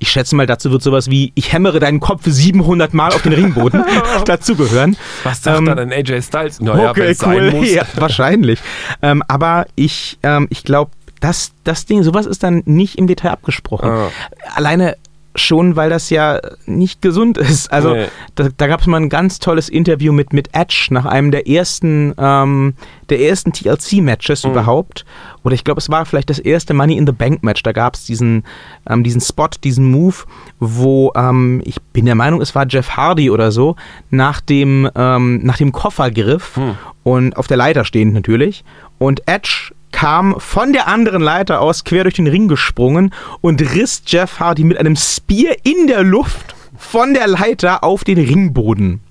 Ich 0.01 0.11
schätze 0.11 0.34
mal, 0.34 0.46
dazu 0.46 0.72
wird 0.72 0.82
sowas 0.82 1.11
wie, 1.11 1.30
ich 1.34 1.53
hämmere 1.53 1.78
deinen 1.78 2.01
Kopf 2.01 2.22
700 2.24 2.94
Mal 2.94 3.12
auf 3.12 3.22
den 3.22 3.34
Ringboden 3.34 3.84
dazugehören. 4.24 4.96
was 5.22 5.42
sagt 5.42 5.59
ähm, 5.59 5.66
dann 5.66 5.78
ein 5.78 5.92
AJ 5.92 6.22
Styles? 6.22 6.61
Naja, 6.61 6.90
okay, 6.90 7.09
cool. 7.09 7.14
sein 7.14 7.51
muss. 7.51 7.70
Ja, 7.74 7.84
wahrscheinlich. 7.96 8.61
ähm, 9.03 9.22
aber 9.28 9.66
ich, 9.76 10.18
ähm, 10.22 10.48
ich 10.51 10.64
glaube, 10.64 10.90
das, 11.20 11.53
das 11.64 11.84
Ding, 11.84 12.03
sowas 12.03 12.24
ist 12.26 12.42
dann 12.42 12.62
nicht 12.64 12.96
im 12.98 13.07
Detail 13.07 13.30
abgesprochen. 13.32 13.88
Ah. 13.88 14.11
Alleine 14.55 14.96
schon, 15.37 15.76
weil 15.76 15.91
das 15.91 16.11
ja 16.11 16.41
nicht 16.66 17.03
gesund 17.03 17.39
ist. 17.39 17.72
Also 17.72 17.95
Nee. 17.95 18.07
da, 18.35 18.49
da 18.57 18.66
gab 18.66 18.81
es 18.81 18.87
mal 18.87 18.97
ein 18.97 19.09
ganz 19.09 19.39
tolles 19.39 19.68
Interview 19.68 20.12
mit, 20.12 20.33
mit 20.33 20.49
Edge 20.53 20.89
nach 20.91 21.05
einem 21.07 21.31
der 21.31 21.47
ersten, 21.49 22.12
ähm, 22.18 22.74
der 23.11 23.20
ersten 23.20 23.53
TLC-Matches 23.53 24.45
Mhm. 24.45 24.51
überhaupt. 24.51 25.05
Oder 25.45 25.55
ich 25.55 25.62
glaube, 25.64 25.78
es 25.81 25.89
war 25.89 26.05
vielleicht 26.05 26.31
das 26.31 26.39
erste 26.41 26.74
Money 26.74 26.97
in 26.97 27.07
the 27.07 27.12
Bank-Match. 27.12 27.62
Da 27.62 27.72
gab 27.72 27.95
es 27.95 28.05
diesen, 28.05 28.45
ähm, 28.89 29.05
diesen 29.05 29.20
Spot, 29.20 29.49
diesen 29.62 29.91
Move, 29.91 30.16
wo 30.59 31.12
ähm, 31.14 31.62
ich 31.64 31.81
bin 31.93 32.07
der 32.07 32.14
Meinung, 32.16 32.41
es 32.41 32.55
war 32.55 32.66
Jeff 32.68 32.91
Hardy 32.91 33.31
oder 33.31 33.53
so, 33.53 33.76
nach 34.11 34.41
dem, 34.41 34.91
ähm, 34.97 35.41
nach 35.45 35.57
dem 35.59 35.72
Koffergriff 35.72 36.57
Hm. 36.57 36.76
und 37.05 37.37
auf 37.37 37.47
der 37.47 37.57
Leiter 37.57 37.85
stehend 37.85 38.14
natürlich. 38.14 38.64
Und 38.99 39.22
Edge 39.26 39.72
kam 39.93 40.38
von 40.38 40.72
der 40.72 40.88
anderen 40.88 41.22
Leiter 41.22 41.61
aus 41.61 41.84
quer 41.84 42.05
durch 42.05 42.14
den 42.14 42.26
Ring 42.26 42.49
gesprungen 42.49 43.12
und 43.41 43.61
riss 43.74 44.03
Jeff 44.07 44.41
Hardy 44.41 44.64
mit 44.64 44.78
einem 44.78 44.97
Spear 44.97 45.55
in 45.64 45.86
der 45.86 46.03
Luft 46.03 46.55
von 46.80 47.12
der 47.12 47.28
Leiter 47.28 47.84
auf 47.84 48.05
den 48.05 48.18
Ringboden. 48.18 49.03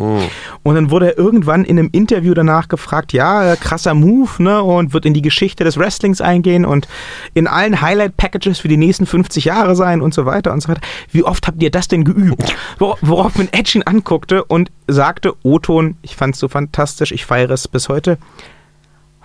Und 0.64 0.76
dann 0.76 0.90
wurde 0.90 1.12
er 1.12 1.18
irgendwann 1.18 1.64
in 1.64 1.78
einem 1.78 1.90
Interview 1.92 2.34
danach 2.34 2.68
gefragt, 2.68 3.14
ja, 3.14 3.56
krasser 3.56 3.94
Move, 3.94 4.42
ne, 4.42 4.64
und 4.64 4.92
wird 4.92 5.06
in 5.06 5.14
die 5.14 5.22
Geschichte 5.22 5.64
des 5.64 5.78
Wrestlings 5.78 6.20
eingehen 6.20 6.66
und 6.66 6.88
in 7.36 7.48
allen 7.48 7.80
Highlight-Packages 7.80 8.60
für 8.60 8.68
die 8.68 8.78
nächsten 8.78 9.06
50 9.06 9.46
Jahre 9.46 9.76
sein 9.76 10.02
und 10.02 10.14
so 10.14 10.26
weiter 10.26 10.52
und 10.52 10.62
so 10.62 10.70
weiter. 10.70 10.82
Wie 11.12 11.24
oft 11.24 11.46
habt 11.48 11.62
ihr 11.62 11.70
das 11.70 11.88
denn 11.88 12.04
geübt? 12.04 12.56
Wor 12.80 12.98
worauf 13.02 13.38
man 13.38 13.50
Edge 13.52 13.78
ihn 13.78 13.84
anguckte 13.84 14.44
und 14.44 14.72
sagte, 14.88 15.36
O-Ton, 15.44 15.96
ich 16.02 16.16
fand's 16.16 16.40
so 16.40 16.48
fantastisch, 16.48 17.12
ich 17.12 17.26
feiere 17.26 17.52
es 17.52 17.68
bis 17.68 17.88
heute. 17.88 18.18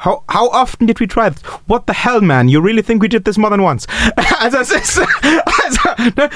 How, 0.04 0.22
how 0.28 0.50
often 0.52 0.86
did 0.86 1.00
we 1.00 1.06
try 1.06 1.30
this? 1.30 1.42
What 1.66 1.84
the 1.86 1.94
hell, 1.94 2.20
man? 2.20 2.48
You 2.48 2.60
really 2.60 2.82
think 2.82 3.02
we 3.02 3.08
did 3.08 3.24
this 3.24 3.38
more 3.38 3.50
than 3.50 3.60
once? 3.62 3.86
Also 4.40 4.58
es 4.58 4.70
ist, 4.72 4.98
also, 5.00 6.02
ne, 6.16 6.28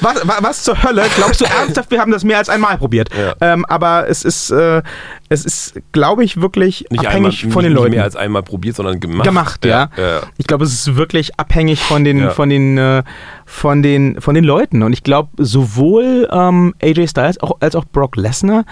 was, 0.00 0.26
wa- 0.28 0.38
was 0.40 0.62
zur 0.62 0.80
Hölle? 0.84 1.04
Glaubst 1.16 1.40
du 1.40 1.44
ernsthaft, 1.60 1.90
wir 1.90 1.98
haben 2.00 2.12
das 2.12 2.22
mehr 2.22 2.38
als 2.38 2.48
einmal 2.48 2.78
probiert? 2.78 3.08
Ja. 3.16 3.34
Ähm, 3.40 3.64
aber 3.66 4.08
es 4.08 4.24
ist, 4.24 4.50
äh, 4.50 4.82
es 5.28 5.44
ist, 5.44 5.80
glaube 5.90 6.22
ich, 6.22 6.40
wirklich 6.40 6.86
Nicht 6.90 7.00
abhängig 7.06 7.40
einmal, 7.42 7.52
von 7.52 7.62
den 7.64 7.72
nicht 7.72 7.80
Leuten. 7.80 7.94
mehr 7.94 8.04
als 8.04 8.14
einmal 8.14 8.42
probiert, 8.44 8.76
sondern 8.76 9.00
gemacht. 9.00 9.24
gemacht, 9.26 9.64
ja. 9.64 9.90
ja. 9.96 10.20
Ich 10.38 10.46
glaube, 10.46 10.64
es 10.64 10.72
ist 10.72 10.94
wirklich 10.96 11.40
abhängig 11.40 11.80
von 11.82 12.04
den, 12.04 12.18
Ja. 12.20 12.30
von 12.30 12.48
den, 12.48 12.78
äh, 12.78 13.02
von 13.46 13.82
den, 13.82 14.20
von 14.20 14.34
den 14.36 14.44
Leuten. 14.44 14.84
Und 14.84 14.92
ich 14.92 15.02
glaube, 15.02 15.30
sowohl 15.42 16.28
ähm, 16.30 16.74
AJ 16.80 17.08
Styles 17.08 17.40
auch, 17.40 17.56
als 17.60 17.74
auch 17.74 17.84
Brock 17.86 18.14
Lesnar, 18.16 18.64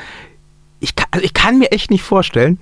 ich 0.78 0.94
kann, 0.94 1.06
also 1.10 1.24
ich 1.24 1.34
kann 1.34 1.58
mir 1.58 1.72
echt 1.72 1.90
nicht 1.90 2.04
vorstellen, 2.04 2.60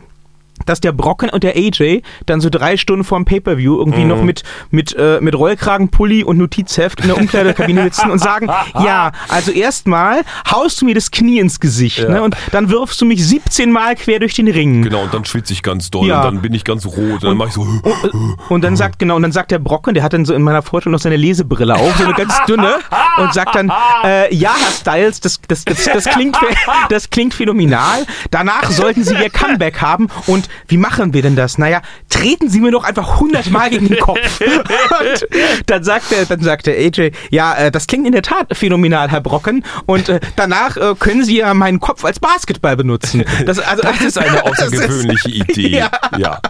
dass 0.66 0.80
der 0.80 0.92
Brocken 0.92 1.30
und 1.30 1.42
der 1.42 1.56
AJ 1.56 2.02
dann 2.26 2.40
so 2.40 2.50
drei 2.50 2.76
Stunden 2.76 3.04
vorm 3.04 3.24
Pay-Per-View 3.24 3.76
irgendwie 3.78 4.02
Mhm. 4.02 4.08
noch 4.08 4.22
mit, 4.22 4.42
mit, 4.70 4.94
äh, 4.96 5.18
mit 5.20 5.34
Rollkragenpulli 5.34 6.24
und 6.24 6.38
Notizheft 6.38 7.00
in 7.00 7.08
der 7.08 7.16
Umkleidekabine 7.18 7.82
sitzen 7.84 8.10
und 8.10 8.18
sagen, 8.18 8.48
ja, 8.82 9.12
also 9.28 9.50
erstmal 9.50 10.22
haust 10.50 10.80
du 10.80 10.84
mir 10.86 10.94
das 10.94 11.10
Knie 11.10 11.38
ins 11.38 11.60
Gesicht 11.60 11.98
Ja. 11.98 12.08
ne, 12.08 12.22
und 12.22 12.36
dann 12.52 12.70
wirfst 12.70 13.00
du 13.00 13.04
mich 13.04 13.24
17 13.26 13.70
Mal 13.70 13.94
quer 13.96 14.18
durch 14.18 14.34
den 14.34 14.48
Ring. 14.48 14.82
Genau, 14.82 15.02
und 15.02 15.14
dann 15.14 15.24
schwitze 15.24 15.52
ich 15.52 15.62
ganz 15.62 15.90
doll 15.90 16.06
Ja. 16.08 16.18
und 16.18 16.24
dann 16.34 16.42
bin 16.42 16.54
ich 16.54 16.64
ganz 16.64 16.86
rot 16.86 16.96
und, 16.98 17.24
dann 17.24 17.36
mache 17.36 17.48
ich 17.48 17.54
so. 17.54 17.66
Und 18.48 18.62
dann 18.62 18.76
sagt, 18.76 18.98
genau, 18.98 19.16
und 19.16 19.22
dann 19.22 19.32
sagt 19.32 19.50
der 19.50 19.58
Brocken, 19.58 19.94
der 19.94 20.02
hat 20.02 20.12
dann 20.12 20.24
so 20.24 20.34
in 20.34 20.42
meiner 20.42 20.62
Vorstellung 20.62 20.92
noch 20.92 21.00
seine 21.00 21.16
Lesebrille 21.16 21.74
auf, 21.74 21.96
so 21.96 22.04
eine 22.04 22.14
ganz 22.14 22.34
dünne, 22.48 22.74
und 23.18 23.32
sagt 23.34 23.54
dann, 23.54 23.72
äh, 24.04 24.34
ja, 24.34 24.50
Herr 24.58 24.72
Styles, 24.72 25.20
das, 25.20 25.40
das, 25.48 25.64
das, 25.64 25.84
das, 25.84 26.04
klingt, 26.06 26.36
das 26.88 27.10
klingt 27.10 27.34
phänomenal. 27.34 28.06
Danach 28.30 28.70
sollten 28.70 29.04
Sie 29.04 29.14
Ihr 29.14 29.30
Comeback 29.30 29.80
haben 29.80 30.08
und 30.26 30.48
wie 30.68 30.76
machen 30.76 31.14
wir 31.14 31.22
denn 31.22 31.36
das? 31.36 31.59
Naja, 31.59 31.82
treten 32.09 32.48
Sie 32.48 32.61
mir 32.61 32.70
doch 32.70 32.84
einfach 32.84 33.20
hundertmal 33.20 33.70
gegen 33.70 33.88
den 33.88 33.98
Kopf. 33.98 34.40
und 34.40 35.26
dann 35.66 35.84
sagte, 35.84 36.26
dann 36.28 36.40
sagte 36.40 36.72
AJ, 36.72 37.12
ja, 37.30 37.55
äh, 37.55 37.70
das 37.70 37.86
klingt 37.86 38.07
in 38.07 38.12
der 38.12 38.22
Tat 38.22 38.57
phänomenal, 38.57 39.11
Herr 39.11 39.20
Brocken. 39.20 39.64
Und 39.86 40.09
äh, 40.09 40.20
danach 40.36 40.76
äh, 40.76 40.94
können 40.98 41.24
Sie 41.24 41.38
ja 41.38 41.53
meinen 41.55 41.80
Kopf 41.80 42.05
als 42.05 42.20
Basketball 42.20 42.76
benutzen. 42.76 43.24
Das, 43.46 43.59
also, 43.59 43.82
das 43.82 44.00
ist 44.00 44.18
eine 44.18 44.44
außergewöhnliche 44.44 45.28
ist, 45.28 45.57
Idee. 45.57 45.78
Ja. 45.78 45.90
ja. 46.18 46.40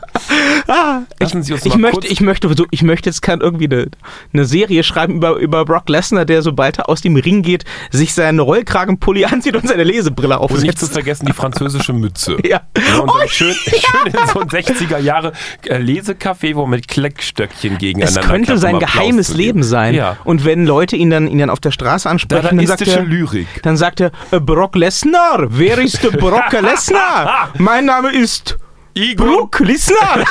Ah, 0.69 1.01
ich, 1.19 1.35
ich 1.35 1.77
möchte, 1.77 2.07
ich, 2.07 2.21
möchte, 2.21 2.49
so, 2.57 2.67
ich 2.71 2.83
möchte 2.83 3.11
jetzt 3.11 3.23
kann 3.23 3.41
irgendwie 3.41 3.67
eine, 3.67 3.89
eine 4.33 4.45
Serie 4.45 4.83
schreiben 4.83 5.17
über, 5.17 5.37
über 5.37 5.65
Brock 5.65 5.89
Lesnar, 5.89 6.25
der 6.25 6.43
sobald 6.43 6.79
er 6.79 6.89
aus 6.89 7.01
dem 7.01 7.17
Ring 7.17 7.43
geht, 7.43 7.65
sich 7.91 8.15
seinen 8.15 8.39
Rollkragenpulli 8.41 9.25
anzieht 9.25 9.57
und 9.57 9.69
seine 9.69 9.85
Lesebrille 9.85 10.39
aufsetzt. 10.39 10.61
Und 10.61 10.67
nicht 10.67 10.79
zu 10.79 10.87
vergessen 10.87 11.27
die 11.27 11.33
französische 11.33 11.93
Mütze. 11.93 12.37
Ja. 12.45 12.63
ja 12.77 12.99
und 12.99 13.11
oh, 13.11 13.29
schön, 13.29 13.55
ja. 13.67 13.92
Schön 13.93 14.07
in 14.07 14.29
so 14.29 14.41
ein 14.41 14.49
60er 14.49 14.99
Jahre 14.99 15.33
äh, 15.67 15.77
Lesecafé, 15.77 16.55
wo 16.57 16.67
mit 16.67 16.89
Kleckstöckchen 16.89 17.79
gegeneinander 17.79 18.21
Es 18.21 18.27
könnte 18.27 18.59
sein 18.59 18.79
geheimes 18.79 19.35
Leben 19.35 19.63
sein. 19.63 19.95
Ja. 19.95 20.17
Und 20.25 20.45
wenn 20.45 20.67
Leute 20.67 20.97
ihn 20.97 21.11
dann, 21.11 21.29
ihn 21.29 21.39
dann 21.39 21.51
auf 21.51 21.61
der 21.61 21.71
Straße 21.71 22.09
ansprechen, 22.09 22.57
dann 22.57 22.67
sagt 22.67 22.87
er, 22.87 23.03
Lyrik. 23.03 23.47
dann 23.63 23.77
sagt 23.77 24.01
er, 24.01 24.13
äh, 24.31 24.41
Brock 24.41 24.77
Lesnar, 24.77 25.47
wer 25.49 25.79
ist 25.79 26.03
der 26.03 26.11
Brock 26.11 26.53
Lesnar? 26.53 27.51
mein 27.59 27.85
Name 27.85 28.13
ist 28.13 28.59
Igor 28.95 29.27
Brook 29.27 29.61
Lisner. 29.61 29.97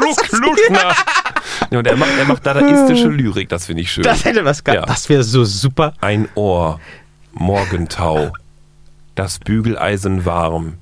Brook 0.00 0.22
Lisner. 0.32 0.94
Ja, 1.70 1.78
und 1.78 1.86
er 1.86 1.96
macht, 1.96 2.10
er 2.18 2.24
macht 2.24 2.46
dadaistische 2.46 3.08
Lyrik, 3.08 3.48
das 3.48 3.66
finde 3.66 3.82
ich 3.82 3.90
schön. 3.92 4.04
Das 4.04 4.24
hätte 4.24 4.44
was 4.44 4.62
gehabt. 4.64 4.80
Ja. 4.80 4.86
Das 4.86 5.08
wäre 5.08 5.22
so 5.22 5.44
super. 5.44 5.94
Ein 6.00 6.28
Ohr, 6.34 6.80
Morgentau, 7.32 8.32
das 9.14 9.38
Bügeleisen 9.38 10.24
warm. 10.24 10.74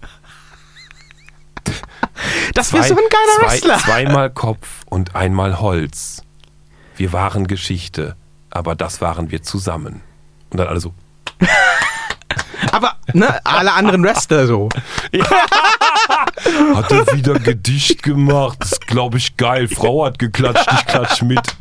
Das 2.55 2.73
wäre 2.73 2.85
so 2.85 2.95
ein 2.95 3.03
geiler 3.11 3.39
zwei, 3.39 3.47
Wrestler. 3.47 3.79
Zweimal 3.79 4.31
Kopf 4.31 4.85
und 4.87 5.15
einmal 5.15 5.61
Holz. 5.61 6.23
Wir 6.97 7.13
waren 7.13 7.47
Geschichte, 7.47 8.17
aber 8.51 8.75
das 8.75 9.01
waren 9.01 9.31
wir 9.31 9.43
zusammen. 9.43 10.03
Und 10.51 10.59
dann 10.59 10.69
alle 10.69 10.81
so. 10.81 10.95
aber 12.73 12.97
ne, 13.13 13.41
alle 13.45 13.73
anderen 13.73 14.03
Wrestler 14.03 14.47
so. 14.47 14.69
Ja. 15.13 15.25
Hat 16.75 16.91
er 16.91 17.07
wieder 17.13 17.39
Gedicht 17.39 18.03
gemacht. 18.03 18.59
Das 18.61 18.73
ist, 18.73 18.87
glaube 18.87 19.19
ich, 19.19 19.37
geil. 19.37 19.69
Frau 19.69 20.05
hat 20.05 20.19
geklatscht, 20.19 20.69
ich 20.73 20.87
klatsch 20.87 21.23
mit. 21.23 21.57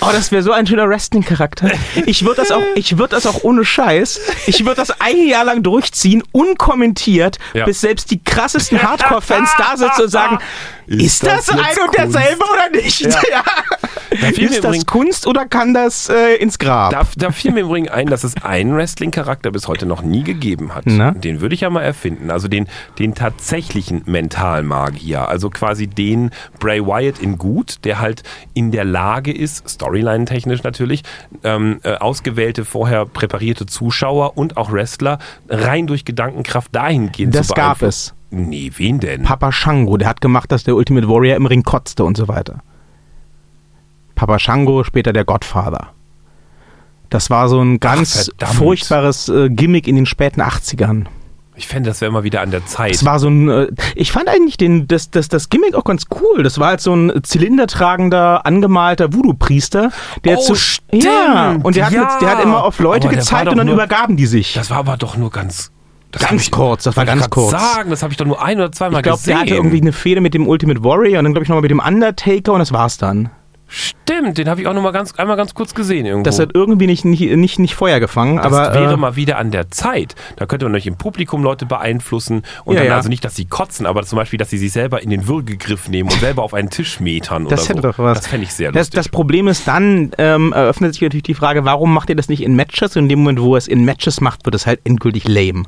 Oh, 0.00 0.08
das 0.12 0.32
wäre 0.32 0.42
so 0.42 0.52
ein 0.52 0.66
schöner 0.66 0.88
Wrestling-Charakter. 0.88 1.70
Ich 2.06 2.24
würde 2.24 2.42
das 2.42 2.50
auch, 2.50 2.62
ich 2.74 2.98
würde 2.98 3.14
das 3.14 3.26
auch 3.26 3.44
ohne 3.44 3.64
Scheiß. 3.64 4.20
Ich 4.46 4.64
würde 4.64 4.76
das 4.76 5.00
ein 5.00 5.26
Jahr 5.26 5.44
lang 5.44 5.62
durchziehen, 5.62 6.22
unkommentiert, 6.32 7.38
ja. 7.54 7.64
bis 7.64 7.80
selbst 7.80 8.10
die 8.10 8.22
krassesten 8.22 8.82
Hardcore-Fans 8.82 9.50
da 9.56 9.76
sitzen 9.76 10.02
und 10.02 10.08
sagen, 10.08 10.38
ist, 10.86 11.02
ist 11.02 11.26
das, 11.26 11.46
das 11.46 11.58
ein 11.58 11.84
und 11.84 11.96
derselbe 11.96 12.44
oder 12.44 12.70
nicht? 12.70 13.00
Ja. 13.00 13.10
ja. 13.30 13.42
Ist 14.28 14.64
das 14.64 14.86
Kunst 14.86 15.26
oder 15.26 15.46
kann 15.46 15.74
das 15.74 16.08
äh, 16.08 16.36
ins 16.36 16.58
Grab? 16.58 16.92
Da, 16.92 17.02
da, 17.16 17.30
fiel 17.30 17.52
mir 17.52 17.60
im 17.60 17.66
Übrigen 17.66 17.88
ein, 17.88 18.06
dass 18.06 18.24
es 18.24 18.34
einen 18.42 18.76
Wrestling-Charakter 18.76 19.50
bis 19.50 19.68
heute 19.68 19.86
noch 19.86 20.02
nie 20.02 20.22
gegeben 20.22 20.74
hat. 20.74 20.84
Na? 20.86 21.10
Den 21.10 21.40
würde 21.40 21.54
ich 21.54 21.62
ja 21.62 21.70
mal 21.70 21.82
erfinden. 21.82 22.30
Also 22.30 22.48
den, 22.48 22.68
den 22.98 23.14
tatsächlichen 23.14 24.02
Mentalmagier. 24.06 25.28
Also 25.28 25.50
quasi 25.50 25.86
den 25.86 26.30
Bray 26.58 26.84
Wyatt 26.84 27.18
in 27.18 27.38
gut, 27.38 27.84
der 27.84 27.98
halt 27.98 28.22
in 28.54 28.70
der 28.70 28.84
Lage 28.84 29.32
ist, 29.32 29.68
Storyline-technisch 29.68 30.62
natürlich, 30.62 31.02
ähm, 31.42 31.80
äh, 31.82 31.94
ausgewählte, 31.94 32.64
vorher 32.64 33.06
präparierte 33.06 33.66
Zuschauer 33.66 34.36
und 34.36 34.56
auch 34.56 34.72
Wrestler 34.72 35.18
rein 35.48 35.86
durch 35.86 36.04
Gedankenkraft 36.04 36.74
dahingehend 36.74 37.34
das 37.34 37.48
zu 37.48 37.54
Das 37.54 37.56
gab 37.56 37.82
es. 37.82 38.15
Nee, 38.30 38.72
wen 38.76 39.00
denn? 39.00 39.22
Papa 39.22 39.52
Shango, 39.52 39.96
der 39.96 40.08
hat 40.08 40.20
gemacht, 40.20 40.50
dass 40.50 40.64
der 40.64 40.74
Ultimate 40.74 41.08
Warrior 41.08 41.36
im 41.36 41.46
Ring 41.46 41.62
kotzte 41.62 42.04
und 42.04 42.16
so 42.16 42.28
weiter. 42.28 42.62
Papa 44.14 44.38
Shango, 44.38 44.82
später 44.82 45.12
der 45.12 45.24
Godfather. 45.24 45.88
Das 47.10 47.30
war 47.30 47.48
so 47.48 47.60
ein 47.60 47.78
ganz 47.78 48.30
Ach, 48.42 48.54
furchtbares 48.54 49.28
äh, 49.28 49.48
Gimmick 49.48 49.86
in 49.86 49.94
den 49.94 50.06
späten 50.06 50.42
80ern. 50.42 51.04
Ich 51.58 51.68
fände, 51.68 51.88
das 51.88 52.02
wäre 52.02 52.10
immer 52.10 52.24
wieder 52.24 52.42
an 52.42 52.50
der 52.50 52.66
Zeit. 52.66 52.94
Das 52.94 53.04
war 53.04 53.18
so 53.18 53.28
ein, 53.28 53.48
äh, 53.48 53.68
ich 53.94 54.12
fand 54.12 54.28
eigentlich 54.28 54.56
den, 54.56 54.88
das, 54.88 55.10
das, 55.10 55.28
das 55.28 55.48
Gimmick 55.48 55.74
auch 55.74 55.84
ganz 55.84 56.04
cool. 56.20 56.42
Das 56.42 56.58
war 56.58 56.68
halt 56.68 56.80
so 56.80 56.94
ein 56.94 57.22
zylindertragender, 57.22 58.44
angemalter 58.44 59.14
Voodoo-Priester, 59.14 59.90
der 60.24 60.38
oh, 60.38 60.42
zu. 60.42 60.54
Stimmt. 60.54 61.04
Ja, 61.04 61.56
und 61.62 61.76
der 61.76 61.86
hat, 61.86 61.92
mit, 61.92 62.02
der 62.20 62.30
hat 62.30 62.42
immer 62.42 62.64
auf 62.64 62.78
Leute 62.78 63.08
gezeigt 63.08 63.48
und 63.48 63.56
dann 63.56 63.66
nur, 63.66 63.74
übergaben 63.76 64.16
die 64.16 64.26
sich. 64.26 64.52
Das 64.52 64.70
war 64.70 64.78
aber 64.78 64.96
doch 64.96 65.16
nur 65.16 65.30
ganz 65.30 65.70
das 66.12 66.22
ganz 66.22 66.50
kurz, 66.50 66.84
das 66.84 66.96
war 66.96 67.04
ganz 67.04 67.28
kurz. 67.30 67.50
sagen, 67.50 67.90
das 67.90 68.02
habe 68.02 68.12
ich 68.12 68.16
doch 68.16 68.26
nur 68.26 68.42
ein 68.42 68.58
oder 68.58 68.72
zweimal 68.72 69.00
ich 69.00 69.04
glaub, 69.04 69.18
gesehen. 69.18 69.32
Ich 69.32 69.36
glaube, 69.36 69.46
der 69.46 69.56
hatte 69.56 69.66
irgendwie 69.66 69.80
eine 69.80 69.92
Fehde 69.92 70.20
mit 70.20 70.34
dem 70.34 70.46
Ultimate 70.46 70.82
Warrior 70.82 71.18
und 71.18 71.24
dann 71.24 71.32
glaube 71.32 71.44
ich 71.44 71.48
nochmal 71.48 71.62
mit 71.62 71.70
dem 71.70 71.80
Undertaker 71.80 72.52
und 72.52 72.60
das 72.60 72.72
war's 72.72 72.96
dann. 72.96 73.30
Stimmt, 73.68 74.38
den 74.38 74.48
habe 74.48 74.60
ich 74.60 74.68
auch 74.68 74.74
noch 74.74 74.82
mal 74.82 74.92
ganz, 74.92 75.14
einmal 75.16 75.36
ganz 75.36 75.52
kurz 75.52 75.74
gesehen 75.74 76.06
irgendwo. 76.06 76.22
Das 76.22 76.38
hat 76.38 76.50
irgendwie 76.54 76.86
nicht, 76.86 77.04
nicht, 77.04 77.20
nicht, 77.20 77.58
nicht 77.58 77.74
Feuer 77.74 77.98
gefangen. 77.98 78.36
Das 78.36 78.46
aber, 78.46 78.72
wäre 78.74 78.94
äh, 78.94 78.96
mal 78.96 79.16
wieder 79.16 79.38
an 79.38 79.50
der 79.50 79.72
Zeit. 79.72 80.14
Da 80.36 80.46
könnte 80.46 80.66
man 80.66 80.74
euch 80.76 80.86
im 80.86 80.96
Publikum 80.96 81.42
Leute 81.42 81.66
beeinflussen 81.66 82.42
und 82.64 82.74
ja, 82.74 82.82
dann 82.82 82.90
ja. 82.90 82.96
also 82.96 83.08
nicht, 83.08 83.24
dass 83.24 83.34
sie 83.34 83.46
kotzen, 83.46 83.84
aber 83.84 84.04
zum 84.04 84.18
Beispiel, 84.18 84.38
dass 84.38 84.50
sie 84.50 84.58
sich 84.58 84.70
selber 84.70 85.02
in 85.02 85.10
den 85.10 85.26
Würgegriff 85.26 85.88
nehmen 85.88 86.08
und 86.10 86.20
selber 86.20 86.44
auf 86.44 86.54
einen 86.54 86.70
Tisch 86.70 87.00
metern 87.00 87.48
das 87.48 87.64
oder 87.64 87.68
hätte 87.68 87.82
so. 87.82 87.88
Doch 87.88 87.98
was. 87.98 88.18
Das 88.18 88.28
fände 88.28 88.44
ich 88.44 88.54
sehr 88.54 88.70
lustig. 88.70 88.94
Das, 88.94 89.06
das 89.06 89.08
Problem 89.08 89.48
ist 89.48 89.66
dann, 89.66 90.12
ähm, 90.18 90.52
eröffnet 90.52 90.94
sich 90.94 91.02
natürlich 91.02 91.24
die 91.24 91.34
Frage, 91.34 91.64
warum 91.64 91.92
macht 91.92 92.08
ihr 92.08 92.16
das 92.16 92.28
nicht 92.28 92.44
in 92.44 92.54
Matches? 92.54 92.96
Und 92.96 93.04
in 93.04 93.08
dem 93.08 93.18
Moment, 93.18 93.42
wo 93.42 93.56
er 93.56 93.58
es 93.58 93.66
in 93.66 93.84
Matches 93.84 94.20
macht, 94.20 94.44
wird 94.44 94.54
es 94.54 94.66
halt 94.66 94.80
endgültig 94.84 95.26
lame. 95.26 95.64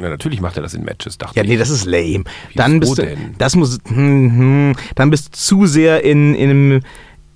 Ja, 0.00 0.08
natürlich 0.08 0.40
macht 0.40 0.56
er 0.56 0.62
das 0.62 0.74
in 0.74 0.84
Matches, 0.84 1.18
dachte 1.18 1.36
ja, 1.36 1.42
ich. 1.42 1.48
Ja, 1.48 1.54
nee, 1.54 1.58
das 1.58 1.70
ist 1.70 1.84
lame. 1.84 2.24
Wie 2.48 2.56
dann 2.56 2.80
bist 2.80 2.98
du, 2.98 3.16
das 3.38 3.54
muss, 3.56 3.78
hm, 3.86 3.96
hm, 3.96 4.76
dann 4.94 5.10
bist 5.10 5.28
du 5.28 5.38
zu 5.38 5.66
sehr 5.66 6.02
in, 6.04 6.34
in 6.34 6.82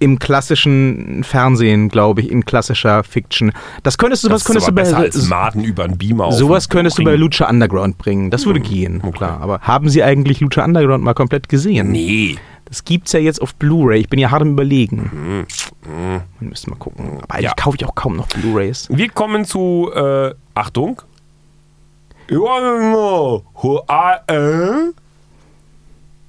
im 0.01 0.19
klassischen 0.19 1.25
Fernsehen, 1.25 1.89
glaube 1.89 2.21
ich, 2.21 2.31
in 2.31 2.45
klassischer 2.45 3.03
Fiction. 3.03 3.53
Das 3.83 3.99
könntest 3.99 4.25
du, 4.25 4.29
das 4.29 4.43
was 4.43 4.45
könntest 4.45 4.69
du 4.69 4.73
bei 4.73 4.93
als 4.93 5.29
Maden 5.29 5.65
über 5.65 5.85
einen 5.85 5.99
Beamer 5.99 6.31
Sowas 6.33 6.69
könntest 6.69 6.99
du 6.99 7.05
bei 7.05 7.17
Lucha 7.17 7.49
Underground 7.49 7.99
bringen. 7.99 8.31
Das 8.31 8.47
würde 8.47 8.61
mhm. 8.61 8.65
gehen, 8.65 9.01
okay. 9.03 9.19
klar. 9.19 9.41
Aber 9.41 9.61
haben 9.61 9.89
Sie 9.89 10.03
eigentlich 10.03 10.41
Lucha 10.41 10.65
Underground 10.65 11.03
mal 11.03 11.15
komplett 11.15 11.49
gesehen? 11.49 11.91
Nee. 11.91 12.37
Das 12.65 12.85
gibt's 12.85 13.13
ja 13.13 13.19
jetzt 13.19 13.41
auf 13.41 13.55
Blu-ray. 13.55 14.01
Ich 14.01 14.09
bin 14.09 14.21
ja 14.21 14.31
hart 14.31 14.43
im 14.43 14.53
Überlegen. 14.53 15.11
Mhm. 15.13 15.47
Mhm. 15.91 16.49
Müssen 16.49 16.67
wir 16.67 16.75
mal 16.75 16.79
gucken. 16.79 17.19
Aber 17.23 17.35
eigentlich 17.35 17.45
ja. 17.45 17.55
kaufe 17.55 17.77
ich 17.81 17.85
auch 17.87 17.95
kaum 17.95 18.17
noch 18.17 18.29
Blu-rays. 18.29 18.89
Wir 18.91 19.09
kommen 19.09 19.47
zu 19.47 19.91
äh, 19.95 20.35
Achtung. 20.55 21.01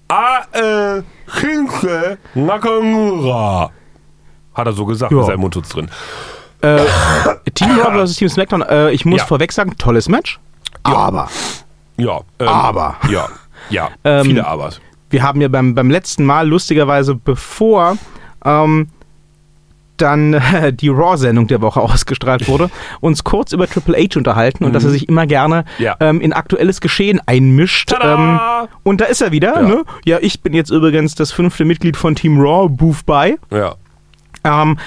Ae 0.08 1.04
Shinsuke 1.28 2.18
Nakamura. 2.36 3.70
Hat 4.54 4.68
er 4.68 4.74
so 4.74 4.86
gesagt, 4.86 5.12
ja. 5.12 5.18
mit 5.18 5.28
seinem 5.28 5.42
Mundschutz 5.42 5.70
drin. 5.70 5.90
Äh, 6.62 6.86
Team 7.54 7.80
Raw 7.80 8.06
vs. 8.06 8.16
Team 8.16 8.30
SmackDown, 8.30 8.62
äh, 8.64 8.92
ich 8.92 9.06
muss 9.06 9.20
ja. 9.20 9.26
vorweg 9.26 9.52
sagen, 9.52 9.78
tolles 9.78 10.10
Match. 10.10 10.40
Ja. 10.86 10.94
Aber. 10.94 11.30
Ja. 11.98 12.22
Ähm, 12.40 12.48
aber. 12.48 12.96
Ja. 13.10 13.28
Ja. 13.70 13.90
Ähm, 14.04 14.26
viele 14.26 14.48
Abers. 14.48 14.80
Wir 15.10 15.24
haben 15.24 15.42
ja 15.42 15.48
beim, 15.48 15.76
beim 15.76 15.90
letzten 15.90 16.26
Mal, 16.26 16.48
lustigerweise, 16.48 17.16
bevor 17.16 17.98
ähm, 18.46 18.90
dann 20.02 20.34
äh, 20.34 20.74
die 20.80 20.90
Raw-Sendung 20.90 21.48
der 21.48 21.62
Woche 21.62 21.82
ausgestrahlt 21.82 22.48
wurde, 22.48 22.70
uns 23.00 23.24
kurz 23.24 23.54
über 23.54 23.68
Triple 23.68 23.98
H 23.98 24.18
unterhalten 24.18 24.66
und 24.66 24.74
dass 24.74 24.84
er 24.84 24.90
mhm. 24.90 24.94
sich 24.94 25.10
immer 25.10 25.28
gerne 25.28 25.66
ja. 25.78 25.96
ähm, 26.00 26.22
in 26.22 26.34
aktuelles 26.34 26.82
Geschehen 26.82 27.22
einmischt. 27.26 27.94
Ähm, 28.02 28.40
und 28.84 29.02
da 29.02 29.06
ist 29.06 29.22
er 29.22 29.32
wieder. 29.32 29.62
Ja. 29.62 29.68
Ne? 29.68 29.84
ja, 30.06 30.18
ich 30.22 30.42
bin 30.42 30.54
jetzt 30.54 30.70
übrigens 30.70 31.16
das 31.16 31.32
fünfte 31.32 31.66
Mitglied 31.66 31.98
von 31.98 32.16
Team 32.16 32.40
Raw, 32.40 32.70
Booth 32.70 33.06
by. 33.06 33.38
Ja. 33.52 33.76
Ähm, 34.44 34.78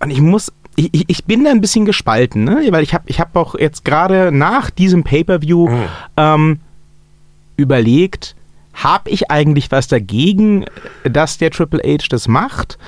und 0.00 0.10
ich 0.10 0.20
muss 0.20 0.52
ich, 0.76 1.04
ich, 1.08 1.24
bin 1.24 1.44
da 1.44 1.50
ein 1.50 1.60
bisschen 1.60 1.84
gespalten, 1.84 2.44
ne? 2.44 2.66
weil 2.70 2.82
ich 2.82 2.94
habe 2.94 3.04
ich 3.06 3.20
hab 3.20 3.36
auch 3.36 3.54
jetzt 3.54 3.84
gerade 3.84 4.32
nach 4.32 4.70
diesem 4.70 5.04
Pay-per-View 5.04 5.68
mhm. 5.68 5.84
ähm, 6.16 6.60
überlegt, 7.56 8.34
habe 8.72 9.10
ich 9.10 9.30
eigentlich 9.30 9.70
was 9.70 9.88
dagegen, 9.88 10.64
dass 11.04 11.38
der 11.38 11.50
Triple 11.50 11.82
H 11.84 12.06
das 12.08 12.28
macht? 12.28 12.78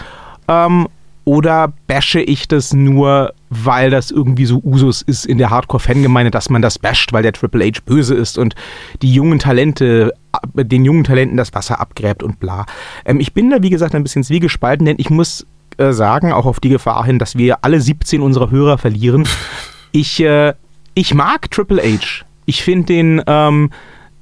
Ähm, 0.49 0.89
oder 1.25 1.73
bashe 1.87 2.21
ich 2.21 2.49
das 2.49 2.73
nur, 2.73 3.33
weil 3.49 3.91
das 3.91 4.11
irgendwie 4.11 4.45
so 4.45 4.61
Usus 4.65 5.03
ist 5.03 5.25
in 5.25 5.39
der 5.39 5.51
Hardcore-Fangemeinde, 5.51 6.33
dass 6.33 6.51
man 6.51 6.63
das 6.63 6.81
basht, 6.81 7.13
weil 7.13 7.23
der 7.23 7.33
Triple 7.33 7.65
H 7.65 7.81
böse 7.87 8.15
ist 8.15 8.39
und 8.39 8.57
die 9.03 9.13
jungen 9.13 9.39
Talente, 9.39 10.13
den 10.55 10.85
jungen 10.85 11.05
Talenten 11.05 11.37
das 11.37 11.55
Wasser 11.55 11.81
abgräbt 11.81 12.25
und 12.25 12.41
bla. 12.41 12.67
Ähm, 13.05 13.21
ich 13.21 13.33
bin 13.35 13.51
da, 13.51 13.63
wie 13.63 13.71
gesagt, 13.71 13.95
ein 13.95 14.03
bisschen 14.03 14.25
zwiegespalten, 14.25 14.85
denn 14.85 14.97
ich 14.99 15.11
muss 15.11 15.47
äh, 15.79 15.93
sagen, 15.93 16.33
auch 16.33 16.47
auf 16.47 16.59
die 16.59 16.71
Gefahr 16.71 17.05
hin, 17.05 17.21
dass 17.21 17.37
wir 17.37 17.65
alle 17.65 17.81
17 17.81 18.21
unserer 18.21 18.51
Hörer 18.51 18.79
verlieren. 18.79 19.27
Ich, 19.95 20.21
äh, 20.21 20.55
ich 20.95 21.13
mag 21.13 21.51
Triple 21.51 21.83
H. 21.83 22.25
Ich 22.47 22.65
finde 22.65 22.87
den, 22.87 23.23
ähm, 23.27 23.71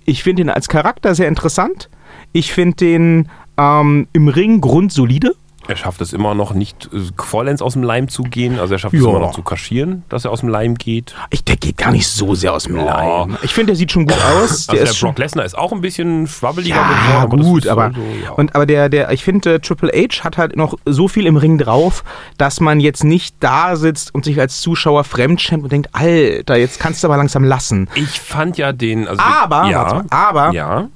ich 0.05 0.25
den 0.25 0.51
als 0.51 0.69
Charakter 0.69 1.15
sehr 1.15 1.29
interessant. 1.29 1.89
Ich 2.33 2.53
finde 2.53 2.77
den 2.77 3.29
ähm, 3.57 4.09
im 4.13 4.27
Ring 4.27 4.61
grundsolide 4.61 5.37
Er 5.69 5.77
schafft 5.77 6.01
es 6.01 6.13
immer 6.13 6.35
noch 6.35 6.53
nicht 6.53 6.89
äh, 6.93 6.99
vollends 7.23 7.63
aus 7.63 7.75
dem 7.75 7.83
Leim 7.83 8.09
zu 8.09 8.23
gehen. 8.25 8.59
Also 8.59 8.75
er 8.75 8.79
schafft 8.79 8.95
es 8.95 9.03
Ja. 9.03 9.09
immer 9.11 9.21
noch 9.21 9.33
zu 9.35 9.43
kaschieren, 9.43 10.03
dass 10.09 10.25
er 10.25 10.33
aus 10.33 10.41
dem 10.41 10.49
Leim 10.49 10.75
geht. 10.77 11.15
Ich, 11.31 11.45
der 11.45 11.57
geht 11.57 11.77
gar 11.77 11.93
nicht 11.93 12.09
so 12.09 12.35
sehr 12.35 12.53
aus 12.55 12.65
dem 12.65 12.77
Ja. 12.77 12.85
Leim. 12.85 13.37
Ich 13.43 13.53
finde, 13.55 13.67
der 13.69 13.77
sieht 13.77 13.93
schon 13.93 14.07
gut 14.07 14.17
aus. 14.17 14.51
Also 14.51 14.73
der 14.73 14.81
der, 14.83 14.91
ist 14.91 14.97
schon, 14.97 15.11
Brock 15.11 15.19
Lesnar 15.19 15.45
ist 15.45 15.57
auch 15.57 15.71
ein 15.73 15.81
bisschen 15.81 16.27
schwabbeliger 16.27 16.75
ja, 16.77 17.25
geworden. 17.25 17.39
das 17.39 17.47
gut, 17.47 17.67
aber, 17.69 17.93
so, 17.95 18.01
ja. 18.25 18.31
und, 18.33 18.55
aber 18.55 18.67
der, 18.67 18.89
der, 18.89 19.11
ich 19.13 19.23
finde, 19.23 19.61
Triple 19.61 19.93
H 19.93 20.25
hat 20.25 20.39
halt 20.39 20.57
noch 20.57 20.75
so 20.87 21.07
viel 21.09 21.27
im 21.27 21.37
Ring 21.37 21.59
drauf, 21.59 22.03
dass 22.39 22.59
man 22.61 22.81
jetzt 22.81 23.05
nicht 23.05 23.37
da 23.41 23.77
sitzt 23.77 24.15
und 24.15 24.25
sich 24.25 24.41
als 24.41 24.61
Zuschauer 24.63 25.05
fremdschämt 25.05 25.63
und 25.63 25.71
denkt, 25.71 25.91
Alter, 25.93 26.57
jetzt 26.57 26.81
kannst 26.81 27.05
du 27.05 27.07
aber 27.09 27.17
langsam 27.19 27.45
lassen. 27.45 27.89
ich 27.95 28.19
fand 28.21 28.57
ja 28.59 28.73
den. 28.73 29.07
Also 29.07 29.23
Aber, 29.23 29.67
ja, 29.71 29.79
warte 29.83 29.95
mal, 29.95 30.05
aber 30.11 30.53
ja, 30.53 30.89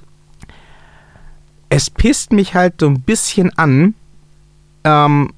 es 1.69 1.89
pisst 1.89 2.31
mich 2.31 2.55
halt 2.55 2.75
so 2.79 2.87
ein 2.87 3.01
bisschen 3.01 3.57
an, 3.57 3.95
ähm, 4.85 5.31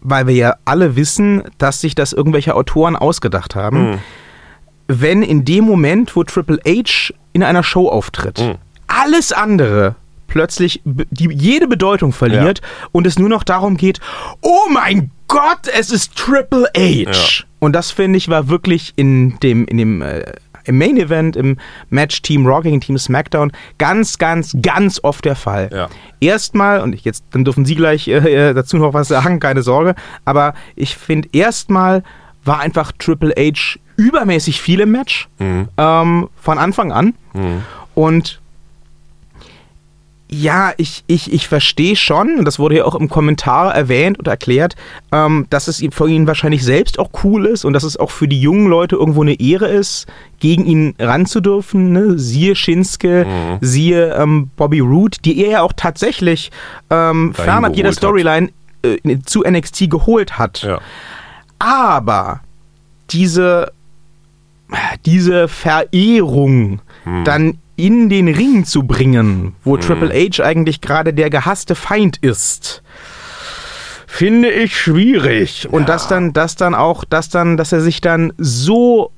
weil 0.00 0.26
wir 0.26 0.34
ja 0.34 0.54
alle 0.64 0.96
wissen, 0.96 1.42
dass 1.58 1.80
sich 1.80 1.94
das 1.94 2.12
irgendwelche 2.12 2.54
Autoren 2.54 2.96
ausgedacht 2.96 3.54
haben, 3.54 3.90
Mhm. 3.90 3.98
wenn 4.86 5.22
in 5.22 5.44
dem 5.44 5.64
Moment, 5.64 6.14
wo 6.16 6.24
Triple 6.24 6.60
H 6.66 7.12
in 7.32 7.42
einer 7.42 7.62
Show 7.62 7.88
auftritt, 7.88 8.38
Mhm. 8.40 8.54
alles 8.86 9.32
andere 9.32 9.96
plötzlich 10.28 10.80
die, 10.84 11.30
jede 11.32 11.66
Bedeutung 11.66 12.12
verliert 12.12 12.60
und 12.92 13.06
es 13.06 13.18
nur 13.18 13.28
noch 13.30 13.42
darum 13.44 13.76
geht, 13.76 13.98
oh 14.42 14.68
mein 14.70 15.10
Gott, 15.26 15.68
es 15.76 15.90
ist 15.90 16.14
Triple 16.16 16.68
H. 16.76 16.80
Ja. 17.10 17.12
Und 17.60 17.72
das 17.72 17.90
finde 17.90 18.18
ich 18.18 18.28
war 18.28 18.48
wirklich 18.48 18.92
in 18.96 19.38
dem, 19.40 19.66
in 19.66 19.76
dem 19.78 20.00
äh, 20.02 20.22
im 20.68 20.78
Main 20.78 20.96
Event, 20.96 21.34
im 21.36 21.56
Match 21.90 22.22
Team 22.22 22.46
Raw 22.46 22.62
gegen 22.62 22.80
Team 22.80 22.96
SmackDown 22.98 23.50
ganz, 23.78 24.18
ganz, 24.18 24.56
ganz 24.62 25.00
oft 25.02 25.24
der 25.24 25.34
Fall. 25.36 25.70
Ja. 25.72 25.88
Erstmal, 26.20 26.80
und 26.80 26.94
jetzt 27.04 27.24
dann 27.30 27.44
dürfen 27.44 27.64
Sie 27.64 27.74
gleich 27.74 28.06
äh, 28.08 28.52
dazu 28.54 28.76
noch 28.76 28.94
was 28.94 29.08
sagen, 29.08 29.40
keine 29.40 29.62
Sorge, 29.62 29.94
aber 30.24 30.54
ich 30.76 30.96
finde 30.96 31.28
erstmal 31.32 32.02
war 32.44 32.60
einfach 32.60 32.92
Triple 32.98 33.34
H 33.36 33.78
übermäßig 33.96 34.60
viel 34.62 34.80
im 34.80 34.92
Match 34.92 35.28
Mhm. 35.38 35.68
ähm, 35.76 36.28
von 36.40 36.56
Anfang 36.58 36.92
an. 36.92 37.14
Mhm. 37.34 37.62
Und 37.94 38.40
ja, 40.30 40.72
ich, 40.76 41.04
ich, 41.06 41.32
ich 41.32 41.48
verstehe 41.48 41.96
schon, 41.96 42.38
und 42.38 42.44
das 42.44 42.58
wurde 42.58 42.76
ja 42.76 42.84
auch 42.84 42.94
im 42.94 43.08
Kommentar 43.08 43.74
erwähnt 43.74 44.18
und 44.18 44.28
erklärt, 44.28 44.76
ähm, 45.10 45.46
dass 45.48 45.68
es 45.68 45.82
für 45.90 46.08
ihn 46.08 46.26
wahrscheinlich 46.26 46.62
selbst 46.64 46.98
auch 46.98 47.10
cool 47.24 47.46
ist 47.46 47.64
und 47.64 47.72
dass 47.72 47.82
es 47.82 47.96
auch 47.96 48.10
für 48.10 48.28
die 48.28 48.40
jungen 48.40 48.66
Leute 48.68 48.96
irgendwo 48.96 49.22
eine 49.22 49.40
Ehre 49.40 49.68
ist, 49.68 50.06
gegen 50.38 50.66
ihn 50.66 50.94
ranzudürfen. 50.98 51.92
Ne? 51.92 52.18
Siehe 52.18 52.54
Shinsuke, 52.56 53.24
Mhm. 53.26 53.58
siehe 53.62 54.14
ähm, 54.14 54.50
Bobby 54.56 54.80
Roode, 54.80 55.16
die 55.24 55.42
er 55.44 55.50
ja 55.50 55.62
auch 55.62 55.72
tatsächlich 55.74 56.50
ähm, 56.90 57.32
fernab 57.34 57.74
jeder. 57.74 57.92
Storyline 57.92 58.50
äh, 58.82 59.18
zu 59.24 59.42
NXT 59.48 59.88
geholt 59.90 60.38
hat. 60.38 60.62
ja. 60.62 60.78
Aber 61.58 62.40
diese, 63.10 63.72
diese 65.06 65.48
Verehrung 65.48 66.80
Hm. 67.04 67.24
dann 67.24 67.58
in 67.78 68.08
den 68.08 68.26
Ring 68.26 68.64
zu 68.64 68.82
bringen, 68.82 69.54
wo 69.62 69.76
Triple 69.76 70.12
H 70.12 70.42
eigentlich 70.42 70.80
gerade 70.80 71.14
der 71.14 71.30
gehasste 71.30 71.76
Feind 71.76 72.16
ist, 72.16 72.82
finde 74.08 74.50
ich 74.50 74.76
schwierig. 74.76 75.68
Und 75.70 75.88
das 75.88 76.08
dann, 76.08 76.32
das 76.32 76.56
dann 76.56 76.74
auch, 76.74 77.04
das 77.04 77.28
dann, 77.28 77.56
dass 77.56 77.70
er 77.70 77.80
sich 77.80 78.00
dann 78.00 78.32
so, 78.36 79.12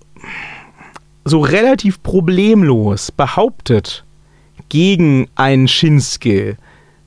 so 1.25 1.41
relativ 1.41 2.03
problemlos 2.03 3.11
behauptet 3.11 4.05
gegen 4.69 5.29
einen 5.37 5.67
Shinsuke, 5.67 6.59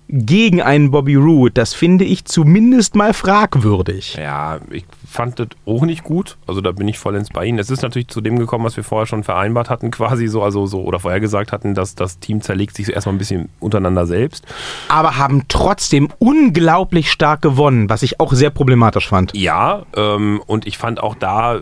gegen 0.07 0.59
einen 0.59 0.89
Bobby 0.89 1.15
Roode, 1.15 1.53
das 1.53 1.75
finde 1.75 2.03
ich 2.05 2.25
zumindest 2.25 2.95
mal 2.95 3.13
fragwürdig. 3.13 4.15
Ja, 4.15 4.59
ich 4.71 4.85
fand 5.13 5.39
das 5.39 5.47
auch 5.65 5.83
nicht 5.83 6.03
gut. 6.03 6.37
Also 6.47 6.61
da 6.61 6.71
bin 6.71 6.87
ich 6.87 6.97
vollends 6.99 7.29
bei 7.29 7.45
Ihnen. 7.45 7.59
Es 7.59 7.69
ist 7.69 7.83
natürlich 7.83 8.07
zu 8.07 8.19
dem 8.19 8.39
gekommen, 8.39 8.65
was 8.65 8.75
wir 8.75 8.83
vorher 8.83 9.05
schon 9.05 9.23
vereinbart 9.23 9.69
hatten, 9.69 9.91
quasi 9.91 10.27
so, 10.27 10.43
also 10.43 10.65
so, 10.65 10.81
oder 10.81 10.99
vorher 10.99 11.19
gesagt 11.19 11.51
hatten, 11.51 11.75
dass 11.75 11.95
das 11.95 12.19
Team 12.19 12.41
zerlegt 12.41 12.75
sich 12.75 12.91
erstmal 12.91 13.15
ein 13.15 13.19
bisschen 13.19 13.49
untereinander 13.59 14.05
selbst. 14.05 14.45
aber 14.89 15.17
haben 15.17 15.43
trotzdem 15.47 16.09
unglaublich 16.19 17.11
stark 17.11 17.41
gewonnen, 17.41 17.89
was 17.89 18.03
ich 18.03 18.19
auch 18.19 18.33
sehr 18.33 18.49
problematisch 18.49 19.07
fand. 19.07 19.35
Ja, 19.35 19.83
ähm, 19.95 20.41
und 20.47 20.65
ich 20.67 20.77
fand 20.77 21.01
auch 21.01 21.15
da 21.15 21.55
äh, 21.55 21.59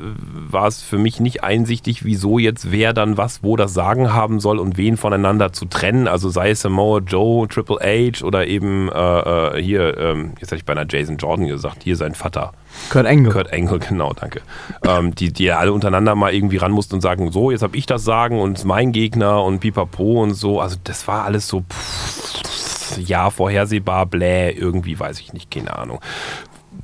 war 0.50 0.68
es 0.68 0.82
für 0.82 0.98
mich 0.98 1.20
nicht 1.20 1.44
einsichtig, 1.44 2.06
wieso 2.06 2.40
jetzt 2.40 2.72
wer 2.72 2.94
dann 2.94 3.18
was 3.18 3.44
wo 3.44 3.56
das 3.56 3.74
Sagen 3.74 4.14
haben 4.14 4.40
soll 4.40 4.60
und 4.60 4.78
wen 4.78 4.98
voneinander 4.98 5.52
zu 5.52 5.66
trennen. 5.66 6.08
Also 6.08 6.30
sei 6.30 6.52
es 6.52 6.62
Samoa 6.62 7.00
Joe, 7.00 7.48
Triple 7.48 7.80
H 7.82 8.26
oder 8.26 8.48
eben 8.48 8.90
äh, 8.90 9.20
äh, 9.58 9.62
hier, 9.62 9.98
ähm, 9.98 10.34
jetzt 10.40 10.52
hätte 10.52 10.58
ich 10.58 10.66
beinahe 10.66 10.88
Jason 10.90 11.18
Jordan 11.18 11.48
gesagt, 11.48 11.84
hier 11.84 11.96
sein 11.96 12.16
Vater. 12.16 12.54
Kurt 12.90 13.06
Angle. 13.06 13.32
Kurt 13.32 13.54
Angle, 13.54 13.80
genau, 13.80 14.14
danke. 14.14 14.42
Ähm, 14.84 15.16
die, 15.16 15.32
die 15.32 15.52
alle 15.52 15.74
untereinander 15.74 16.16
mal 16.16 16.34
irgendwie 16.34 16.58
ran 16.58 16.72
mussten 16.72 16.96
und 16.96 17.02
sagen, 17.02 17.32
so, 17.32 17.52
jetzt 17.52 17.64
habe 17.64 17.78
ich 17.78 17.86
das 17.86 18.04
Sagen 18.04 18.40
und 18.40 18.66
mein 18.66 18.92
Gegner 18.92 19.44
und 19.44 19.60
pipapo 19.60 20.22
und 20.22 20.34
so. 20.34 20.60
Also 20.60 20.78
das 20.84 21.08
war 21.08 21.26
alles 21.26 21.48
so, 21.48 21.62
pff, 21.62 22.98
ja, 22.98 23.30
vorhersehbar, 23.30 24.06
bläh, 24.06 24.52
irgendwie, 24.52 25.00
weiß 25.00 25.20
ich 25.20 25.34
nicht, 25.34 25.52
keine 25.52 25.78
Ahnung. 25.78 26.00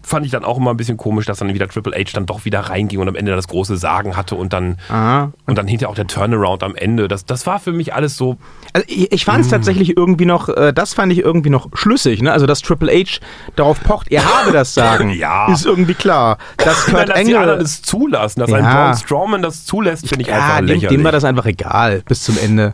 Fand 0.03 0.25
ich 0.25 0.31
dann 0.31 0.43
auch 0.43 0.57
immer 0.57 0.71
ein 0.71 0.77
bisschen 0.77 0.97
komisch, 0.97 1.25
dass 1.25 1.39
dann 1.39 1.53
wieder 1.53 1.67
Triple 1.67 1.93
H 1.97 2.11
dann 2.13 2.25
doch 2.25 2.43
wieder 2.45 2.59
reinging 2.59 2.99
und 2.99 3.07
am 3.07 3.15
Ende 3.15 3.33
das 3.35 3.47
große 3.47 3.77
Sagen 3.77 4.15
hatte 4.17 4.35
und 4.35 4.51
dann, 4.53 4.77
Aha. 4.89 5.31
und 5.45 5.57
dann 5.57 5.65
hinterher 5.67 5.89
auch 5.89 5.95
der 5.95 6.07
Turnaround 6.07 6.61
am 6.63 6.75
Ende. 6.75 7.07
Das, 7.07 7.25
das 7.25 7.47
war 7.47 7.59
für 7.59 7.71
mich 7.71 7.93
alles 7.93 8.15
so, 8.17 8.37
Also 8.73 8.85
ich, 8.89 9.11
ich 9.11 9.25
fand 9.25 9.45
es 9.45 9.49
tatsächlich 9.49 9.95
irgendwie 9.97 10.25
noch, 10.25 10.49
äh, 10.49 10.73
das 10.73 10.93
fand 10.93 11.11
ich 11.13 11.19
irgendwie 11.19 11.49
noch 11.49 11.69
schlüssig, 11.73 12.21
ne? 12.21 12.31
Also 12.31 12.45
dass 12.45 12.61
Triple 12.61 12.91
H 12.91 13.19
darauf 13.55 13.81
pocht, 13.81 14.11
er 14.11 14.23
habe 14.25 14.51
das 14.51 14.73
Sagen, 14.73 15.09
Ja. 15.17 15.51
ist 15.51 15.65
irgendwie 15.65 15.93
klar. 15.95 16.37
Dass 16.57 16.87
Nein, 16.91 16.95
Kurt 17.05 17.09
dass 17.09 17.23
die 17.25 17.35
anderen 17.35 17.61
es 17.61 17.81
zulassen, 17.81 18.39
dass 18.41 18.51
ein 18.53 18.63
Ja. 18.63 18.73
Braun 18.85 18.97
Strowman 18.97 19.41
das 19.41 19.65
zulässt, 19.65 20.07
finde 20.07 20.23
ich 20.23 20.27
ja, 20.27 20.35
einfach 20.35 20.57
dem, 20.57 20.65
lächerlich. 20.67 20.89
dem 20.89 21.03
war 21.05 21.11
das 21.11 21.23
einfach 21.23 21.45
egal 21.45 22.03
bis 22.07 22.23
zum 22.23 22.37
Ende. 22.37 22.73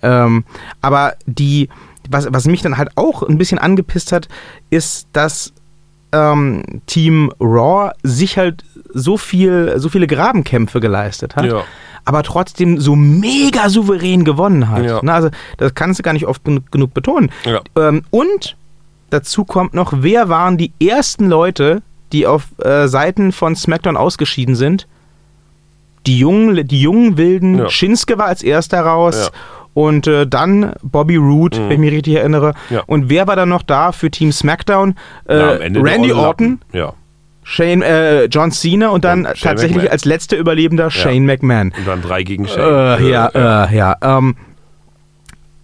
Ähm, 0.00 0.44
aber 0.80 1.14
die, 1.26 1.68
was, 2.08 2.28
was 2.32 2.46
mich 2.46 2.62
dann 2.62 2.78
halt 2.78 2.90
auch 2.96 3.22
ein 3.22 3.36
bisschen 3.38 3.58
angepisst 3.58 4.10
hat, 4.12 4.28
ist, 4.70 5.06
dass 5.12 5.52
ähm, 6.12 6.62
Team 6.86 7.32
Raw 7.40 7.92
sich 8.02 8.38
halt 8.38 8.64
so 8.92 9.16
viel, 9.16 9.74
so 9.76 9.88
viele 9.88 10.06
Grabenkämpfe 10.06 10.80
geleistet 10.80 11.36
hat. 11.36 11.46
Ja. 11.46 11.64
aber 12.04 12.22
trotzdem 12.22 12.80
so 12.80 12.96
mega 12.96 13.68
souverän 13.68 14.24
gewonnen 14.24 14.68
hat. 14.68 14.84
Ja. 14.84 15.00
Ne, 15.02 15.12
also 15.12 15.30
das 15.56 15.74
kannst 15.74 15.98
du 15.98 16.02
gar 16.02 16.12
nicht 16.12 16.26
oft 16.26 16.42
genug, 16.44 16.94
betonen. 16.94 17.30
Ja. 17.44 17.60
Ähm, 17.76 18.02
und 18.10 18.56
dazu 19.10 19.44
kommt 19.44 19.72
noch, 19.74 19.92
wer 19.96 20.28
waren 20.28 20.58
die 20.58 20.72
ersten 20.80 21.28
Leute, 21.28 21.82
die 22.12 22.26
auf 22.26 22.46
äh, 22.58 22.88
Seiten 22.88 23.32
von 23.32 23.54
SmackDown 23.56 23.96
ausgeschieden 23.96 24.56
sind? 24.56 24.86
Die 26.06 26.18
jungen, 26.18 26.66
die 26.66 26.80
jungen 26.80 27.16
Wilden. 27.16 27.70
Shinsuke 27.70 28.18
war 28.18 28.26
als 28.26 28.42
erster 28.42 28.80
raus. 28.80 29.30
Ja. 29.74 29.82
Und 29.82 30.06
äh, 30.06 30.26
dann 30.26 30.72
Bobby 30.82 31.16
Roode, 31.16 31.58
wenn 31.58 31.72
ich 31.72 31.78
mich 31.78 31.92
richtig 31.92 32.14
erinnere. 32.16 32.54
Ja. 32.70 32.82
Und 32.86 33.08
wer 33.08 33.26
war 33.26 33.36
dann 33.36 33.48
noch 33.48 33.62
da 33.62 33.92
für 33.92 34.10
Team 34.10 34.30
SmackDown? 34.32 34.94
Äh, 35.28 35.36
Ja, 35.38 35.68
der 35.68 35.82
Randy 35.84 36.12
Orton. 36.12 36.60
Ja. 36.72 36.92
Shane, 37.44 37.82
äh, 37.82 38.24
John 38.26 38.52
Cena 38.52 38.90
und 38.90 39.04
dann 39.04 39.26
Und 39.26 39.40
tatsächlich 39.40 39.76
McMahon. 39.78 39.92
als 39.92 40.04
letzter 40.04 40.36
Überlebender 40.36 40.90
Shane 40.90 41.24
McMahon. 41.26 41.72
Und 41.76 41.86
dann 41.88 42.02
drei 42.02 42.22
gegen 42.22 42.46
Shane. 42.46 43.00
Äh, 43.02 43.10
ja, 43.10 43.26
äh, 43.66 43.76
ja. 43.76 43.96
Ähm, 44.00 44.36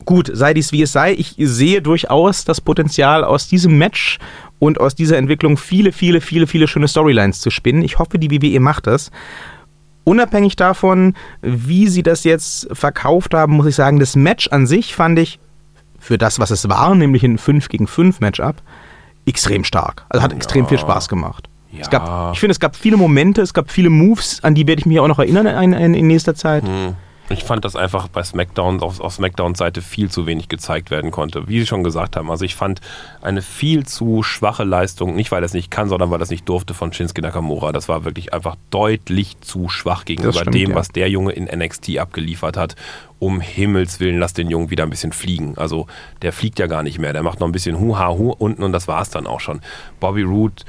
gut, 0.05 0.31
sei 0.33 0.55
dies 0.55 0.73
wie 0.73 0.83
es 0.83 0.93
sei, 0.93 1.13
ich 1.13 1.35
sehe 1.39 1.83
durchaus 1.83 2.45
das 2.45 2.61
Potenzial 2.61 3.23
aus 3.25 3.47
diesem 3.47 3.79
Match 3.79 4.19
und 4.59 4.81
aus 4.81 4.95
dieser 4.97 5.19
Entwicklung 5.19 5.57
viele, 5.57 5.93
viele, 5.93 6.21
viele, 6.21 6.47
viele 6.49 6.67
schöne 6.67 6.89
Storylines 6.89 7.41
zu 7.41 7.51
spinnen. 7.51 7.83
Ich 7.83 7.99
hoffe, 7.99 8.19
die 8.19 8.31
WWE 8.31 8.59
macht 8.59 8.87
das. 8.89 9.11
Unabhängig 10.09 10.57
davon, 10.57 11.15
wie 11.43 11.87
sie 11.89 12.03
das 12.03 12.25
jetzt 12.25 12.69
verkauft 12.73 13.35
haben, 13.35 13.55
muss 13.55 13.67
ich 13.67 13.75
sagen, 13.75 13.99
das 14.01 14.17
Match 14.17 14.49
an 14.49 14.67
sich 14.67 14.95
fand 14.95 15.19
ich 15.19 15.39
für 15.99 16.17
das, 16.17 16.39
was 16.39 16.51
es 16.51 16.69
war, 16.69 16.95
nämlich 16.95 17.23
ein 17.25 17.37
5 17.37 17.69
gegen 17.69 17.87
5 17.87 18.21
Matchup, 18.21 18.57
extrem 19.27 19.65
stark. 19.65 20.07
Also 20.09 20.23
hat 20.23 20.33
extrem 20.33 20.67
viel 20.67 20.79
Spaß 20.79 21.09
gemacht. 21.09 21.49
Es 21.73 21.89
Ja. 21.93 21.99
gab, 21.99 22.33
ich 22.33 22.41
finde, 22.41 22.53
es 22.53 22.61
gab 22.61 22.75
viele 22.77 22.97
Momente, 22.97 23.43
es 23.43 23.53
gab 23.53 23.71
viele 23.71 23.91
Moves, 23.91 24.43
an 24.43 24.55
die 24.55 24.67
werde 24.67 24.81
ich 24.81 24.87
mich 24.87 24.99
auch 24.99 25.09
noch 25.09 25.19
erinnern 25.19 25.47
in, 25.47 25.73
in, 25.75 25.93
in 25.95 26.07
nächster 26.07 26.35
Zeit. 26.35 26.65
Hm. 26.65 26.95
Ich 27.31 27.45
fand, 27.45 27.65
dass 27.65 27.77
einfach 27.77 28.09
bei 28.09 28.23
SmackDown 28.23 28.81
auf, 28.81 29.01
auf 29.01 29.13
SmackDowns 29.13 29.59
Seite 29.59 29.83
viel 29.83 30.11
zu 30.11 30.27
wenig 30.27 30.49
gezeigt 30.49 30.91
werden 30.91 31.11
konnte. 31.11 31.47
Wie 31.47 31.61
Sie 31.61 31.67
schon 31.67 31.85
gesagt 31.85 32.17
haben, 32.17 32.31
also 32.31 32.45
ich 32.45 32.55
fand 32.55 32.81
eine 33.21 33.43
viel 33.43 33.85
zu 33.85 34.23
schwache 34.23 34.65
Leistung, 34.65 35.15
nicht 35.15 35.31
weil 35.31 35.43
er 35.43 35.47
es 35.47 35.53
nicht 35.53 35.71
kann, 35.71 35.89
sondern 35.89 36.11
weil 36.11 36.21
er 36.21 36.23
es 36.23 36.31
nicht 36.31 36.49
durfte 36.49 36.73
von 36.73 36.93
Shinsuke 36.93 37.21
Nakamura. 37.21 37.73
Das 37.73 37.89
war 37.89 38.05
wirklich 38.05 38.33
einfach 38.33 38.57
deutlich 38.71 39.39
zu 39.41 39.69
schwach 39.69 40.07
gegenüber 40.07 40.33
stimmt, 40.33 40.55
dem, 40.55 40.71
ja. 40.71 40.77
was 40.77 40.89
der 40.89 41.11
Junge 41.11 41.33
in 41.33 41.45
NXT 41.45 41.99
abgeliefert 41.99 42.57
hat. 42.57 42.77
Um 43.19 43.41
Himmels 43.41 44.01
Willen, 44.01 44.19
lass 44.19 44.33
den 44.33 44.49
Jungen 44.49 44.71
wieder 44.71 44.85
ein 44.85 44.91
bisschen 44.91 45.13
fliegen. 45.13 45.59
Also 45.59 45.87
der 46.23 46.33
fliegt 46.33 46.59
ja 46.59 46.67
gar 46.67 46.83
nicht 46.83 46.99
mehr. 46.99 47.13
Der 47.13 47.23
macht 47.23 47.41
noch 47.41 47.49
ein 47.49 47.53
bisschen 47.53 47.79
Hu-Ha-Hu 47.79 48.31
unten 48.31 48.63
und 48.63 48.73
das 48.73 48.89
war 48.89 49.03
es 49.03 49.11
dann 49.11 49.27
auch 49.27 49.41
schon. 49.41 49.61
Bobby 50.01 50.23
Roode 50.23 50.63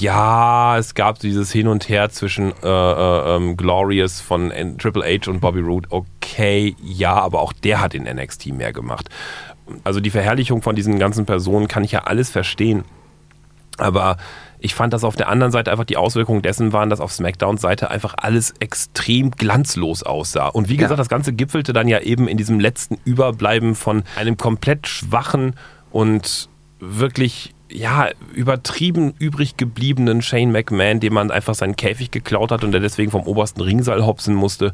ja, 0.00 0.78
es 0.78 0.94
gab 0.94 1.18
dieses 1.18 1.52
Hin 1.52 1.68
und 1.68 1.88
Her 1.88 2.10
zwischen 2.10 2.52
äh, 2.62 2.66
äh, 2.66 3.36
ähm, 3.36 3.56
Glorious 3.56 4.20
von 4.20 4.50
N 4.50 4.78
Triple 4.78 5.04
H 5.04 5.30
und 5.30 5.40
Bobby 5.40 5.60
Roode. 5.60 5.88
Okay, 5.90 6.74
ja, 6.82 7.14
aber 7.14 7.40
auch 7.40 7.52
der 7.52 7.80
hat 7.80 7.94
in 7.94 8.04
NXT 8.04 8.46
mehr 8.46 8.72
gemacht. 8.72 9.08
Also 9.82 10.00
die 10.00 10.10
Verherrlichung 10.10 10.62
von 10.62 10.76
diesen 10.76 10.98
ganzen 10.98 11.26
Personen 11.26 11.68
kann 11.68 11.84
ich 11.84 11.92
ja 11.92 12.04
alles 12.04 12.30
verstehen. 12.30 12.84
Aber 13.78 14.16
ich 14.58 14.74
fand, 14.74 14.92
dass 14.92 15.04
auf 15.04 15.16
der 15.16 15.28
anderen 15.28 15.52
Seite 15.52 15.70
einfach 15.70 15.84
die 15.84 15.96
Auswirkungen 15.96 16.42
dessen 16.42 16.72
waren, 16.72 16.88
dass 16.88 17.00
auf 17.00 17.12
SmackDowns 17.12 17.60
Seite 17.60 17.90
einfach 17.90 18.14
alles 18.16 18.54
extrem 18.60 19.30
glanzlos 19.32 20.02
aussah. 20.02 20.48
Und 20.48 20.68
wie 20.68 20.76
gesagt, 20.76 20.92
ja. 20.92 20.96
das 20.96 21.08
Ganze 21.08 21.32
gipfelte 21.32 21.72
dann 21.72 21.88
ja 21.88 22.00
eben 22.00 22.28
in 22.28 22.36
diesem 22.38 22.60
letzten 22.60 22.98
Überbleiben 23.04 23.74
von 23.74 24.04
einem 24.16 24.36
komplett 24.36 24.86
schwachen 24.86 25.56
und 25.90 26.48
wirklich 26.80 27.54
ja, 27.74 28.08
übertrieben 28.32 29.14
übrig 29.18 29.56
gebliebenen 29.56 30.22
Shane 30.22 30.52
McMahon, 30.52 31.00
dem 31.00 31.14
man 31.14 31.30
einfach 31.30 31.54
seinen 31.54 31.76
Käfig 31.76 32.10
geklaut 32.10 32.52
hat 32.52 32.62
und 32.62 32.72
der 32.72 32.80
deswegen 32.80 33.10
vom 33.10 33.26
obersten 33.26 33.60
Ringseil 33.60 34.06
hopsen 34.06 34.34
musste. 34.34 34.72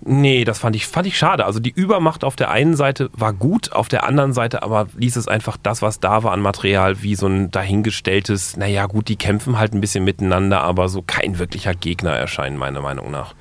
Nee, 0.00 0.44
das 0.44 0.60
fand 0.60 0.76
ich, 0.76 0.86
fand 0.86 1.08
ich 1.08 1.18
schade. 1.18 1.44
Also 1.44 1.58
die 1.58 1.72
Übermacht 1.72 2.22
auf 2.22 2.36
der 2.36 2.50
einen 2.50 2.76
Seite 2.76 3.10
war 3.12 3.32
gut, 3.32 3.72
auf 3.72 3.88
der 3.88 4.04
anderen 4.04 4.32
Seite 4.32 4.62
aber 4.62 4.86
ließ 4.96 5.16
es 5.16 5.26
einfach 5.26 5.56
das, 5.60 5.82
was 5.82 5.98
da 5.98 6.22
war 6.22 6.32
an 6.32 6.40
Material, 6.40 7.02
wie 7.02 7.16
so 7.16 7.26
ein 7.26 7.50
dahingestelltes, 7.50 8.56
naja 8.56 8.86
gut, 8.86 9.08
die 9.08 9.16
kämpfen 9.16 9.58
halt 9.58 9.74
ein 9.74 9.80
bisschen 9.80 10.04
miteinander, 10.04 10.60
aber 10.60 10.88
so 10.88 11.02
kein 11.04 11.40
wirklicher 11.40 11.74
Gegner 11.74 12.12
erscheinen, 12.12 12.56
meiner 12.56 12.80
Meinung 12.80 13.10
nach. 13.10 13.34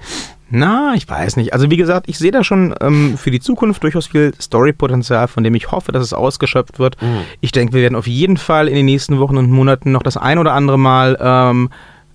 Na, 0.50 0.94
ich 0.96 1.08
weiß 1.08 1.36
nicht. 1.36 1.54
Also 1.54 1.70
wie 1.70 1.78
gesagt, 1.78 2.08
ich 2.08 2.18
sehe 2.18 2.32
da 2.32 2.44
schon 2.44 2.74
ähm, 2.82 3.18
für 3.18 3.32
die 3.32 3.40
Zukunft 3.40 3.84
durchaus 3.84 4.08
viel 4.08 4.34
Storypotenzial, 4.40 5.28
von 5.28 5.44
dem 5.44 5.56
ich 5.56 5.72
hoffe, 5.72 5.92
dass 5.92 6.04
es 6.04 6.14
ausgeschöpft 6.14 6.80
wird. 6.80 7.02
Mhm. 7.02 7.22
Ich 7.42 7.52
denke, 7.52 7.74
wir 7.74 7.82
werden 7.82 7.96
auf 7.96 8.08
jeden 8.08 8.38
Fall 8.38 8.68
in 8.68 8.76
den 8.76 8.86
nächsten 8.86 9.20
Wochen 9.20 9.38
und 9.38 9.52
Monaten 9.52 9.92
noch 9.92 10.04
das 10.04 10.16
ein 10.16 10.38
oder 10.40 10.54
andere 10.54 10.80
Mal 10.80 11.18
ähm, 11.20 11.70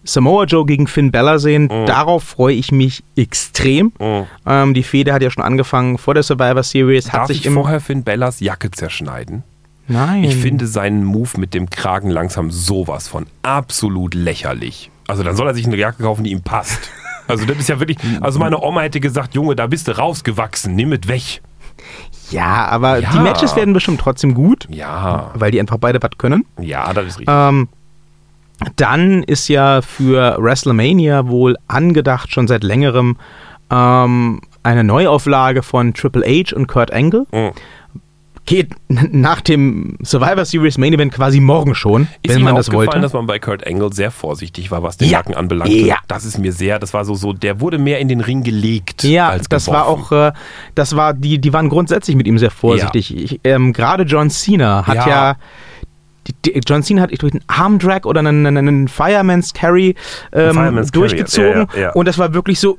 Samoa 0.04 0.44
Joe 0.44 0.64
gegen 0.66 0.86
Finn 0.86 1.12
Bella 1.12 1.38
sehen. 1.38 1.64
Mhm. 1.64 1.86
Darauf 1.86 2.24
freue 2.24 2.54
ich 2.54 2.72
mich 2.72 3.04
extrem. 3.16 3.92
Mhm. 3.98 4.26
Ähm, 4.46 4.74
die 4.74 4.82
Fehde 4.82 5.12
hat 5.12 5.22
ja 5.22 5.30
schon 5.30 5.44
angefangen 5.44 5.98
vor 5.98 6.14
der 6.14 6.22
Survivor 6.22 6.62
Series. 6.62 7.04
Darf 7.04 7.14
hat 7.14 7.28
sich 7.28 7.46
ich 7.46 7.52
vorher 7.52 7.80
Finn 7.80 8.02
Bellas 8.02 8.40
Jacke 8.40 8.70
zerschneiden? 8.70 9.42
Nein. 9.88 10.24
Ich 10.24 10.36
finde 10.36 10.66
seinen 10.66 11.04
Move 11.04 11.38
mit 11.38 11.54
dem 11.54 11.68
Kragen 11.68 12.08
langsam 12.08 12.50
sowas 12.50 13.08
von 13.08 13.26
absolut 13.42 14.14
lächerlich. 14.14 14.90
Also 15.06 15.22
dann 15.22 15.36
soll 15.36 15.48
er 15.48 15.54
sich 15.54 15.66
eine 15.66 15.76
Jacke 15.76 16.02
kaufen, 16.02 16.24
die 16.24 16.30
ihm 16.30 16.42
passt. 16.42 16.78
Also 17.28 17.44
das 17.46 17.56
ist 17.58 17.68
ja 17.68 17.78
wirklich, 17.78 17.98
also 18.20 18.38
meine 18.38 18.60
Oma 18.60 18.82
hätte 18.82 19.00
gesagt, 19.00 19.34
Junge, 19.34 19.56
da 19.56 19.66
bist 19.66 19.88
du 19.88 19.96
rausgewachsen, 19.96 20.74
nimm 20.74 20.92
es 20.92 21.06
weg. 21.08 21.42
Ja, 22.30 22.66
aber 22.66 22.98
ja. 22.98 23.10
die 23.10 23.18
Matches 23.18 23.56
werden 23.56 23.74
bestimmt 23.74 24.00
trotzdem 24.00 24.34
gut. 24.34 24.66
Ja. 24.70 25.30
Weil 25.34 25.50
die 25.50 25.60
einfach 25.60 25.78
beide 25.78 26.02
was 26.02 26.10
können. 26.18 26.44
Ja, 26.58 26.92
das 26.92 27.06
ist 27.06 27.18
richtig. 27.20 27.28
Ähm, 27.30 27.68
dann 28.76 29.22
ist 29.22 29.48
ja 29.48 29.82
für 29.82 30.36
WrestleMania 30.38 31.26
wohl 31.28 31.56
angedacht, 31.68 32.32
schon 32.32 32.46
seit 32.46 32.64
längerem, 32.64 33.16
ähm, 33.70 34.40
eine 34.62 34.84
Neuauflage 34.84 35.62
von 35.62 35.94
Triple 35.94 36.24
H 36.24 36.54
und 36.54 36.68
Kurt 36.68 36.92
Angle. 36.92 37.26
Mhm. 37.32 37.50
Geht 38.44 38.70
nach 38.88 39.40
dem 39.40 39.96
Survivor 40.02 40.44
Series 40.44 40.78
Main 40.78 40.92
Event 40.92 41.12
quasi 41.12 41.40
morgen 41.40 41.74
schon, 41.74 42.08
ist 42.22 42.34
wenn 42.34 42.42
man 42.42 42.56
das 42.56 42.72
wollte. 42.72 43.00
dass 43.00 43.12
man 43.12 43.26
bei 43.26 43.38
Kurt 43.38 43.66
Angle 43.66 43.92
sehr 43.92 44.10
vorsichtig 44.10 44.70
war, 44.70 44.82
was 44.82 44.96
den 44.96 45.08
ja. 45.08 45.18
Nacken 45.18 45.34
anbelangt. 45.34 45.70
Ja. 45.70 45.98
Das 46.08 46.24
ist 46.24 46.38
mir 46.38 46.52
sehr, 46.52 46.78
das 46.78 46.92
war 46.94 47.04
so, 47.04 47.14
so, 47.14 47.32
der 47.32 47.60
wurde 47.60 47.78
mehr 47.78 48.00
in 48.00 48.08
den 48.08 48.20
Ring 48.20 48.42
gelegt. 48.42 49.04
Ja, 49.04 49.28
als 49.28 49.48
das 49.48 49.66
geworfen. 49.66 50.10
war 50.10 50.28
auch, 50.28 50.30
äh, 50.30 50.32
das 50.74 50.96
war, 50.96 51.14
die, 51.14 51.38
die 51.38 51.52
waren 51.52 51.68
grundsätzlich 51.68 52.16
mit 52.16 52.26
ihm 52.26 52.38
sehr 52.38 52.50
vorsichtig. 52.50 53.30
Ja. 53.30 53.38
Ähm, 53.44 53.72
Gerade 53.72 54.04
John 54.04 54.30
Cena 54.30 54.86
hat 54.86 55.06
ja 55.06 55.36
die, 56.44 56.60
John 56.66 56.82
Cena 56.82 57.02
hat 57.02 57.10
durch 57.22 57.32
einen 57.32 57.44
Armdrag 57.46 58.06
oder 58.06 58.20
einen, 58.20 58.46
einen 58.46 58.88
Fireman's 58.88 59.54
Carry 59.54 59.94
ähm, 60.32 60.54
Fireman's 60.54 60.90
durchgezogen 60.90 61.66
Carry, 61.66 61.68
ja, 61.74 61.76
ja, 61.76 61.82
ja. 61.88 61.92
und 61.92 62.06
das 62.06 62.18
war 62.18 62.34
wirklich 62.34 62.58
so 62.60 62.78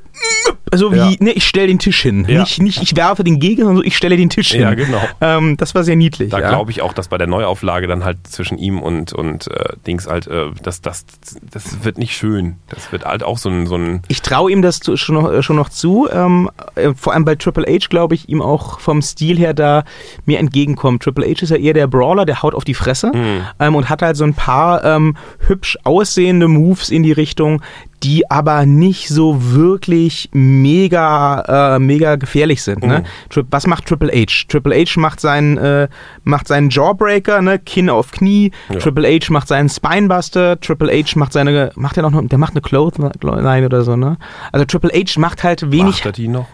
so 0.75 0.91
wie, 0.93 1.17
ne, 1.23 1.31
ich 1.31 1.47
stelle 1.47 1.67
den 1.67 1.79
Tisch 1.79 2.01
hin. 2.01 2.21
Nicht, 2.21 2.61
nicht 2.61 2.81
ich 2.81 2.95
werfe 2.95 3.23
den 3.23 3.39
Gegner, 3.39 3.65
sondern 3.65 3.83
so, 3.83 3.83
ich 3.83 3.95
stelle 3.95 4.17
den 4.17 4.29
Tisch 4.29 4.51
hin. 4.51 4.61
Ja, 4.61 4.73
genau. 4.73 5.01
Ähm, 5.21 5.57
das 5.57 5.75
war 5.75 5.83
sehr 5.83 5.95
niedlich. 5.95 6.29
Da 6.29 6.39
glaube 6.39 6.71
ich 6.71 6.81
auch, 6.81 6.93
dass 6.93 7.07
bei 7.07 7.17
der 7.17 7.27
Neuauflage 7.27 7.87
dann 7.87 8.03
halt 8.03 8.17
zwischen 8.27 8.57
ihm 8.57 8.81
und, 8.81 9.13
und 9.13 9.47
äh, 9.51 9.75
Dings 9.85 10.07
halt, 10.07 10.27
äh, 10.27 10.47
das, 10.61 10.81
das, 10.81 11.05
das 11.41 11.83
wird 11.83 11.97
nicht 11.97 12.15
schön. 12.15 12.55
Das 12.69 12.91
wird 12.91 13.05
halt 13.05 13.23
auch 13.23 13.37
so 13.37 13.49
ein. 13.49 13.67
So 13.67 13.75
ein 13.75 14.01
ich 14.07 14.21
traue 14.21 14.51
ihm 14.51 14.61
das 14.61 14.79
schon 14.95 15.15
noch, 15.15 15.31
äh, 15.31 15.43
schon 15.43 15.55
noch 15.55 15.69
zu. 15.69 16.07
Ähm, 16.11 16.49
äh, 16.75 16.93
vor 16.95 17.13
allem 17.13 17.25
bei 17.25 17.35
Triple 17.35 17.65
H, 17.67 17.87
glaube 17.89 18.15
ich, 18.15 18.29
ihm 18.29 18.41
auch 18.41 18.79
vom 18.79 19.01
Stil 19.01 19.37
her 19.37 19.53
da 19.53 19.83
mir 20.25 20.39
entgegenkommt. 20.39 21.03
Triple 21.03 21.25
H 21.25 21.43
ist 21.43 21.49
ja 21.49 21.57
eher 21.57 21.73
der 21.73 21.87
Brawler, 21.87 22.25
der 22.25 22.41
haut 22.41 22.55
auf 22.55 22.63
die 22.63 22.73
Fresse 22.73 23.11
mhm. 23.13 23.32
Ähm, 23.59 23.75
und 23.75 23.89
hat 23.89 24.01
halt 24.01 24.17
so 24.17 24.23
ein 24.23 24.33
paar 24.33 24.83
ähm, 24.83 25.15
hübsch 25.47 25.77
aussehende 25.83 26.47
Moves 26.47 26.89
in 26.89 27.03
die 27.03 27.11
Richtung, 27.11 27.61
die 28.03 28.29
aber 28.29 28.65
nicht 28.65 29.07
so 29.07 29.53
wirklich 29.53 30.29
mega, 30.33 31.75
äh, 31.75 31.79
mega 31.79 32.17
gefährlich 32.17 32.61
sind. 32.61 32.83
Ne? 32.83 33.03
Mhm. 33.35 33.43
Was 33.49 33.65
macht 33.65 33.85
Triple 33.85 34.11
H? 34.11 34.45
Triple 34.49 34.75
H 34.75 34.99
macht 34.99 35.21
seinen, 35.21 35.57
äh, 35.57 35.87
macht 36.23 36.47
seinen 36.47 36.69
Jawbreaker, 36.69 37.41
ne? 37.41 37.59
Kinn 37.59 37.89
auf 37.89 38.11
Knie. 38.11 38.51
Ja. 38.69 38.79
Triple 38.79 39.07
H 39.07 39.31
macht 39.31 39.47
seinen 39.47 39.69
Spinebuster. 39.69 40.59
Triple 40.59 40.91
H 40.91 41.17
macht 41.17 41.31
seine, 41.33 41.71
macht 41.75 41.97
er 41.97 42.09
noch, 42.09 42.27
der 42.27 42.37
macht 42.37 42.53
eine 42.53 42.61
Clothesline 42.61 43.65
oder 43.65 43.83
so, 43.83 43.95
ne? 43.95 44.17
Also 44.51 44.65
Triple 44.65 44.91
H 44.93 45.19
macht 45.19 45.43
halt 45.43 45.71
wenig. 45.71 45.95
Macht 45.95 46.05
er 46.05 46.11
die 46.11 46.27
noch? 46.27 46.47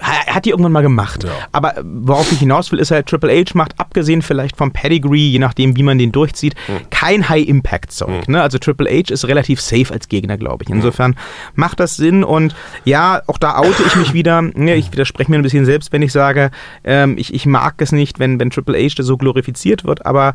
Er 0.00 0.34
hat 0.34 0.44
die 0.44 0.50
irgendwann 0.50 0.72
mal 0.72 0.82
gemacht. 0.82 1.24
Ja. 1.24 1.30
Aber 1.52 1.74
worauf 1.82 2.30
ich 2.32 2.38
hinaus 2.38 2.72
will, 2.72 2.78
ist 2.78 2.90
halt, 2.90 3.06
Triple 3.06 3.32
H 3.32 3.52
macht, 3.54 3.78
abgesehen 3.78 4.22
vielleicht 4.22 4.56
vom 4.56 4.72
Pedigree, 4.72 5.28
je 5.28 5.38
nachdem, 5.38 5.76
wie 5.76 5.82
man 5.82 5.98
den 5.98 6.12
durchzieht, 6.12 6.54
mhm. 6.68 6.90
kein 6.90 7.28
High-Impact-Zeug. 7.28 8.28
Mhm. 8.28 8.34
Ne? 8.34 8.42
Also 8.42 8.58
Triple 8.58 8.90
H 8.90 9.12
ist 9.12 9.26
relativ 9.26 9.60
safe 9.60 9.92
als 9.92 10.08
Gegner, 10.08 10.38
glaube 10.38 10.64
ich. 10.64 10.70
Insofern 10.70 11.12
mhm. 11.12 11.16
macht 11.54 11.80
das 11.80 11.96
Sinn 11.96 12.24
und 12.24 12.54
ja, 12.84 13.22
auch 13.26 13.38
da 13.38 13.58
oute 13.58 13.82
ich 13.86 13.96
mich 13.96 14.14
wieder. 14.14 14.30
Ne? 14.60 14.74
Ich 14.74 14.92
widerspreche 14.92 15.30
mir 15.30 15.38
ein 15.38 15.42
bisschen 15.42 15.64
selbst, 15.64 15.92
wenn 15.92 16.02
ich 16.02 16.12
sage, 16.12 16.50
ähm, 16.84 17.16
ich, 17.16 17.32
ich 17.32 17.46
mag 17.46 17.74
es 17.78 17.92
nicht, 17.92 18.18
wenn, 18.18 18.38
wenn 18.38 18.50
Triple 18.50 18.78
H 18.78 19.02
so 19.02 19.16
glorifiziert 19.16 19.84
wird, 19.84 20.04
aber 20.06 20.34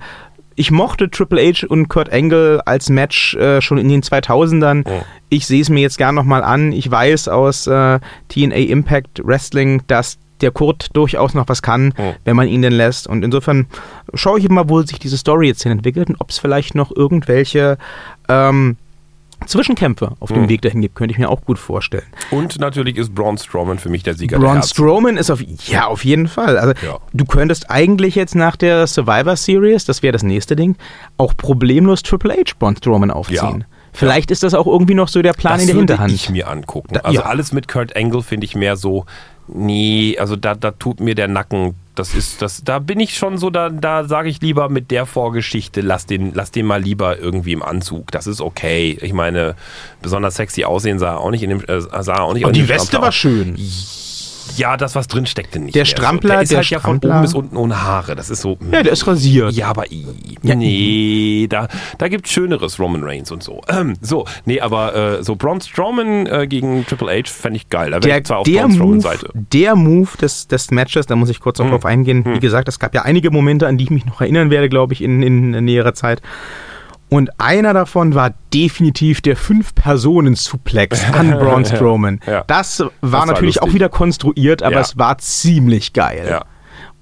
ich 0.55 0.71
mochte 0.71 1.09
Triple 1.09 1.41
H 1.41 1.67
und 1.67 1.89
Kurt 1.89 2.11
Angle 2.11 2.61
als 2.65 2.89
Match 2.89 3.35
äh, 3.35 3.61
schon 3.61 3.77
in 3.77 3.89
den 3.89 4.01
2000ern. 4.01 4.83
Oh. 4.85 5.01
Ich 5.29 5.47
sehe 5.47 5.61
es 5.61 5.69
mir 5.69 5.81
jetzt 5.81 5.97
gern 5.97 6.15
nochmal 6.15 6.43
an. 6.43 6.71
Ich 6.71 6.89
weiß 6.89 7.27
aus 7.27 7.67
äh, 7.67 7.99
TNA 8.29 8.55
Impact 8.55 9.21
Wrestling, 9.23 9.81
dass 9.87 10.17
der 10.41 10.51
Kurt 10.51 10.89
durchaus 10.93 11.33
noch 11.33 11.47
was 11.47 11.61
kann, 11.61 11.93
oh. 11.97 12.13
wenn 12.23 12.35
man 12.35 12.47
ihn 12.47 12.61
denn 12.61 12.73
lässt. 12.73 13.07
Und 13.07 13.23
insofern 13.23 13.67
schaue 14.13 14.39
ich 14.39 14.49
mal, 14.49 14.69
wo 14.69 14.81
sich 14.81 14.99
diese 14.99 15.17
Story 15.17 15.47
jetzt 15.47 15.63
hin 15.63 15.71
entwickelt 15.71 16.09
und 16.09 16.19
ob 16.19 16.29
es 16.29 16.39
vielleicht 16.39 16.75
noch 16.75 16.91
irgendwelche 16.95 17.77
ähm, 18.29 18.77
Zwischenkämpfe 19.47 20.13
auf 20.19 20.31
dem 20.31 20.43
mhm. 20.43 20.49
Weg 20.49 20.61
dahin 20.61 20.81
gibt, 20.81 20.95
könnte 20.95 21.13
ich 21.13 21.17
mir 21.17 21.29
auch 21.29 21.41
gut 21.41 21.59
vorstellen. 21.59 22.05
Und 22.31 22.59
natürlich 22.59 22.97
ist 22.97 23.13
Braun 23.13 23.37
Strowman 23.37 23.79
für 23.79 23.89
mich 23.89 24.03
der 24.03 24.15
Sieger 24.15 24.39
Braun 24.39 24.55
der 24.55 24.63
Strowman 24.63 25.17
ist 25.17 25.29
auf, 25.29 25.41
ja, 25.67 25.87
auf 25.87 26.05
jeden 26.05 26.27
Fall. 26.27 26.57
Also 26.57 26.73
ja. 26.85 26.97
du 27.13 27.25
könntest 27.25 27.69
eigentlich 27.69 28.15
jetzt 28.15 28.35
nach 28.35 28.55
der 28.55 28.87
Survivor 28.87 29.35
Series, 29.35 29.85
das 29.85 30.03
wäre 30.03 30.13
das 30.13 30.23
nächste 30.23 30.55
Ding, 30.55 30.75
auch 31.17 31.35
problemlos 31.35 32.03
Triple 32.03 32.33
H 32.33 32.53
Braun 32.59 32.75
Strowman 32.75 33.11
aufziehen. 33.11 33.59
Ja. 33.61 33.65
Vielleicht 33.93 34.29
ja. 34.29 34.33
ist 34.33 34.43
das 34.43 34.53
auch 34.53 34.67
irgendwie 34.67 34.93
noch 34.93 35.07
so 35.07 35.21
der 35.21 35.33
Plan 35.33 35.53
das 35.53 35.61
in 35.61 35.67
der 35.67 35.75
Hinterhand. 35.77 36.11
Das 36.11 36.15
ich 36.15 36.29
mir 36.29 36.49
angucken. 36.49 36.93
Da, 36.93 37.01
also 37.01 37.21
alles 37.21 37.53
mit 37.53 37.67
Kurt 37.67 37.95
Angle 37.95 38.21
finde 38.21 38.45
ich 38.45 38.55
mehr 38.55 38.75
so, 38.75 39.05
nee, 39.47 40.17
also 40.19 40.35
da, 40.35 40.53
da 40.53 40.71
tut 40.71 40.99
mir 40.99 41.15
der 41.15 41.27
Nacken 41.27 41.75
das 41.95 42.13
ist, 42.13 42.41
das, 42.41 42.63
da 42.63 42.79
bin 42.79 42.99
ich 42.99 43.17
schon 43.17 43.37
so, 43.37 43.49
da, 43.49 43.69
da 43.69 44.03
sage 44.05 44.29
ich 44.29 44.41
lieber 44.41 44.69
mit 44.69 44.91
der 44.91 45.05
Vorgeschichte, 45.05 45.81
lass 45.81 46.05
den, 46.05 46.33
lass 46.33 46.51
den 46.51 46.65
mal 46.65 46.81
lieber 46.81 47.17
irgendwie 47.17 47.53
im 47.53 47.63
Anzug. 47.63 48.11
Das 48.11 48.27
ist 48.27 48.41
okay. 48.41 48.97
Ich 49.01 49.13
meine, 49.13 49.55
besonders 50.01 50.35
sexy 50.35 50.63
aussehen 50.65 50.99
sah 50.99 51.13
er 51.13 51.19
auch 51.21 51.31
nicht 51.31 51.43
in 51.43 51.49
dem, 51.49 51.63
äh, 51.65 51.81
sah 51.81 52.19
auch 52.19 52.33
nicht. 52.33 52.45
Und 52.45 52.55
die 52.55 52.67
Weste 52.67 53.01
war 53.01 53.11
schön. 53.11 53.55
Ja, 53.57 53.63
das, 54.77 54.95
was 54.95 55.07
drin 55.07 55.25
steckte 55.25 55.59
nicht. 55.59 55.75
Der. 55.75 55.85
Strampler, 55.85 56.35
der 56.35 56.41
ist 56.41 56.51
der 56.51 56.57
halt 56.59 56.69
ja 56.69 56.79
von 56.79 56.97
oben 56.97 57.21
bis 57.21 57.33
unten 57.33 57.57
ohne 57.57 57.81
Haare. 57.81 58.15
Das 58.15 58.29
ist 58.29 58.41
so. 58.41 58.57
Ja, 58.71 58.83
der 58.83 58.91
ist 58.91 59.07
rasiert. 59.07 59.53
Ja, 59.53 59.67
aber 59.67 59.85
ja. 59.91 60.55
nee, 60.55 61.47
da, 61.49 61.67
da 61.97 62.07
gibt 62.07 62.25
es 62.25 62.31
schöneres 62.31 62.79
Roman 62.79 63.03
Reigns 63.03 63.31
und 63.31 63.43
so. 63.43 63.61
Ähm, 63.69 63.95
so, 64.01 64.25
nee, 64.45 64.59
aber 64.59 64.95
äh, 64.95 65.23
so 65.23 65.35
Braun 65.35 65.61
Strowman 65.61 66.27
äh, 66.27 66.47
gegen 66.47 66.85
Triple 66.85 67.11
H 67.11 67.29
fände 67.29 67.57
ich 67.57 67.69
geil. 67.69 67.91
Da 67.91 68.03
wäre 68.03 68.19
ich 68.19 68.25
zwar 68.25 68.39
auf 68.39 68.47
Braun 68.47 68.71
Strowman 68.71 69.01
Seite. 69.01 69.29
Der 69.33 69.75
Move 69.75 70.09
des, 70.19 70.47
des 70.47 70.71
Matches, 70.71 71.05
da 71.05 71.15
muss 71.15 71.29
ich 71.29 71.39
kurz 71.39 71.59
noch 71.59 71.65
hm. 71.65 71.71
drauf 71.71 71.85
eingehen. 71.85 72.25
Hm. 72.25 72.35
Wie 72.35 72.39
gesagt, 72.39 72.67
es 72.67 72.79
gab 72.79 72.93
ja 72.93 73.03
einige 73.03 73.31
Momente, 73.31 73.67
an 73.67 73.77
die 73.77 73.85
ich 73.85 73.91
mich 73.91 74.05
noch 74.05 74.21
erinnern 74.21 74.49
werde, 74.49 74.69
glaube 74.69 74.93
ich, 74.93 75.01
in, 75.01 75.21
in 75.21 75.51
näherer 75.65 75.93
Zeit. 75.93 76.21
Und 77.09 77.39
einer 77.39 77.73
davon 77.73 78.15
war 78.15 78.33
definitiv 78.53 79.21
der 79.21 79.35
Fünf-Personen-Suplex 79.35 81.05
an 81.13 81.31
Braun 81.31 81.65
Strowman. 81.65 82.19
ja. 82.25 82.43
Das 82.47 82.79
war 82.79 82.91
das 83.01 83.11
war 83.11 83.25
natürlich 83.25 83.55
lustig. 83.55 83.69
auch 83.69 83.73
wieder 83.73 83.89
konstruiert, 83.89 84.63
aber 84.63 84.75
ja. 84.75 84.81
es 84.81 84.97
war 84.97 85.17
ziemlich 85.19 85.93
geil. 85.93 86.25
Ja. 86.29 86.45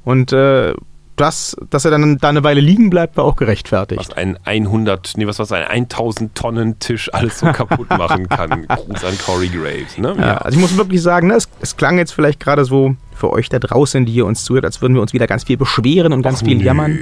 Und 0.04 0.34
äh, 0.34 0.74
das, 1.16 1.56
dass 1.70 1.86
er 1.86 1.92
dann 1.92 2.18
da 2.18 2.30
eine 2.30 2.44
Weile 2.44 2.60
liegen 2.60 2.90
bleibt, 2.90 3.18
war 3.18 3.24
auch 3.24 3.36
gerechtfertigt. 3.36 4.10
Was 4.10 4.18
ein 4.18 4.38
100, 4.44 5.14
nee, 5.18 5.28
was 5.28 5.40
was 5.40 5.52
ein 5.52 5.64
1000 5.64 6.34
Tonnen 6.36 6.80
Tisch 6.80 7.14
alles 7.14 7.40
so 7.40 7.52
kaputt 7.52 7.90
machen 7.92 8.28
kann. 8.28 8.66
Gruß 8.68 9.04
an 9.04 9.18
Corey 9.24 9.50
Graves. 9.50 9.98
Ne? 9.98 10.16
Ja. 10.18 10.38
also 10.38 10.58
ich 10.58 10.62
muss 10.62 10.76
wirklich 10.76 11.02
sagen, 11.02 11.28
ne, 11.28 11.36
es, 11.36 11.48
es 11.62 11.78
klang 11.78 11.98
jetzt 11.98 12.14
vielleicht 12.14 12.40
gerade 12.40 12.66
so 12.66 12.96
für 13.24 13.32
euch 13.32 13.48
da 13.48 13.58
draußen, 13.58 14.06
die 14.06 14.12
ihr 14.12 14.26
uns 14.26 14.44
zuhört, 14.44 14.66
als 14.66 14.82
würden 14.82 14.96
wir 14.96 15.02
uns 15.02 15.14
wieder 15.14 15.28
ganz 15.28 15.46
viel 15.46 15.56
beschweren 15.56 16.12
und 16.12 16.24
ganz 16.24 16.42
Ach, 16.42 16.46
viel 16.46 16.58
nö. 16.58 16.64
jammern. 16.66 17.00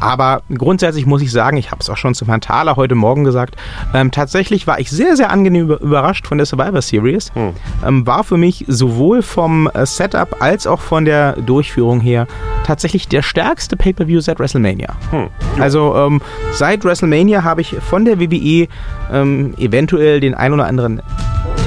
Aber 0.00 0.42
grundsätzlich 0.52 1.06
muss 1.06 1.22
ich 1.22 1.30
sagen, 1.30 1.58
ich 1.58 1.70
habe 1.70 1.80
es 1.80 1.88
auch 1.88 1.96
schon 1.96 2.12
zu 2.16 2.26
Herrn 2.26 2.40
Thaler 2.40 2.74
heute 2.74 2.96
Morgen 2.96 3.22
gesagt, 3.22 3.54
ähm, 3.94 4.10
tatsächlich 4.10 4.66
war 4.66 4.80
ich 4.80 4.90
sehr, 4.90 5.14
sehr 5.16 5.30
angenehm 5.30 5.64
über- 5.66 5.80
überrascht 5.80 6.26
von 6.26 6.38
der 6.38 6.46
Survivor 6.46 6.82
Series. 6.82 7.30
Hm. 7.34 7.50
Ähm, 7.86 8.04
war 8.04 8.24
für 8.24 8.36
mich 8.36 8.64
sowohl 8.66 9.22
vom 9.22 9.68
äh, 9.72 9.86
Setup 9.86 10.42
als 10.42 10.66
auch 10.66 10.80
von 10.80 11.04
der 11.04 11.34
Durchführung 11.34 12.00
her 12.00 12.26
tatsächlich 12.66 13.06
der 13.06 13.22
stärkste 13.22 13.76
Pay-Per-View 13.76 14.20
seit 14.20 14.40
WrestleMania. 14.40 14.96
Hm. 15.10 15.28
Also 15.60 15.94
ähm, 15.94 16.20
seit 16.52 16.84
WrestleMania 16.84 17.44
habe 17.44 17.60
ich 17.60 17.76
von 17.78 18.04
der 18.04 18.18
WWE 18.18 18.66
ähm, 19.12 19.54
eventuell 19.58 20.18
den 20.18 20.34
ein 20.34 20.52
oder 20.52 20.66
anderen 20.66 21.00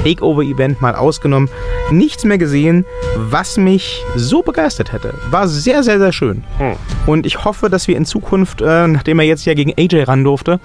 Takeover-Event 0.04 0.80
mal 0.80 0.94
ausgenommen, 0.94 1.48
nichts 1.90 2.24
mehr 2.24 2.38
gesehen, 2.38 2.84
was 3.16 3.56
mich 3.56 4.04
so 4.14 4.42
begeistert 4.42 4.92
hätte. 4.92 5.14
War 5.30 5.48
sehr, 5.48 5.82
sehr, 5.82 5.98
sehr 5.98 6.12
schön. 6.12 6.44
Hm. 6.58 6.76
Und 7.06 7.26
ich 7.26 7.44
hoffe, 7.44 7.68
dass 7.68 7.88
wir 7.88 7.96
in 7.96 8.04
Zukunft, 8.04 8.60
äh, 8.60 8.86
nachdem 8.86 9.18
er 9.18 9.26
jetzt 9.26 9.44
ja 9.44 9.54
gegen 9.54 9.72
AJ 9.76 10.04
ran 10.04 10.24
durfte, 10.24 10.60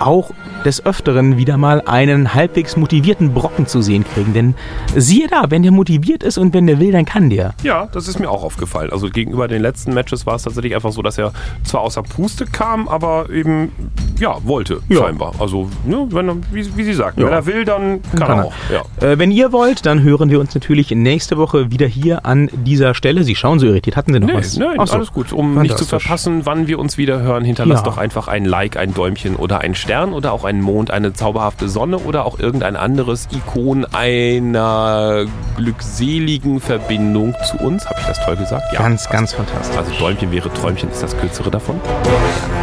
auch 0.00 0.32
des 0.64 0.84
Öfteren 0.86 1.36
wieder 1.36 1.56
mal 1.56 1.82
einen 1.86 2.34
halbwegs 2.34 2.76
motivierten 2.76 3.32
Brocken 3.34 3.66
zu 3.66 3.82
sehen 3.82 4.04
kriegen. 4.14 4.32
Denn 4.34 4.54
siehe 4.96 5.26
da, 5.28 5.44
wenn 5.50 5.62
der 5.62 5.72
motiviert 5.72 6.22
ist 6.22 6.38
und 6.38 6.54
wenn 6.54 6.66
der 6.66 6.78
will, 6.80 6.92
dann 6.92 7.04
kann 7.04 7.30
der. 7.30 7.54
Ja, 7.62 7.88
das 7.92 8.08
ist 8.08 8.18
mir 8.18 8.30
auch 8.30 8.42
aufgefallen. 8.44 8.90
Also 8.92 9.08
gegenüber 9.08 9.48
den 9.48 9.62
letzten 9.62 9.94
Matches 9.94 10.26
war 10.26 10.36
es 10.36 10.42
tatsächlich 10.42 10.74
einfach 10.74 10.92
so, 10.92 11.02
dass 11.02 11.18
er 11.18 11.32
zwar 11.64 11.80
außer 11.82 12.02
Puste 12.02 12.46
kam, 12.46 12.88
aber 12.88 13.30
eben, 13.30 13.70
ja, 14.18 14.36
wollte, 14.44 14.80
Ja. 14.88 15.00
scheinbar. 15.00 15.32
Also, 15.38 15.68
ne, 15.86 16.06
wenn 16.10 16.28
er, 16.28 16.36
wie, 16.52 16.76
wie 16.76 16.84
Sie 16.84 16.94
sagten, 16.94 17.20
Ja. 17.20 17.26
wenn 17.26 17.32
er 17.34 17.46
will, 17.46 17.64
dann 17.64 18.00
kann, 18.10 18.18
Kann 18.20 18.38
er 18.38 18.44
auch. 18.46 18.52
Ja. 19.00 19.06
Äh, 19.06 19.18
wenn 19.18 19.30
ihr 19.30 19.52
wollt, 19.52 19.86
dann 19.86 20.02
hören 20.02 20.30
wir 20.30 20.40
uns 20.40 20.54
natürlich 20.54 20.90
nächste 20.90 21.36
Woche 21.36 21.70
wieder 21.70 21.86
hier 21.86 22.24
an 22.26 22.48
dieser 22.52 22.94
Stelle. 22.94 23.24
Sie 23.24 23.34
schauen 23.34 23.58
so 23.58 23.66
irritiert. 23.66 23.96
Hatten 23.96 24.12
Sie 24.12 24.20
noch 24.20 24.28
Nee, 24.28 24.34
was? 24.34 24.56
nein, 24.56 24.76
Ach 24.78 24.86
so. 24.86 24.94
alles 24.96 25.12
gut. 25.12 25.32
Um 25.32 25.60
nicht 25.60 25.76
zu 25.78 25.84
verpassen, 25.84 26.42
wann 26.44 26.66
wir 26.66 26.78
uns 26.78 26.96
wieder 26.98 27.20
hören, 27.20 27.44
hinterlasst 27.44 27.86
doch 27.86 27.98
einfach 27.98 28.28
ein 28.28 28.44
Like, 28.44 28.76
ein 28.76 28.94
Däumchen 28.94 29.36
oder 29.36 29.60
ein 29.60 29.74
Stern 29.74 30.12
oder 30.12 30.32
auch 30.32 30.44
einen 30.54 30.62
Mond, 30.62 30.90
eine 30.90 31.12
zauberhafte 31.12 31.68
Sonne 31.68 31.98
oder 31.98 32.24
auch 32.24 32.38
irgendein 32.38 32.76
anderes 32.76 33.28
Ikon 33.32 33.84
einer 33.92 35.26
glückseligen 35.56 36.60
Verbindung 36.60 37.34
zu 37.48 37.58
uns. 37.58 37.84
Habe 37.86 38.00
ich 38.00 38.06
das 38.06 38.24
toll 38.24 38.36
gesagt? 38.36 38.64
Ganz, 38.76 39.02
passt. 39.02 39.12
ganz 39.12 39.32
fantastisch. 39.32 39.76
Also 39.76 39.92
Däumchen 39.98 40.30
wäre 40.32 40.52
Träumchen, 40.52 40.90
ist 40.90 41.02
das 41.02 41.16
kürzere 41.16 41.50
davon? 41.50 41.80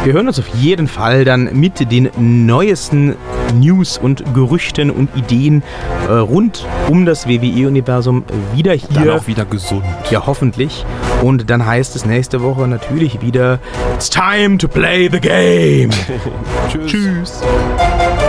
Wir 0.04 0.12
hören 0.14 0.26
uns 0.28 0.38
auf 0.38 0.48
jeden 0.54 0.88
Fall 0.88 1.24
dann 1.24 1.50
mit 1.58 1.90
den 1.92 2.10
neuesten 2.46 3.14
News 3.54 3.98
und 3.98 4.24
Gerüchten 4.34 4.90
und 4.90 5.14
Ideen 5.14 5.62
äh, 6.08 6.12
rund 6.12 6.66
um 6.88 7.04
das 7.04 7.28
WWE-Universum 7.28 8.24
wieder 8.54 8.74
Dann 8.76 9.02
hier. 9.02 9.14
auch 9.16 9.26
wieder 9.26 9.44
gesund. 9.44 9.84
Ja, 10.10 10.24
hoffentlich. 10.26 10.84
Und 11.22 11.50
dann 11.50 11.64
heißt 11.64 11.94
es 11.96 12.04
nächste 12.06 12.42
Woche 12.42 12.66
natürlich 12.66 13.20
wieder: 13.20 13.58
It's 13.94 14.08
time 14.10 14.56
to 14.58 14.68
play 14.68 15.08
the 15.12 15.20
game. 15.20 15.90
Tschüss. 16.70 16.90
Tschüss. 16.90 17.42
Thank 17.82 18.16
you. 18.16 18.21